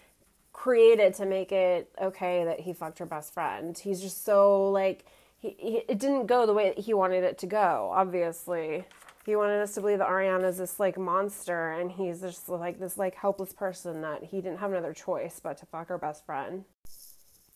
created 0.53 1.13
to 1.15 1.27
make 1.27 1.53
it 1.53 1.91
okay 2.01 2.45
that 2.45 2.61
he 2.61 2.73
fucked 2.73 2.99
her 2.99 3.07
best 3.07 3.35
friend. 3.35 3.79
He's 3.79 4.01
just 4.01 4.25
so 4.25 4.71
like, 4.71 5.05
he, 5.39 5.55
he, 5.59 5.77
it 5.89 5.99
didn't 5.99 6.27
go 6.27 6.47
the 6.47 6.55
way 6.55 6.69
that 6.71 6.79
he 6.79 6.95
wanted 6.95 7.25
it 7.25 7.39
to 7.39 7.47
go, 7.47 7.91
obviously. 7.95 8.85
He 9.27 9.37
wanted 9.37 9.61
us 9.61 9.75
to 9.75 9.81
believe 9.81 9.99
that 9.99 10.09
Ariana 10.09 10.49
is 10.49 10.59
this 10.59 10.81
like 10.81 10.97
monster 10.97 11.73
and 11.73 11.91
he's 11.91 12.21
just 12.21 12.49
like 12.49 12.79
this 12.79 12.97
like 12.97 13.17
helpless 13.17 13.53
person 13.53 14.01
that 14.03 14.25
he 14.25 14.41
didn't 14.41 14.59
have 14.59 14.71
another 14.71 14.95
choice 14.95 15.41
but 15.43 15.59
to 15.59 15.67
fuck 15.67 15.89
her 15.89 15.99
best 15.99 16.25
friend. 16.25 16.65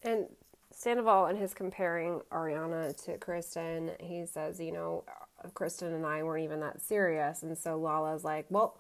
And 0.03 0.27
Sandoval 0.81 1.27
and 1.27 1.39
his 1.39 1.53
comparing 1.53 2.23
Ariana 2.33 2.97
to 3.05 3.19
Kristen, 3.19 3.91
he 4.01 4.25
says, 4.25 4.59
you 4.59 4.73
know, 4.73 5.05
Kristen 5.53 5.93
and 5.93 6.07
I 6.07 6.23
weren't 6.23 6.43
even 6.43 6.61
that 6.61 6.81
serious. 6.81 7.43
And 7.43 7.59
so 7.59 7.79
Lala's 7.79 8.25
like, 8.25 8.47
well, 8.49 8.79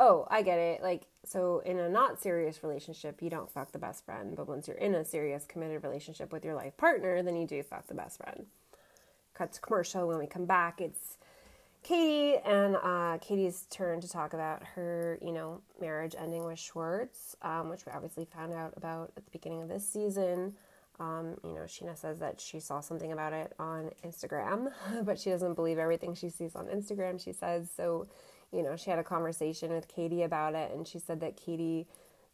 oh, 0.00 0.26
I 0.30 0.40
get 0.40 0.58
it. 0.58 0.82
Like, 0.82 1.02
so 1.26 1.58
in 1.66 1.78
a 1.78 1.90
not 1.90 2.22
serious 2.22 2.62
relationship, 2.62 3.20
you 3.20 3.28
don't 3.28 3.50
fuck 3.50 3.72
the 3.72 3.78
best 3.78 4.06
friend. 4.06 4.34
But 4.34 4.48
once 4.48 4.66
you're 4.66 4.78
in 4.78 4.94
a 4.94 5.04
serious, 5.04 5.44
committed 5.44 5.82
relationship 5.82 6.32
with 6.32 6.42
your 6.42 6.54
life 6.54 6.74
partner, 6.78 7.22
then 7.22 7.36
you 7.36 7.46
do 7.46 7.62
fuck 7.62 7.86
the 7.86 7.92
best 7.92 8.16
friend. 8.16 8.46
Cut 9.34 9.52
to 9.52 9.60
commercial. 9.60 10.08
When 10.08 10.16
we 10.16 10.26
come 10.26 10.46
back, 10.46 10.80
it's 10.80 11.18
Katie 11.82 12.38
and 12.46 12.76
uh, 12.76 13.18
Katie's 13.20 13.66
turn 13.68 14.00
to 14.00 14.08
talk 14.08 14.32
about 14.32 14.62
her, 14.74 15.18
you 15.20 15.32
know, 15.32 15.60
marriage 15.82 16.14
ending 16.18 16.46
with 16.46 16.58
Schwartz, 16.58 17.36
um, 17.42 17.68
which 17.68 17.84
we 17.84 17.92
obviously 17.92 18.24
found 18.24 18.54
out 18.54 18.72
about 18.78 19.12
at 19.18 19.26
the 19.26 19.30
beginning 19.32 19.60
of 19.60 19.68
this 19.68 19.86
season. 19.86 20.54
Um, 20.98 21.36
you 21.44 21.52
know, 21.52 21.60
Scheana 21.62 21.96
says 21.96 22.18
that 22.20 22.40
she 22.40 22.58
saw 22.58 22.80
something 22.80 23.12
about 23.12 23.32
it 23.32 23.52
on 23.58 23.90
Instagram, 24.04 24.72
but 25.04 25.18
she 25.18 25.30
doesn't 25.30 25.54
believe 25.54 25.78
everything 25.78 26.14
she 26.14 26.30
sees 26.30 26.56
on 26.56 26.66
Instagram. 26.66 27.22
She 27.22 27.32
says 27.32 27.70
so. 27.74 28.06
You 28.52 28.62
know, 28.62 28.76
she 28.76 28.90
had 28.90 29.00
a 29.00 29.04
conversation 29.04 29.72
with 29.72 29.88
Katie 29.88 30.22
about 30.22 30.54
it, 30.54 30.72
and 30.72 30.86
she 30.86 31.00
said 31.00 31.20
that 31.20 31.36
Katie 31.36 31.88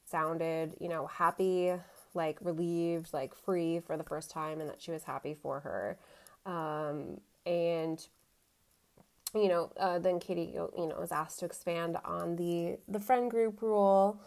sounded, 0.04 0.76
you 0.78 0.88
know, 0.88 1.06
happy, 1.06 1.72
like 2.12 2.38
relieved, 2.42 3.14
like 3.14 3.34
free 3.34 3.80
for 3.80 3.96
the 3.96 4.04
first 4.04 4.30
time, 4.30 4.60
and 4.60 4.68
that 4.68 4.80
she 4.80 4.90
was 4.90 5.04
happy 5.04 5.34
for 5.34 5.60
her. 5.60 5.98
Um, 6.44 7.20
and 7.46 8.06
you 9.34 9.48
know, 9.48 9.72
uh, 9.78 9.98
then 9.98 10.20
Katie, 10.20 10.52
you 10.54 10.86
know, 10.86 10.96
was 10.98 11.12
asked 11.12 11.38
to 11.40 11.46
expand 11.46 11.96
on 12.04 12.36
the 12.36 12.78
the 12.88 13.00
friend 13.00 13.30
group 13.30 13.62
rule, 13.62 14.20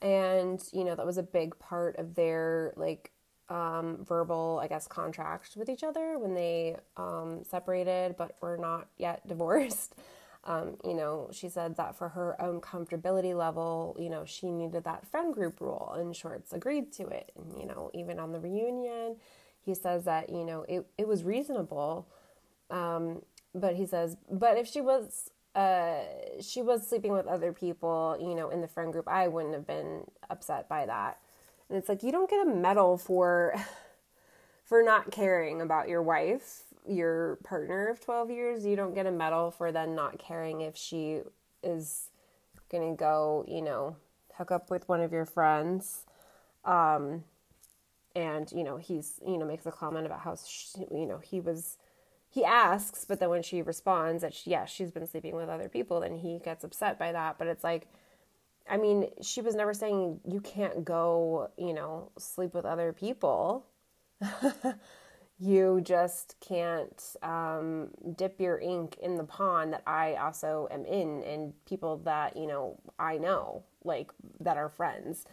and 0.00 0.62
you 0.72 0.84
know 0.84 0.94
that 0.94 1.04
was 1.04 1.18
a 1.18 1.22
big 1.22 1.58
part 1.58 1.96
of 1.98 2.14
their 2.14 2.72
like 2.76 3.10
um, 3.48 4.04
verbal, 4.04 4.60
I 4.62 4.68
guess, 4.68 4.86
contract 4.86 5.56
with 5.56 5.68
each 5.68 5.82
other 5.82 6.18
when 6.18 6.34
they 6.34 6.76
um, 6.96 7.42
separated, 7.44 8.16
but 8.16 8.36
were 8.40 8.56
not 8.56 8.88
yet 8.98 9.26
divorced. 9.28 9.94
Um, 10.44 10.76
you 10.84 10.94
know, 10.94 11.28
she 11.32 11.48
said 11.48 11.76
that 11.76 11.96
for 11.96 12.08
her 12.08 12.40
own 12.42 12.60
comfortability 12.60 13.36
level, 13.36 13.96
you 13.98 14.10
know, 14.10 14.24
she 14.24 14.50
needed 14.50 14.84
that 14.84 15.06
friend 15.06 15.32
group 15.32 15.60
rule, 15.60 15.94
and 15.96 16.16
Schwartz 16.16 16.52
agreed 16.52 16.92
to 16.94 17.06
it. 17.06 17.30
And, 17.36 17.60
you 17.60 17.66
know, 17.66 17.90
even 17.94 18.18
on 18.18 18.32
the 18.32 18.40
reunion, 18.40 19.16
he 19.64 19.74
says 19.74 20.04
that, 20.04 20.30
you 20.30 20.44
know, 20.44 20.64
it, 20.68 20.84
it 20.98 21.06
was 21.06 21.22
reasonable. 21.22 22.08
Um, 22.70 23.22
but 23.54 23.76
he 23.76 23.86
says, 23.86 24.16
but 24.30 24.56
if 24.56 24.66
she 24.66 24.80
was, 24.80 25.30
uh, 25.54 26.00
she 26.40 26.62
was 26.62 26.88
sleeping 26.88 27.12
with 27.12 27.26
other 27.26 27.52
people, 27.52 28.16
you 28.20 28.34
know, 28.34 28.48
in 28.48 28.60
the 28.62 28.68
friend 28.68 28.92
group, 28.92 29.06
I 29.06 29.28
wouldn't 29.28 29.54
have 29.54 29.66
been 29.66 30.04
upset 30.28 30.68
by 30.68 30.86
that. 30.86 31.18
And 31.72 31.78
it's 31.78 31.88
like, 31.88 32.02
you 32.02 32.12
don't 32.12 32.28
get 32.28 32.46
a 32.46 32.50
medal 32.50 32.98
for, 32.98 33.54
for 34.64 34.82
not 34.82 35.10
caring 35.10 35.62
about 35.62 35.88
your 35.88 36.02
wife 36.02 36.64
your 36.86 37.36
partner 37.44 37.88
of 37.88 38.00
12 38.00 38.30
years, 38.30 38.66
you 38.66 38.76
don't 38.76 38.94
get 38.94 39.06
a 39.06 39.10
medal 39.10 39.50
for 39.50 39.72
then 39.72 39.94
not 39.94 40.18
caring 40.18 40.62
if 40.62 40.76
she 40.76 41.20
is 41.62 42.10
going 42.70 42.90
to 42.90 42.96
go, 42.96 43.44
you 43.46 43.62
know, 43.62 43.96
hook 44.34 44.50
up 44.50 44.70
with 44.70 44.88
one 44.88 45.00
of 45.00 45.12
your 45.12 45.26
friends. 45.26 46.06
Um, 46.64 47.24
and, 48.14 48.50
you 48.52 48.64
know, 48.64 48.76
he's, 48.76 49.20
you 49.26 49.38
know, 49.38 49.46
makes 49.46 49.66
a 49.66 49.72
comment 49.72 50.06
about 50.06 50.20
how, 50.20 50.36
she, 50.36 50.80
you 50.90 51.06
know, 51.06 51.18
he 51.18 51.40
was, 51.40 51.78
he 52.28 52.44
asks, 52.44 53.04
but 53.04 53.20
then 53.20 53.30
when 53.30 53.42
she 53.42 53.62
responds 53.62 54.22
that, 54.22 54.34
she, 54.34 54.50
yeah, 54.50 54.64
she's 54.64 54.90
been 54.90 55.06
sleeping 55.06 55.36
with 55.36 55.48
other 55.48 55.68
people, 55.68 56.00
then 56.00 56.18
he 56.18 56.40
gets 56.44 56.64
upset 56.64 56.98
by 56.98 57.12
that. 57.12 57.38
But 57.38 57.46
it's 57.46 57.64
like, 57.64 57.86
I 58.68 58.76
mean, 58.76 59.10
she 59.20 59.40
was 59.40 59.54
never 59.54 59.74
saying 59.74 60.20
you 60.26 60.40
can't 60.40 60.84
go, 60.84 61.50
you 61.56 61.74
know, 61.74 62.10
sleep 62.18 62.54
with 62.54 62.64
other 62.64 62.92
people. 62.92 63.66
you 65.38 65.80
just 65.82 66.36
can't 66.40 67.02
um, 67.22 67.88
dip 68.16 68.40
your 68.40 68.60
ink 68.60 68.96
in 69.02 69.16
the 69.16 69.24
pond 69.24 69.72
that 69.72 69.82
I 69.86 70.14
also 70.14 70.68
am 70.70 70.84
in, 70.84 71.24
and 71.24 71.52
people 71.66 71.96
that 72.04 72.36
you 72.36 72.46
know 72.46 72.78
I 72.98 73.18
know, 73.18 73.64
like 73.84 74.12
that 74.40 74.56
are 74.56 74.68
friends 74.68 75.24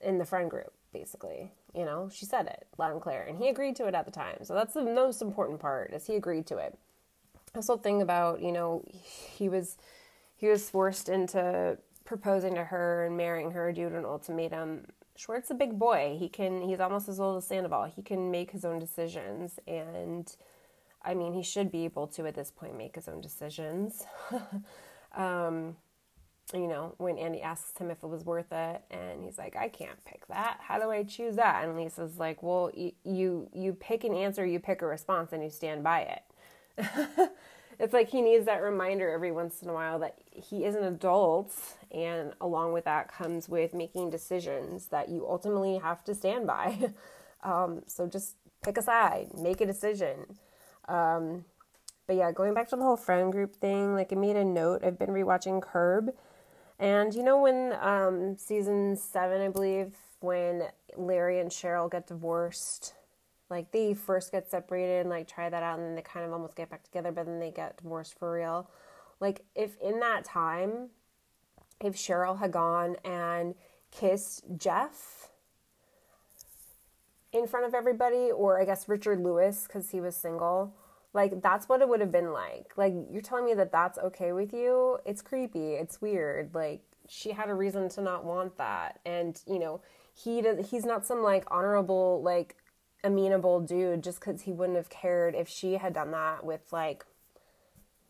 in 0.00 0.18
the 0.18 0.24
friend 0.24 0.50
group, 0.50 0.72
basically. 0.92 1.52
You 1.72 1.84
know, 1.84 2.08
she 2.12 2.26
said 2.26 2.46
it 2.46 2.66
loud 2.78 2.92
and 2.92 3.00
clear, 3.00 3.22
and 3.22 3.38
he 3.38 3.48
agreed 3.48 3.76
to 3.76 3.86
it 3.86 3.94
at 3.94 4.06
the 4.06 4.10
time. 4.10 4.38
So 4.42 4.54
that's 4.54 4.74
the 4.74 4.82
most 4.82 5.22
important 5.22 5.60
part 5.60 5.92
is 5.92 6.06
he 6.06 6.16
agreed 6.16 6.46
to 6.48 6.56
it. 6.58 6.76
This 7.54 7.68
whole 7.68 7.76
thing 7.76 8.02
about 8.02 8.42
you 8.42 8.50
know 8.50 8.84
he 8.90 9.48
was 9.48 9.76
he 10.36 10.48
was 10.48 10.68
forced 10.68 11.08
into 11.08 11.78
proposing 12.04 12.54
to 12.54 12.64
her 12.64 13.06
and 13.06 13.16
marrying 13.16 13.50
her 13.52 13.72
due 13.72 13.88
to 13.88 13.96
an 13.96 14.04
ultimatum 14.04 14.86
Schwartz 15.16 15.50
a 15.50 15.54
big 15.54 15.78
boy. 15.78 16.16
He 16.18 16.28
can 16.28 16.62
he's 16.62 16.80
almost 16.80 17.08
as 17.08 17.20
old 17.20 17.36
as 17.38 17.46
Sandoval. 17.46 17.84
He 17.84 18.02
can 18.02 18.30
make 18.30 18.50
his 18.50 18.64
own 18.64 18.78
decisions 18.78 19.58
and 19.66 20.34
I 21.02 21.14
mean 21.14 21.34
he 21.34 21.42
should 21.42 21.70
be 21.70 21.84
able 21.84 22.06
to 22.08 22.26
at 22.26 22.34
this 22.34 22.50
point 22.50 22.76
make 22.76 22.96
his 22.96 23.08
own 23.08 23.20
decisions. 23.20 24.04
um, 25.16 25.76
you 26.52 26.66
know, 26.66 26.94
when 26.98 27.16
Andy 27.16 27.40
asks 27.40 27.78
him 27.78 27.90
if 27.90 28.02
it 28.02 28.06
was 28.06 28.24
worth 28.24 28.52
it 28.52 28.82
and 28.90 29.22
he's 29.22 29.38
like, 29.38 29.56
I 29.56 29.68
can't 29.68 30.04
pick 30.04 30.26
that. 30.26 30.58
How 30.60 30.78
do 30.78 30.90
I 30.90 31.04
choose 31.04 31.36
that? 31.36 31.64
And 31.64 31.76
Lisa's 31.76 32.18
like, 32.18 32.42
well, 32.42 32.70
you 32.74 32.92
you, 33.04 33.48
you 33.52 33.72
pick 33.72 34.04
an 34.04 34.14
answer, 34.14 34.44
you 34.44 34.58
pick 34.58 34.82
a 34.82 34.86
response 34.86 35.32
and 35.32 35.42
you 35.42 35.50
stand 35.50 35.84
by 35.84 36.00
it. 36.00 37.30
it's 37.78 37.92
like 37.92 38.08
he 38.08 38.22
needs 38.22 38.46
that 38.46 38.62
reminder 38.62 39.10
every 39.10 39.32
once 39.32 39.62
in 39.62 39.68
a 39.68 39.72
while 39.72 39.98
that 40.00 40.16
he 40.30 40.64
is 40.64 40.74
an 40.74 40.84
adult 40.84 41.52
and 41.90 42.32
along 42.40 42.72
with 42.72 42.84
that 42.84 43.12
comes 43.12 43.48
with 43.48 43.74
making 43.74 44.10
decisions 44.10 44.86
that 44.86 45.08
you 45.08 45.26
ultimately 45.28 45.78
have 45.78 46.04
to 46.04 46.14
stand 46.14 46.46
by. 46.46 46.92
Um, 47.44 47.82
so 47.86 48.06
just 48.06 48.36
pick 48.64 48.78
a 48.78 48.82
side 48.82 49.28
make 49.36 49.60
a 49.60 49.66
decision. 49.66 50.38
Um, 50.88 51.44
but 52.06 52.16
yeah 52.16 52.32
going 52.32 52.54
back 52.54 52.70
to 52.70 52.76
the 52.76 52.82
whole 52.82 52.96
friend 52.96 53.30
group 53.30 53.54
thing 53.56 53.92
like 53.92 54.12
i 54.12 54.16
made 54.16 54.36
a 54.36 54.44
note 54.44 54.82
i've 54.82 54.98
been 54.98 55.10
rewatching 55.10 55.60
curb. 55.60 56.14
And 56.78 57.12
you 57.12 57.22
know 57.22 57.38
when 57.42 57.74
um, 57.82 58.38
season 58.38 58.96
seven 58.96 59.42
i 59.42 59.48
believe 59.48 59.92
when 60.20 60.62
larry 60.96 61.38
and 61.38 61.50
cheryl 61.50 61.90
get 61.90 62.06
divorced 62.06 62.94
like 63.50 63.70
they 63.72 63.94
first 63.94 64.32
get 64.32 64.50
separated 64.50 65.00
and 65.00 65.10
like 65.10 65.28
try 65.28 65.48
that 65.48 65.62
out 65.62 65.78
and 65.78 65.86
then 65.86 65.94
they 65.94 66.02
kind 66.02 66.24
of 66.24 66.32
almost 66.32 66.56
get 66.56 66.70
back 66.70 66.82
together 66.82 67.12
but 67.12 67.26
then 67.26 67.38
they 67.38 67.50
get 67.50 67.76
divorced 67.76 68.18
for 68.18 68.32
real. 68.32 68.68
Like 69.20 69.42
if 69.54 69.76
in 69.80 70.00
that 70.00 70.24
time 70.24 70.90
if 71.80 71.94
cheryl 71.94 72.38
had 72.38 72.52
gone 72.52 72.96
and 73.04 73.54
kissed 73.90 74.44
jeff 74.56 75.30
in 77.32 77.46
front 77.46 77.66
of 77.66 77.74
everybody 77.74 78.30
or 78.30 78.60
i 78.60 78.64
guess 78.64 78.88
richard 78.88 79.20
lewis 79.20 79.66
because 79.66 79.90
he 79.90 80.00
was 80.00 80.16
single 80.16 80.74
like 81.14 81.40
that's 81.40 81.68
what 81.68 81.80
it 81.80 81.88
would 81.88 82.00
have 82.00 82.12
been 82.12 82.32
like. 82.32 82.76
Like 82.76 82.92
you're 83.10 83.22
telling 83.22 83.46
me 83.46 83.54
that 83.54 83.72
that's 83.72 83.98
okay 83.98 84.32
with 84.32 84.52
you? 84.52 84.98
It's 85.06 85.22
creepy. 85.22 85.74
It's 85.74 86.02
weird. 86.02 86.54
Like 86.54 86.82
she 87.08 87.30
had 87.30 87.48
a 87.48 87.54
reason 87.54 87.88
to 87.90 88.02
not 88.02 88.24
want 88.24 88.58
that. 88.58 88.98
And 89.06 89.40
you 89.46 89.60
know 89.60 89.80
he 90.12 90.42
does, 90.42 90.70
he's 90.70 90.84
not 90.84 91.06
some 91.06 91.22
like 91.22 91.44
honorable 91.50 92.20
like 92.22 92.56
amenable 93.04 93.60
dude 93.60 94.02
just 94.02 94.18
because 94.18 94.42
he 94.42 94.52
wouldn't 94.52 94.76
have 94.76 94.90
cared 94.90 95.34
if 95.34 95.48
she 95.48 95.74
had 95.74 95.92
done 95.92 96.10
that 96.10 96.44
with 96.44 96.72
like 96.72 97.04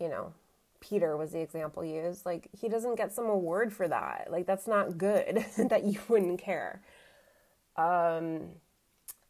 you 0.00 0.08
know 0.08 0.32
peter 0.88 1.16
was 1.16 1.32
the 1.32 1.40
example 1.40 1.84
used. 1.84 2.26
Like 2.26 2.48
he 2.58 2.68
doesn't 2.68 2.96
get 2.96 3.12
some 3.12 3.26
award 3.26 3.72
for 3.72 3.88
that. 3.88 4.28
Like 4.30 4.46
that's 4.46 4.66
not 4.66 4.98
good 4.98 5.44
that 5.68 5.84
you 5.84 6.00
wouldn't 6.08 6.40
care. 6.40 6.82
Um 7.76 8.50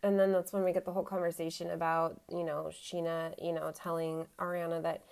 and 0.02 0.20
then 0.20 0.32
that's 0.32 0.52
when 0.52 0.64
we 0.64 0.72
get 0.72 0.84
the 0.84 0.92
whole 0.92 1.04
conversation 1.04 1.70
about 1.70 2.20
you 2.30 2.44
know 2.44 2.70
Scheana, 2.70 3.34
you 3.42 3.52
know 3.52 3.72
telling 3.74 4.26
ariana 4.38 4.82
that 4.82 5.02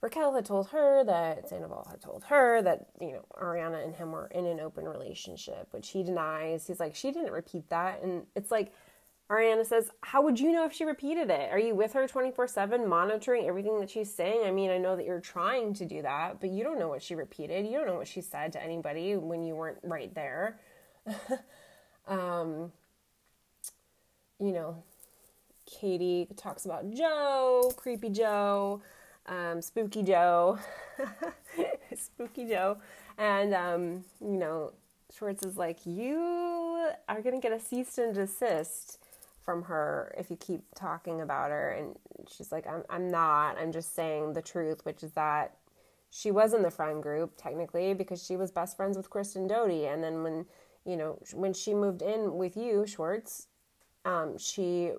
raquel 0.00 0.34
had 0.34 0.44
told 0.44 0.68
her 0.68 1.04
that 1.04 1.48
sandoval 1.48 1.86
had 1.90 2.00
told 2.00 2.24
her 2.24 2.62
that 2.62 2.86
you 3.00 3.12
know 3.12 3.24
ariana 3.36 3.84
and 3.84 3.94
him 3.94 4.12
were 4.12 4.28
in 4.28 4.46
an 4.46 4.60
open 4.60 4.88
relationship 4.88 5.68
which 5.72 5.90
he 5.90 6.02
denies. 6.02 6.66
He's 6.66 6.80
like 6.80 6.94
she 6.94 7.10
didn't 7.10 7.32
repeat 7.32 7.68
that. 7.70 8.02
And 8.02 8.26
it's 8.36 8.50
like 8.50 8.72
Ariana 9.30 9.66
says, 9.66 9.90
How 10.00 10.22
would 10.22 10.40
you 10.40 10.52
know 10.52 10.64
if 10.64 10.72
she 10.72 10.84
repeated 10.84 11.30
it? 11.30 11.50
Are 11.52 11.58
you 11.58 11.74
with 11.74 11.92
her 11.92 12.08
24 12.08 12.46
7 12.46 12.88
monitoring 12.88 13.46
everything 13.46 13.78
that 13.80 13.90
she's 13.90 14.12
saying? 14.12 14.42
I 14.46 14.50
mean, 14.50 14.70
I 14.70 14.78
know 14.78 14.96
that 14.96 15.04
you're 15.04 15.20
trying 15.20 15.74
to 15.74 15.84
do 15.84 16.00
that, 16.02 16.40
but 16.40 16.50
you 16.50 16.64
don't 16.64 16.78
know 16.78 16.88
what 16.88 17.02
she 17.02 17.14
repeated. 17.14 17.66
You 17.66 17.72
don't 17.72 17.86
know 17.86 17.96
what 17.96 18.08
she 18.08 18.22
said 18.22 18.52
to 18.54 18.62
anybody 18.62 19.16
when 19.16 19.42
you 19.42 19.54
weren't 19.54 19.78
right 19.82 20.14
there. 20.14 20.58
um, 22.08 22.72
you 24.40 24.52
know, 24.52 24.82
Katie 25.66 26.28
talks 26.36 26.64
about 26.64 26.90
Joe, 26.90 27.70
creepy 27.76 28.08
Joe, 28.08 28.80
um, 29.26 29.60
spooky 29.60 30.02
Joe, 30.02 30.58
spooky 31.96 32.48
Joe. 32.48 32.78
And, 33.18 33.52
um, 33.52 34.04
you 34.22 34.38
know, 34.38 34.72
Schwartz 35.14 35.44
is 35.44 35.58
like, 35.58 35.84
You 35.84 36.88
are 37.08 37.20
going 37.20 37.34
to 37.34 37.40
get 37.46 37.52
a 37.52 37.60
cease 37.60 37.98
and 37.98 38.14
desist 38.14 38.98
from 39.48 39.62
her 39.62 40.14
if 40.18 40.28
you 40.28 40.36
keep 40.36 40.60
talking 40.74 41.22
about 41.22 41.48
her 41.50 41.70
and 41.70 41.96
she's 42.30 42.52
like 42.52 42.66
I'm 42.66 42.82
I'm 42.90 43.10
not. 43.10 43.56
I'm 43.56 43.72
just 43.72 43.94
saying 43.94 44.34
the 44.34 44.42
truth 44.42 44.84
which 44.84 45.02
is 45.02 45.12
that 45.12 45.56
she 46.10 46.30
was 46.30 46.52
in 46.52 46.60
the 46.60 46.70
friend 46.70 47.02
group 47.02 47.32
technically 47.38 47.94
because 47.94 48.22
she 48.22 48.36
was 48.36 48.50
best 48.50 48.76
friends 48.76 48.94
with 48.94 49.08
Kristen 49.08 49.46
Doute. 49.46 49.88
And 49.90 50.04
then 50.04 50.22
when 50.22 50.44
you 50.84 50.98
know 50.98 51.18
when 51.32 51.54
she 51.54 51.72
moved 51.72 52.02
in 52.02 52.36
with 52.36 52.58
you 52.58 52.86
Schwartz 52.86 53.46
um, 54.04 54.36
she 54.36 54.90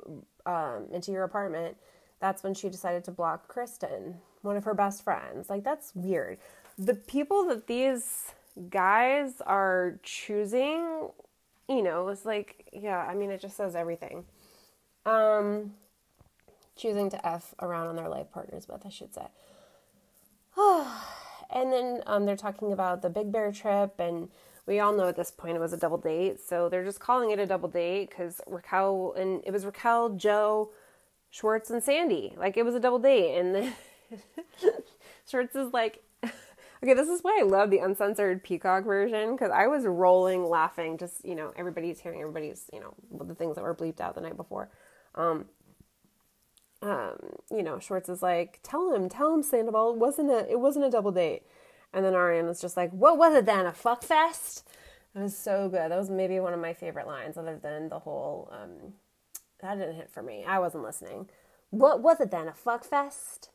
um, 0.48 0.88
into 0.92 1.12
your 1.12 1.26
apartment 1.26 1.78
that's 2.20 2.42
when 2.42 2.56
she 2.56 2.70
decided 2.70 3.04
to 3.04 3.12
block 3.12 3.48
Kristen 3.48 4.16
one 4.42 4.58
of 4.58 4.64
her 4.64 4.74
best 4.74 5.04
friends. 5.04 5.48
Like 5.48 5.64
that's 5.64 5.94
weird. 5.94 6.40
The 6.80 6.96
people 6.96 7.46
that 7.50 7.68
these 7.68 8.34
guys 8.72 9.44
are 9.46 10.00
choosing 10.02 11.10
you 11.70 11.84
know 11.84 12.08
it's 12.08 12.26
like 12.26 12.68
yeah 12.74 12.98
I 12.98 13.14
mean 13.14 13.30
it 13.30 13.40
just 13.40 13.56
says 13.56 13.76
everything 13.76 14.26
um, 15.06 15.74
choosing 16.76 17.10
to 17.10 17.28
F 17.28 17.54
around 17.62 17.88
on 17.88 17.96
their 17.96 18.10
life 18.10 18.32
partners 18.32 18.68
with, 18.68 18.86
I 18.86 18.90
should 18.90 19.14
say. 19.14 19.28
and 21.50 21.72
then 21.72 22.02
um, 22.06 22.26
they're 22.26 22.36
talking 22.36 22.72
about 22.72 23.02
the 23.02 23.10
Big 23.10 23.32
Bear 23.32 23.52
trip, 23.52 24.00
and 24.00 24.30
we 24.66 24.80
all 24.80 24.96
know 24.96 25.08
at 25.08 25.16
this 25.16 25.32
point 25.32 25.56
it 25.56 25.60
was 25.60 25.74
a 25.74 25.78
double 25.78 25.98
date, 25.98 26.40
so 26.40 26.70
they're 26.70 26.86
just 26.86 27.00
calling 27.00 27.32
it 27.32 27.40
a 27.40 27.46
double 27.46 27.70
date 27.70 28.10
because 28.10 28.42
Raquel 28.48 29.14
and 29.18 29.42
it 29.46 29.52
was 29.52 29.66
Raquel, 29.66 30.10
Joe, 30.10 30.70
Schwartz, 31.30 31.70
and 31.70 31.84
Sandy. 31.84 32.36
Like 32.38 32.56
it 32.58 32.64
was 32.64 32.76
a 32.76 32.80
double 32.80 33.00
date, 33.00 33.38
and 33.40 33.56
then 33.56 33.74
Schwartz 35.30 35.56
is 35.56 35.74
like, 35.74 36.04
okay, 36.24 36.94
this 36.94 37.08
is 37.08 37.22
why 37.22 37.40
I 37.42 37.44
love 37.44 37.72
the 37.72 37.80
uncensored 37.80 38.44
Peacock 38.44 38.86
version 38.86 39.36
because 39.36 39.52
I 39.52 39.68
was 39.68 39.86
rolling 39.86 40.48
laughing. 40.48 40.98
Just 40.98 41.26
you 41.26 41.36
know, 41.36 41.52
everybody's 41.58 42.00
hearing 42.00 42.22
everybody's 42.22 42.66
you 42.72 42.80
know 42.80 42.94
the 43.26 43.36
things 43.36 43.56
that 43.56 43.64
were 43.64 43.76
bleeped 43.76 44.02
out 44.02 44.16
the 44.16 44.22
night 44.22 44.38
before. 44.38 44.70
Um, 45.20 45.46
um, 46.82 47.18
you 47.52 47.62
know, 47.62 47.78
Schwartz 47.80 48.10
is 48.10 48.24
like, 48.24 48.60
tell 48.64 48.94
him, 48.94 49.10
tell 49.10 49.34
him, 49.34 49.44
Sandoval, 49.44 49.92
it 49.92 49.98
wasn't 49.98 50.32
a, 50.32 50.50
it 50.50 50.60
wasn't 50.60 50.86
a 50.86 50.90
double 50.90 51.12
date. 51.12 51.44
And 51.94 52.06
then 52.06 52.14
Ariana's 52.14 52.62
just 52.62 52.78
like, 52.78 52.92
what 52.92 53.18
was 53.18 53.36
it 53.36 53.46
then? 53.46 53.66
A 53.66 53.74
fuck 53.74 54.04
fest? 54.04 54.68
It 55.14 55.20
was 55.20 55.38
so 55.38 55.68
good. 55.68 55.92
That 55.92 55.98
was 55.98 56.10
maybe 56.10 56.40
one 56.40 56.54
of 56.54 56.60
my 56.60 56.74
favorite 56.74 57.08
lines, 57.08 57.38
other 57.38 57.58
than 57.58 57.90
the 57.90 58.00
whole, 58.00 58.52
um, 58.52 58.94
that 59.62 59.78
didn't 59.78 59.96
hit 59.96 60.10
for 60.10 60.24
me. 60.24 60.46
I 60.48 60.60
wasn't 60.60 60.84
listening. 60.84 61.28
What 61.72 62.02
was 62.02 62.22
it 62.22 62.32
then? 62.32 62.48
A 62.48 62.54
fuck 62.54 62.84
fest? 62.84 63.50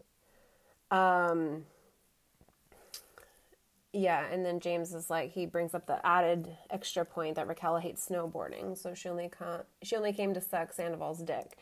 Um, 0.90 1.64
yeah, 3.94 4.26
and 4.30 4.44
then 4.44 4.58
James 4.58 4.92
is 4.92 5.08
like 5.08 5.32
he 5.32 5.46
brings 5.46 5.72
up 5.72 5.86
the 5.86 6.04
added 6.04 6.48
extra 6.70 7.04
point 7.04 7.36
that 7.36 7.46
Raquel 7.46 7.78
hates 7.78 8.08
snowboarding, 8.08 8.76
so 8.76 8.92
she 8.92 9.08
only 9.08 9.28
can 9.28 9.60
she 9.82 9.94
only 9.96 10.12
came 10.12 10.34
to 10.34 10.40
suck 10.40 10.72
Sandoval's 10.72 11.22
dick. 11.22 11.56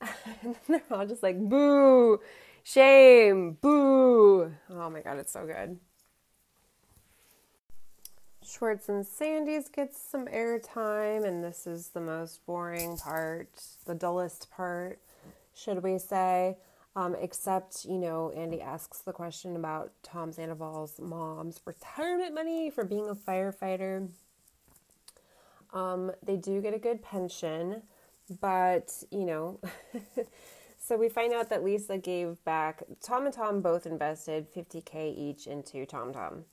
and 0.42 0.54
they're 0.68 0.82
all 0.90 1.06
just 1.06 1.22
like 1.22 1.38
boo, 1.40 2.20
shame, 2.62 3.58
boo. 3.60 4.52
Oh 4.70 4.90
my 4.90 5.00
god, 5.00 5.18
it's 5.18 5.32
so 5.32 5.44
good. 5.44 5.78
Schwartz 8.44 8.88
and 8.88 9.04
Sandy's 9.04 9.68
gets 9.68 10.00
some 10.00 10.26
airtime, 10.26 11.26
and 11.26 11.42
this 11.42 11.66
is 11.66 11.88
the 11.88 12.00
most 12.00 12.46
boring 12.46 12.96
part, 12.96 13.48
the 13.86 13.94
dullest 13.94 14.50
part, 14.52 15.00
should 15.52 15.82
we 15.82 15.98
say? 15.98 16.56
Um, 16.96 17.14
except, 17.20 17.84
you 17.84 17.98
know, 17.98 18.32
Andy 18.34 18.62
asks 18.62 19.00
the 19.00 19.12
question 19.12 19.54
about 19.54 19.92
Tom 20.02 20.32
Sandoval's 20.32 20.98
mom's 20.98 21.60
retirement 21.66 22.34
money 22.34 22.70
for 22.70 22.84
being 22.84 23.10
a 23.10 23.14
firefighter. 23.14 24.08
Um, 25.74 26.10
they 26.22 26.36
do 26.36 26.62
get 26.62 26.72
a 26.72 26.78
good 26.78 27.02
pension, 27.02 27.82
but, 28.40 29.04
you 29.10 29.26
know, 29.26 29.60
so 30.78 30.96
we 30.96 31.10
find 31.10 31.34
out 31.34 31.50
that 31.50 31.62
Lisa 31.62 31.98
gave 31.98 32.42
back, 32.46 32.82
Tom 33.02 33.26
and 33.26 33.34
Tom 33.34 33.60
both 33.60 33.84
invested 33.84 34.46
50K 34.54 35.14
each 35.18 35.46
into 35.46 35.84
Tom 35.84 36.14
Tom. 36.14 36.44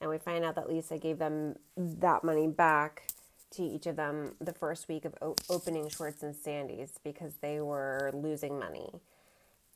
And 0.00 0.08
we 0.08 0.16
find 0.16 0.46
out 0.46 0.54
that 0.54 0.66
Lisa 0.66 0.96
gave 0.96 1.18
them 1.18 1.56
that 1.76 2.24
money 2.24 2.46
back 2.46 3.08
to 3.50 3.62
each 3.62 3.86
of 3.86 3.96
them 3.96 4.34
the 4.40 4.54
first 4.54 4.88
week 4.88 5.04
of 5.04 5.14
opening 5.50 5.90
Schwartz 5.90 6.22
and 6.22 6.34
Sandy's 6.34 6.98
because 7.04 7.34
they 7.42 7.60
were 7.60 8.10
losing 8.14 8.58
money. 8.58 9.00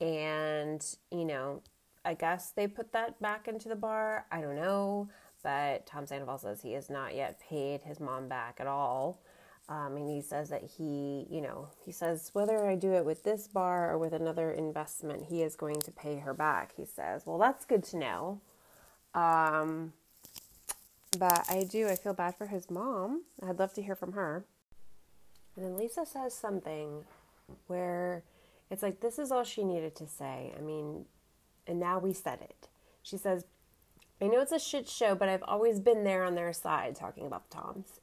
And, 0.01 0.85
you 1.11 1.25
know, 1.25 1.61
I 2.03 2.13
guess 2.13 2.51
they 2.51 2.67
put 2.67 2.91
that 2.93 3.19
back 3.21 3.47
into 3.47 3.69
the 3.69 3.75
bar. 3.75 4.25
I 4.31 4.41
don't 4.41 4.55
know. 4.55 5.09
But 5.43 5.85
Tom 5.85 6.07
Sandoval 6.07 6.39
says 6.39 6.61
he 6.61 6.73
has 6.73 6.89
not 6.89 7.15
yet 7.15 7.39
paid 7.39 7.81
his 7.83 7.99
mom 7.99 8.27
back 8.27 8.57
at 8.59 8.67
all. 8.67 9.21
Um, 9.67 9.95
and 9.95 10.07
he 10.07 10.21
says 10.21 10.49
that 10.49 10.63
he, 10.77 11.25
you 11.29 11.41
know, 11.41 11.69
he 11.83 11.91
says, 11.91 12.29
whether 12.33 12.67
I 12.67 12.75
do 12.75 12.93
it 12.93 13.05
with 13.05 13.23
this 13.23 13.47
bar 13.47 13.91
or 13.91 13.97
with 13.97 14.13
another 14.13 14.51
investment, 14.51 15.25
he 15.29 15.41
is 15.41 15.55
going 15.55 15.81
to 15.81 15.91
pay 15.91 16.17
her 16.17 16.33
back. 16.33 16.73
He 16.77 16.85
says, 16.85 17.23
well, 17.25 17.39
that's 17.39 17.65
good 17.65 17.83
to 17.85 17.97
know. 17.97 18.41
Um, 19.15 19.93
but 21.17 21.45
I 21.49 21.63
do, 21.63 21.87
I 21.87 21.95
feel 21.95 22.13
bad 22.13 22.35
for 22.35 22.47
his 22.47 22.69
mom. 22.69 23.23
I'd 23.41 23.57
love 23.57 23.73
to 23.73 23.81
hear 23.81 23.95
from 23.95 24.11
her. 24.13 24.45
And 25.55 25.65
then 25.65 25.77
Lisa 25.77 26.05
says 26.05 26.33
something 26.33 27.05
where 27.67 28.23
it's 28.69 28.83
like, 28.83 28.99
this 28.99 29.19
is 29.19 29.31
all 29.31 29.43
she 29.43 29.63
needed 29.63 29.95
to 29.95 30.07
say. 30.07 30.53
I 30.57 30.61
mean, 30.61 31.05
and 31.67 31.79
now 31.79 31.99
we 31.99 32.13
said 32.13 32.39
it. 32.41 32.67
She 33.03 33.17
says, 33.17 33.45
I 34.21 34.27
know 34.27 34.41
it's 34.41 34.51
a 34.51 34.59
shit 34.59 34.87
show, 34.87 35.13
but 35.15 35.29
I've 35.29 35.43
always 35.43 35.79
been 35.79 36.03
there 36.03 36.23
on 36.23 36.35
their 36.35 36.53
side, 36.53 36.95
talking 36.95 37.25
about 37.25 37.49
the 37.49 37.57
Toms. 37.57 37.99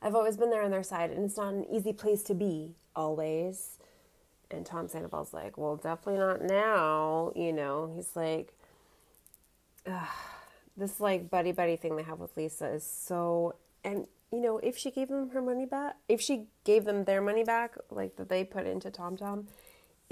I've 0.00 0.14
always 0.14 0.36
been 0.36 0.50
there 0.50 0.62
on 0.62 0.70
their 0.70 0.82
side, 0.82 1.10
and 1.10 1.24
it's 1.24 1.36
not 1.36 1.52
an 1.52 1.66
easy 1.70 1.92
place 1.92 2.22
to 2.24 2.34
be, 2.34 2.74
always. 2.96 3.78
And 4.50 4.64
Tom 4.64 4.88
Sandoval's 4.88 5.32
like, 5.32 5.56
well, 5.56 5.76
definitely 5.76 6.20
not 6.20 6.42
now, 6.42 7.32
you 7.34 7.52
know. 7.52 7.92
He's 7.94 8.14
like, 8.14 8.54
Ugh, 9.86 10.08
this 10.76 11.00
like 11.00 11.28
buddy 11.30 11.52
buddy 11.52 11.76
thing 11.76 11.96
they 11.96 12.02
have 12.02 12.20
with 12.20 12.36
Lisa 12.36 12.68
is 12.68 12.84
so, 12.84 13.56
and 13.84 14.06
you 14.30 14.40
know, 14.40 14.58
if 14.58 14.78
she 14.78 14.90
gave 14.90 15.08
them 15.08 15.30
her 15.30 15.42
money 15.42 15.66
back, 15.66 15.96
if 16.08 16.20
she 16.20 16.46
gave 16.64 16.84
them 16.84 17.04
their 17.04 17.20
money 17.20 17.44
back, 17.44 17.76
like 17.90 18.16
that 18.16 18.28
they 18.28 18.44
put 18.44 18.66
into 18.66 18.90
Tom 18.90 19.16
Tom, 19.16 19.48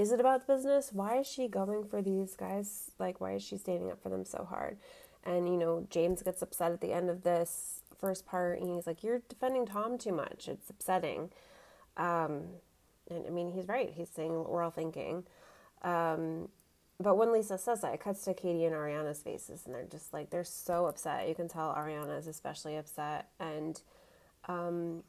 is 0.01 0.13
it 0.13 0.21
about 0.21 0.47
the 0.47 0.55
business? 0.55 0.91
Why 0.95 1.19
is 1.19 1.27
she 1.27 1.47
going 1.47 1.85
for 1.85 2.01
these 2.01 2.35
guys? 2.35 2.91
Like, 2.99 3.21
why 3.21 3.33
is 3.33 3.43
she 3.43 3.59
standing 3.59 3.91
up 3.91 4.03
for 4.03 4.09
them 4.09 4.25
so 4.25 4.47
hard? 4.49 4.79
And, 5.25 5.47
you 5.47 5.59
know, 5.59 5.87
James 5.91 6.23
gets 6.23 6.41
upset 6.41 6.73
at 6.73 6.81
the 6.81 6.91
end 6.91 7.11
of 7.11 7.23
this 7.23 7.83
first 7.99 8.25
part 8.25 8.61
and 8.61 8.75
he's 8.75 8.87
like, 8.87 9.05
You're 9.05 9.21
defending 9.29 9.67
Tom 9.67 9.99
too 9.99 10.13
much. 10.13 10.49
It's 10.49 10.71
upsetting. 10.71 11.29
Um, 11.99 12.45
and 13.11 13.27
I 13.27 13.31
mean, 13.31 13.51
he's 13.51 13.69
right. 13.69 13.93
He's 13.95 14.09
saying 14.09 14.35
what 14.35 14.49
we're 14.49 14.63
all 14.63 14.71
thinking. 14.71 15.25
Um, 15.83 16.49
but 16.99 17.17
when 17.17 17.31
Lisa 17.31 17.59
says 17.59 17.83
that, 17.83 17.93
it 17.93 18.01
cuts 18.01 18.25
to 18.25 18.33
Katie 18.33 18.65
and 18.65 18.75
Ariana's 18.75 19.23
faces, 19.23 19.63
and 19.67 19.75
they're 19.75 19.85
just 19.85 20.15
like, 20.15 20.31
they're 20.31 20.45
so 20.45 20.87
upset. 20.87 21.29
You 21.29 21.35
can 21.35 21.49
tell 21.49 21.75
Ariana 21.75 22.19
is 22.19 22.27
especially 22.27 22.77
upset. 22.77 23.29
And, 23.39 23.81
um, 24.49 25.03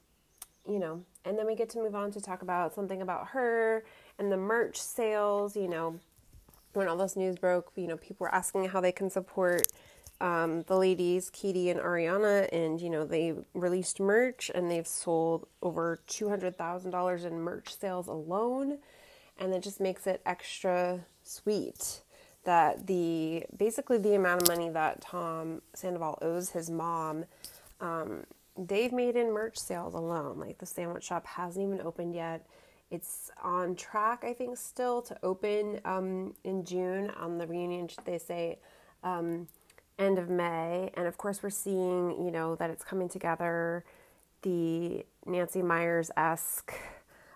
you 0.68 0.80
know, 0.80 1.02
and 1.26 1.38
then 1.38 1.48
we 1.48 1.56
get 1.56 1.70
to 1.72 1.80
move 1.80 1.96
on 1.96 2.12
to 2.12 2.22
talk 2.22 2.42
about 2.42 2.74
something 2.74 3.02
about 3.02 3.28
her 3.30 3.84
and 4.22 4.32
the 4.32 4.38
merch 4.38 4.80
sales. 4.80 5.56
You 5.56 5.68
know, 5.68 6.00
when 6.74 6.88
all 6.88 6.98
this 6.98 7.16
news 7.16 7.38
broke, 7.38 7.72
you 7.76 7.88
know, 7.88 7.98
people 7.98 8.26
were 8.26 8.34
asking 8.34 8.70
how 8.70 8.80
they 8.80 8.92
can 8.92 9.10
support 9.10 9.68
um, 10.22 10.62
the 10.68 10.78
ladies, 10.78 11.32
Katie 11.32 11.72
and 11.72 11.80
Ariana, 11.80 12.48
and 12.54 12.80
you 12.80 12.90
know, 12.90 13.04
they 13.04 13.34
released 13.56 14.00
merch 14.00 14.52
and 14.54 14.70
they've 14.70 14.88
sold 14.88 15.48
over 15.64 16.00
$200,000 16.08 17.26
in 17.26 17.42
merch 17.42 17.76
sales 17.76 18.08
alone. 18.08 18.78
And 19.40 19.54
it 19.54 19.64
just 19.64 19.82
makes 19.82 20.06
it 20.06 20.22
extra 20.24 21.00
sweet 21.24 22.02
that 22.44 22.86
the 22.86 23.44
basically 23.58 23.98
the 23.98 24.14
amount 24.14 24.44
of 24.44 24.48
money 24.48 24.70
that 24.70 25.02
Tom 25.02 25.64
Sandoval 25.74 26.20
owes 26.22 26.52
his 26.52 26.70
mom, 26.70 27.26
um, 27.80 28.26
they've 28.56 28.92
made 28.92 29.16
in 29.16 29.32
merch 29.32 29.58
sales 29.58 29.96
alone. 29.96 30.40
Like 30.40 30.60
the 30.60 30.68
sandwich 30.68 31.06
shop 31.06 31.26
hasn't 31.26 31.66
even 31.66 31.82
opened 31.82 32.14
yet. 32.14 32.46
It's 32.92 33.32
on 33.42 33.76
track, 33.76 34.24
I 34.24 34.34
think, 34.34 34.58
still 34.58 35.02
to 35.04 35.18
open 35.24 35.80
um, 35.86 36.36
in 36.44 36.66
June 36.66 37.10
on 37.12 37.38
the 37.38 37.48
reunion. 37.48 37.90
They 38.04 38.18
say 38.18 38.60
um, 39.04 39.48
end 39.98 40.20
of 40.20 40.30
May, 40.30 40.92
and 40.96 41.08
of 41.08 41.18
course 41.18 41.42
we're 41.42 41.50
seeing, 41.50 42.22
you 42.24 42.32
know, 42.32 42.56
that 42.56 42.70
it's 42.70 42.84
coming 42.84 43.08
together. 43.08 43.86
The 44.42 45.06
Nancy 45.26 45.62
Meyers 45.62 46.12
esque 46.18 46.74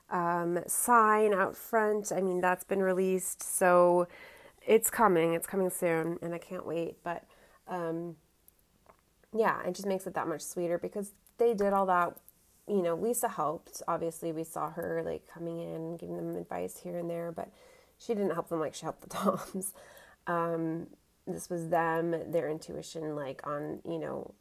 um, 0.09 0.59
sign 0.67 1.33
out 1.33 1.55
front. 1.55 2.11
I 2.11 2.21
mean, 2.21 2.41
that's 2.41 2.63
been 2.63 2.81
released, 2.81 3.41
so 3.41 4.07
it's 4.65 4.89
coming. 4.89 5.33
It's 5.33 5.47
coming 5.47 5.69
soon, 5.69 6.19
and 6.21 6.33
I 6.33 6.37
can't 6.37 6.65
wait. 6.65 6.97
But 7.03 7.23
um, 7.67 8.17
yeah, 9.33 9.63
it 9.65 9.73
just 9.73 9.87
makes 9.87 10.05
it 10.07 10.13
that 10.15 10.27
much 10.27 10.41
sweeter 10.41 10.77
because 10.77 11.11
they 11.37 11.53
did 11.53 11.73
all 11.73 11.85
that. 11.85 12.17
You 12.67 12.81
know, 12.81 12.95
Lisa 12.95 13.27
helped. 13.27 13.81
Obviously, 13.87 14.31
we 14.31 14.43
saw 14.43 14.71
her 14.71 15.03
like 15.05 15.27
coming 15.27 15.59
in, 15.59 15.97
giving 15.97 16.17
them 16.17 16.35
advice 16.35 16.77
here 16.77 16.97
and 16.97 17.09
there, 17.09 17.31
but 17.31 17.49
she 17.99 18.13
didn't 18.13 18.33
help 18.33 18.49
them 18.49 18.59
like 18.59 18.73
she 18.73 18.83
helped 18.83 19.01
the 19.01 19.09
Toms. 19.15 19.73
Um, 20.27 20.87
this 21.27 21.49
was 21.49 21.69
them, 21.69 22.31
their 22.31 22.49
intuition, 22.49 23.15
like 23.15 23.45
on 23.45 23.79
you 23.87 23.99
know 23.99 24.33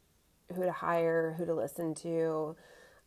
who 0.53 0.63
to 0.63 0.71
hire, 0.71 1.35
who 1.37 1.45
to 1.45 1.53
listen 1.53 1.93
to. 1.95 2.55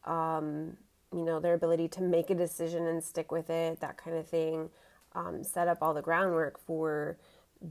Um, 0.05 0.77
you 1.13 1.25
know, 1.25 1.41
their 1.41 1.55
ability 1.55 1.89
to 1.89 2.03
make 2.03 2.31
a 2.31 2.35
decision 2.35 2.87
and 2.87 3.03
stick 3.03 3.33
with 3.33 3.51
it, 3.51 3.81
that 3.81 3.97
kind 3.97 4.17
of 4.17 4.27
thing, 4.29 4.69
um, 5.15 5.43
set 5.43 5.67
up 5.69 5.79
all 5.81 5.95
the 5.95 6.03
groundwork 6.03 6.59
for 6.59 7.17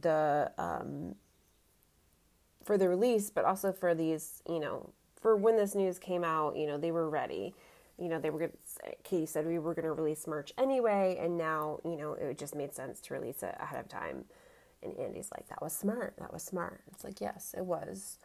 the 0.02 0.52
um, 0.58 1.16
for 2.64 2.78
the 2.78 2.90
release, 2.90 3.30
but 3.30 3.46
also 3.46 3.72
for 3.72 3.96
these, 3.96 4.42
you 4.48 4.60
know, 4.60 4.90
for 5.20 5.36
when 5.36 5.58
this 5.58 5.76
news 5.76 6.00
came 6.00 6.24
out, 6.24 6.56
you 6.56 6.68
know, 6.68 6.78
they 6.78 6.92
were 6.92 7.10
ready. 7.10 7.54
You 7.98 8.10
know, 8.10 8.20
they 8.20 8.30
were. 8.30 8.40
Gonna, 8.40 8.52
Katie 9.04 9.26
said 9.26 9.48
we 9.48 9.58
were 9.58 9.74
going 9.74 9.86
to 9.86 9.92
release 9.92 10.28
merch 10.28 10.54
anyway, 10.58 11.18
and 11.20 11.38
now, 11.38 11.80
you 11.84 11.98
know, 11.98 12.14
it 12.14 12.38
just 12.38 12.56
made 12.56 12.74
sense 12.74 13.00
to 13.02 13.14
release 13.14 13.42
it 13.42 13.56
ahead 13.60 13.80
of 13.80 13.90
time. 13.90 14.26
And 14.84 14.96
Andy's 15.00 15.32
like, 15.32 15.48
"That 15.50 15.62
was 15.62 15.74
smart. 15.74 16.14
That 16.20 16.32
was 16.32 16.44
smart." 16.44 16.82
It's 16.92 17.04
like, 17.04 17.20
yes, 17.20 17.56
it 17.58 17.66
was. 17.66 18.20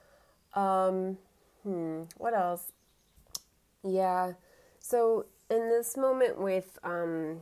Um, 0.55 1.17
hmm. 1.63 2.03
What 2.19 2.35
else? 2.35 2.73
Yeah. 3.83 4.33
So 4.79 5.27
in 5.49 5.71
this 5.71 5.97
moment 5.97 6.39
with 6.39 6.79
um, 6.85 7.41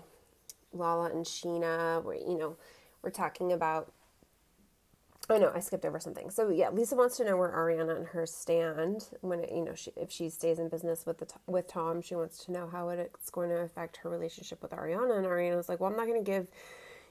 Lala 0.73 1.11
and 1.11 1.25
Scheana, 1.25 2.03
where 2.05 2.17
you 2.17 2.39
know 2.39 2.57
we're 3.03 3.11
talking 3.11 3.53
about. 3.53 3.93
Oh 5.31 5.39
no, 5.39 5.52
I 5.55 5.61
skipped 5.61 5.85
over 5.86 6.01
something. 6.01 6.28
So 6.31 6.51
yeah, 6.51 6.70
Lisa 6.70 6.97
wants 6.97 7.16
to 7.19 7.24
know 7.24 7.36
where 7.36 7.51
Ariana 7.51 7.97
and 7.97 8.07
her 8.09 8.27
stand 8.27 9.09
when 9.23 9.40
it, 9.40 9.52
you 9.52 9.65
know 9.65 9.74
she, 9.74 9.93
if 9.97 10.11
she 10.11 10.28
stays 10.28 10.59
in 10.59 10.69
business 10.69 11.07
with 11.07 11.19
the 11.19 11.28
with 11.47 11.69
Tom. 11.69 12.02
She 12.02 12.16
wants 12.16 12.44
to 12.47 12.52
know 12.52 12.69
how 12.70 12.90
it's 12.90 13.31
going 13.31 13.51
to 13.51 13.59
affect 13.59 13.98
her 13.98 14.11
relationship 14.11 14.61
with 14.62 14.73
Ariana. 14.73 15.16
And 15.16 15.27
Ariana's 15.27 15.69
like, 15.69 15.81
well, 15.81 15.90
I'm 15.90 15.97
not 15.97 16.09
going 16.09 16.24
to 16.24 16.31
give 16.31 16.48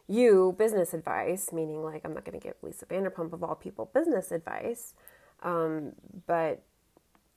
you 0.08 0.56
business 0.60 0.94
advice, 0.94 1.54
meaning 1.54 1.84
like 1.84 2.02
I'm 2.04 2.14
not 2.14 2.26
going 2.26 2.40
to 2.40 2.46
give 2.46 2.56
Lisa 2.62 2.86
Vanderpump 2.88 3.32
of 3.34 3.44
all 3.44 3.56
people 3.56 3.90
business 3.94 4.32
advice. 4.34 4.96
Um, 5.42 5.94
but 6.28 6.64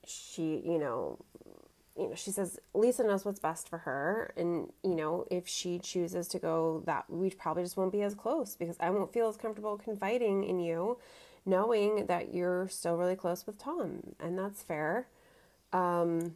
she, 0.05 0.61
you 0.65 0.79
know, 0.79 1.19
you 1.97 2.09
know, 2.09 2.15
she 2.15 2.31
says 2.31 2.59
Lisa 2.73 3.03
knows 3.03 3.23
what's 3.23 3.39
best 3.39 3.69
for 3.69 3.79
her, 3.79 4.33
and 4.35 4.71
you 4.83 4.95
know, 4.95 5.25
if 5.29 5.47
she 5.47 5.79
chooses 5.79 6.27
to 6.29 6.39
go 6.39 6.83
that, 6.85 7.05
we 7.09 7.29
probably 7.29 7.63
just 7.63 7.77
won't 7.77 7.91
be 7.91 8.01
as 8.01 8.15
close 8.15 8.55
because 8.55 8.77
I 8.79 8.89
won't 8.89 9.13
feel 9.13 9.29
as 9.29 9.37
comfortable 9.37 9.77
confiding 9.77 10.43
in 10.43 10.59
you, 10.59 10.97
knowing 11.45 12.07
that 12.07 12.33
you're 12.33 12.67
still 12.67 12.97
really 12.97 13.15
close 13.15 13.45
with 13.45 13.57
Tom, 13.57 14.15
and 14.19 14.37
that's 14.37 14.63
fair. 14.63 15.07
Um, 15.71 16.35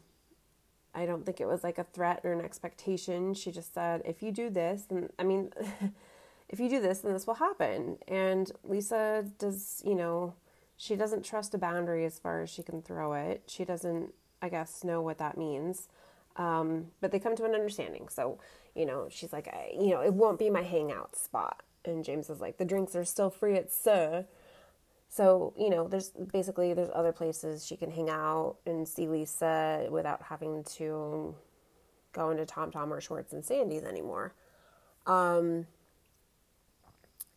I 0.97 1.05
don't 1.05 1.25
think 1.25 1.39
it 1.39 1.47
was 1.47 1.63
like 1.63 1.77
a 1.77 1.83
threat 1.83 2.21
or 2.23 2.33
an 2.33 2.41
expectation. 2.41 3.35
She 3.35 3.51
just 3.51 3.73
said, 3.73 4.01
if 4.03 4.23
you 4.23 4.31
do 4.31 4.49
this, 4.49 4.85
then, 4.89 5.09
I 5.19 5.23
mean, 5.23 5.51
if 6.49 6.59
you 6.59 6.69
do 6.69 6.81
this, 6.81 6.99
then 6.99 7.13
this 7.13 7.27
will 7.27 7.35
happen. 7.35 7.99
And 8.07 8.51
Lisa 8.63 9.25
does, 9.37 9.83
you 9.85 9.93
know, 9.93 10.33
she 10.75 10.95
doesn't 10.95 11.23
trust 11.23 11.53
a 11.53 11.59
boundary 11.59 12.03
as 12.03 12.17
far 12.17 12.41
as 12.41 12.49
she 12.49 12.63
can 12.63 12.81
throw 12.81 13.13
it. 13.13 13.43
She 13.45 13.63
doesn't, 13.63 14.11
I 14.41 14.49
guess, 14.49 14.83
know 14.83 15.01
what 15.01 15.17
that 15.17 15.37
means. 15.37 15.87
Um, 16.35 16.87
but 17.01 17.11
they 17.11 17.19
come 17.19 17.35
to 17.35 17.45
an 17.45 17.55
understanding. 17.55 18.07
So, 18.09 18.39
you 18.75 18.85
know, 18.85 19.07
she's 19.09 19.33
like, 19.33 19.47
I, 19.47 19.71
you 19.73 19.89
know, 19.89 20.01
it 20.01 20.13
won't 20.13 20.39
be 20.39 20.49
my 20.49 20.61
hangout 20.61 21.15
spot. 21.15 21.63
And 21.83 22.03
James 22.03 22.29
is 22.29 22.39
like, 22.39 22.57
the 22.57 22.65
drinks 22.65 22.95
are 22.95 23.05
still 23.05 23.29
free 23.29 23.55
at 23.55 23.71
SUR. 23.71 24.25
So, 25.09 25.53
you 25.57 25.69
know, 25.69 25.87
there's 25.87 26.09
basically 26.09 26.73
there's 26.73 26.89
other 26.93 27.11
places 27.11 27.65
she 27.65 27.77
can 27.77 27.89
hang 27.89 28.09
out 28.09 28.57
and 28.65 28.87
see 28.87 29.07
Lisa 29.07 29.87
without 29.89 30.21
having 30.23 30.63
to 30.75 31.35
go 32.13 32.29
into 32.29 32.45
Tom 32.45 32.71
Tom 32.71 32.91
or 32.91 32.99
Schwartz 32.99 33.33
and 33.33 33.43
Sandy's 33.43 33.83
anymore. 33.83 34.33
Um, 35.05 35.65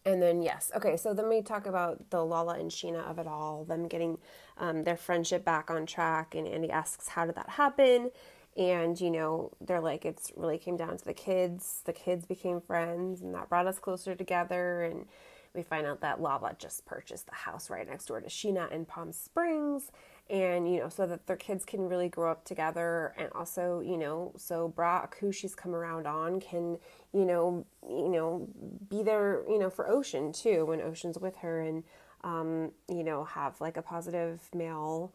and 0.04 0.22
then 0.22 0.42
yes, 0.42 0.70
okay. 0.74 0.96
So 0.96 1.12
then 1.12 1.28
we 1.28 1.42
talk 1.42 1.66
about 1.66 2.10
the 2.10 2.24
Lala 2.24 2.54
and 2.54 2.70
Scheana 2.70 3.08
of 3.08 3.18
it 3.18 3.26
all, 3.26 3.64
them 3.64 3.86
getting 3.86 4.18
um, 4.58 4.84
their 4.84 4.96
friendship 4.96 5.44
back 5.44 5.70
on 5.70 5.86
track, 5.86 6.34
and 6.34 6.46
Andy 6.46 6.70
asks, 6.70 7.08
"How 7.08 7.26
did 7.26 7.34
that 7.34 7.50
happen?" 7.50 8.10
And 8.56 9.00
you 9.00 9.10
know, 9.10 9.52
they're 9.60 9.80
like, 9.80 10.04
"It's 10.04 10.32
really 10.36 10.58
came 10.58 10.76
down 10.76 10.96
to 10.96 11.04
the 11.04 11.14
kids. 11.14 11.82
The 11.84 11.92
kids 11.92 12.24
became 12.26 12.60
friends, 12.60 13.20
and 13.22 13.34
that 13.34 13.48
brought 13.48 13.66
us 13.66 13.78
closer 13.78 14.14
together." 14.14 14.82
And 14.82 15.06
we 15.54 15.62
find 15.62 15.86
out 15.86 16.00
that 16.00 16.20
Lala 16.20 16.54
just 16.58 16.86
purchased 16.86 17.26
the 17.26 17.34
house 17.34 17.70
right 17.70 17.88
next 17.88 18.06
door 18.06 18.20
to 18.20 18.28
Scheana 18.28 18.70
in 18.70 18.86
Palm 18.86 19.12
Springs, 19.12 19.90
and 20.30 20.72
you 20.72 20.78
know, 20.78 20.88
so 20.88 21.06
that 21.06 21.26
their 21.26 21.36
kids 21.36 21.64
can 21.64 21.88
really 21.88 22.08
grow 22.08 22.30
up 22.30 22.44
together, 22.44 23.12
and 23.18 23.28
also, 23.34 23.80
you 23.80 23.96
know, 23.96 24.32
so 24.36 24.68
Brock, 24.68 25.18
who 25.18 25.32
she's 25.32 25.54
come 25.54 25.74
around 25.74 26.06
on, 26.06 26.40
can 26.40 26.78
you 27.12 27.24
know, 27.24 27.66
you 27.88 28.08
know, 28.08 28.48
be 28.88 29.02
there, 29.02 29.42
you 29.48 29.58
know, 29.58 29.68
for 29.68 29.90
Ocean 29.90 30.32
too 30.32 30.66
when 30.66 30.80
Ocean's 30.80 31.18
with 31.18 31.36
her, 31.38 31.60
and 31.60 31.82
um, 32.22 32.70
you 32.88 33.02
know, 33.02 33.24
have 33.24 33.60
like 33.60 33.76
a 33.76 33.82
positive 33.82 34.48
male 34.54 35.12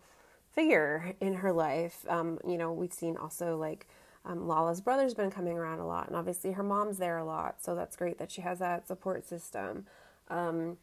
figure 0.51 1.13
in 1.21 1.35
her 1.35 1.53
life. 1.53 2.05
Um, 2.09 2.39
you 2.45 2.57
know, 2.57 2.71
we've 2.71 2.93
seen 2.93 3.17
also 3.17 3.57
like. 3.57 3.87
Um, 4.27 4.47
Lala's 4.47 4.81
brother's 4.81 5.13
been 5.13 5.29
coming 5.29 5.55
around 5.55 5.77
a 5.77 5.85
lot, 5.85 6.07
and 6.07 6.15
obviously 6.15 6.53
her 6.53 6.63
mom's 6.63 6.97
there 6.97 7.19
a 7.19 7.23
lot, 7.23 7.61
so 7.61 7.75
that's 7.75 7.95
great 7.95 8.17
that 8.17 8.31
she 8.31 8.41
has 8.41 8.57
that 8.57 8.87
support 8.87 9.23
system. 9.27 9.85
Um, 10.29 10.77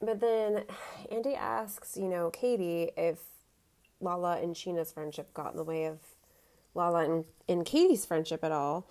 but 0.00 0.18
then 0.18 0.64
Andy 1.10 1.36
asks, 1.36 1.96
you 1.96 2.08
know, 2.08 2.30
Katie 2.30 2.90
if 2.96 3.20
Lala 4.00 4.40
and 4.40 4.54
Scheana's 4.54 4.92
friendship 4.92 5.32
got 5.34 5.52
in 5.52 5.56
the 5.56 5.64
way 5.64 5.86
of 5.86 5.98
Lala 6.74 7.04
and, 7.04 7.24
and 7.48 7.64
Katie's 7.64 8.04
friendship 8.04 8.44
at 8.44 8.52
all. 8.52 8.86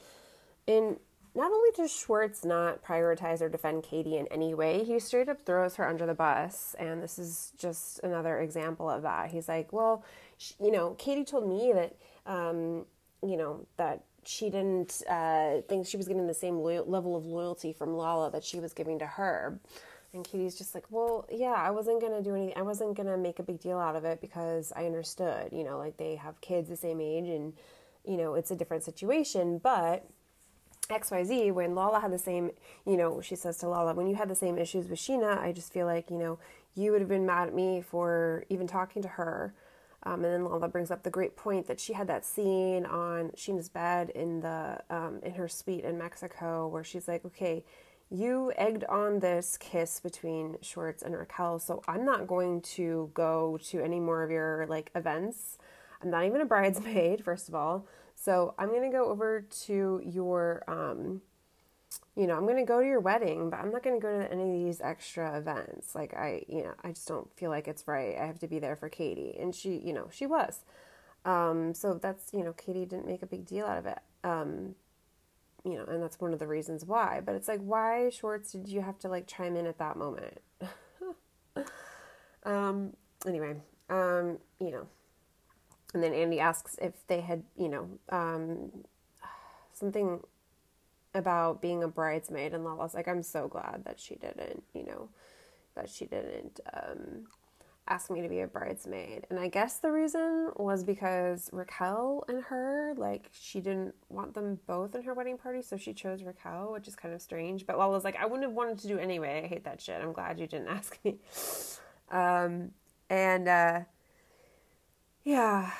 And 0.67 0.97
not 1.35 1.51
only 1.51 1.69
does 1.75 1.91
Schwartz 1.91 2.45
not 2.45 2.83
prioritize 2.83 3.41
or 3.41 3.49
defend 3.49 3.83
Katie 3.83 4.17
in 4.17 4.27
any 4.27 4.53
way, 4.53 4.83
he 4.83 4.99
straight 4.99 5.29
up 5.29 5.45
throws 5.45 5.75
her 5.75 5.87
under 5.87 6.05
the 6.05 6.13
bus. 6.13 6.75
And 6.77 7.01
this 7.01 7.17
is 7.17 7.53
just 7.57 7.99
another 8.03 8.39
example 8.39 8.89
of 8.89 9.01
that. 9.01 9.31
He's 9.31 9.47
like, 9.47 9.73
well, 9.73 10.03
you 10.59 10.71
know, 10.71 10.91
Katie 10.91 11.25
told 11.25 11.47
me 11.47 11.73
that, 11.73 11.95
um, 12.25 12.85
you 13.23 13.37
know, 13.37 13.65
that 13.77 14.03
she 14.25 14.49
didn't 14.49 15.01
uh, 15.09 15.61
think 15.67 15.87
she 15.87 15.97
was 15.97 16.07
getting 16.07 16.27
the 16.27 16.33
same 16.33 16.59
loyal- 16.59 16.85
level 16.85 17.15
of 17.15 17.25
loyalty 17.25 17.73
from 17.73 17.95
Lala 17.95 18.31
that 18.31 18.43
she 18.43 18.59
was 18.59 18.73
giving 18.73 18.99
to 18.99 19.05
her. 19.05 19.59
And 20.13 20.23
Katie's 20.23 20.55
just 20.55 20.75
like, 20.75 20.85
well, 20.91 21.25
yeah, 21.31 21.53
I 21.53 21.71
wasn't 21.71 21.99
gonna 21.99 22.21
do 22.21 22.35
anything. 22.35 22.53
I 22.55 22.61
wasn't 22.61 22.95
gonna 22.95 23.17
make 23.17 23.39
a 23.39 23.43
big 23.43 23.59
deal 23.59 23.79
out 23.79 23.95
of 23.95 24.05
it 24.05 24.21
because 24.21 24.71
I 24.75 24.85
understood, 24.85 25.49
you 25.51 25.63
know, 25.63 25.77
like 25.77 25.97
they 25.97 26.15
have 26.15 26.39
kids 26.39 26.69
the 26.69 26.77
same 26.77 27.01
age, 27.01 27.27
and 27.27 27.53
you 28.05 28.17
know, 28.17 28.35
it's 28.35 28.51
a 28.51 28.55
different 28.55 28.83
situation. 28.83 29.57
But 29.57 30.05
XYZ, 30.89 31.51
when 31.53 31.73
Lala 31.73 31.99
had 31.99 32.11
the 32.11 32.19
same, 32.19 32.51
you 32.85 32.97
know, 32.97 33.21
she 33.21 33.35
says 33.35 33.57
to 33.59 33.67
Lala, 33.67 33.95
when 33.95 34.07
you 34.07 34.15
had 34.15 34.29
the 34.29 34.35
same 34.35 34.57
issues 34.57 34.87
with 34.87 34.99
Scheana, 34.99 35.39
I 35.39 35.51
just 35.51 35.73
feel 35.73 35.85
like, 35.87 36.11
you 36.11 36.17
know, 36.17 36.37
you 36.75 36.91
would 36.91 37.01
have 37.01 37.09
been 37.09 37.25
mad 37.25 37.47
at 37.47 37.55
me 37.55 37.81
for 37.81 38.45
even 38.49 38.67
talking 38.67 39.01
to 39.01 39.07
her. 39.07 39.53
Um, 40.03 40.25
and 40.25 40.33
then 40.33 40.45
Lala 40.45 40.67
brings 40.67 40.91
up 40.91 41.03
the 41.03 41.09
great 41.09 41.37
point 41.37 41.67
that 41.67 41.79
she 41.79 41.93
had 41.93 42.07
that 42.07 42.25
scene 42.25 42.85
on 42.85 43.31
Scheana's 43.37 43.69
bed 43.69 44.09
in 44.09 44.41
the 44.41 44.81
um, 44.89 45.21
in 45.23 45.33
her 45.35 45.47
suite 45.47 45.85
in 45.85 45.97
Mexico, 45.97 46.67
where 46.67 46.83
she's 46.83 47.07
like, 47.07 47.23
"Okay, 47.23 47.63
you 48.09 48.51
egged 48.57 48.83
on 48.85 49.19
this 49.19 49.57
kiss 49.57 49.99
between 49.99 50.57
Schwartz 50.61 51.01
and 51.01 51.15
Raquel, 51.15 51.59
so 51.59 51.81
I'm 51.87 52.05
not 52.05 52.27
going 52.27 52.61
to 52.61 53.09
go 53.13 53.57
to 53.69 53.79
any 53.79 53.99
more 53.99 54.23
of 54.23 54.31
your 54.31 54.65
like 54.67 54.91
events. 54.95 55.57
I'm 56.01 56.11
not 56.11 56.25
even 56.25 56.41
a 56.41 56.45
bridesmaid, 56.45 57.23
first 57.25 57.49
of 57.49 57.55
all. 57.55 57.87
So 58.15 58.53
I'm 58.57 58.71
gonna 58.73 58.91
go 58.91 59.09
over 59.09 59.41
to 59.65 60.01
your, 60.05 60.63
um, 60.67 61.21
you 62.15 62.27
know, 62.27 62.37
I'm 62.37 62.45
gonna 62.45 62.65
go 62.65 62.81
to 62.81 62.87
your 62.87 62.99
wedding, 62.99 63.49
but 63.49 63.59
I'm 63.59 63.71
not 63.71 63.83
gonna 63.83 63.99
go 63.99 64.19
to 64.19 64.31
any 64.31 64.43
of 64.43 64.65
these 64.65 64.81
extra 64.81 65.37
events. 65.37 65.95
Like 65.95 66.13
I, 66.13 66.43
you 66.47 66.63
know, 66.63 66.73
I 66.83 66.89
just 66.89 67.07
don't 67.07 67.33
feel 67.35 67.49
like 67.49 67.67
it's 67.67 67.87
right. 67.87 68.15
I 68.17 68.25
have 68.25 68.39
to 68.39 68.47
be 68.47 68.59
there 68.59 68.75
for 68.75 68.89
Katie, 68.89 69.35
and 69.39 69.55
she, 69.55 69.77
you 69.77 69.93
know, 69.93 70.09
she 70.11 70.25
was. 70.25 70.59
Um, 71.25 71.73
so 71.73 71.95
that's 71.95 72.33
you 72.33 72.43
know, 72.43 72.53
Katie 72.53 72.85
didn't 72.85 73.07
make 73.07 73.23
a 73.23 73.27
big 73.27 73.45
deal 73.45 73.65
out 73.65 73.79
of 73.79 73.85
it. 73.87 73.99
Um, 74.23 74.75
you 75.63 75.77
know, 75.77 75.85
and 75.85 76.01
that's 76.01 76.19
one 76.19 76.33
of 76.33 76.39
the 76.39 76.47
reasons 76.47 76.85
why. 76.85 77.21
But 77.25 77.35
it's 77.35 77.47
like, 77.47 77.61
why, 77.61 78.09
Schwartz, 78.09 78.51
did 78.51 78.67
you 78.67 78.81
have 78.81 78.99
to 78.99 79.07
like 79.07 79.27
chime 79.27 79.55
in 79.55 79.65
at 79.65 79.77
that 79.79 79.97
moment? 79.97 80.39
um, 82.43 82.93
anyway, 83.25 83.55
um, 83.89 84.37
you 84.59 84.71
know, 84.71 84.87
and 85.93 86.03
then 86.03 86.13
Andy 86.13 86.39
asks 86.39 86.77
if 86.81 87.05
they 87.07 87.21
had, 87.21 87.43
you 87.55 87.69
know, 87.69 87.87
um, 88.09 88.71
something 89.73 90.19
about 91.13 91.61
being 91.61 91.83
a 91.83 91.87
bridesmaid, 91.87 92.53
and 92.53 92.65
Lala's 92.65 92.93
like, 92.95 93.07
I'm 93.07 93.23
so 93.23 93.47
glad 93.47 93.83
that 93.85 93.99
she 93.99 94.15
didn't, 94.15 94.63
you 94.73 94.85
know, 94.85 95.09
that 95.75 95.89
she 95.89 96.05
didn't 96.05 96.59
um, 96.73 97.27
ask 97.87 98.09
me 98.09 98.21
to 98.21 98.29
be 98.29 98.39
a 98.39 98.47
bridesmaid. 98.47 99.27
And 99.29 99.39
I 99.39 99.49
guess 99.49 99.77
the 99.77 99.91
reason 99.91 100.51
was 100.55 100.83
because 100.83 101.49
Raquel 101.51 102.23
and 102.27 102.43
her, 102.43 102.93
like, 102.97 103.29
she 103.33 103.59
didn't 103.59 103.93
want 104.09 104.33
them 104.33 104.59
both 104.67 104.95
in 104.95 105.03
her 105.03 105.13
wedding 105.13 105.37
party, 105.37 105.61
so 105.61 105.75
she 105.75 105.93
chose 105.93 106.23
Raquel, 106.23 106.71
which 106.71 106.87
is 106.87 106.95
kind 106.95 107.13
of 107.13 107.21
strange. 107.21 107.65
But 107.65 107.77
Lala's 107.77 108.03
like, 108.03 108.15
I 108.15 108.25
wouldn't 108.25 108.43
have 108.43 108.53
wanted 108.53 108.79
to 108.79 108.87
do 108.87 108.97
anyway. 108.97 109.41
I 109.43 109.47
hate 109.47 109.65
that 109.65 109.81
shit. 109.81 110.01
I'm 110.01 110.13
glad 110.13 110.39
you 110.39 110.47
didn't 110.47 110.67
ask 110.69 110.97
me. 111.03 111.17
Um, 112.09 112.71
and, 113.09 113.47
uh, 113.47 113.79
yeah. 115.23 115.71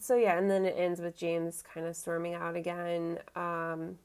So 0.00 0.16
yeah, 0.16 0.38
and 0.38 0.50
then 0.50 0.64
it 0.64 0.74
ends 0.76 1.00
with 1.00 1.16
James 1.16 1.62
kind 1.62 1.86
of 1.86 1.96
storming 1.96 2.34
out 2.34 2.56
again. 2.56 3.18
Um, 3.36 3.98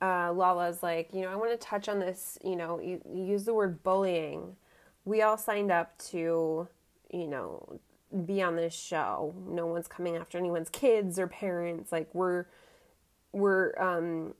uh, 0.00 0.32
Lala's 0.32 0.82
like, 0.82 1.12
you 1.12 1.22
know, 1.22 1.28
I 1.30 1.36
want 1.36 1.50
to 1.50 1.56
touch 1.56 1.88
on 1.88 1.98
this. 1.98 2.38
You 2.44 2.56
know, 2.56 2.80
you, 2.80 3.00
you 3.12 3.24
use 3.24 3.44
the 3.44 3.54
word 3.54 3.82
bullying. 3.82 4.56
We 5.08 5.22
all 5.22 5.38
signed 5.38 5.72
up 5.72 5.96
to, 6.10 6.68
you 7.10 7.26
know, 7.26 7.80
be 8.26 8.42
on 8.42 8.56
this 8.56 8.74
show. 8.74 9.34
No 9.48 9.66
one's 9.66 9.88
coming 9.88 10.16
after 10.16 10.36
anyone's 10.36 10.68
kids 10.68 11.18
or 11.18 11.26
parents. 11.26 11.90
Like 11.90 12.14
we're 12.14 12.44
we're 13.32 13.72
um 13.78 14.34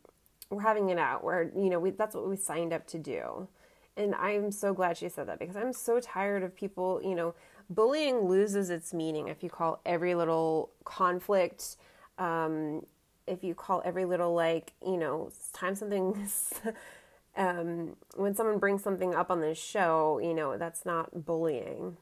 we're 0.51 0.61
having 0.61 0.91
it 0.91 0.99
out. 0.99 1.25
We're 1.25 1.45
you 1.57 1.71
know 1.71 1.79
we 1.81 1.91
that's 1.91 2.15
what 2.15 2.29
we 2.29 2.37
signed 2.37 2.75
up 2.75 2.87
to 2.89 2.99
do. 2.99 3.49
And 3.97 4.15
I'm 4.15 4.53
so 4.53 4.75
glad 4.75 4.99
she 4.99 5.09
said 5.09 5.27
that 5.29 5.39
because 5.39 5.57
I'm 5.57 5.73
so 5.73 6.01
tired 6.01 6.43
of 6.43 6.55
people, 6.55 7.01
you 7.03 7.15
know, 7.15 7.35
bullying 7.71 8.29
loses 8.29 8.71
its 8.71 8.93
meaning 8.93 9.29
if 9.29 9.43
you 9.43 9.49
call 9.51 9.81
every 9.87 10.15
little 10.15 10.71
conflict, 10.85 11.77
um, 12.19 12.85
if 13.27 13.43
you 13.43 13.55
call 13.55 13.83
every 13.85 14.05
little, 14.05 14.35
like, 14.35 14.73
you 14.87 14.97
know, 14.97 15.31
time 15.53 15.75
something, 15.75 16.29
um, 17.37 17.97
when 18.17 18.35
someone 18.35 18.59
brings 18.59 18.83
something 18.83 19.15
up 19.15 19.31
on 19.31 19.41
this 19.41 19.59
show, 19.59 20.19
you 20.23 20.35
know, 20.35 20.57
that's 20.57 20.85
not 20.85 21.25
bullying. 21.25 21.97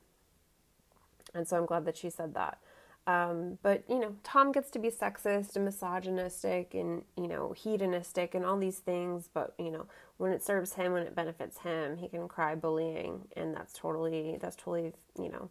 And 1.34 1.46
so 1.46 1.58
I'm 1.58 1.66
glad 1.66 1.84
that 1.84 1.96
she 1.96 2.10
said 2.10 2.34
that. 2.34 2.58
Um, 3.06 3.58
but 3.62 3.84
you 3.88 4.00
know, 4.00 4.16
Tom 4.24 4.50
gets 4.50 4.70
to 4.72 4.80
be 4.80 4.90
sexist 4.90 5.54
and 5.54 5.64
misogynistic 5.64 6.74
and 6.74 7.04
you 7.16 7.28
know 7.28 7.52
hedonistic 7.52 8.34
and 8.34 8.44
all 8.44 8.58
these 8.58 8.78
things. 8.78 9.28
But 9.32 9.54
you 9.58 9.70
know, 9.70 9.86
when 10.16 10.32
it 10.32 10.42
serves 10.42 10.72
him, 10.72 10.92
when 10.92 11.04
it 11.04 11.14
benefits 11.14 11.58
him, 11.58 11.98
he 11.98 12.08
can 12.08 12.26
cry 12.26 12.56
bullying, 12.56 13.28
and 13.36 13.54
that's 13.54 13.72
totally 13.72 14.38
that's 14.40 14.56
totally 14.56 14.92
you 15.16 15.28
know 15.28 15.50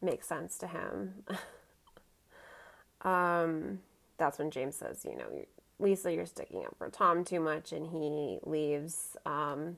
makes 0.00 0.26
sense 0.26 0.56
to 0.58 0.66
him. 0.66 1.24
um, 3.02 3.80
that's 4.16 4.38
when 4.38 4.50
James 4.50 4.76
says, 4.76 5.04
you 5.04 5.16
know, 5.16 5.28
Lisa, 5.82 6.12
you're 6.12 6.26
sticking 6.26 6.64
up 6.64 6.76
for 6.78 6.88
Tom 6.88 7.24
too 7.24 7.40
much, 7.40 7.72
and 7.72 7.88
he 7.88 8.38
leaves. 8.44 9.16
Um, 9.26 9.76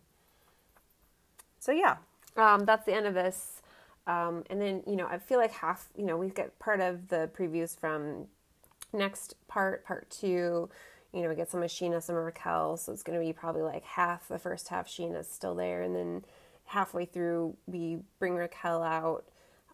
so 1.59 1.73
yeah, 1.73 1.97
um, 2.37 2.65
that's 2.65 2.85
the 2.85 2.95
end 2.95 3.07
of 3.07 3.15
this. 3.15 3.63
Um, 4.07 4.45
and 4.51 4.61
then, 4.61 4.83
you 4.87 4.97
know, 4.97 5.07
I 5.07 5.19
feel 5.19 5.39
like 5.39 5.53
half, 5.53 5.89
you 5.97 6.05
know, 6.05 6.17
we 6.17 6.29
get 6.29 6.59
part 6.59 6.81
of 6.81 7.09
the 7.09 7.31
previews 7.37 7.79
from 7.79 8.27
next 8.93 9.35
part, 9.49 9.85
part 9.85 10.11
two. 10.11 10.69
You 11.13 11.23
know, 11.23 11.29
we 11.29 11.35
get 11.35 11.51
some 11.51 11.63
of 11.63 11.71
Scheana, 11.71 12.03
some 12.03 12.17
of 12.17 12.25
Raquel. 12.25 12.77
So 12.77 12.93
it's 12.93 13.03
going 13.03 13.19
to 13.19 13.25
be 13.25 13.33
probably 13.33 13.63
like 13.63 13.85
half 13.85 14.29
the 14.29 14.39
first 14.39 14.69
half 14.69 14.87
Scheana's 14.87 15.29
still 15.29 15.55
there. 15.55 15.83
And 15.83 15.97
then 15.97 16.25
halfway 16.67 17.07
through, 17.07 17.57
we 17.67 17.99
bring 18.19 18.35
Raquel 18.35 18.83
out. 18.83 19.25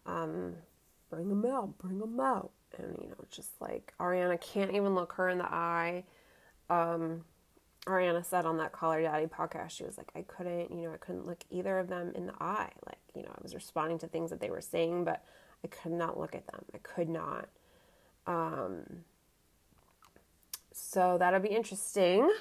Um, 0.05 0.53
bring 1.09 1.27
them 1.27 1.45
out, 1.45 1.77
bring 1.77 1.99
them 1.99 2.19
out. 2.19 2.51
And, 2.77 2.97
you 3.01 3.09
know, 3.09 3.25
just 3.29 3.49
like 3.59 3.93
Ariana 3.99 4.39
can't 4.39 4.71
even 4.71 4.95
look 4.95 5.13
her 5.13 5.27
in 5.27 5.39
the 5.39 5.51
eye. 5.51 6.05
Um, 6.71 7.25
Ariana 7.85 8.23
said 8.23 8.45
on 8.45 8.57
that 8.57 8.71
Call 8.71 8.91
Her 8.91 9.01
Daddy 9.01 9.25
podcast, 9.25 9.71
she 9.71 9.83
was 9.83 9.97
like, 9.97 10.11
I 10.15 10.21
couldn't, 10.21 10.71
you 10.71 10.87
know, 10.87 10.93
I 10.93 10.97
couldn't 10.97 11.25
look 11.25 11.43
either 11.49 11.79
of 11.79 11.87
them 11.87 12.11
in 12.15 12.27
the 12.27 12.33
eye. 12.39 12.69
Like, 12.85 12.99
you 13.15 13.23
know, 13.23 13.29
I 13.29 13.39
was 13.41 13.53
responding 13.55 13.99
to 13.99 14.07
things 14.07 14.29
that 14.29 14.39
they 14.39 14.49
were 14.49 14.61
saying, 14.61 15.03
but 15.03 15.23
I 15.63 15.67
could 15.67 15.91
not 15.91 16.19
look 16.19 16.35
at 16.35 16.47
them. 16.47 16.63
I 16.73 16.77
could 16.77 17.09
not. 17.09 17.49
Um, 18.27 19.03
so 20.71 21.17
that'll 21.17 21.39
be 21.39 21.49
interesting. 21.49 22.31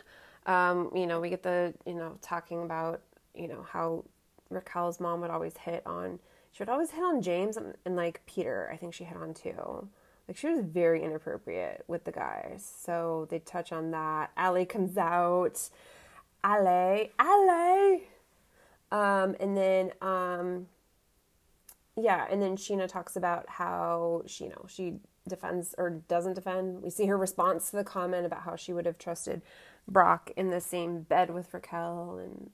Um, 0.46 0.90
you 0.94 1.06
know, 1.06 1.20
we 1.20 1.30
get 1.30 1.42
the, 1.42 1.74
you 1.86 1.94
know, 1.94 2.18
talking 2.22 2.62
about, 2.62 3.00
you 3.34 3.48
know, 3.48 3.66
how 3.68 4.04
Raquel's 4.50 5.00
mom 5.00 5.20
would 5.22 5.30
always 5.30 5.56
hit 5.56 5.82
on, 5.86 6.18
she 6.52 6.62
would 6.62 6.68
always 6.68 6.90
hit 6.90 7.02
on 7.02 7.22
James 7.22 7.56
and, 7.56 7.74
and 7.84 7.96
like 7.96 8.20
Peter, 8.26 8.68
I 8.72 8.76
think 8.76 8.94
she 8.94 9.04
hit 9.04 9.16
on 9.16 9.34
too. 9.34 9.88
Like 10.30 10.36
she 10.36 10.46
was 10.46 10.60
very 10.60 11.02
inappropriate 11.02 11.82
with 11.88 12.04
the 12.04 12.12
guys. 12.12 12.72
So 12.84 13.26
they 13.30 13.40
touch 13.40 13.72
on 13.72 13.90
that. 13.90 14.30
Ale 14.38 14.64
comes 14.64 14.96
out. 14.96 15.68
Ale, 16.46 17.08
Ale. 17.20 18.00
Um, 18.92 19.34
and 19.40 19.56
then, 19.56 19.90
um, 20.00 20.68
yeah, 21.96 22.28
and 22.30 22.40
then 22.40 22.56
Scheana 22.56 22.86
talks 22.86 23.16
about 23.16 23.48
how 23.48 24.22
she, 24.26 24.44
you 24.44 24.50
know, 24.50 24.66
she 24.68 24.98
defends 25.26 25.74
or 25.76 25.90
doesn't 25.90 26.34
defend. 26.34 26.80
We 26.80 26.90
see 26.90 27.06
her 27.06 27.18
response 27.18 27.70
to 27.70 27.76
the 27.78 27.84
comment 27.84 28.24
about 28.24 28.42
how 28.42 28.54
she 28.54 28.72
would 28.72 28.86
have 28.86 28.98
trusted 28.98 29.42
Brock 29.88 30.30
in 30.36 30.50
the 30.50 30.60
same 30.60 31.02
bed 31.02 31.30
with 31.34 31.52
Raquel, 31.52 32.20
and 32.22 32.50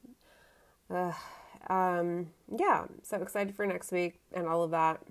uh, 0.91 1.13
um, 1.71 2.29
yeah, 2.59 2.87
so 3.03 3.21
excited 3.21 3.55
for 3.55 3.67
next 3.67 3.93
week 3.93 4.19
and 4.33 4.49
all 4.49 4.63
of 4.63 4.71
that. 4.71 5.03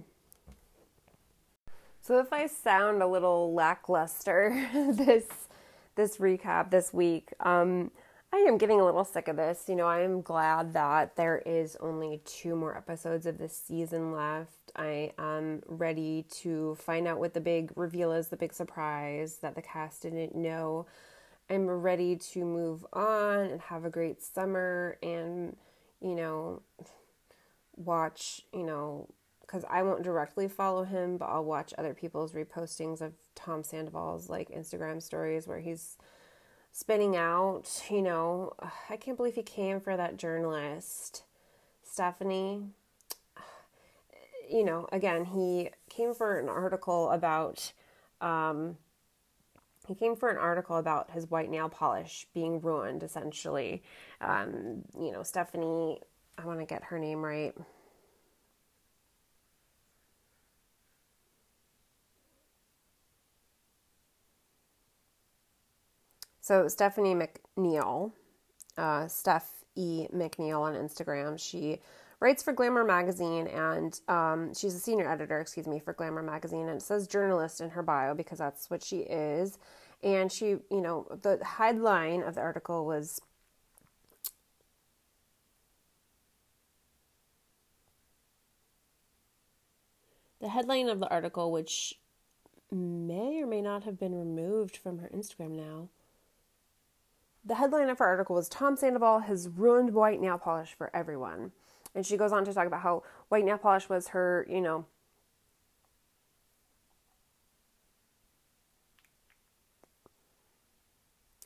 So 2.06 2.20
if 2.20 2.32
I 2.32 2.46
sound 2.46 3.02
a 3.02 3.08
little 3.08 3.56
lackluster 3.56 4.70
this 4.92 5.26
this 5.96 6.18
recap 6.18 6.70
this 6.70 6.94
week, 6.94 7.34
um, 7.40 7.90
I 8.32 8.38
am 8.38 8.60
getting 8.60 8.80
a 8.80 8.86
little 8.86 9.04
sick 9.04 9.28
of 9.28 9.38
this. 9.38 9.64
You 9.68 9.76
know, 9.76 9.88
I 9.88 10.02
am 10.02 10.22
glad 10.22 10.74
that 10.74 11.16
there 11.16 11.42
is 11.48 11.76
only 11.80 12.22
two 12.24 12.56
more 12.56 12.78
episodes 12.78 13.26
of 13.26 13.40
this 13.40 13.58
season 13.58 14.12
left. 14.12 14.72
I 14.76 15.14
am 15.18 15.64
ready 15.66 16.28
to 16.42 16.76
find 16.76 17.08
out 17.08 17.18
what 17.18 17.34
the 17.34 17.42
big 17.42 17.72
reveal 17.76 18.12
is, 18.12 18.28
the 18.28 18.38
big 18.38 18.54
surprise 18.54 19.38
that 19.38 19.56
the 19.56 19.64
cast 19.64 20.04
didn't 20.04 20.36
know. 20.36 20.86
I'm 21.50 21.68
ready 21.68 22.18
to 22.18 22.46
move 22.46 22.86
on 22.94 23.40
and 23.48 23.62
have 23.62 23.84
a 23.84 23.90
great 23.90 24.22
summer 24.22 25.00
and, 25.02 25.56
you 26.02 26.14
know, 26.14 26.62
watch, 27.76 28.42
you 28.54 28.64
know, 28.64 29.10
because 29.46 29.64
I 29.70 29.84
won't 29.84 30.04
directly 30.04 30.48
follow 30.48 30.84
him, 30.84 31.18
but 31.18 31.26
I'll 31.26 31.46
watch 31.46 31.74
other 31.78 31.94
people's 31.94 32.34
repostings 32.34 33.02
of 33.02 33.14
Tom 33.36 33.64
Sandoval's 33.64 34.30
like 34.30 34.50
Instagram 34.50 35.02
stories 35.02 35.48
where 35.48 35.60
he's 35.60 35.98
spinning 36.72 37.16
out, 37.16 37.84
you 37.90 38.02
know, 38.02 38.54
I 38.90 38.98
can't 38.98 39.16
believe 39.16 39.36
he 39.36 39.44
came 39.44 39.80
for 39.80 39.96
that 39.96 40.18
journalist, 40.18 41.24
Stephanie. 41.84 42.64
You 44.50 44.66
know, 44.66 44.88
again, 44.92 45.26
he 45.26 45.70
came 45.90 46.14
for 46.14 46.38
an 46.38 46.50
article 46.50 47.10
about, 47.12 47.72
um, 48.22 48.78
he 49.88 49.96
came 49.96 50.16
for 50.16 50.30
an 50.30 50.38
article 50.38 50.78
about 50.78 51.12
his 51.12 51.30
white 51.32 51.50
nail 51.50 51.70
polish 51.70 52.28
being 52.34 52.60
ruined, 52.60 53.04
essentially. 53.04 53.82
Um, 54.20 54.84
you 55.00 55.12
know, 55.12 55.24
Stephanie, 55.24 56.02
I 56.38 56.46
want 56.46 56.60
to 56.60 56.66
get 56.66 56.84
her 56.84 57.00
name 57.00 57.24
right. 57.24 57.54
So 66.46 66.68
Stephanie 66.68 67.16
McNeal, 67.16 68.12
uh, 68.78 69.08
Steph 69.08 69.66
E. 69.74 70.06
McNeal 70.14 70.62
on 70.62 70.76
Instagram, 70.76 71.40
she 71.40 71.80
writes 72.20 72.44
for 72.44 72.54
Glamour 72.54 72.84
magazine 72.84 73.48
and 73.48 74.00
um, 74.08 74.54
she's 74.54 74.76
a 74.76 74.80
senior 74.80 75.12
editor, 75.12 75.40
excuse 75.40 75.66
me, 75.66 75.80
for 75.80 75.94
Glamour 75.94 76.22
magazine, 76.22 76.70
and 76.70 76.78
it 76.80 76.84
says 76.84 77.08
journalist 77.08 77.62
in 77.62 77.72
her 77.72 77.82
bio 77.82 78.14
because 78.14 78.38
that's 78.38 78.70
what 78.70 78.84
she 78.84 78.98
is. 78.98 79.58
And 80.04 80.32
she, 80.32 80.46
you 80.46 80.82
know, 80.82 81.08
the 81.24 81.44
headline 81.44 82.22
of 82.22 82.36
the 82.36 82.42
article 82.42 82.86
was. 82.86 83.20
The 90.42 90.50
headline 90.50 90.90
of 90.90 91.00
the 91.00 91.10
article, 91.10 91.52
which 91.52 91.96
may 92.72 93.42
or 93.42 93.48
may 93.48 93.62
not 93.62 93.84
have 93.86 94.00
been 94.00 94.14
removed 94.14 94.78
from 94.78 95.00
her 95.00 95.10
Instagram 95.12 95.50
now, 95.50 95.90
the 97.46 97.56
headline 97.56 97.90
of 97.90 98.00
her 98.00 98.06
article 98.06 98.36
was 98.36 98.50
Tom 98.50 98.76
Sandoval 98.76 99.20
has 99.20 99.48
ruined 99.50 99.94
white 99.94 100.20
nail 100.20 100.38
polish 100.38 100.74
for 100.74 100.90
everyone. 100.96 101.52
And 101.94 102.06
she 102.06 102.18
goes 102.18 102.32
on 102.34 102.44
to 102.46 102.54
talk 102.54 102.68
about 102.68 102.82
how 102.82 103.04
white 103.30 103.46
nail 103.46 103.58
polish 103.58 103.88
was 103.88 104.10
her, 104.10 104.46
you 104.50 104.60
know, 104.60 104.86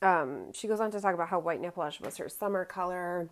um, 0.01 0.53
she 0.53 0.67
goes 0.67 0.79
on 0.79 0.89
to 0.91 1.01
talk 1.01 1.13
about 1.13 1.27
how 1.27 1.39
white 1.39 1.59
nail 1.59 1.71
polish 1.71 1.99
was 1.99 2.17
her 2.17 2.29
summer 2.29 2.65
color. 2.65 3.29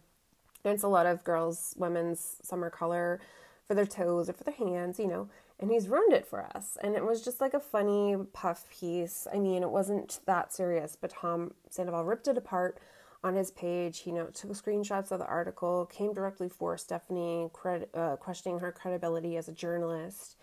And 0.63 0.73
it's 0.73 0.83
a 0.83 0.87
lot 0.89 1.05
of 1.05 1.23
girls, 1.23 1.73
women's 1.77 2.37
summer 2.43 2.69
color 2.69 3.21
for 3.65 3.73
their 3.73 3.85
toes 3.85 4.29
or 4.29 4.33
for 4.33 4.43
their 4.43 4.53
hands, 4.53 4.99
you 4.99 5.07
know 5.07 5.29
and 5.59 5.71
he's 5.71 5.87
ruined 5.87 6.13
it 6.13 6.27
for 6.27 6.45
us. 6.55 6.77
And 6.81 6.95
it 6.95 7.03
was 7.03 7.23
just 7.23 7.41
like 7.41 7.53
a 7.53 7.59
funny 7.59 8.15
puff 8.33 8.65
piece. 8.69 9.27
I 9.33 9.37
mean, 9.37 9.63
it 9.63 9.69
wasn't 9.69 10.19
that 10.25 10.53
serious, 10.53 10.95
but 10.99 11.11
Tom 11.11 11.53
Sandoval 11.69 12.05
ripped 12.05 12.27
it 12.27 12.37
apart 12.37 12.77
on 13.23 13.35
his 13.35 13.51
page. 13.51 13.99
He 13.99 14.11
you 14.11 14.15
know 14.15 14.27
took 14.27 14.51
screenshots 14.51 15.11
of 15.11 15.19
the 15.19 15.25
article, 15.25 15.85
came 15.87 16.13
directly 16.13 16.49
for 16.49 16.77
Stephanie, 16.77 17.49
cred- 17.53 17.87
uh, 17.93 18.17
questioning 18.17 18.59
her 18.59 18.71
credibility 18.71 19.35
as 19.37 19.47
a 19.47 19.53
journalist. 19.53 20.35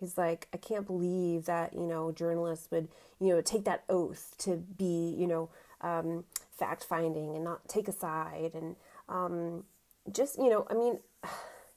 He's 0.00 0.18
like, 0.18 0.48
I 0.52 0.56
can't 0.56 0.86
believe 0.86 1.44
that 1.44 1.74
you 1.74 1.86
know 1.86 2.12
journalists 2.12 2.70
would 2.70 2.88
you 3.20 3.28
know 3.28 3.40
take 3.42 3.64
that 3.64 3.84
oath 3.88 4.34
to 4.38 4.56
be 4.56 5.14
you 5.18 5.26
know 5.26 5.50
um, 5.82 6.24
fact 6.58 6.84
finding 6.84 7.34
and 7.34 7.44
not 7.44 7.68
take 7.68 7.88
a 7.88 7.92
side 7.92 8.52
and 8.54 8.76
um, 9.10 9.64
just 10.10 10.38
you 10.38 10.48
know 10.48 10.66
I 10.70 10.74
mean, 10.74 11.00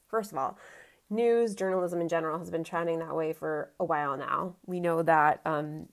first 0.07 0.31
of 0.31 0.37
all 0.37 0.57
news 1.09 1.55
journalism 1.55 2.01
in 2.01 2.07
general 2.07 2.39
has 2.39 2.49
been 2.49 2.63
trending 2.63 2.99
that 2.99 3.15
way 3.15 3.33
for 3.33 3.71
a 3.79 3.85
while 3.85 4.17
now. 4.17 4.55
We 4.65 4.79
know 4.79 5.01
that 5.03 5.41
um, 5.45 5.87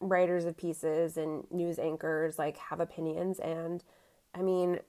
writers 0.00 0.44
of 0.44 0.56
pieces 0.56 1.16
and 1.16 1.44
news 1.50 1.78
anchors 1.78 2.38
like 2.38 2.56
have 2.56 2.80
opinions, 2.80 3.38
and 3.38 3.84
I 4.34 4.42
mean, 4.42 4.80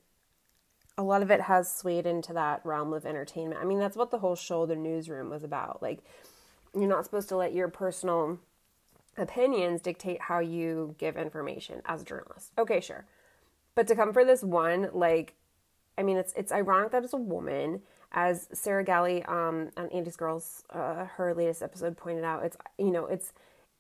a 0.98 1.03
lot 1.03 1.22
of 1.22 1.32
it 1.32 1.41
has 1.41 1.74
swayed 1.74 2.06
into 2.06 2.34
that 2.34 2.61
realm 2.64 2.94
of 2.94 3.06
entertainment. 3.06 3.60
I 3.61 3.65
mean, 3.65 3.80
that's 3.80 3.98
what 3.98 4.11
the 4.11 4.20
whole 4.20 4.36
show, 4.36 4.65
The 4.65 4.76
Newsroom, 4.76 5.30
was 5.30 5.44
about. 5.44 5.82
Like, 5.82 5.99
you're 6.74 6.88
not 6.88 7.03
supposed 7.03 7.30
to 7.30 7.36
let 7.36 7.53
your 7.53 7.68
personal 7.68 8.40
opinions 9.18 9.82
dictate 9.82 10.22
how 10.22 10.40
you 10.40 10.95
give 10.98 11.18
information 11.18 11.82
as 11.86 12.02
a 12.02 12.06
journalist. 12.06 12.52
Okay, 12.57 12.80
sure. 12.80 13.06
But 13.76 13.88
to 13.88 13.95
come 13.95 14.14
for 14.14 14.24
this 14.24 14.44
one, 14.44 14.90
like, 14.94 15.36
I 15.98 16.03
mean, 16.03 16.18
it's 16.18 16.34
it's 16.34 16.52
ironic 16.52 16.91
that 16.91 17.03
it's 17.03 17.14
a 17.14 17.18
woman 17.18 17.82
as 18.14 18.48
Sarah 18.53 18.84
Galley 18.84 19.23
um, 19.23 19.69
on 19.76 19.88
Andy's 19.90 20.15
Girls, 20.15 20.64
uh, 20.69 21.06
her 21.06 21.34
latest 21.34 21.64
episode 21.64 21.98
pointed 21.98 22.23
out, 22.23 22.44
it's 22.44 22.57
you 22.77 22.91
know 22.91 23.06
it's 23.06 23.34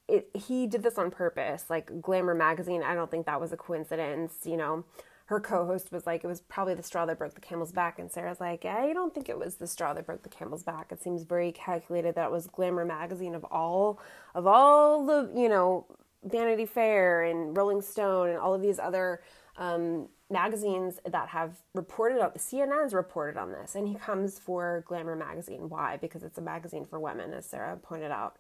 it 0.07 0.29
he 0.33 0.67
did 0.67 0.83
this 0.83 0.97
on 0.97 1.11
purpose. 1.11 1.65
Like 1.69 2.01
Glamour 2.01 2.35
magazine, 2.35 2.83
I 2.83 2.95
don't 2.95 3.11
think 3.11 3.25
that 3.25 3.39
was 3.39 3.51
a 3.51 3.57
coincidence. 3.57 4.33
You 4.45 4.57
know, 4.57 4.85
her 5.25 5.39
co-host 5.39 5.91
was 5.91 6.05
like, 6.05 6.23
it 6.23 6.27
was 6.27 6.41
probably 6.41 6.73
the 6.73 6.83
straw 6.83 7.05
that 7.05 7.17
broke 7.17 7.35
the 7.35 7.41
camel's 7.41 7.71
back, 7.71 7.99
and 7.99 8.11
Sarah's 8.11 8.39
like, 8.39 8.65
I 8.65 8.91
don't 8.91 9.13
think 9.13 9.29
it 9.29 9.37
was 9.37 9.55
the 9.55 9.67
straw 9.67 9.93
that 9.93 10.05
broke 10.05 10.23
the 10.23 10.29
camel's 10.29 10.63
back. 10.63 10.91
It 10.91 11.01
seems 11.01 11.23
very 11.23 11.51
calculated 11.51 12.15
that 12.15 12.25
it 12.25 12.31
was 12.31 12.47
Glamour 12.47 12.85
magazine 12.85 13.35
of 13.35 13.45
all 13.51 13.99
of 14.33 14.47
all 14.47 15.05
the 15.05 15.31
you 15.39 15.47
know 15.49 15.85
Vanity 16.23 16.65
Fair 16.65 17.23
and 17.23 17.55
Rolling 17.55 17.81
Stone 17.81 18.29
and 18.29 18.39
all 18.39 18.53
of 18.53 18.61
these 18.61 18.79
other 18.79 19.21
um, 19.57 20.09
magazines 20.29 20.99
that 21.05 21.29
have 21.29 21.57
reported 21.73 22.19
on 22.19 22.31
the 22.33 22.39
CNN's 22.39 22.93
reported 22.93 23.37
on 23.37 23.51
this, 23.51 23.75
and 23.75 23.87
he 23.87 23.95
comes 23.95 24.39
for 24.39 24.83
Glamour 24.87 25.15
magazine. 25.15 25.69
Why? 25.69 25.97
Because 25.97 26.23
it's 26.23 26.37
a 26.37 26.41
magazine 26.41 26.85
for 26.85 26.99
women, 26.99 27.33
as 27.33 27.45
Sarah 27.45 27.77
pointed 27.77 28.11
out 28.11 28.37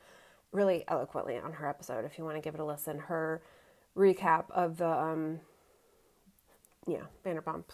really 0.51 0.83
eloquently 0.87 1.37
on 1.37 1.53
her 1.53 1.67
episode. 1.67 2.05
If 2.05 2.17
you 2.17 2.25
want 2.25 2.37
to 2.37 2.41
give 2.41 2.55
it 2.55 2.59
a 2.59 2.65
listen, 2.65 2.97
her 2.99 3.41
recap 3.95 4.45
of 4.49 4.77
the 4.77 4.89
um, 4.89 5.39
yeah 6.87 7.03
Vanderpump 7.25 7.65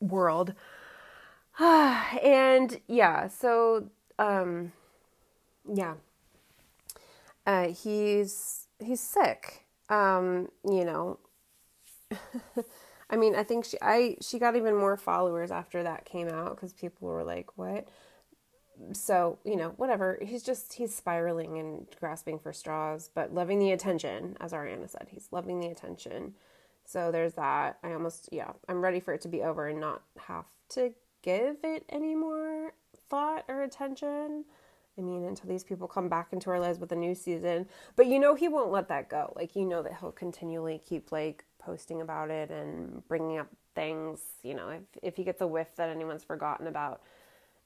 world, 0.00 0.54
and 1.58 2.80
yeah, 2.88 3.28
so 3.28 3.90
um, 4.18 4.72
yeah, 5.70 5.94
uh, 7.46 7.68
he's 7.68 8.68
he's 8.82 9.00
sick. 9.00 9.66
Um, 9.90 10.48
you 10.64 10.84
know. 10.84 11.18
I 13.08 13.16
mean, 13.16 13.34
I 13.36 13.44
think 13.44 13.64
she 13.64 13.78
I 13.80 14.16
she 14.20 14.38
got 14.38 14.56
even 14.56 14.74
more 14.76 14.96
followers 14.96 15.50
after 15.50 15.82
that 15.82 16.04
came 16.04 16.28
out 16.28 16.56
because 16.56 16.72
people 16.72 17.08
were 17.08 17.24
like, 17.24 17.56
"What?" 17.56 17.88
so 18.92 19.38
you 19.44 19.56
know 19.56 19.70
whatever. 19.76 20.18
He's 20.22 20.42
just 20.42 20.74
he's 20.74 20.94
spiraling 20.94 21.58
and 21.58 21.86
grasping 21.98 22.38
for 22.38 22.52
straws 22.52 23.10
but 23.14 23.34
loving 23.34 23.58
the 23.58 23.72
attention 23.72 24.36
as 24.40 24.52
ariana 24.52 24.88
said. 24.88 25.08
He's 25.10 25.28
loving 25.30 25.60
the 25.60 25.68
attention. 25.68 26.34
So 26.84 27.10
there's 27.10 27.34
that. 27.34 27.78
I 27.82 27.92
almost 27.92 28.28
yeah 28.32 28.52
i'm 28.68 28.82
ready 28.82 29.00
for 29.00 29.14
it 29.14 29.20
to 29.22 29.28
be 29.28 29.42
over 29.42 29.68
and 29.68 29.80
not 29.80 30.02
have 30.18 30.44
to 30.70 30.92
give 31.22 31.56
it 31.64 31.84
any 31.88 32.14
more 32.14 32.72
thought 33.08 33.44
or 33.48 33.62
attention. 33.62 34.44
I 34.98 35.02
mean 35.02 35.24
until 35.24 35.48
these 35.48 35.64
people 35.64 35.88
come 35.88 36.08
back 36.08 36.32
into 36.32 36.50
our 36.50 36.60
lives 36.60 36.78
with 36.78 36.92
a 36.92 36.96
new 36.96 37.14
season. 37.14 37.66
But 37.96 38.06
you 38.06 38.18
know 38.18 38.34
he 38.34 38.48
won't 38.48 38.72
let 38.72 38.88
that 38.88 39.08
go. 39.08 39.32
Like 39.36 39.56
you 39.56 39.64
know 39.64 39.82
that 39.82 39.98
he'll 40.00 40.12
continually 40.12 40.80
keep 40.84 41.12
like 41.12 41.44
posting 41.66 42.00
about 42.00 42.30
it 42.30 42.50
and 42.50 43.06
bringing 43.08 43.38
up 43.38 43.48
things 43.74 44.20
you 44.42 44.54
know 44.54 44.68
if, 44.68 44.82
if 45.02 45.16
he 45.16 45.24
gets 45.24 45.40
a 45.42 45.46
whiff 45.46 45.68
that 45.76 45.90
anyone's 45.90 46.24
forgotten 46.24 46.66
about 46.68 47.02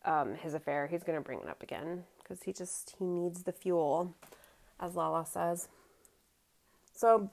um, 0.05 0.35
his 0.35 0.55
affair, 0.55 0.87
he's 0.87 1.03
going 1.03 1.19
to 1.19 1.25
bring 1.25 1.41
it 1.41 1.49
up 1.49 1.63
again 1.63 2.05
because 2.23 2.43
he 2.43 2.53
just 2.53 2.97
he 2.99 3.05
needs 3.05 3.43
the 3.43 3.53
fuel, 3.53 4.15
as 4.79 4.95
Lala 4.97 5.27
says. 5.27 5.69
So 6.95 7.31